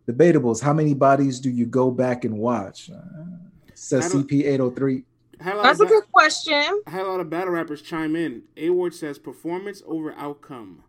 Debatables, 0.07 0.61
how 0.61 0.73
many 0.73 0.94
bodies 0.94 1.40
do 1.40 1.49
you 1.49 1.65
go 1.65 1.90
back 1.90 2.26
and 2.26 2.38
watch? 2.38 2.90
Uh, 2.90 3.02
says 3.73 4.14
CP803. 4.14 5.03
That's 5.40 5.80
a 5.80 5.86
good 5.86 6.11
question. 6.11 6.82
I 6.88 6.91
had 6.91 7.02
a 7.02 7.10
lot 7.10 7.19
of 7.19 7.30
battle 7.30 7.53
rappers 7.53 7.82
chime 7.82 8.15
in. 8.15 8.44
A 8.56 8.69
Ward 8.69 8.94
says 8.94 9.18
performance 9.18 9.82
over 9.86 10.14
outcome. 10.14 10.84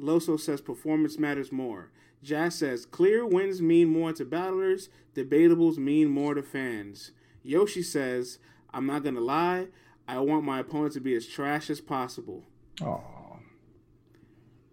Loso 0.00 0.38
says 0.38 0.60
performance 0.60 1.18
matters 1.18 1.52
more. 1.52 1.90
Jazz 2.22 2.54
says 2.56 2.86
clear 2.86 3.26
wins 3.26 3.60
mean 3.60 3.88
more 3.88 4.12
to 4.12 4.24
battlers, 4.24 4.88
debatables 5.14 5.76
mean 5.76 6.08
more 6.08 6.34
to 6.34 6.42
fans. 6.42 7.12
Yoshi 7.42 7.82
says, 7.82 8.38
I'm 8.72 8.86
not 8.86 9.02
gonna 9.02 9.20
lie, 9.20 9.68
I 10.06 10.20
want 10.20 10.44
my 10.44 10.60
opponent 10.60 10.94
to 10.94 11.00
be 11.00 11.14
as 11.14 11.26
trash 11.26 11.68
as 11.70 11.80
possible. 11.80 12.44
Oh. 12.80 13.02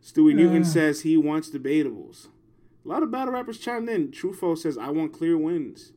Stewie 0.03 0.35
Newton 0.35 0.63
says 0.63 1.01
he 1.01 1.17
wants 1.17 1.49
debatables. 1.49 2.27
A 2.85 2.88
lot 2.88 3.03
of 3.03 3.11
battle 3.11 3.34
rappers 3.34 3.60
chimed 3.60 3.89
in. 3.89 4.10
Trufo 4.10 4.57
says, 4.57 4.77
I 4.77 4.89
want 4.89 5.14
clear 5.14 5.38
wins. 5.38 5.91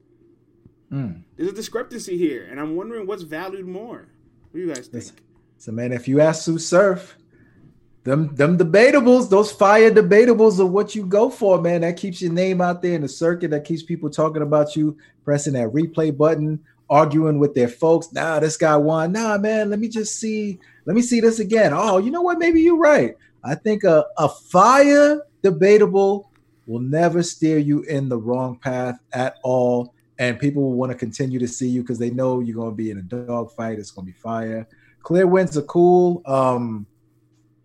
Mm. 0.93 1.23
There's 1.37 1.51
a 1.51 1.55
discrepancy 1.55 2.19
here, 2.19 2.47
and 2.51 2.61
I'm 2.61 2.77
wondering 2.77 3.07
what's 3.07 3.23
valued 3.23 3.67
more. 3.67 4.09
What 4.51 4.53
do 4.53 4.59
you 4.59 4.75
guys 4.75 4.89
think? 4.89 5.05
So, 5.57 5.73
man, 5.73 5.93
if 5.93 6.07
you 6.07 6.21
ask 6.21 6.43
Tsu 6.43 6.59
Surf, 6.59 7.17
them 8.05 8.35
them 8.35 8.59
debatables, 8.59 9.31
those 9.31 9.53
fire 9.53 9.91
debatables 9.91 10.59
are 10.59 10.67
what 10.67 10.95
you 10.95 11.07
go 11.07 11.31
for, 11.31 11.61
man. 11.61 11.83
That 11.83 11.97
keeps 11.97 12.21
your 12.21 12.33
name 12.33 12.61
out 12.61 12.83
there 12.83 12.95
in 12.95 13.03
the 13.03 13.09
circuit. 13.09 13.53
That 13.53 13.65
keeps 13.65 13.83
people 13.83 14.11
talking 14.11 14.43
about 14.43 14.75
you, 14.77 14.99
pressing 15.25 15.53
that 15.55 15.69
replay 15.69 16.15
button, 16.15 16.61
arguing 16.91 17.39
with 17.39 17.55
their 17.55 17.69
folks. 17.69 18.13
Nah, 18.13 18.41
this 18.41 18.57
guy 18.57 18.77
won. 18.77 19.13
Nah, 19.13 19.39
man, 19.39 19.71
let 19.71 19.79
me 19.79 19.89
just 19.89 20.17
see. 20.19 20.59
Let 20.85 20.97
me 20.97 21.03
see 21.03 21.21
this 21.21 21.39
again. 21.39 21.73
Oh, 21.73 21.99
you 21.99 22.11
know 22.11 22.23
what? 22.23 22.39
Maybe 22.39 22.61
you're 22.61 22.77
right. 22.77 23.15
I 23.45 23.55
think 23.55 23.85
a, 23.85 24.05
a 24.19 24.29
fire 24.29 25.23
debatable 25.43 26.32
will 26.67 26.81
never 26.81 27.23
steer 27.23 27.59
you 27.59 27.83
in 27.83 28.09
the 28.09 28.17
wrong 28.17 28.59
path 28.59 28.99
at 29.13 29.37
all. 29.43 29.95
And 30.19 30.39
people 30.39 30.63
will 30.63 30.75
want 30.75 30.93
to 30.93 30.99
continue 30.99 31.39
to 31.39 31.49
see 31.49 31.69
you 31.69 31.83
because 31.83 31.99
they 31.99 32.11
know 32.11 32.41
you're 32.41 32.55
going 32.55 32.71
to 32.71 32.77
be 32.77 32.91
in 32.91 32.99
a 32.99 33.03
dog 33.03 33.51
fight. 33.53 33.79
It's 33.79 33.91
going 33.91 34.07
to 34.07 34.13
be 34.13 34.19
fire. 34.19 34.69
Clear 35.03 35.27
winds 35.27 35.57
are 35.57 35.63
cool. 35.63 36.23
Um, 36.27 36.87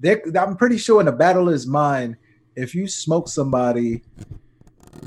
I'm 0.03 0.55
pretty 0.57 0.77
sure 0.77 0.99
in 0.99 1.05
the 1.05 1.11
battler's 1.11 1.67
mind, 1.67 2.17
if 2.55 2.73
you 2.73 2.87
smoke 2.87 3.27
somebody, 3.27 4.01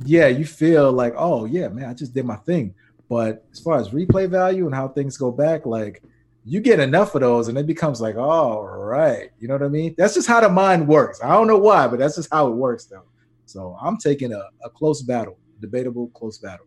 yeah, 0.04 0.28
you 0.28 0.44
feel 0.44 0.92
like, 0.92 1.14
oh 1.16 1.44
yeah, 1.44 1.68
man, 1.68 1.88
I 1.88 1.94
just 1.94 2.14
did 2.14 2.24
my 2.24 2.36
thing. 2.36 2.74
But 3.08 3.44
as 3.50 3.58
far 3.58 3.80
as 3.80 3.88
replay 3.88 4.28
value 4.28 4.66
and 4.66 4.74
how 4.74 4.86
things 4.86 5.16
go 5.16 5.32
back, 5.32 5.66
like 5.66 6.02
you 6.44 6.60
get 6.60 6.78
enough 6.78 7.14
of 7.14 7.22
those 7.22 7.48
and 7.48 7.58
it 7.58 7.66
becomes 7.66 8.00
like, 8.00 8.16
all 8.16 8.64
right, 8.66 9.30
you 9.40 9.48
know 9.48 9.54
what 9.54 9.64
I 9.64 9.68
mean? 9.68 9.94
That's 9.98 10.14
just 10.14 10.28
how 10.28 10.40
the 10.40 10.48
mind 10.48 10.86
works. 10.86 11.20
I 11.22 11.30
don't 11.30 11.48
know 11.48 11.58
why, 11.58 11.88
but 11.88 11.98
that's 11.98 12.16
just 12.16 12.32
how 12.32 12.46
it 12.46 12.54
works 12.54 12.84
though. 12.84 13.04
So 13.50 13.76
I'm 13.80 13.96
taking 13.96 14.32
a, 14.32 14.42
a 14.64 14.70
close 14.70 15.02
battle, 15.02 15.38
debatable 15.60 16.08
close 16.08 16.38
battle. 16.38 16.66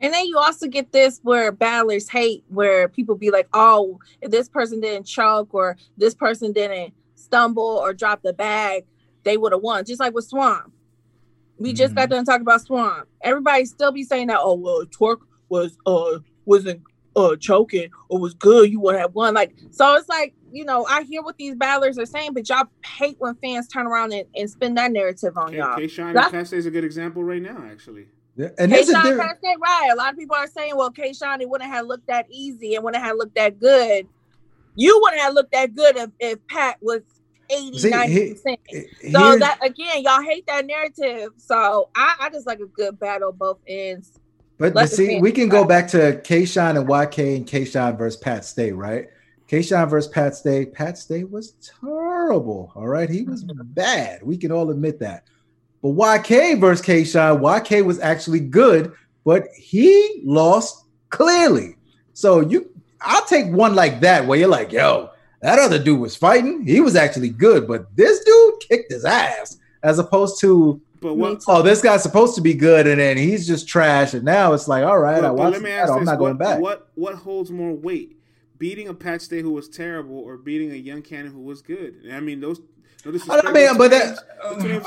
And 0.00 0.12
then 0.12 0.26
you 0.26 0.38
also 0.38 0.68
get 0.68 0.92
this 0.92 1.18
where 1.22 1.50
battlers 1.50 2.08
hate, 2.08 2.44
where 2.48 2.88
people 2.88 3.16
be 3.16 3.30
like, 3.30 3.48
oh, 3.52 3.98
if 4.20 4.30
this 4.30 4.48
person 4.48 4.80
didn't 4.80 5.06
choke 5.06 5.52
or 5.54 5.76
this 5.96 6.14
person 6.14 6.52
didn't 6.52 6.94
stumble 7.16 7.62
or 7.62 7.92
drop 7.92 8.22
the 8.22 8.32
bag, 8.32 8.84
they 9.24 9.36
would 9.36 9.52
have 9.52 9.62
won. 9.62 9.84
Just 9.84 9.98
like 9.98 10.14
with 10.14 10.26
Swamp. 10.26 10.72
We 11.58 11.70
mm-hmm. 11.70 11.76
just 11.76 11.94
got 11.94 12.02
mm-hmm. 12.02 12.16
done 12.16 12.24
talking 12.26 12.42
about 12.42 12.60
Swamp. 12.60 13.08
Everybody 13.22 13.64
still 13.64 13.90
be 13.90 14.04
saying 14.04 14.28
that, 14.28 14.38
oh, 14.40 14.54
well, 14.54 14.84
Twork 14.86 15.18
was 15.48 15.78
uh 15.86 16.18
wasn't 16.44 16.82
uh 17.16 17.34
choking 17.36 17.88
or 18.08 18.20
was 18.20 18.34
good, 18.34 18.70
you 18.70 18.78
would 18.80 18.94
have 18.94 19.14
won. 19.14 19.34
Like, 19.34 19.56
so 19.70 19.96
it's 19.96 20.08
like, 20.08 20.34
you 20.52 20.64
know, 20.64 20.86
I 20.86 21.02
hear 21.02 21.22
what 21.22 21.36
these 21.36 21.54
battlers 21.54 21.98
are 21.98 22.06
saying, 22.06 22.32
but 22.34 22.48
y'all 22.48 22.66
hate 22.84 23.16
when 23.18 23.34
fans 23.36 23.68
turn 23.68 23.86
around 23.86 24.12
and, 24.12 24.24
and 24.34 24.48
spin 24.48 24.74
that 24.74 24.92
narrative 24.92 25.36
on 25.36 25.52
y'all. 25.52 25.76
K-Shine 25.76 26.16
and 26.16 26.30
Cass 26.30 26.52
is 26.52 26.66
a 26.66 26.70
good 26.70 26.84
example 26.84 27.22
right 27.22 27.42
now, 27.42 27.64
actually. 27.70 28.06
Yeah, 28.36 28.48
and 28.58 28.70
K 28.70 28.84
Shine 28.84 29.02
kind 29.02 29.20
of 29.20 29.36
said 29.42 29.56
right. 29.60 29.90
A 29.92 29.96
lot 29.96 30.12
of 30.12 30.18
people 30.18 30.36
are 30.36 30.46
saying, 30.46 30.76
well, 30.76 30.90
K 30.90 31.12
Shine, 31.12 31.40
it 31.40 31.48
wouldn't 31.48 31.70
have 31.70 31.86
looked 31.86 32.06
that 32.06 32.26
easy 32.30 32.76
and 32.76 32.84
wouldn't 32.84 33.02
have 33.02 33.16
looked 33.16 33.34
that 33.34 33.58
good. 33.58 34.06
You 34.76 35.00
wouldn't 35.02 35.20
have 35.22 35.34
looked 35.34 35.52
that 35.52 35.74
good 35.74 35.96
if, 35.96 36.10
if 36.20 36.46
Pat 36.46 36.76
was 36.80 37.02
80, 37.50 37.78
See, 37.78 37.90
90 37.90 38.34
percent. 38.34 38.60
So 39.10 39.38
that 39.38 39.58
again, 39.62 40.02
y'all 40.02 40.22
hate 40.22 40.46
that 40.46 40.66
narrative. 40.66 41.30
So 41.38 41.90
I, 41.96 42.14
I 42.20 42.30
just 42.30 42.46
like 42.46 42.60
a 42.60 42.66
good 42.66 42.98
battle 43.00 43.32
both 43.32 43.58
ends. 43.66 44.12
But, 44.58 44.74
but 44.74 44.90
see, 44.90 45.20
we 45.20 45.30
can 45.32 45.48
go 45.48 45.64
back 45.64 45.88
to 45.88 46.20
K 46.22 46.44
Shine 46.44 46.76
and 46.76 46.88
YK 46.88 47.36
and 47.36 47.46
K 47.46 47.64
Shine 47.64 47.96
versus 47.96 48.20
Pat 48.20 48.44
Stay, 48.44 48.72
right? 48.72 49.08
K 49.48 49.62
Shine 49.62 49.88
versus 49.88 50.10
Pat 50.10 50.36
Stay. 50.36 50.66
Pat 50.66 50.98
Stay 50.98 51.24
was 51.24 51.54
terrible. 51.80 52.70
All 52.74 52.86
right. 52.86 53.08
He 53.08 53.22
was 53.22 53.44
mm-hmm. 53.44 53.62
bad. 53.62 54.22
We 54.22 54.36
can 54.36 54.52
all 54.52 54.70
admit 54.70 55.00
that. 55.00 55.24
But 55.82 55.88
YK 55.90 56.60
versus 56.60 56.84
K 56.84 57.02
YK 57.02 57.84
was 57.84 57.98
actually 57.98 58.40
good, 58.40 58.92
but 59.24 59.48
he 59.56 60.22
lost 60.24 60.84
clearly. 61.08 61.76
So 62.12 62.40
you 62.40 62.70
I'll 63.00 63.24
take 63.24 63.50
one 63.52 63.74
like 63.74 64.00
that 64.00 64.26
where 64.26 64.38
you're 64.38 64.48
like, 64.48 64.72
yo, 64.72 65.10
that 65.40 65.58
other 65.58 65.78
dude 65.78 66.00
was 66.00 66.16
fighting. 66.16 66.66
He 66.66 66.80
was 66.80 66.96
actually 66.96 67.30
good, 67.30 67.66
but 67.66 67.94
this 67.96 68.24
dude 68.24 68.54
kicked 68.68 68.92
his 68.92 69.04
ass, 69.04 69.58
as 69.82 69.98
opposed 69.98 70.40
to 70.40 70.82
but 71.00 71.14
what, 71.14 71.42
oh, 71.46 71.62
this 71.62 71.80
guy's 71.80 72.02
supposed 72.02 72.34
to 72.34 72.40
be 72.40 72.54
good, 72.54 72.88
and 72.88 73.00
then 73.00 73.16
he's 73.16 73.46
just 73.46 73.68
trash, 73.68 74.14
and 74.14 74.24
now 74.24 74.52
it's 74.52 74.66
like, 74.66 74.84
all 74.84 74.98
right, 74.98 75.22
but, 75.22 75.28
I 75.28 75.30
watched 75.30 75.62
that. 75.62 75.90
I'm 75.90 76.04
not 76.04 76.18
what, 76.18 76.26
going 76.26 76.36
back. 76.36 76.60
What 76.60 76.88
what 76.96 77.14
holds 77.14 77.52
more 77.52 77.72
weight? 77.72 78.17
Beating 78.58 78.88
a 78.88 78.94
Pat 78.94 79.22
Stay 79.22 79.40
who 79.40 79.52
was 79.52 79.68
terrible, 79.68 80.18
or 80.18 80.36
beating 80.36 80.72
a 80.72 80.76
young 80.76 81.02
cannon 81.02 81.32
who 81.32 81.40
was 81.40 81.62
good? 81.62 82.02
I 82.12 82.20
mean, 82.20 82.40
those. 82.40 82.60
No 83.04 83.12
I 83.30 83.52
mean, 83.52 83.78
but 83.78 83.92
that 83.92 84.18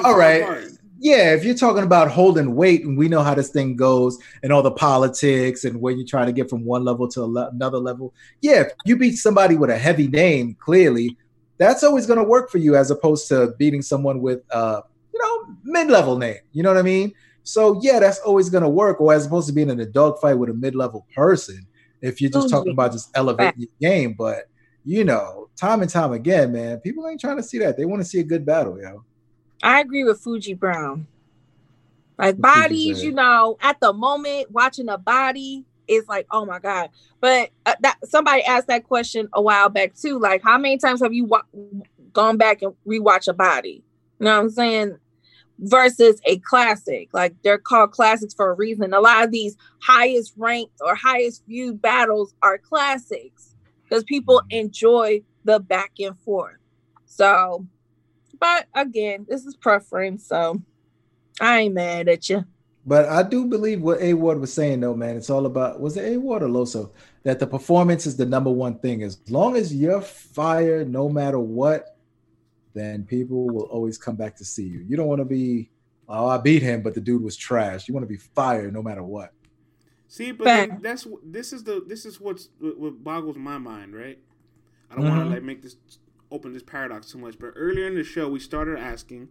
all 0.03 0.17
right. 0.17 0.43
Apart 0.43 0.71
yeah, 1.01 1.33
if 1.33 1.43
you're 1.43 1.55
talking 1.55 1.81
about 1.81 2.11
holding 2.11 2.53
weight, 2.53 2.85
and 2.85 2.95
we 2.95 3.09
know 3.09 3.23
how 3.23 3.33
this 3.33 3.49
thing 3.49 3.75
goes, 3.75 4.19
and 4.43 4.53
all 4.53 4.61
the 4.61 4.69
politics, 4.69 5.63
and 5.65 5.81
where 5.81 5.93
you 5.93 6.05
try 6.05 6.25
to 6.25 6.31
get 6.31 6.47
from 6.47 6.63
one 6.63 6.85
level 6.85 7.07
to 7.09 7.23
another 7.23 7.79
level, 7.79 8.13
yeah, 8.41 8.61
if 8.61 8.67
you 8.85 8.95
beat 8.95 9.15
somebody 9.15 9.55
with 9.55 9.71
a 9.71 9.77
heavy 9.77 10.07
name, 10.07 10.55
clearly, 10.59 11.17
that's 11.57 11.83
always 11.83 12.05
going 12.05 12.19
to 12.19 12.23
work 12.23 12.51
for 12.51 12.59
you, 12.59 12.75
as 12.75 12.91
opposed 12.91 13.27
to 13.29 13.55
beating 13.57 13.81
someone 13.81 14.21
with, 14.21 14.41
uh, 14.51 14.81
you 15.11 15.19
know, 15.19 15.55
mid-level 15.63 16.19
name. 16.19 16.37
You 16.51 16.61
know 16.61 16.69
what 16.69 16.77
I 16.77 16.83
mean? 16.83 17.13
So 17.41 17.79
yeah, 17.81 17.99
that's 17.99 18.19
always 18.19 18.51
going 18.51 18.63
to 18.63 18.69
work. 18.69 19.01
Or 19.01 19.11
as 19.11 19.25
opposed 19.25 19.47
to 19.47 19.53
being 19.53 19.71
in 19.71 19.79
a 19.79 19.87
dogfight 19.87 20.37
with 20.37 20.51
a 20.51 20.53
mid-level 20.53 21.07
person, 21.15 21.65
if 22.01 22.21
you're 22.21 22.31
just 22.31 22.49
talking 22.49 22.71
about 22.71 22.91
just 22.91 23.09
elevating 23.15 23.61
your 23.61 23.69
game. 23.91 24.15
But 24.17 24.45
you 24.83 25.03
know, 25.03 25.49
time 25.59 25.81
and 25.81 25.89
time 25.89 26.11
again, 26.11 26.51
man, 26.51 26.79
people 26.79 27.07
ain't 27.07 27.21
trying 27.21 27.37
to 27.37 27.43
see 27.43 27.59
that. 27.59 27.77
They 27.77 27.85
want 27.85 28.01
to 28.01 28.07
see 28.07 28.19
a 28.19 28.23
good 28.23 28.45
battle, 28.45 28.79
yo. 28.81 29.03
I 29.63 29.81
agree 29.81 30.03
with 30.03 30.19
Fuji 30.19 30.55
Brown. 30.55 31.07
Like 32.17 32.37
bodies, 32.37 33.03
you 33.03 33.11
know, 33.11 33.57
at 33.61 33.79
the 33.79 33.93
moment 33.93 34.51
watching 34.51 34.89
a 34.89 34.97
body 34.97 35.65
is 35.87 36.07
like, 36.07 36.27
oh 36.31 36.45
my 36.45 36.59
god. 36.59 36.89
But 37.19 37.49
uh, 37.65 37.75
that 37.81 37.97
somebody 38.05 38.43
asked 38.43 38.67
that 38.67 38.83
question 38.83 39.27
a 39.33 39.41
while 39.41 39.69
back 39.69 39.95
too. 39.95 40.19
Like, 40.19 40.43
how 40.43 40.57
many 40.57 40.77
times 40.77 41.01
have 41.01 41.13
you 41.13 41.25
wa- 41.25 41.43
gone 42.13 42.37
back 42.37 42.61
and 42.61 42.73
rewatch 42.87 43.27
a 43.27 43.33
body? 43.33 43.83
You 44.19 44.25
know 44.25 44.35
what 44.35 44.43
I'm 44.43 44.49
saying? 44.49 44.97
Versus 45.63 46.19
a 46.25 46.39
classic, 46.39 47.09
like 47.13 47.35
they're 47.43 47.59
called 47.59 47.91
classics 47.91 48.33
for 48.33 48.49
a 48.49 48.55
reason. 48.55 48.95
A 48.95 48.99
lot 48.99 49.23
of 49.23 49.31
these 49.31 49.55
highest 49.83 50.33
ranked 50.35 50.73
or 50.81 50.95
highest 50.95 51.43
viewed 51.47 51.79
battles 51.79 52.33
are 52.41 52.57
classics 52.57 53.55
because 53.83 54.03
people 54.03 54.41
enjoy 54.49 55.21
the 55.43 55.59
back 55.59 55.91
and 55.99 56.17
forth. 56.19 56.57
So 57.05 57.67
but 58.41 58.65
again, 58.73 59.27
this 59.29 59.45
is 59.45 59.55
preference, 59.55 60.27
so 60.27 60.61
I 61.39 61.59
ain't 61.59 61.75
mad 61.75 62.09
at 62.09 62.27
you. 62.27 62.43
But 62.85 63.07
I 63.07 63.21
do 63.21 63.45
believe 63.45 63.81
what 63.81 64.01
A 64.01 64.15
Ward 64.15 64.41
was 64.41 64.51
saying, 64.51 64.79
though, 64.79 64.95
man. 64.95 65.15
It's 65.15 65.29
all 65.29 65.45
about 65.45 65.79
was 65.79 65.95
it 65.95 66.11
A 66.11 66.17
Ward 66.17 66.41
or 66.41 66.47
Loso 66.47 66.89
that 67.23 67.37
the 67.37 67.45
performance 67.45 68.07
is 68.07 68.17
the 68.17 68.25
number 68.25 68.49
one 68.49 68.79
thing. 68.79 69.03
As 69.03 69.19
long 69.29 69.55
as 69.55 69.73
you're 69.73 70.01
fired, 70.01 70.91
no 70.91 71.07
matter 71.07 71.37
what, 71.37 71.95
then 72.73 73.03
people 73.03 73.47
will 73.47 73.63
always 73.63 73.97
come 73.97 74.15
back 74.15 74.35
to 74.37 74.45
see 74.45 74.63
you. 74.63 74.85
You 74.87 74.97
don't 74.97 75.07
want 75.07 75.19
to 75.19 75.25
be, 75.25 75.69
oh, 76.07 76.27
I 76.27 76.37
beat 76.37 76.61
him, 76.61 76.81
but 76.81 76.93
the 76.93 77.01
dude 77.01 77.23
was 77.23 77.35
trash. 77.35 77.87
You 77.87 77.93
want 77.93 78.03
to 78.03 78.09
be 78.09 78.17
fired 78.17 78.73
no 78.73 78.81
matter 78.81 79.03
what. 79.03 79.33
See, 80.07 80.31
but 80.31 80.45
like, 80.45 80.81
that's 80.81 81.07
this 81.23 81.53
is 81.53 81.63
the 81.63 81.83
this 81.87 82.05
is 82.05 82.19
what's 82.19 82.49
what 82.59 83.01
boggles 83.01 83.37
my 83.37 83.57
mind, 83.57 83.95
right? 83.95 84.19
I 84.89 84.95
don't 84.95 85.05
mm-hmm. 85.05 85.17
want 85.17 85.29
to 85.29 85.35
like 85.35 85.43
make 85.43 85.63
this 85.63 85.77
open 86.29 86.53
this 86.53 86.63
paradox 86.63 87.11
too 87.11 87.17
much, 87.17 87.39
but 87.39 87.53
earlier 87.55 87.87
in 87.87 87.95
the 87.95 88.03
show 88.03 88.27
we 88.27 88.39
started 88.39 88.77
asking, 88.77 89.29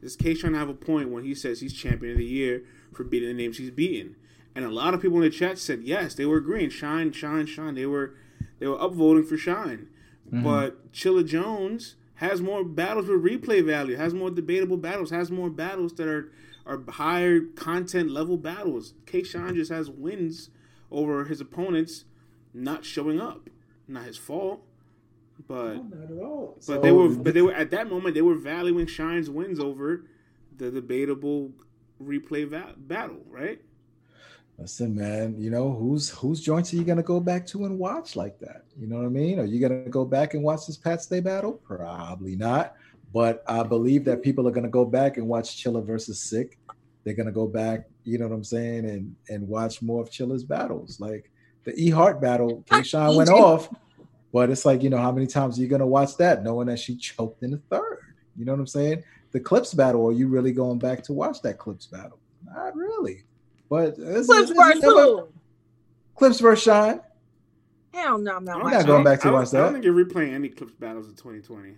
does 0.00 0.14
K 0.14 0.34
trying 0.34 0.52
to 0.52 0.58
have 0.58 0.68
a 0.68 0.74
point 0.74 1.10
when 1.10 1.24
he 1.24 1.34
says 1.34 1.60
he's 1.60 1.72
champion 1.72 2.12
of 2.12 2.18
the 2.18 2.24
year 2.24 2.64
for 2.92 3.02
beating 3.02 3.28
the 3.28 3.34
names 3.34 3.58
he's 3.58 3.72
beaten? 3.72 4.14
And 4.54 4.64
a 4.64 4.70
lot 4.70 4.94
of 4.94 5.02
people 5.02 5.16
in 5.18 5.24
the 5.24 5.30
chat 5.30 5.58
said 5.58 5.82
yes, 5.82 6.14
they 6.14 6.26
were 6.26 6.36
agreeing. 6.36 6.70
Shine, 6.70 7.12
shine, 7.12 7.46
shine. 7.46 7.74
They 7.74 7.86
were 7.86 8.14
they 8.60 8.66
were 8.66 8.78
upvoting 8.78 9.26
for 9.26 9.36
Shine. 9.36 9.88
Mm-hmm. 10.28 10.44
But 10.44 10.92
Chilla 10.92 11.26
Jones 11.26 11.96
has 12.20 12.42
more 12.42 12.62
battles 12.62 13.06
with 13.08 13.22
replay 13.24 13.64
value, 13.64 13.96
has 13.96 14.12
more 14.12 14.30
debatable 14.30 14.76
battles, 14.76 15.08
has 15.10 15.30
more 15.30 15.48
battles 15.48 15.94
that 15.94 16.06
are 16.06 16.30
are 16.66 16.78
higher 16.90 17.40
content 17.40 18.10
level 18.10 18.36
battles. 18.36 18.92
K 19.06 19.22
Shine 19.22 19.54
just 19.54 19.72
has 19.72 19.88
wins 19.88 20.50
over 20.90 21.24
his 21.24 21.40
opponents 21.40 22.04
not 22.52 22.84
showing 22.84 23.18
up. 23.20 23.48
Not 23.88 24.04
his 24.04 24.18
fault. 24.18 24.62
But 25.48 25.76
Not 25.76 26.10
at 26.10 26.18
all. 26.22 26.52
but 26.56 26.62
So, 26.62 26.80
they 26.80 26.92
were 26.92 27.08
but 27.08 27.32
they 27.32 27.40
were 27.42 27.54
at 27.54 27.70
that 27.70 27.88
moment 27.88 28.14
they 28.14 28.22
were 28.22 28.34
valuing 28.34 28.86
Shine's 28.86 29.30
wins 29.30 29.58
over 29.58 30.04
the 30.54 30.70
debatable 30.70 31.52
replay 32.02 32.46
va- 32.46 32.74
battle, 32.76 33.22
right? 33.30 33.62
Listen, 34.60 34.94
man, 34.94 35.36
you 35.38 35.48
know 35.48 35.72
whose 35.72 36.10
whose 36.10 36.42
joints 36.42 36.74
are 36.74 36.76
you 36.76 36.84
gonna 36.84 37.02
go 37.02 37.18
back 37.18 37.46
to 37.46 37.64
and 37.64 37.78
watch 37.78 38.14
like 38.14 38.38
that? 38.40 38.64
You 38.78 38.86
know 38.86 38.96
what 38.96 39.06
I 39.06 39.08
mean? 39.08 39.38
Are 39.38 39.46
you 39.46 39.58
gonna 39.58 39.88
go 39.88 40.04
back 40.04 40.34
and 40.34 40.42
watch 40.42 40.66
this 40.66 40.76
Pat 40.76 41.00
Stay 41.00 41.20
battle? 41.20 41.54
Probably 41.64 42.36
not. 42.36 42.74
But 43.10 43.42
I 43.48 43.62
believe 43.62 44.04
that 44.04 44.22
people 44.22 44.46
are 44.46 44.50
gonna 44.50 44.68
go 44.68 44.84
back 44.84 45.16
and 45.16 45.26
watch 45.26 45.56
Chilla 45.56 45.84
versus 45.84 46.20
Sick. 46.20 46.58
They're 47.04 47.14
gonna 47.14 47.32
go 47.32 47.46
back, 47.46 47.88
you 48.04 48.18
know 48.18 48.28
what 48.28 48.34
I'm 48.34 48.44
saying, 48.44 48.84
and 48.84 49.16
and 49.30 49.48
watch 49.48 49.80
more 49.80 50.02
of 50.02 50.10
Chilla's 50.10 50.44
battles. 50.44 51.00
Like 51.00 51.30
the 51.64 51.72
E 51.80 51.88
Heart 51.88 52.20
battle, 52.20 52.62
K 52.70 52.82
Shine 52.82 53.16
went 53.16 53.30
off, 53.30 53.70
but 54.30 54.50
it's 54.50 54.66
like 54.66 54.82
you 54.82 54.90
know 54.90 54.98
how 54.98 55.10
many 55.10 55.26
times 55.26 55.58
are 55.58 55.62
you 55.62 55.68
gonna 55.68 55.86
watch 55.86 56.18
that, 56.18 56.44
knowing 56.44 56.66
that 56.66 56.78
she 56.78 56.96
choked 56.96 57.42
in 57.42 57.52
the 57.52 57.62
third? 57.70 58.00
You 58.36 58.44
know 58.44 58.52
what 58.52 58.60
I'm 58.60 58.66
saying? 58.66 59.04
The 59.32 59.40
Clips 59.40 59.72
battle, 59.72 60.06
are 60.06 60.12
you 60.12 60.28
really 60.28 60.52
going 60.52 60.78
back 60.78 61.02
to 61.04 61.14
watch 61.14 61.40
that 61.42 61.56
Clips 61.56 61.86
battle? 61.86 62.18
Not 62.44 62.76
really. 62.76 63.24
But 63.70 63.94
it's, 63.98 64.26
Clips 64.26 64.50
it's 64.50 64.58
versus 64.60 64.82
never- 64.82 64.94
who? 65.02 65.28
Clips 66.16 66.40
versus 66.40 66.62
Shine. 66.64 67.00
Hell 67.94 68.18
no, 68.18 68.36
I'm 68.36 68.44
not 68.44 68.56
I 68.62 68.64
I'm 68.66 68.70
don't- 68.72 68.86
going 68.86 69.04
back 69.04 69.20
to 69.22 69.28
I 69.28 69.30
don't- 69.30 69.40
I 69.40 69.44
don't 69.44 69.52
that. 69.52 69.72
think 69.72 69.84
you're 69.84 69.94
replaying 70.04 70.34
any 70.34 70.48
clips 70.50 70.72
battles 70.78 71.08
of 71.08 71.16
2020. 71.16 71.74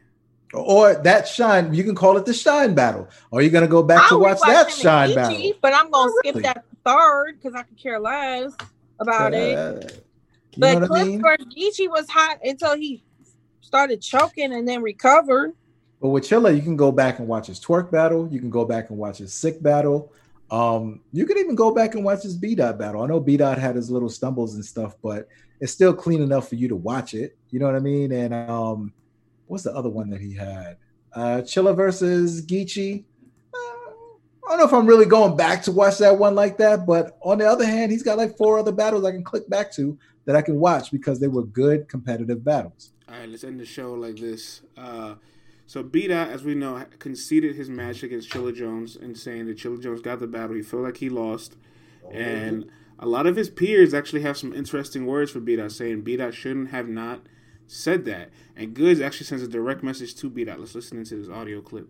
Or 0.54 0.94
that 0.94 1.26
Shine, 1.28 1.72
you 1.72 1.84
can 1.84 1.94
call 1.94 2.16
it 2.18 2.26
the 2.26 2.34
Shine 2.34 2.74
battle. 2.74 3.08
Or 3.30 3.40
you're 3.40 3.50
gonna 3.52 3.66
go 3.68 3.82
back 3.82 4.08
to 4.08 4.14
I'll 4.16 4.20
watch 4.20 4.38
that 4.46 4.70
Shine 4.70 5.10
Ichi, 5.10 5.14
battle. 5.14 5.52
But 5.62 5.74
I'm 5.74 5.90
gonna 5.90 6.06
Not 6.10 6.16
skip 6.18 6.34
really. 6.34 6.42
that 6.42 6.64
third 6.84 7.38
because 7.40 7.54
I 7.54 7.62
could 7.62 7.78
care 7.78 7.98
less 8.00 8.52
about 8.98 9.32
it. 9.32 9.56
Uh, 9.56 9.80
you 10.52 10.58
But 10.58 10.76
Clips 10.78 10.90
what 10.90 11.00
I 11.00 11.04
mean? 11.04 11.22
versus 11.22 11.46
Geechi 11.54 11.88
was 11.88 12.08
hot 12.10 12.38
until 12.44 12.76
he 12.76 13.02
started 13.62 14.02
choking 14.02 14.52
and 14.52 14.68
then 14.68 14.82
recovered. 14.82 15.54
But 16.02 16.08
with 16.08 16.24
Chilla, 16.24 16.54
you 16.54 16.60
can 16.62 16.76
go 16.76 16.92
back 16.92 17.18
and 17.20 17.28
watch 17.28 17.46
his 17.46 17.58
Twork 17.60 17.90
battle. 17.90 18.28
You 18.30 18.40
can 18.40 18.50
go 18.50 18.64
back 18.66 18.90
and 18.90 18.98
watch 18.98 19.18
his 19.18 19.32
sick 19.32 19.62
battle. 19.62 20.12
Um, 20.52 21.00
you 21.14 21.24
can 21.24 21.38
even 21.38 21.54
go 21.54 21.74
back 21.74 21.94
and 21.94 22.04
watch 22.04 22.22
his 22.22 22.36
B 22.36 22.54
dot 22.54 22.78
battle. 22.78 23.02
I 23.02 23.06
know 23.06 23.18
B 23.18 23.38
dot 23.38 23.56
had 23.56 23.74
his 23.74 23.90
little 23.90 24.10
stumbles 24.10 24.54
and 24.54 24.64
stuff, 24.64 24.96
but 25.02 25.26
it's 25.60 25.72
still 25.72 25.94
clean 25.94 26.20
enough 26.20 26.50
for 26.50 26.56
you 26.56 26.68
to 26.68 26.76
watch 26.76 27.14
it. 27.14 27.38
You 27.50 27.58
know 27.58 27.66
what 27.66 27.74
I 27.74 27.80
mean? 27.80 28.12
And 28.12 28.34
um, 28.34 28.92
what's 29.46 29.64
the 29.64 29.74
other 29.74 29.88
one 29.88 30.10
that 30.10 30.20
he 30.20 30.34
had? 30.34 30.76
Uh, 31.14 31.40
Chilla 31.40 31.74
versus 31.74 32.44
Geechi. 32.44 33.04
Uh, 33.54 33.56
I 33.56 34.50
don't 34.50 34.58
know 34.58 34.64
if 34.66 34.74
I'm 34.74 34.86
really 34.86 35.06
going 35.06 35.38
back 35.38 35.62
to 35.62 35.72
watch 35.72 35.96
that 35.98 36.18
one 36.18 36.34
like 36.34 36.58
that, 36.58 36.86
but 36.86 37.16
on 37.22 37.38
the 37.38 37.48
other 37.48 37.64
hand, 37.64 37.90
he's 37.90 38.02
got 38.02 38.18
like 38.18 38.36
four 38.36 38.58
other 38.58 38.72
battles 38.72 39.06
I 39.06 39.12
can 39.12 39.24
click 39.24 39.48
back 39.48 39.72
to 39.72 39.98
that 40.26 40.36
I 40.36 40.42
can 40.42 40.60
watch 40.60 40.90
because 40.90 41.18
they 41.18 41.28
were 41.28 41.44
good 41.44 41.88
competitive 41.88 42.44
battles. 42.44 42.92
All 43.08 43.14
right, 43.18 43.28
let's 43.28 43.44
end 43.44 43.58
the 43.58 43.64
show 43.64 43.94
like 43.94 44.16
this. 44.16 44.60
Uh, 44.76 45.14
so 45.72 45.82
B 45.82 46.06
Dot, 46.06 46.28
as 46.28 46.44
we 46.44 46.54
know, 46.54 46.84
conceded 46.98 47.56
his 47.56 47.70
match 47.70 48.02
against 48.02 48.28
Chilla 48.28 48.54
Jones 48.54 48.94
and 48.94 49.16
saying 49.16 49.46
that 49.46 49.56
Chilla 49.56 49.82
Jones 49.82 50.02
got 50.02 50.20
the 50.20 50.26
battle. 50.26 50.54
He 50.54 50.60
felt 50.60 50.82
like 50.82 50.98
he 50.98 51.08
lost, 51.08 51.56
and 52.10 52.70
a 52.98 53.06
lot 53.06 53.26
of 53.26 53.36
his 53.36 53.48
peers 53.48 53.94
actually 53.94 54.20
have 54.20 54.36
some 54.36 54.52
interesting 54.52 55.06
words 55.06 55.30
for 55.30 55.40
B 55.40 55.56
Dot, 55.56 55.72
saying 55.72 56.02
B 56.02 56.18
Dot 56.18 56.34
shouldn't 56.34 56.72
have 56.72 56.90
not 56.90 57.22
said 57.66 58.04
that. 58.04 58.28
And 58.54 58.74
Goodz 58.74 59.00
actually 59.00 59.24
sends 59.24 59.42
a 59.42 59.48
direct 59.48 59.82
message 59.82 60.14
to 60.16 60.28
B 60.28 60.44
Dot. 60.44 60.60
Let's 60.60 60.74
listen 60.74 60.98
into 60.98 61.16
this 61.16 61.30
audio 61.30 61.62
clip. 61.62 61.88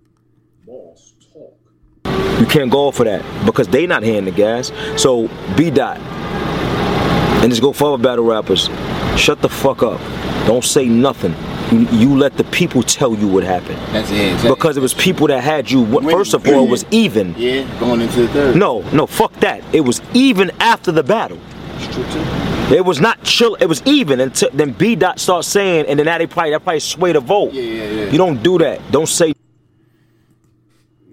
You 0.64 2.46
can't 2.48 2.70
go 2.70 2.92
for 2.92 3.02
that 3.02 3.44
because 3.44 3.66
they 3.66 3.88
not 3.88 4.04
hitting 4.04 4.26
the 4.26 4.30
gas. 4.30 4.70
So 4.96 5.28
B 5.56 5.70
dot 5.70 5.98
and 5.98 7.50
just 7.50 7.60
go 7.60 7.72
for 7.72 7.94
other 7.94 8.00
battle 8.00 8.26
rappers. 8.26 8.70
Shut 9.16 9.42
the 9.42 9.48
fuck 9.48 9.82
up. 9.82 9.98
Don't 10.46 10.62
say 10.62 10.86
nothing. 10.86 11.34
You, 11.72 11.88
you 11.90 12.16
let 12.18 12.36
the 12.36 12.44
people 12.44 12.82
tell 12.82 13.14
you 13.14 13.26
what 13.26 13.44
happened 13.44 13.78
That's 13.94 14.10
it. 14.10 14.32
Exactly. 14.32 14.50
because 14.50 14.76
it 14.76 14.80
was 14.80 14.92
people 14.92 15.26
that 15.28 15.40
had 15.42 15.70
you. 15.70 15.80
what- 15.82 16.04
First 16.04 16.34
of 16.34 16.46
all, 16.46 16.64
it 16.64 16.68
was 16.70 16.84
even. 16.90 17.34
yeah, 17.38 17.62
going 17.80 18.00
into 18.02 18.22
the 18.22 18.28
third. 18.28 18.56
No, 18.56 18.82
no, 18.90 19.06
fuck 19.06 19.32
that. 19.40 19.62
It 19.74 19.80
was 19.80 20.02
even 20.12 20.50
after 20.60 20.92
the 20.92 21.02
battle. 21.02 21.38
True 21.90 22.04
too. 22.04 22.74
It 22.74 22.84
was 22.84 23.00
not 23.00 23.22
chill. 23.24 23.54
It 23.56 23.66
was 23.66 23.82
even 23.86 24.20
until 24.20 24.50
then. 24.50 24.72
B 24.72 24.94
dot 24.96 25.18
starts 25.18 25.48
saying, 25.48 25.86
and 25.86 25.98
then 25.98 26.06
that 26.06 26.18
they 26.18 26.26
probably 26.26 26.50
that 26.52 26.62
probably 26.62 26.80
sway 26.80 27.12
the 27.12 27.20
vote. 27.20 27.52
Yeah, 27.52 27.62
yeah, 27.62 27.84
yeah. 27.84 28.10
You 28.10 28.18
don't 28.18 28.42
do 28.42 28.58
that. 28.58 28.80
Don't 28.92 29.08
say 29.08 29.32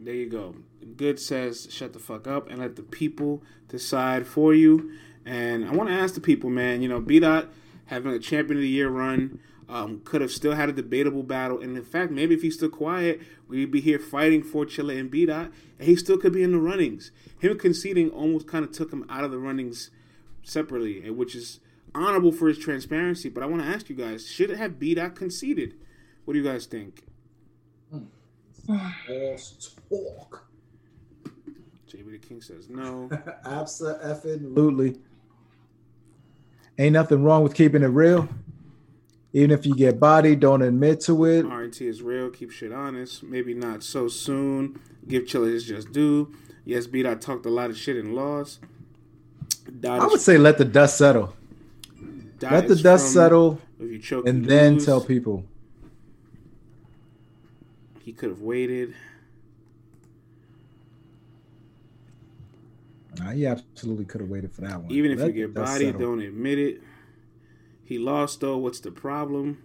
There 0.04 0.14
you 0.14 0.30
go. 0.30 0.56
Good 0.98 1.20
says 1.20 1.68
shut 1.72 1.94
the 1.94 2.00
fuck 2.00 2.28
up 2.28 2.50
and 2.50 2.60
let 2.60 2.76
the 2.76 2.82
people 2.84 3.42
decide 3.70 4.28
for 4.28 4.54
you. 4.54 4.92
And 5.26 5.66
I 5.66 5.72
want 5.72 5.90
to 5.90 5.96
ask 5.96 6.14
the 6.16 6.22
people, 6.22 6.50
man. 6.50 6.82
You 6.82 6.90
know, 6.90 7.00
B 7.00 7.20
Dot 7.20 7.48
having 7.86 8.12
a 8.12 8.20
champion 8.20 8.58
of 8.58 8.62
the 8.62 8.68
year 8.70 8.90
run 8.90 9.40
um, 9.70 10.02
could 10.04 10.22
have 10.22 10.32
still 10.32 10.56
had 10.56 10.68
a 10.68 10.74
debatable 10.74 11.24
battle. 11.24 11.62
And 11.62 11.78
in 11.78 11.84
fact, 11.84 12.12
maybe 12.12 12.34
if 12.34 12.42
he's 12.42 12.56
still 12.56 12.70
quiet, 12.70 13.22
we'd 13.48 13.72
be 13.72 13.80
here 13.80 14.00
fighting 14.00 14.44
for 14.44 14.66
Chilla 14.66 15.00
and 15.00 15.12
B 15.12 15.26
Dot, 15.28 15.52
and 15.78 15.88
he 15.88 15.96
still 15.96 16.18
could 16.18 16.34
be 16.34 16.44
in 16.44 16.52
the 16.52 16.58
runnings. 16.58 17.12
Him 17.40 17.58
conceding 17.58 18.10
almost 18.10 18.48
kind 18.48 18.66
of 18.66 18.72
took 18.72 18.92
him 18.92 19.06
out 19.10 19.24
of 19.24 19.32
the 19.32 19.38
runnings 19.38 19.92
separately, 20.44 21.08
which 21.12 21.36
is 21.36 21.60
honorable 21.94 22.32
for 22.32 22.48
his 22.48 22.58
transparency. 22.58 23.30
But 23.30 23.44
I 23.44 23.46
want 23.46 23.62
to 23.62 23.68
ask 23.68 23.90
you 23.90 23.96
guys: 23.96 24.28
should 24.28 24.50
it 24.50 24.58
have 24.58 24.80
B 24.80 24.96
Dot 24.96 25.16
conceded? 25.16 25.76
What 26.26 26.34
do 26.34 26.40
you 26.40 26.46
guys 26.46 26.66
think? 26.66 27.04
Talk. 28.68 30.48
JB 31.88 32.12
the 32.12 32.18
King 32.20 32.42
says 32.42 32.70
no. 32.70 33.10
Absolutely. 33.46 35.00
Ain't 36.78 36.94
nothing 36.94 37.24
wrong 37.24 37.44
with 37.44 37.56
keeping 37.56 37.84
it 37.84 37.88
real. 37.88 38.30
Even 39.32 39.52
if 39.52 39.66
you 39.66 39.76
get 39.76 40.00
bodied, 40.00 40.40
don't 40.40 40.62
admit 40.64 41.02
to 41.02 41.26
it. 41.26 41.46
RNT 41.46 41.82
is 41.88 42.02
real. 42.02 42.30
Keep 42.32 42.52
shit 42.52 42.72
honest. 42.72 43.22
Maybe 43.24 43.54
not 43.54 43.84
so 43.84 44.08
soon. 44.08 44.80
Give 45.08 45.24
Chilla 45.24 45.52
his 45.52 45.66
just 45.66 45.92
due. 45.92 46.34
Yes, 46.66 46.88
beat. 46.88 47.06
I 47.06 47.16
talked 47.16 47.46
a 47.46 47.50
lot 47.50 47.70
of 47.70 47.78
shit 47.78 47.96
and 47.98 48.16
lost. 48.16 48.60
Dot 49.80 50.00
I 50.02 50.08
would 50.08 50.20
say 50.20 50.38
let 50.38 50.58
the 50.58 50.66
dust 50.66 50.98
settle. 50.98 51.36
dot 52.40 52.52
Let 52.54 52.68
the 52.68 52.76
dust 52.76 53.14
settle 53.14 53.62
If 53.80 53.92
you 53.92 54.00
choke, 54.00 54.28
and 54.28 54.46
then 54.46 54.76
lose. 54.76 54.86
tell 54.86 55.00
people. 55.02 55.46
He 58.04 58.14
could 58.14 58.30
have 58.30 58.42
waited. 58.42 58.96
Nah, 63.20 63.32
he 63.32 63.46
absolutely 63.46 64.06
could 64.06 64.22
have 64.22 64.30
waited 64.30 64.52
for 64.52 64.62
that 64.62 64.82
one. 64.82 64.92
Even 64.92 65.12
if 65.12 65.20
Let 65.20 65.28
you 65.28 65.34
get 65.34 65.54
bodied, 65.54 65.88
settle. 65.94 66.02
don't 66.02 66.22
admit 66.22 66.58
it. 66.58 66.82
He 67.90 67.98
lost 67.98 68.42
though. 68.42 68.56
What's 68.56 68.80
the 68.82 68.92
problem? 68.92 69.64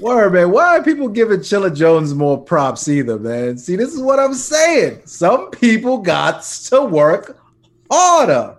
Word, 0.00 0.32
man. 0.32 0.50
Why 0.50 0.76
are 0.76 0.82
people 0.82 1.06
giving 1.06 1.38
Chilla 1.38 1.72
Jones 1.72 2.14
more 2.14 2.42
props 2.42 2.88
either, 2.88 3.16
man? 3.16 3.58
See, 3.58 3.76
this 3.76 3.94
is 3.94 4.00
what 4.00 4.18
I'm 4.18 4.34
saying. 4.34 5.02
Some 5.04 5.52
people 5.52 5.98
got 5.98 6.42
to 6.42 6.82
work 6.82 7.38
harder. 7.88 8.56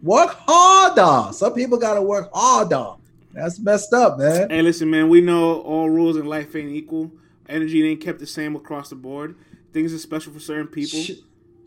Work 0.00 0.36
harder. 0.46 1.32
Some 1.32 1.54
people 1.54 1.76
got 1.76 1.94
to 1.94 2.02
work 2.02 2.30
harder. 2.32 2.92
That's 3.34 3.58
messed 3.58 3.92
up, 3.92 4.16
man. 4.20 4.48
hey, 4.48 4.62
listen, 4.62 4.88
man. 4.88 5.08
We 5.08 5.20
know 5.20 5.60
all 5.62 5.90
rules 5.90 6.16
in 6.16 6.26
life 6.26 6.54
ain't 6.54 6.70
equal. 6.70 7.10
Energy 7.48 7.84
ain't 7.84 8.00
kept 8.00 8.20
the 8.20 8.28
same 8.28 8.54
across 8.54 8.90
the 8.90 8.94
board. 8.96 9.34
Things 9.72 9.92
are 9.92 9.98
special 9.98 10.32
for 10.32 10.38
certain 10.38 10.68
people. 10.68 11.00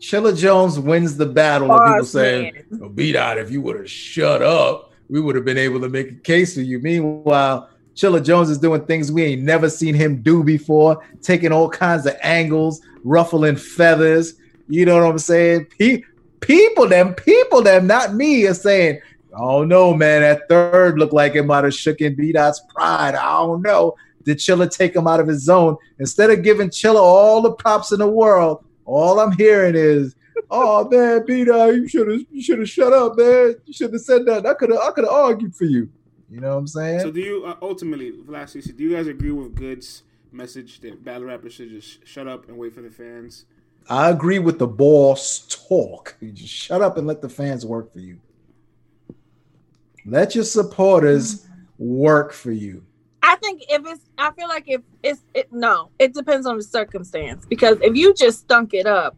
Chilla 0.02 0.36
Jones 0.36 0.80
wins 0.80 1.16
the 1.16 1.26
battle. 1.26 1.70
and 1.72 1.94
people 1.94 2.04
saying, 2.04 2.64
oh, 2.82 2.88
beat 2.88 3.14
out, 3.14 3.38
if 3.38 3.52
you 3.52 3.62
would 3.62 3.76
have 3.76 3.90
shut 3.90 4.42
up, 4.42 4.92
we 5.08 5.20
would 5.20 5.36
have 5.36 5.44
been 5.44 5.56
able 5.58 5.80
to 5.80 5.88
make 5.88 6.10
a 6.10 6.14
case 6.16 6.54
for 6.54 6.60
you. 6.60 6.80
Meanwhile, 6.80 7.70
Chilla 7.94 8.22
Jones 8.22 8.50
is 8.50 8.58
doing 8.58 8.84
things 8.84 9.12
we 9.12 9.22
ain't 9.22 9.42
never 9.42 9.70
seen 9.70 9.94
him 9.94 10.20
do 10.20 10.42
before, 10.42 11.06
taking 11.22 11.52
all 11.52 11.68
kinds 11.68 12.04
of 12.06 12.16
angles, 12.20 12.80
ruffling 13.04 13.54
feathers. 13.54 14.34
You 14.68 14.86
know 14.86 14.96
what 14.96 15.08
I'm 15.08 15.18
saying? 15.18 15.66
Pe- 15.78 16.02
people, 16.40 16.88
them, 16.88 17.14
people, 17.14 17.62
them, 17.62 17.86
not 17.86 18.12
me, 18.12 18.44
are 18.48 18.54
saying, 18.54 19.00
oh 19.34 19.62
no, 19.62 19.94
man, 19.94 20.22
that 20.22 20.48
third 20.48 20.98
looked 20.98 21.12
like 21.12 21.36
it 21.36 21.44
might 21.44 21.62
have 21.62 21.74
shook 21.74 22.00
in 22.00 22.16
B 22.16 22.32
Dot's 22.32 22.60
pride. 22.74 23.14
I 23.14 23.38
don't 23.38 23.62
know. 23.62 23.94
Did 24.24 24.38
Chilla 24.38 24.68
take 24.68 24.96
him 24.96 25.06
out 25.06 25.20
of 25.20 25.28
his 25.28 25.44
zone? 25.44 25.76
Instead 26.00 26.30
of 26.30 26.42
giving 26.42 26.70
Chilla 26.70 27.00
all 27.00 27.40
the 27.40 27.52
props 27.52 27.92
in 27.92 28.00
the 28.00 28.08
world, 28.08 28.64
all 28.84 29.20
I'm 29.20 29.32
hearing 29.32 29.74
is, 29.74 30.14
"Oh 30.50 30.88
man, 30.88 31.24
B 31.26 31.44
Dot, 31.44 31.74
you 31.74 31.88
should 31.88 32.08
have, 32.08 32.20
you 32.30 32.42
should 32.42 32.58
have 32.58 32.70
shut 32.70 32.92
up, 32.92 33.16
man. 33.16 33.54
You 33.64 33.72
should 33.72 33.92
have 33.92 34.02
said 34.02 34.26
that. 34.26 34.46
I 34.46 34.54
could 34.54 34.70
have, 34.70 34.80
I 34.80 34.90
could 34.90 35.04
have 35.04 35.12
argued 35.12 35.54
for 35.54 35.64
you. 35.64 35.88
You 36.30 36.40
know 36.40 36.50
what 36.50 36.58
I'm 36.58 36.66
saying? 36.66 37.00
So 37.00 37.10
do 37.10 37.20
you 37.20 37.44
uh, 37.44 37.56
ultimately, 37.60 38.12
last 38.26 38.56
CC, 38.56 38.74
do 38.74 38.84
you 38.84 38.96
guys 38.96 39.06
agree 39.06 39.32
with 39.32 39.54
Good's 39.54 40.02
message 40.32 40.80
that 40.80 41.04
battle 41.04 41.26
rappers 41.26 41.52
should 41.52 41.68
just 41.68 42.06
shut 42.06 42.26
up 42.26 42.48
and 42.48 42.56
wait 42.56 42.74
for 42.74 42.80
the 42.80 42.90
fans? 42.90 43.44
I 43.88 44.10
agree 44.10 44.38
with 44.38 44.58
the 44.58 44.66
boss 44.66 45.46
talk. 45.68 46.16
You 46.20 46.32
just 46.32 46.52
shut 46.52 46.80
up 46.80 46.96
and 46.96 47.06
let 47.06 47.20
the 47.20 47.28
fans 47.28 47.66
work 47.66 47.92
for 47.92 47.98
you. 47.98 48.18
Let 50.06 50.34
your 50.34 50.44
supporters 50.44 51.46
work 51.78 52.32
for 52.32 52.52
you. 52.52 52.84
I 53.22 53.36
think 53.36 53.62
if 53.68 53.82
it's, 53.86 54.10
I 54.18 54.32
feel 54.32 54.48
like 54.48 54.64
if 54.66 54.80
it's, 55.02 55.22
it, 55.34 55.52
no, 55.52 55.90
it 55.98 56.12
depends 56.12 56.46
on 56.46 56.56
the 56.56 56.62
circumstance. 56.62 57.46
Because 57.46 57.78
if 57.80 57.96
you 57.96 58.14
just 58.14 58.40
stunk 58.40 58.74
it 58.74 58.86
up, 58.86 59.16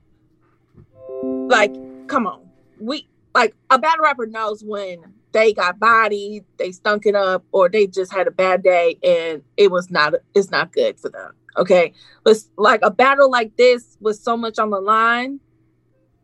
like, 1.22 1.74
come 2.06 2.26
on, 2.26 2.46
we 2.80 3.08
like 3.34 3.54
a 3.70 3.78
bad 3.78 3.98
rapper 4.00 4.26
knows 4.26 4.62
when 4.62 5.02
they 5.32 5.52
got 5.52 5.78
bodied, 5.80 6.44
they 6.58 6.70
stunk 6.70 7.06
it 7.06 7.14
up, 7.14 7.44
or 7.50 7.68
they 7.68 7.86
just 7.86 8.12
had 8.12 8.28
a 8.28 8.30
bad 8.30 8.62
day 8.62 8.98
and 9.02 9.42
it 9.56 9.70
was 9.70 9.90
not, 9.90 10.14
it's 10.34 10.50
not 10.50 10.72
good 10.72 11.00
for 11.00 11.08
them. 11.08 11.32
Okay, 11.56 11.92
but 12.24 12.36
like 12.56 12.80
a 12.82 12.90
battle 12.90 13.30
like 13.30 13.56
this 13.56 13.96
with 14.00 14.16
so 14.18 14.36
much 14.36 14.58
on 14.58 14.70
the 14.70 14.80
line, 14.80 15.40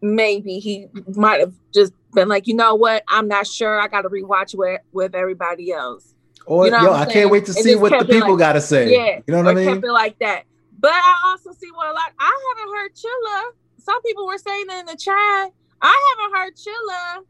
maybe 0.02 0.58
he 0.58 0.88
might 1.14 1.40
have 1.40 1.54
just 1.72 1.92
been 2.12 2.28
like, 2.28 2.46
you 2.46 2.54
know 2.54 2.74
what, 2.74 3.04
I'm 3.08 3.28
not 3.28 3.46
sure. 3.46 3.80
I 3.80 3.86
got 3.88 4.02
to 4.02 4.08
rewatch 4.08 4.54
with 4.56 4.80
with 4.92 5.14
everybody 5.14 5.72
else. 5.72 6.14
Or 6.50 6.64
You 6.64 6.72
know 6.72 6.82
yo, 6.82 6.90
I'm 6.90 7.04
saying? 7.04 7.10
can't 7.12 7.30
wait 7.30 7.46
to 7.46 7.52
see 7.52 7.76
what 7.76 7.96
the 7.96 8.04
people 8.04 8.30
like- 8.30 8.38
got 8.40 8.52
to 8.54 8.60
say. 8.60 8.92
Yeah, 8.92 9.20
you 9.24 9.32
know 9.32 9.38
what 9.44 9.52
I 9.52 9.54
mean? 9.54 9.80
like 9.82 10.18
that. 10.18 10.42
But 10.80 10.90
I 10.92 11.14
also 11.26 11.52
see 11.52 11.68
what 11.72 11.86
a 11.88 11.92
lot. 11.92 12.10
I 12.18 12.54
haven't 12.58 12.74
heard 12.76 12.90
Chilla. 12.92 13.52
Some 13.84 14.02
people 14.02 14.26
were 14.26 14.36
saying 14.36 14.66
in 14.68 14.86
the 14.86 14.96
chat. 14.96 15.52
I 15.80 16.14
haven't 16.18 16.36
heard 16.36 16.54
Chilla 16.56 17.22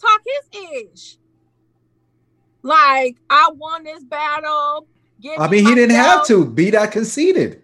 talk 0.00 0.20
his 0.52 0.92
ish. 0.92 1.16
Like 2.62 3.16
I 3.28 3.50
won 3.56 3.82
this 3.82 4.04
battle. 4.04 4.86
I 5.36 5.48
me 5.48 5.56
mean, 5.56 5.66
he 5.66 5.74
didn't 5.74 5.96
have 5.96 6.24
to. 6.26 6.44
B 6.46 6.70
dot 6.70 6.92
conceded. 6.92 7.60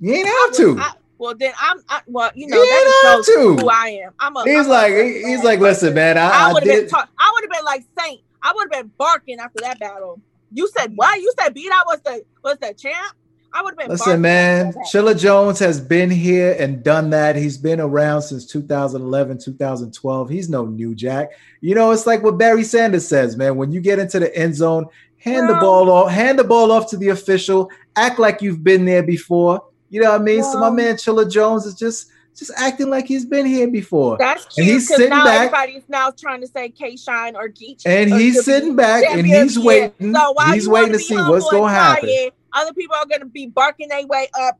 You 0.00 0.12
ain't 0.12 0.26
have 0.26 0.34
I 0.36 0.52
to. 0.56 0.78
I- 0.80 0.92
well, 1.16 1.34
then 1.34 1.52
I'm. 1.58 1.78
I, 1.88 2.00
well, 2.08 2.30
you 2.34 2.46
know 2.48 2.60
He 2.60 2.68
that 2.68 2.74
didn't 2.76 2.92
just 2.92 3.28
shows 3.28 3.36
have 3.48 3.56
to. 3.58 3.62
who 3.64 3.70
I 3.70 3.88
am. 4.04 4.12
I'm 4.18 4.36
a. 4.36 4.44
He's 4.44 4.58
I'm 4.66 4.68
like, 4.68 4.92
good 4.92 5.14
he's 5.14 5.24
man. 5.38 5.44
like, 5.44 5.60
listen, 5.60 5.94
man, 5.94 6.18
I, 6.18 6.28
I 6.28 6.50
I 6.50 6.52
would 6.52 6.62
have 6.66 6.80
been. 6.80 6.88
Talk, 6.88 7.08
I 7.18 7.30
would 7.32 7.44
have 7.44 7.50
been 7.50 7.64
like 7.64 7.84
Saint. 7.98 8.20
I 8.44 8.52
would 8.54 8.72
have 8.72 8.82
been 8.82 8.92
barking 8.98 9.40
after 9.40 9.60
that 9.62 9.80
battle. 9.80 10.20
You 10.52 10.68
said 10.76 10.92
what? 10.94 11.20
You 11.20 11.32
said 11.40 11.54
B 11.54 11.68
Dot 11.68 11.86
was 11.86 12.00
the 12.02 12.24
was 12.44 12.58
the 12.58 12.74
champ. 12.74 13.16
I 13.52 13.62
would 13.62 13.70
have 13.70 13.78
been. 13.78 13.88
Listen, 13.88 14.20
man. 14.20 14.72
Chilla 14.92 15.18
Jones 15.18 15.60
has 15.60 15.80
been 15.80 16.10
here 16.10 16.56
and 16.58 16.82
done 16.82 17.10
that. 17.10 17.36
He's 17.36 17.56
been 17.56 17.80
around 17.80 18.22
since 18.22 18.46
2011, 18.46 19.38
2012. 19.38 20.28
He's 20.28 20.48
no 20.48 20.66
new 20.66 20.94
jack. 20.94 21.30
You 21.60 21.76
know, 21.76 21.92
it's 21.92 22.06
like 22.06 22.22
what 22.22 22.36
Barry 22.36 22.64
Sanders 22.64 23.06
says, 23.06 23.36
man. 23.36 23.56
When 23.56 23.70
you 23.70 23.80
get 23.80 24.00
into 24.00 24.18
the 24.18 24.36
end 24.36 24.56
zone, 24.56 24.86
hand 25.18 25.48
the 25.48 25.54
ball 25.54 25.88
off, 25.88 26.10
hand 26.10 26.38
the 26.38 26.44
ball 26.44 26.72
off 26.72 26.90
to 26.90 26.96
the 26.96 27.10
official, 27.10 27.70
act 27.94 28.18
like 28.18 28.42
you've 28.42 28.64
been 28.64 28.84
there 28.84 29.04
before. 29.04 29.64
You 29.88 30.02
know 30.02 30.10
what 30.10 30.20
I 30.20 30.24
mean? 30.24 30.42
so 30.42 30.58
my 30.58 30.70
man 30.70 30.96
Chilla 30.96 31.30
Jones 31.30 31.64
is 31.64 31.74
just 31.74 32.10
just 32.36 32.50
acting 32.56 32.90
like 32.90 33.06
he's 33.06 33.24
been 33.24 33.46
here 33.46 33.68
before. 33.68 34.16
That's 34.18 34.44
cute. 34.46 34.66
And 34.66 34.74
he's 34.74 34.88
sitting 34.88 35.08
now 35.10 35.24
back- 35.24 35.36
everybody's 35.46 35.88
now 35.88 36.10
trying 36.18 36.40
to 36.40 36.46
say 36.48 36.68
K 36.70 36.96
Shine 36.96 37.36
or 37.36 37.48
Geech. 37.48 37.82
And 37.86 38.12
or 38.12 38.16
he's 38.18 38.44
sitting 38.44 38.74
back 38.76 39.04
and 39.08 39.26
he's 39.26 39.56
of 39.56 39.62
the 39.64 39.70
year. 39.70 39.80
waiting. 40.00 40.14
So 40.14 40.32
while 40.32 40.52
He's 40.52 40.68
waiting 40.68 40.92
to 40.92 40.98
be 40.98 41.04
see 41.04 41.16
what's 41.16 41.48
gonna 41.50 41.72
happen. 41.72 42.08
quiet, 42.08 42.34
Other 42.52 42.72
people 42.72 42.96
are 42.96 43.06
gonna 43.06 43.26
be 43.26 43.46
barking 43.46 43.88
their 43.88 44.06
way 44.06 44.28
up 44.38 44.58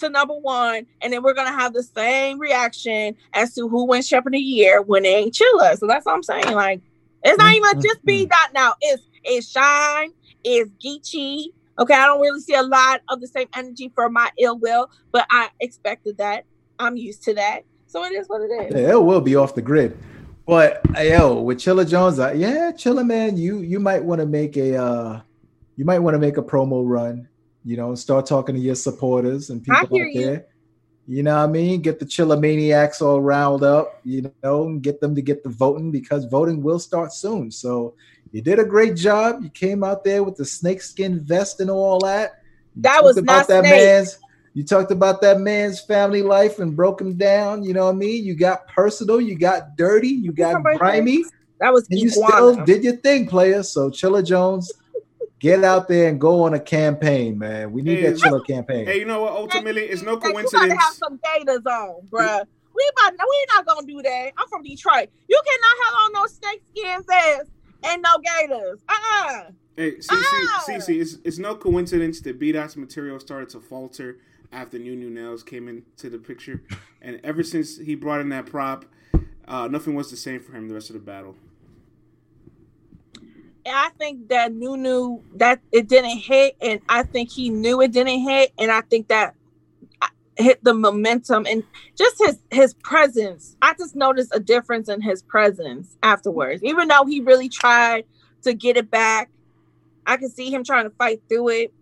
to 0.00 0.08
number 0.08 0.34
one, 0.34 0.86
and 1.02 1.12
then 1.12 1.22
we're 1.22 1.34
gonna 1.34 1.52
have 1.52 1.72
the 1.72 1.82
same 1.82 2.38
reaction 2.38 3.16
as 3.32 3.54
to 3.54 3.68
who 3.68 3.84
wins 3.86 4.08
champion 4.08 4.34
of 4.34 4.38
the 4.38 4.40
year 4.44 4.80
when 4.82 5.04
it 5.04 5.08
ain't 5.08 5.34
Chilla. 5.34 5.76
So 5.76 5.86
that's 5.86 6.06
what 6.06 6.14
I'm 6.14 6.22
saying. 6.22 6.50
Like 6.52 6.80
it's 7.24 7.36
not 7.38 7.52
even 7.54 7.80
just 7.82 8.04
B 8.04 8.22
Mm-hmm. 8.22 8.28
dot 8.28 8.52
now. 8.54 8.74
It's 8.80 9.02
it's 9.24 9.50
Shine, 9.50 10.10
it's 10.44 10.70
Geechi. 10.84 11.46
Okay, 11.80 11.94
I 11.94 12.06
don't 12.06 12.20
really 12.20 12.40
see 12.40 12.54
a 12.54 12.62
lot 12.62 13.02
of 13.08 13.20
the 13.20 13.28
same 13.28 13.46
energy 13.54 13.90
for 13.94 14.08
my 14.10 14.30
ill 14.38 14.58
will, 14.58 14.88
but 15.12 15.26
I 15.30 15.50
expected 15.60 16.18
that. 16.18 16.44
I'm 16.78 16.96
used 16.96 17.22
to 17.24 17.34
that. 17.34 17.62
So 17.86 18.04
it 18.04 18.12
is 18.12 18.28
what 18.28 18.42
it 18.42 18.52
is. 18.52 18.74
Yeah, 18.74 18.92
it 18.92 19.02
will 19.02 19.20
be 19.20 19.36
off 19.36 19.54
the 19.54 19.62
grid. 19.62 19.96
But 20.46 20.80
yo, 20.96 21.40
with 21.42 21.58
Chilla 21.58 21.88
Jones, 21.88 22.18
yeah, 22.18 22.70
Chilla 22.72 23.04
man, 23.06 23.36
you 23.36 23.60
you 23.60 23.80
might 23.80 24.02
want 24.02 24.20
to 24.20 24.26
make 24.26 24.56
a 24.56 24.76
uh 24.76 25.20
you 25.76 25.84
might 25.84 25.98
want 26.00 26.14
to 26.14 26.18
make 26.18 26.36
a 26.36 26.42
promo 26.42 26.82
run, 26.86 27.28
you 27.64 27.76
know, 27.76 27.94
start 27.94 28.26
talking 28.26 28.54
to 28.54 28.60
your 28.60 28.74
supporters 28.74 29.50
and 29.50 29.62
people 29.62 29.76
out 29.76 29.90
you. 29.90 30.12
there. 30.14 30.46
You 31.06 31.22
know 31.22 31.36
what 31.36 31.44
I 31.44 31.52
mean? 31.52 31.80
Get 31.80 31.98
the 31.98 32.04
Chilla 32.04 32.38
maniacs 32.38 33.00
all 33.00 33.22
riled 33.22 33.64
up, 33.64 34.00
you 34.04 34.30
know, 34.42 34.66
and 34.66 34.82
get 34.82 35.00
them 35.00 35.14
to 35.14 35.22
get 35.22 35.42
the 35.42 35.48
voting 35.48 35.90
because 35.90 36.26
voting 36.26 36.62
will 36.62 36.78
start 36.78 37.12
soon. 37.14 37.50
So 37.50 37.94
you 38.32 38.42
did 38.42 38.58
a 38.58 38.64
great 38.64 38.94
job. 38.94 39.42
You 39.42 39.48
came 39.48 39.82
out 39.82 40.04
there 40.04 40.22
with 40.22 40.36
the 40.36 40.44
snakeskin 40.44 41.20
vest 41.20 41.60
and 41.60 41.70
all 41.70 41.98
that. 42.00 42.42
You 42.76 42.82
That 42.82 43.02
was 43.02 43.16
about 43.16 43.48
not 43.48 43.48
that 43.48 43.64
snake. 43.64 43.84
man's 43.84 44.18
you 44.58 44.64
talked 44.64 44.90
about 44.90 45.20
that 45.20 45.38
man's 45.38 45.78
family 45.80 46.20
life 46.20 46.58
and 46.58 46.74
broke 46.74 47.00
him 47.00 47.14
down. 47.14 47.62
You 47.62 47.74
know 47.74 47.84
what 47.84 47.92
I 47.92 47.98
mean? 47.98 48.24
You 48.24 48.34
got 48.34 48.66
personal, 48.66 49.20
you 49.20 49.38
got 49.38 49.76
dirty, 49.76 50.08
you 50.08 50.32
got 50.32 50.54
Somebody- 50.54 50.78
grimy, 50.78 51.24
That 51.60 51.72
was 51.72 51.86
and 51.88 52.00
you 52.00 52.08
still 52.10 52.56
did 52.64 52.82
your 52.82 52.96
thing, 52.96 53.28
player. 53.28 53.62
So 53.62 53.88
Chilla 53.88 54.26
Jones, 54.26 54.72
get 55.38 55.62
out 55.62 55.86
there 55.86 56.08
and 56.08 56.20
go 56.20 56.42
on 56.42 56.54
a 56.54 56.58
campaign, 56.58 57.38
man. 57.38 57.70
We 57.70 57.82
need 57.82 58.00
Hey, 58.00 58.10
that 58.10 58.16
Chilla 58.16 58.44
campaign. 58.44 58.84
Hey, 58.86 58.98
you 58.98 59.04
know 59.04 59.22
what? 59.22 59.32
Ultimately, 59.32 59.82
it's 59.84 60.02
no 60.02 60.14
Like, 60.14 60.34
You 60.36 60.50
gotta 60.50 60.74
have 60.76 60.94
some 60.94 61.20
gators 61.22 61.64
on, 61.64 62.08
bruh. 62.10 62.44
We 62.74 62.90
about 62.96 63.12
no, 63.16 63.24
we 63.30 63.46
not 63.54 63.64
gonna 63.64 63.86
do 63.86 64.02
that. 64.02 64.32
I'm 64.36 64.48
from 64.48 64.64
Detroit. 64.64 65.08
You 65.28 65.40
cannot 65.46 65.84
have 65.84 65.94
on 66.02 66.12
no 66.14 66.26
snakeskin 66.26 67.04
vest 67.06 67.50
and 67.84 68.02
no 68.02 68.10
gators. 68.24 68.80
Uh-uh. 68.88 69.42
Hey, 69.76 69.92
CC, 69.98 70.08
Ah! 70.10 70.64
CC, 70.66 71.00
it's, 71.00 71.18
it's 71.22 71.38
no 71.38 71.54
coincidence 71.54 72.20
that 72.22 72.40
B 72.40 72.50
Dot's 72.50 72.76
material 72.76 73.20
started 73.20 73.50
to 73.50 73.60
falter 73.60 74.18
after 74.52 74.78
New 74.78 74.96
New 74.96 75.10
Nails 75.10 75.42
came 75.42 75.68
into 75.68 76.10
the 76.10 76.18
picture, 76.18 76.62
and 77.02 77.20
ever 77.24 77.42
since 77.42 77.78
he 77.78 77.94
brought 77.94 78.20
in 78.20 78.28
that 78.30 78.46
prop, 78.46 78.84
uh, 79.46 79.68
nothing 79.68 79.94
was 79.94 80.10
the 80.10 80.16
same 80.16 80.40
for 80.40 80.52
him 80.52 80.68
the 80.68 80.74
rest 80.74 80.90
of 80.90 80.94
the 80.94 81.00
battle. 81.00 81.34
And 83.64 83.76
I 83.76 83.90
think 83.98 84.28
that 84.28 84.52
Nunu 84.52 85.20
that 85.34 85.60
it 85.72 85.88
didn't 85.88 86.18
hit, 86.18 86.56
and 86.60 86.80
I 86.88 87.02
think 87.02 87.30
he 87.30 87.50
knew 87.50 87.80
it 87.80 87.92
didn't 87.92 88.20
hit, 88.20 88.52
and 88.58 88.70
I 88.70 88.80
think 88.82 89.08
that 89.08 89.34
uh, 90.00 90.06
hit 90.36 90.62
the 90.64 90.72
momentum 90.72 91.46
and 91.46 91.62
just 91.96 92.16
his 92.18 92.38
his 92.50 92.74
presence. 92.74 93.56
I 93.60 93.74
just 93.78 93.94
noticed 93.94 94.34
a 94.34 94.40
difference 94.40 94.88
in 94.88 95.02
his 95.02 95.22
presence 95.22 95.96
afterwards, 96.02 96.62
even 96.62 96.88
though 96.88 97.04
he 97.04 97.20
really 97.20 97.48
tried 97.48 98.04
to 98.42 98.54
get 98.54 98.76
it 98.76 98.90
back. 98.90 99.30
I 100.06 100.16
could 100.16 100.32
see 100.32 100.50
him 100.50 100.64
trying 100.64 100.84
to 100.84 100.90
fight 100.96 101.20
through 101.28 101.50
it, 101.50 101.74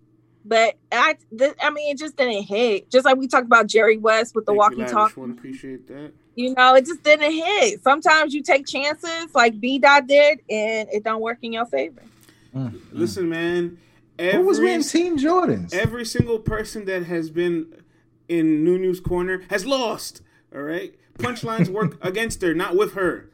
but 0.46 0.76
I, 0.92 1.16
th- 1.36 1.54
I 1.62 1.70
mean, 1.70 1.92
it 1.92 1.98
just 1.98 2.16
didn't 2.16 2.44
hit. 2.44 2.90
Just 2.90 3.04
like 3.04 3.16
we 3.16 3.26
talked 3.26 3.46
about 3.46 3.66
Jerry 3.66 3.96
West 3.98 4.34
with 4.34 4.46
the 4.46 4.52
walkie 4.52 4.78
you, 4.78 4.86
talkie. 4.86 5.20
Appreciate 5.22 5.86
that. 5.88 6.12
You 6.34 6.54
know, 6.54 6.74
it 6.74 6.86
just 6.86 7.02
didn't 7.02 7.32
hit. 7.32 7.82
Sometimes 7.82 8.34
you 8.34 8.42
take 8.42 8.66
chances, 8.66 9.34
like 9.34 9.58
B 9.58 9.78
Dot 9.78 10.06
did, 10.06 10.40
and 10.50 10.88
it 10.92 11.02
don't 11.02 11.20
work 11.20 11.38
in 11.42 11.52
your 11.52 11.66
favor. 11.66 12.02
Mm-hmm. 12.54 12.76
Listen, 12.92 13.28
man. 13.28 13.78
Who 14.18 14.40
was 14.42 14.58
every- 14.58 14.68
wearing 14.70 14.82
Team 14.82 15.18
Jordans? 15.18 15.74
Every 15.74 16.04
single 16.04 16.38
person 16.38 16.84
that 16.86 17.04
has 17.04 17.30
been 17.30 17.82
in 18.28 18.64
New 18.64 18.78
News 18.78 19.00
corner 19.00 19.42
has 19.50 19.66
lost. 19.66 20.22
All 20.54 20.62
right, 20.62 20.94
punchlines 21.18 21.68
work 21.68 21.98
against 22.04 22.40
her, 22.42 22.54
not 22.54 22.76
with 22.76 22.94
her. 22.94 23.30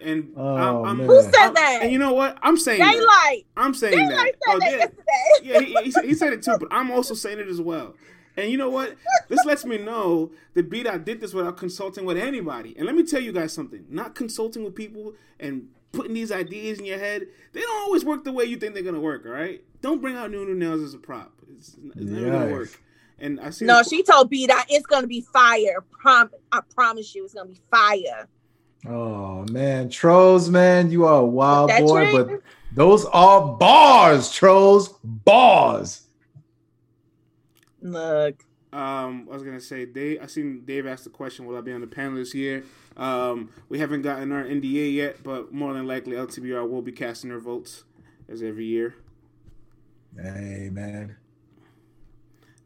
And 0.00 0.32
Oh, 0.36 0.84
I'm, 0.84 1.00
I'm. 1.00 1.06
Who 1.06 1.22
said 1.22 1.34
I'm- 1.36 1.54
that? 1.54 1.78
And 1.82 1.92
you 1.92 1.98
know 1.98 2.12
what? 2.12 2.38
I'm 2.42 2.56
saying 2.56 2.80
that. 2.80 2.94
Daylyt. 2.94 3.44
I'm 3.56 3.74
saying 3.74 3.96
that. 4.08 4.18
Daylyt 4.18 4.32
Oh, 4.48 4.58
that 4.58 4.70
yeah. 4.70 4.76
yesterday. 4.78 5.72
yeah, 5.74 5.80
he, 5.82 5.90
he, 5.90 6.08
he 6.08 6.14
said 6.14 6.32
it 6.32 6.42
too, 6.42 6.56
but 6.58 6.68
I'm 6.70 6.90
also 6.90 7.14
saying 7.14 7.38
it 7.38 7.48
as 7.48 7.60
well. 7.60 7.94
And 8.36 8.50
you 8.50 8.58
know 8.58 8.68
what? 8.68 8.94
This 9.28 9.42
lets 9.46 9.64
me 9.64 9.78
know 9.78 10.30
that 10.52 10.68
B 10.68 10.82
Dot 10.82 11.06
did 11.06 11.20
this 11.22 11.32
without 11.32 11.56
consulting 11.56 12.04
with 12.04 12.18
anybody. 12.18 12.74
And 12.76 12.84
let 12.84 12.94
me 12.94 13.02
tell 13.04 13.20
you 13.22 13.32
guys 13.32 13.52
something: 13.54 13.86
not 13.88 14.14
consulting 14.14 14.62
with 14.64 14.74
people 14.74 15.14
and 15.40 15.68
putting 15.92 16.12
these 16.12 16.30
ideas 16.30 16.78
in 16.78 16.84
your 16.84 16.98
head, 16.98 17.26
they 17.54 17.60
don't 17.60 17.80
always 17.84 18.04
work 18.04 18.24
the 18.24 18.32
way 18.32 18.44
you 18.44 18.58
think 18.58 18.74
they're 18.74 18.82
gonna 18.82 19.00
work. 19.00 19.24
All 19.24 19.32
right? 19.32 19.62
Don't 19.80 20.02
bring 20.02 20.16
out 20.16 20.30
new 20.30 20.44
new 20.44 20.54
nails 20.54 20.82
as 20.82 20.92
a 20.92 20.98
prop. 20.98 21.32
It's, 21.56 21.76
it's 21.94 21.96
never 22.10 22.30
gonna 22.30 22.52
work. 22.52 22.82
And 23.18 23.40
I 23.40 23.48
see. 23.48 23.64
No, 23.64 23.78
the- 23.78 23.88
she 23.88 24.02
told 24.02 24.28
B 24.28 24.46
Dot 24.46 24.66
it's 24.68 24.84
gonna 24.84 25.06
be 25.06 25.22
fire. 25.22 25.82
Prom- 25.90 26.30
I 26.52 26.60
promise 26.74 27.14
you, 27.14 27.24
it's 27.24 27.32
gonna 27.32 27.48
be 27.48 27.60
fire. 27.70 28.28
Oh 28.88 29.44
man, 29.50 29.88
trolls, 29.88 30.48
man, 30.48 30.90
you 30.90 31.04
are 31.06 31.20
a 31.20 31.24
wild 31.26 31.70
That 31.70 31.80
boy, 31.82 32.12
train? 32.12 32.26
but 32.26 32.42
those 32.74 33.04
are 33.06 33.56
bars, 33.56 34.30
trolls, 34.30 34.88
bars. 35.02 36.02
Look, 37.82 38.42
Um, 38.72 39.28
I 39.30 39.34
was 39.34 39.42
gonna 39.42 39.60
say, 39.60 39.86
Dave. 39.86 40.20
I 40.22 40.26
seen 40.26 40.62
Dave 40.64 40.86
asked 40.86 41.04
the 41.04 41.10
question, 41.10 41.46
"Will 41.46 41.56
I 41.56 41.60
be 41.62 41.72
on 41.72 41.80
the 41.80 41.86
panel 41.86 42.16
this 42.16 42.34
year?" 42.34 42.64
Um, 42.96 43.50
we 43.68 43.78
haven't 43.78 44.02
gotten 44.02 44.32
our 44.32 44.44
NDA 44.44 44.90
yet, 44.92 45.22
but 45.22 45.52
more 45.52 45.72
than 45.72 45.86
likely, 45.86 46.16
LTBR 46.16 46.68
will 46.68 46.82
be 46.82 46.92
casting 46.92 47.30
their 47.30 47.38
votes 47.38 47.84
as 48.28 48.42
every 48.42 48.64
year. 48.66 48.94
Hey 50.20 50.68
man, 50.72 51.16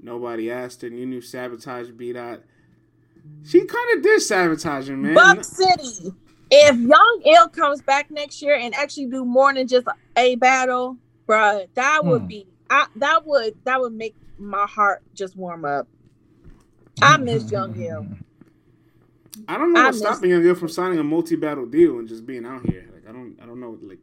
Nobody 0.03 0.51
asked, 0.51 0.83
and 0.83 0.99
you 0.99 1.05
knew 1.07 1.21
sabotage 1.21 1.91
B 1.91 2.13
dot. 2.13 2.41
She 3.45 3.65
kind 3.65 3.97
of 3.97 4.03
did 4.03 4.21
sabotage 4.23 4.89
him, 4.89 5.03
man. 5.03 5.15
Buck 5.15 5.45
City. 5.45 6.13
If 6.51 6.77
Young 6.79 7.23
Ill 7.25 7.49
comes 7.49 7.81
back 7.83 8.11
next 8.11 8.43
year 8.43 8.55
and 8.57 8.75
actually 8.75 9.07
do 9.07 9.25
more 9.25 9.53
than 9.55 9.67
just 9.69 9.87
a 10.17 10.35
battle, 10.37 10.97
bruh, 11.29 11.67
that 11.75 12.05
would 12.05 12.23
Hmm. 12.23 12.27
be 12.29 12.47
I, 12.69 12.87
that 12.97 13.27
would 13.27 13.55
that 13.65 13.81
would 13.81 13.93
make 13.93 14.15
my 14.39 14.67
heart 14.67 15.03
just 15.15 15.37
warm 15.37 15.65
up. 15.65 15.89
I 17.03 17.17
miss 17.17 17.51
Young 17.51 17.75
Ill. 17.81 18.07
I 19.49 19.57
don't 19.59 19.73
know 19.73 19.81
I 19.81 19.85
what's 19.87 20.01
miss- 20.01 20.09
stopping 20.09 20.31
him 20.31 20.55
from 20.55 20.69
signing 20.69 20.99
a 20.99 21.05
multi-battle 21.05 21.67
deal 21.67 21.99
and 21.99 22.09
just 22.09 22.27
being 22.27 22.45
out 22.47 22.69
here. 22.69 22.89
Like 22.93 23.09
I 23.09 23.13
don't, 23.13 23.37
I 23.43 23.47
don't 23.47 23.59
know. 23.61 23.79
Like 23.83 23.99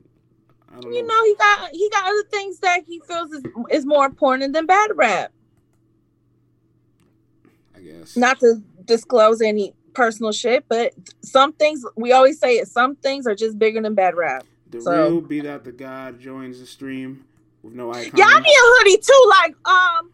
I 0.76 0.80
don't 0.80 0.91
You 0.94 1.02
know. 1.03 1.07
know, 1.07 1.23
he 1.26 1.35
got 1.35 1.69
he 1.72 1.89
got 1.89 2.06
other 2.07 2.23
things 2.31 2.60
that 2.60 2.84
he 2.85 2.99
feels 3.07 3.31
is, 3.31 3.44
is 3.72 3.85
more 3.85 4.06
important 4.06 4.53
than 4.53 4.65
battle 4.65 4.95
rap. 4.95 5.31
I 7.76 7.80
guess. 7.81 8.18
Not 8.18 8.39
to 8.39 8.61
disclose 8.88 9.41
any 9.41 9.73
personal 9.93 10.31
shit, 10.31 10.65
but 10.68 10.93
some 11.22 11.53
things 11.53 11.85
we 11.95 12.11
always 12.11 12.39
say 12.39 12.57
it. 12.57 12.68
Some 12.68 12.95
things 12.95 13.27
are 13.27 13.35
just 13.35 13.59
bigger 13.59 13.81
than 13.81 13.93
bad 13.93 14.15
rap. 14.15 14.45
the 14.69 14.81
so- 14.81 14.91
real 14.91 15.22
B 15.22 15.41
Dot 15.41 15.64
the 15.64 15.72
god 15.72 16.19
joins 16.19 16.59
the 16.59 16.65
stream 16.65 17.26
with 17.61 17.73
no 17.73 17.93
icon. 17.93 18.11
Yeah, 18.15 18.26
I 18.27 18.39
need 18.39 18.49
a 18.49 18.68
hoodie 18.77 18.97
too. 18.97 19.26
Like, 19.30 19.51
um, 19.68 20.11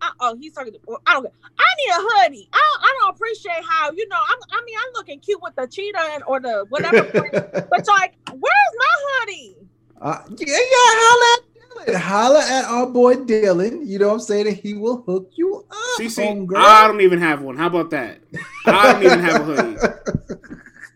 I, 0.00 0.10
oh, 0.20 0.36
he's 0.38 0.52
talking. 0.52 0.72
To, 0.72 0.78
well, 0.86 1.02
I 1.06 1.14
don't. 1.14 1.26
I 1.26 1.64
need 1.78 1.90
a 1.90 2.00
hoodie. 2.00 2.48
I 2.52 2.72
don't, 2.72 2.82
I 2.84 2.98
don't 3.00 3.14
appreciate 3.14 3.64
how 3.68 3.90
you 3.92 4.08
know. 4.08 4.16
I'm, 4.16 4.38
I 4.50 4.62
mean, 4.64 4.76
I'm 4.78 4.92
looking 4.94 5.20
cute 5.20 5.42
with 5.42 5.54
the 5.56 5.66
cheetah 5.66 6.10
and 6.12 6.22
or 6.26 6.40
the 6.40 6.66
whatever. 6.68 7.02
print, 7.10 7.32
but 7.32 7.86
like, 7.86 8.14
where's 8.30 8.74
my 8.78 8.94
hoodie? 9.08 9.56
Uh, 10.00 10.22
yeah, 10.38 10.46
yeah, 10.46 10.56
holla 10.70 11.47
at 11.80 11.88
Dylan. 11.88 11.96
Holla 11.96 12.40
at 12.40 12.64
our 12.64 12.86
boy 12.86 13.14
Dylan. 13.14 13.86
You 13.86 13.98
know 13.98 14.08
what 14.08 14.14
I'm 14.14 14.20
saying? 14.20 14.48
And 14.48 14.56
he 14.56 14.74
will 14.74 15.02
hook 15.02 15.30
you 15.36 15.64
up. 15.70 15.76
See, 15.96 16.08
see. 16.08 16.28
I 16.56 16.86
don't 16.86 17.00
even 17.00 17.18
have 17.20 17.42
one. 17.42 17.56
How 17.56 17.66
about 17.66 17.90
that? 17.90 18.20
I 18.66 18.92
don't 18.92 19.02
even 19.02 19.20
have 19.20 19.40
a 19.40 19.44
hoodie. 19.44 19.78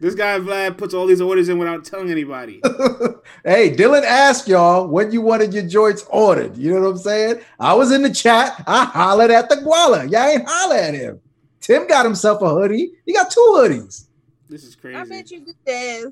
This 0.00 0.16
guy 0.16 0.36
Vlad 0.40 0.78
puts 0.78 0.94
all 0.94 1.06
these 1.06 1.20
orders 1.20 1.48
in 1.48 1.58
without 1.58 1.84
telling 1.84 2.10
anybody. 2.10 2.60
hey, 3.44 3.72
Dylan 3.72 4.02
asked 4.02 4.48
y'all 4.48 4.88
when 4.88 5.12
you 5.12 5.20
wanted 5.22 5.54
your 5.54 5.62
joints 5.62 6.04
ordered. 6.10 6.56
You 6.56 6.74
know 6.74 6.80
what 6.80 6.88
I'm 6.90 6.98
saying? 6.98 7.40
I 7.60 7.72
was 7.74 7.92
in 7.92 8.02
the 8.02 8.12
chat. 8.12 8.64
I 8.66 8.86
hollered 8.86 9.30
at 9.30 9.48
the 9.48 9.56
Guala. 9.56 10.10
Y'all 10.10 10.24
ain't 10.28 10.42
holler 10.44 10.74
at 10.74 10.94
him. 10.94 11.20
Tim 11.60 11.86
got 11.86 12.04
himself 12.04 12.42
a 12.42 12.48
hoodie. 12.48 12.90
He 13.06 13.12
got 13.12 13.30
two 13.30 13.40
hoodies. 13.56 14.08
This 14.48 14.64
is 14.64 14.74
crazy. 14.74 14.96
I 14.98 15.04
bet 15.04 15.30
you 15.30 15.44
did 15.44 15.54
this. 15.64 16.06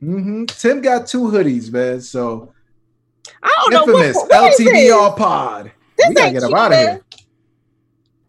hmm 0.00 0.44
Tim 0.44 0.82
got 0.82 1.06
two 1.06 1.22
hoodies, 1.22 1.72
man. 1.72 2.02
So 2.02 2.52
I 3.42 3.52
don't 3.70 3.72
know 3.88 3.92
what, 3.92 4.04
infamous 4.06 4.16
what 4.28 4.60
is 4.60 4.60
LTBR 4.60 5.08
this? 5.10 5.18
pod. 5.18 5.72
This 5.96 6.08
we 6.08 6.14
gotta 6.14 6.26
ain't 6.26 6.34
get 6.34 6.42
him 6.42 6.54
out 6.54 6.72
of 6.72 6.78
cheetah. 6.78 6.90
here. 6.90 7.04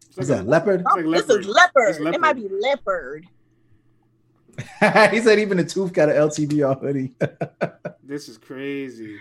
It's 0.09 0.17
Is 0.17 0.27
that 0.29 0.47
leopard? 0.47 0.81
It's 0.81 0.95
like 0.95 1.05
Oh, 1.05 1.11
this 1.11 1.29
is 1.29 1.47
leopard. 1.47 1.89
It's 1.89 2.15
It 2.15 2.21
might 2.21 2.33
be 2.33 2.47
leopard. 2.49 3.25
he 5.11 5.21
said 5.21 5.39
even 5.39 5.57
the 5.57 5.63
tooth 5.63 5.93
got 5.93 6.09
an 6.09 6.15
LTBR 6.15 6.81
hoodie. 6.81 7.13
This 8.03 8.29
is 8.29 8.37
crazy. 8.37 9.17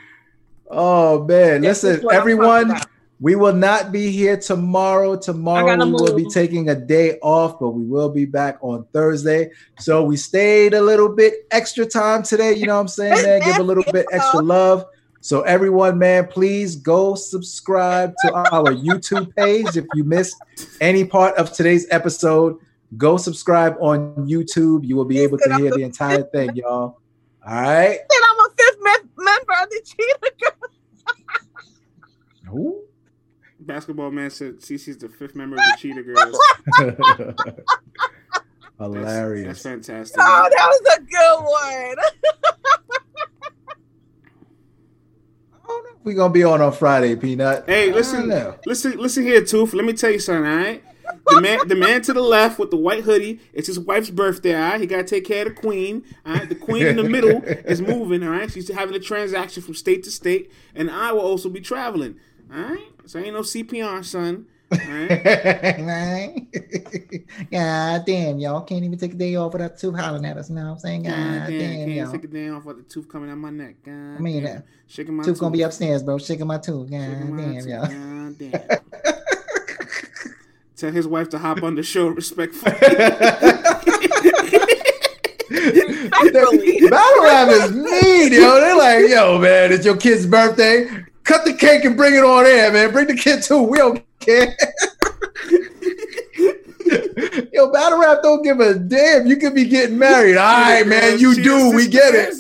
oh 0.71 1.25
man, 1.25 1.61
This 1.61 1.83
is 1.83 2.05
listen, 2.05 2.17
everyone. 2.17 2.79
We 3.19 3.35
will 3.35 3.55
not 3.55 3.93
be 3.93 4.13
here 4.13 4.37
tomorrow. 4.37 5.17
Tomorrow 5.17 5.67
gotta 5.67 5.87
we 5.87 5.93
will 5.93 6.15
be 6.15 6.27
taking 6.27 6.69
a 6.69 6.75
day 6.75 7.19
off, 7.21 7.59
but 7.59 7.71
we 7.71 7.83
will 7.83 8.11
be 8.11 8.27
back 8.27 8.59
on 8.61 8.87
Thursday. 8.93 9.51
So 9.81 10.05
we 10.05 10.17
stayed 10.17 10.75
a 10.75 10.81
little 10.81 11.09
bit 11.09 11.47
extra 11.51 11.87
time 11.87 12.23
today. 12.23 12.53
You 12.53 12.67
know 12.67 12.75
what 12.75 12.83
I'm 12.83 12.89
saying, 12.89 13.23
man? 13.23 13.41
Give 13.41 13.59
a 13.59 13.63
little 13.63 13.85
bit 13.91 14.07
extra 14.13 14.41
love. 14.41 14.85
So 15.27 15.43
everyone, 15.43 15.99
man, 15.99 16.29
please 16.29 16.77
go 16.77 17.17
subscribe 17.17 18.15
to 18.23 18.33
our 18.33 18.73
YouTube 18.73 19.35
page 19.35 19.77
if 19.77 19.85
you 19.93 20.05
missed 20.05 20.37
any 20.81 21.05
part 21.05 21.35
of 21.35 21.53
today's 21.53 21.85
episode. 21.91 22.61
Go 22.97 23.17
subscribe 23.17 23.75
on 23.81 24.15
YouTube. 24.29 24.87
You 24.87 24.95
will 24.95 25.05
be 25.05 25.19
able 25.19 25.39
to 25.39 25.57
hear 25.57 25.73
the 25.73 25.83
entire 25.83 26.23
thing, 26.23 26.55
y'all. 26.55 27.01
All 27.45 27.61
right. 27.61 27.99
Then 28.09 28.21
I'm 28.31 28.39
a 28.39 28.49
fifth 28.57 28.79
mem- 28.83 29.11
member 29.19 29.53
of 29.65 29.69
the 29.69 29.83
cheetah 29.85 30.33
girl. 30.41 30.71
Who? 32.53 32.85
Basketball 33.59 34.13
man 34.13 34.31
said 34.31 34.61
CC's 34.61 34.99
the 34.99 35.09
fifth 35.09 35.35
member 35.35 35.57
of 35.57 35.63
the 35.63 35.77
Cheetah 35.77 36.05
Girls. 36.05 36.39
That's, 38.79 38.95
Hilarious. 38.95 39.47
that's 39.47 39.63
fantastic. 39.63 40.19
Oh, 40.21 40.49
that 40.55 40.67
was 40.69 40.99
a 40.99 41.01
good 41.01 41.41
one. 41.43 41.97
we 46.07 46.15
gonna 46.15 46.33
be 46.33 46.45
on 46.45 46.63
on 46.63 46.73
Friday, 46.73 47.17
Peanut. 47.17 47.65
Hey, 47.67 47.93
listen, 47.93 48.29
listen, 48.65 48.97
listen 48.97 49.25
here, 49.25 49.45
Tooth. 49.45 49.75
Let 49.75 49.85
me 49.85 49.93
tell 49.93 50.13
you 50.13 50.21
something, 50.21 50.49
all 50.49 50.57
right? 50.57 50.85
The 51.27 51.41
man, 51.41 51.67
the 51.67 51.75
man 51.75 52.01
to 52.03 52.13
the 52.13 52.21
left 52.21 52.61
with 52.61 52.71
the 52.71 52.77
white 52.77 53.03
hoodie, 53.03 53.41
it's 53.53 53.67
his 53.67 53.81
wife's 53.81 54.11
birthday, 54.11 54.55
all 54.55 54.71
right? 54.71 54.81
He 54.81 54.87
got 54.87 54.99
to 54.99 55.05
take 55.05 55.25
care 55.25 55.45
of 55.45 55.55
the 55.55 55.61
queen, 55.61 56.05
all 56.25 56.35
right? 56.35 56.49
The 56.49 56.55
queen 56.55 56.87
in 56.87 56.97
the 56.97 57.03
middle 57.03 57.43
is 57.45 57.81
moving, 57.81 58.23
all 58.23 58.31
right? 58.31 58.51
She's 58.51 58.73
having 58.73 58.95
a 58.95 59.01
transaction 59.01 59.65
from 59.65 59.75
state 59.75 60.05
to 60.05 60.11
state, 60.13 60.53
and 60.77 60.89
I 60.91 61.11
will 61.11 61.23
also 61.23 61.49
be 61.49 61.61
traveling, 61.61 62.21
all 62.55 62.63
right? 62.63 62.87
So 63.07 63.19
ain't 63.19 63.35
no 63.35 63.41
CPR, 63.41 64.05
son? 64.05 64.47
God 67.53 68.05
damn, 68.05 68.39
y'all 68.41 68.63
can't 68.63 68.83
even 68.85 68.99
take 68.99 69.15
a 69.15 69.17
day 69.17 69.37
off 69.37 69.53
without 69.53 69.79
two 69.79 69.93
hollering 69.95 70.25
at 70.25 70.37
us. 70.37 70.49
You 70.49 70.57
know 70.57 70.65
what 70.65 70.71
I'm 70.73 70.79
saying? 70.81 71.03
God, 71.05 71.11
God 71.11 71.47
damn, 71.47 71.59
damn, 71.59 71.77
can't 71.79 71.91
y'all. 71.93 72.11
take 72.13 72.25
a 72.25 72.29
day 72.29 72.49
off 72.49 72.65
with 72.65 72.79
the 72.79 72.83
tooth 72.83 73.09
coming 73.09 73.31
out 73.31 73.39
my 73.39 73.51
neck. 73.51 73.77
God 73.85 73.93
I 73.93 74.19
mean, 74.19 74.43
damn. 74.43 74.59
uh, 74.59 74.63
shaking 74.89 75.15
my 75.15 75.23
Tooth 75.23 75.39
gonna 75.39 75.53
be 75.53 75.63
upstairs, 75.63 76.03
bro. 76.03 76.19
Shaking 76.19 76.49
my 76.49 76.59
tooth. 76.59 76.91
God 76.91 77.01
Shaking 77.01 77.37
damn, 77.37 77.55
tooth. 77.55 77.67
y'all. 77.69 77.87
God 77.87 78.39
damn. 78.39 78.61
Tell 80.77 80.91
his 80.93 81.07
wife 81.07 81.29
to 81.31 81.39
hop 81.39 81.63
on 81.63 81.75
the 81.77 81.83
show 81.83 82.09
respectfully. 82.09 82.73
Respectfully. 85.49 86.89
Battle 86.91 87.23
rap 87.23 87.49
is 87.49 87.73
mean, 87.73 88.33
yo. 88.33 88.61
They're 88.61 88.77
like, 88.77 89.09
yo, 89.11 89.39
man, 89.39 89.73
it's 89.73 89.85
your 89.85 89.97
kid's 89.97 90.27
birthday. 90.27 90.89
Cut 91.27 91.45
the 91.45 91.53
cake 91.55 91.85
and 91.85 91.97
bring 91.97 92.15
it 92.15 92.23
on 92.23 92.47
air, 92.47 92.73
man. 92.73 92.93
Bring 92.93 93.09
the 93.09 93.17
kid 93.17 93.43
too. 93.43 93.61
We 93.61 93.79
don't 93.79 94.01
care. 94.21 94.57
yo, 97.53 97.73
battle 97.73 97.99
rap 97.99 98.19
don't 98.23 98.43
give 98.43 98.61
a 98.61 98.79
damn. 98.79 99.27
You 99.27 99.37
could 99.37 99.53
be 99.53 99.65
getting 99.65 99.99
married. 99.99 100.37
All 100.37 100.61
right, 100.61 100.87
man. 100.87 101.19
You 101.19 101.35
do. 101.35 101.75
We 101.75 101.89
get 101.89 102.15
it. 102.15 102.37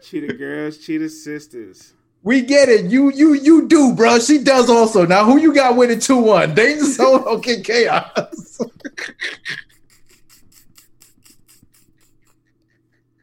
Cheetah 0.00 0.34
girls, 0.34 0.78
cheetah 0.78 1.08
sisters. 1.08 1.92
We 2.22 2.42
get 2.42 2.68
it. 2.68 2.84
You 2.84 3.10
you 3.10 3.32
you 3.34 3.66
do, 3.66 3.94
bro. 3.94 4.20
She 4.20 4.38
does 4.38 4.70
also. 4.70 5.04
Now, 5.04 5.24
who 5.24 5.38
you 5.38 5.52
got 5.52 5.74
winning 5.74 5.98
2 5.98 6.16
1? 6.16 6.54
Danger 6.54 6.84
Zone 6.84 7.40
King 7.42 7.64
Chaos? 7.64 8.60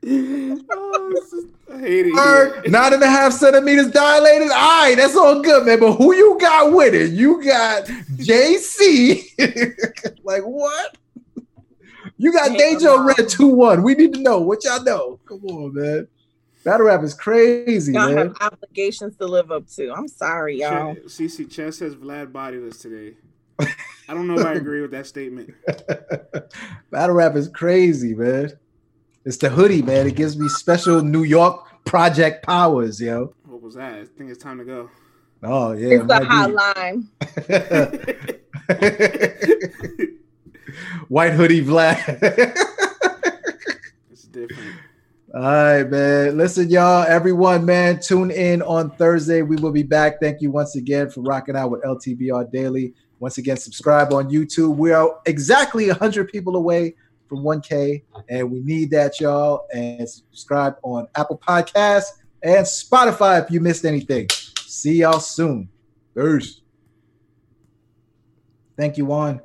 Oh, 0.05 1.11
this 1.13 1.45
I 1.71 1.80
hate 1.80 2.05
it. 2.07 2.13
Word, 2.13 2.71
nine 2.71 2.93
and 2.93 3.03
a 3.03 3.07
half 3.07 3.34
centimeters 3.34 3.91
dilated. 3.91 4.49
All 4.49 4.57
right, 4.57 4.95
that's 4.97 5.15
all 5.15 5.41
good, 5.41 5.65
man. 5.65 5.80
But 5.80 5.95
who 5.95 6.15
you 6.15 6.38
got 6.39 6.71
with 6.71 6.93
it? 6.93 7.11
You 7.11 7.43
got 7.43 7.85
JC. 7.85 9.23
like 10.23 10.43
what? 10.43 10.97
You 12.17 12.34
got 12.34 12.57
Damn. 12.57 12.80
Dejo 12.80 13.05
Red 13.17 13.30
2 13.30 13.47
1. 13.47 13.84
We 13.84 13.93
need 13.93 14.13
to 14.13 14.21
know 14.21 14.39
what 14.39 14.63
y'all 14.65 14.84
know. 14.84 15.19
Come 15.26 15.45
on, 15.45 15.73
man. 15.73 16.07
Battle 16.63 16.88
rap 16.88 17.03
is 17.03 17.13
crazy, 17.13 17.93
Y'all 17.93 18.13
man. 18.13 18.17
have 18.17 18.35
obligations 18.41 19.15
to 19.15 19.26
live 19.26 19.51
up 19.51 19.65
to. 19.76 19.93
I'm 19.93 20.09
sorry, 20.09 20.59
y'all. 20.59 20.95
CC 21.05 21.49
Chess 21.49 21.77
says 21.77 21.95
Vlad 21.95 22.34
bodiless 22.34 22.77
today. 22.80 23.15
I 23.59 24.13
don't 24.13 24.27
know 24.27 24.38
if 24.38 24.45
I 24.45 24.53
agree 24.55 24.81
with 24.81 24.91
that 24.91 25.07
statement. 25.07 25.53
Battle 26.91 27.15
rap 27.15 27.35
is 27.35 27.47
crazy, 27.47 28.13
man. 28.13 28.51
It's 29.30 29.38
the 29.38 29.47
hoodie, 29.47 29.84
man. 29.84 30.07
It 30.07 30.15
gives 30.15 30.35
me 30.35 30.49
special 30.49 31.03
New 31.03 31.22
York 31.22 31.85
project 31.85 32.43
powers, 32.43 32.99
yo. 32.99 33.35
What 33.45 33.61
was 33.61 33.76
that? 33.76 33.93
I 33.93 34.06
think 34.06 34.31
it's 34.31 34.41
time 34.41 34.57
to 34.57 34.65
go. 34.65 34.89
Oh, 35.43 35.73
yeah. 35.73 35.97
it's 35.97 36.07
the 36.07 36.19
might 36.19 37.06
be. 37.47 37.68
hotline. 39.99 40.10
White 41.10 41.34
hoodie 41.34 41.61
black. 41.61 42.07
It's 44.10 44.23
different. 44.23 44.77
All 45.35 45.41
right, 45.41 45.84
man. 45.84 46.35
Listen, 46.35 46.68
y'all, 46.72 47.03
everyone, 47.03 47.65
man, 47.65 47.99
tune 47.99 48.31
in 48.31 48.64
on 48.64 48.89
Thursday. 48.95 49.43
We 49.43 49.57
will 49.57 49.72
be 49.72 49.84
back. 49.84 50.19
Thank 50.19 50.41
you 50.41 50.49
once 50.49 50.76
again 50.76 51.11
for 51.11 51.22
rocking 51.22 51.56
out 51.56 51.69
with 51.69 51.84
LTBR 51.84 52.51
Daily. 52.51 52.95
Once 53.19 53.38
again, 53.38 53.57
subscribe 53.57 54.11
on 54.11 54.31
YouTube. 54.31 54.76
We 54.76 54.91
are 54.91 55.19
exactly 55.27 55.88
100 55.88 56.30
people 56.30 56.56
away 56.56 56.95
from 57.30 57.43
1K, 57.43 58.01
and 58.27 58.51
we 58.51 58.60
need 58.61 58.91
that, 58.91 59.19
y'all. 59.22 59.68
And 59.73 60.10
subscribe 60.10 60.76
on 60.84 61.07
Apple 61.15 61.38
Podcasts 61.38 62.07
and 62.43 62.65
Spotify 62.65 63.43
if 63.43 63.51
you 63.51 63.61
missed 63.61 63.85
anything. 63.85 64.27
See 64.65 64.95
y'all 64.95 65.19
soon. 65.19 65.69
Peace. 66.15 66.61
Thank 68.76 68.97
you, 68.97 69.06
Juan. 69.06 69.41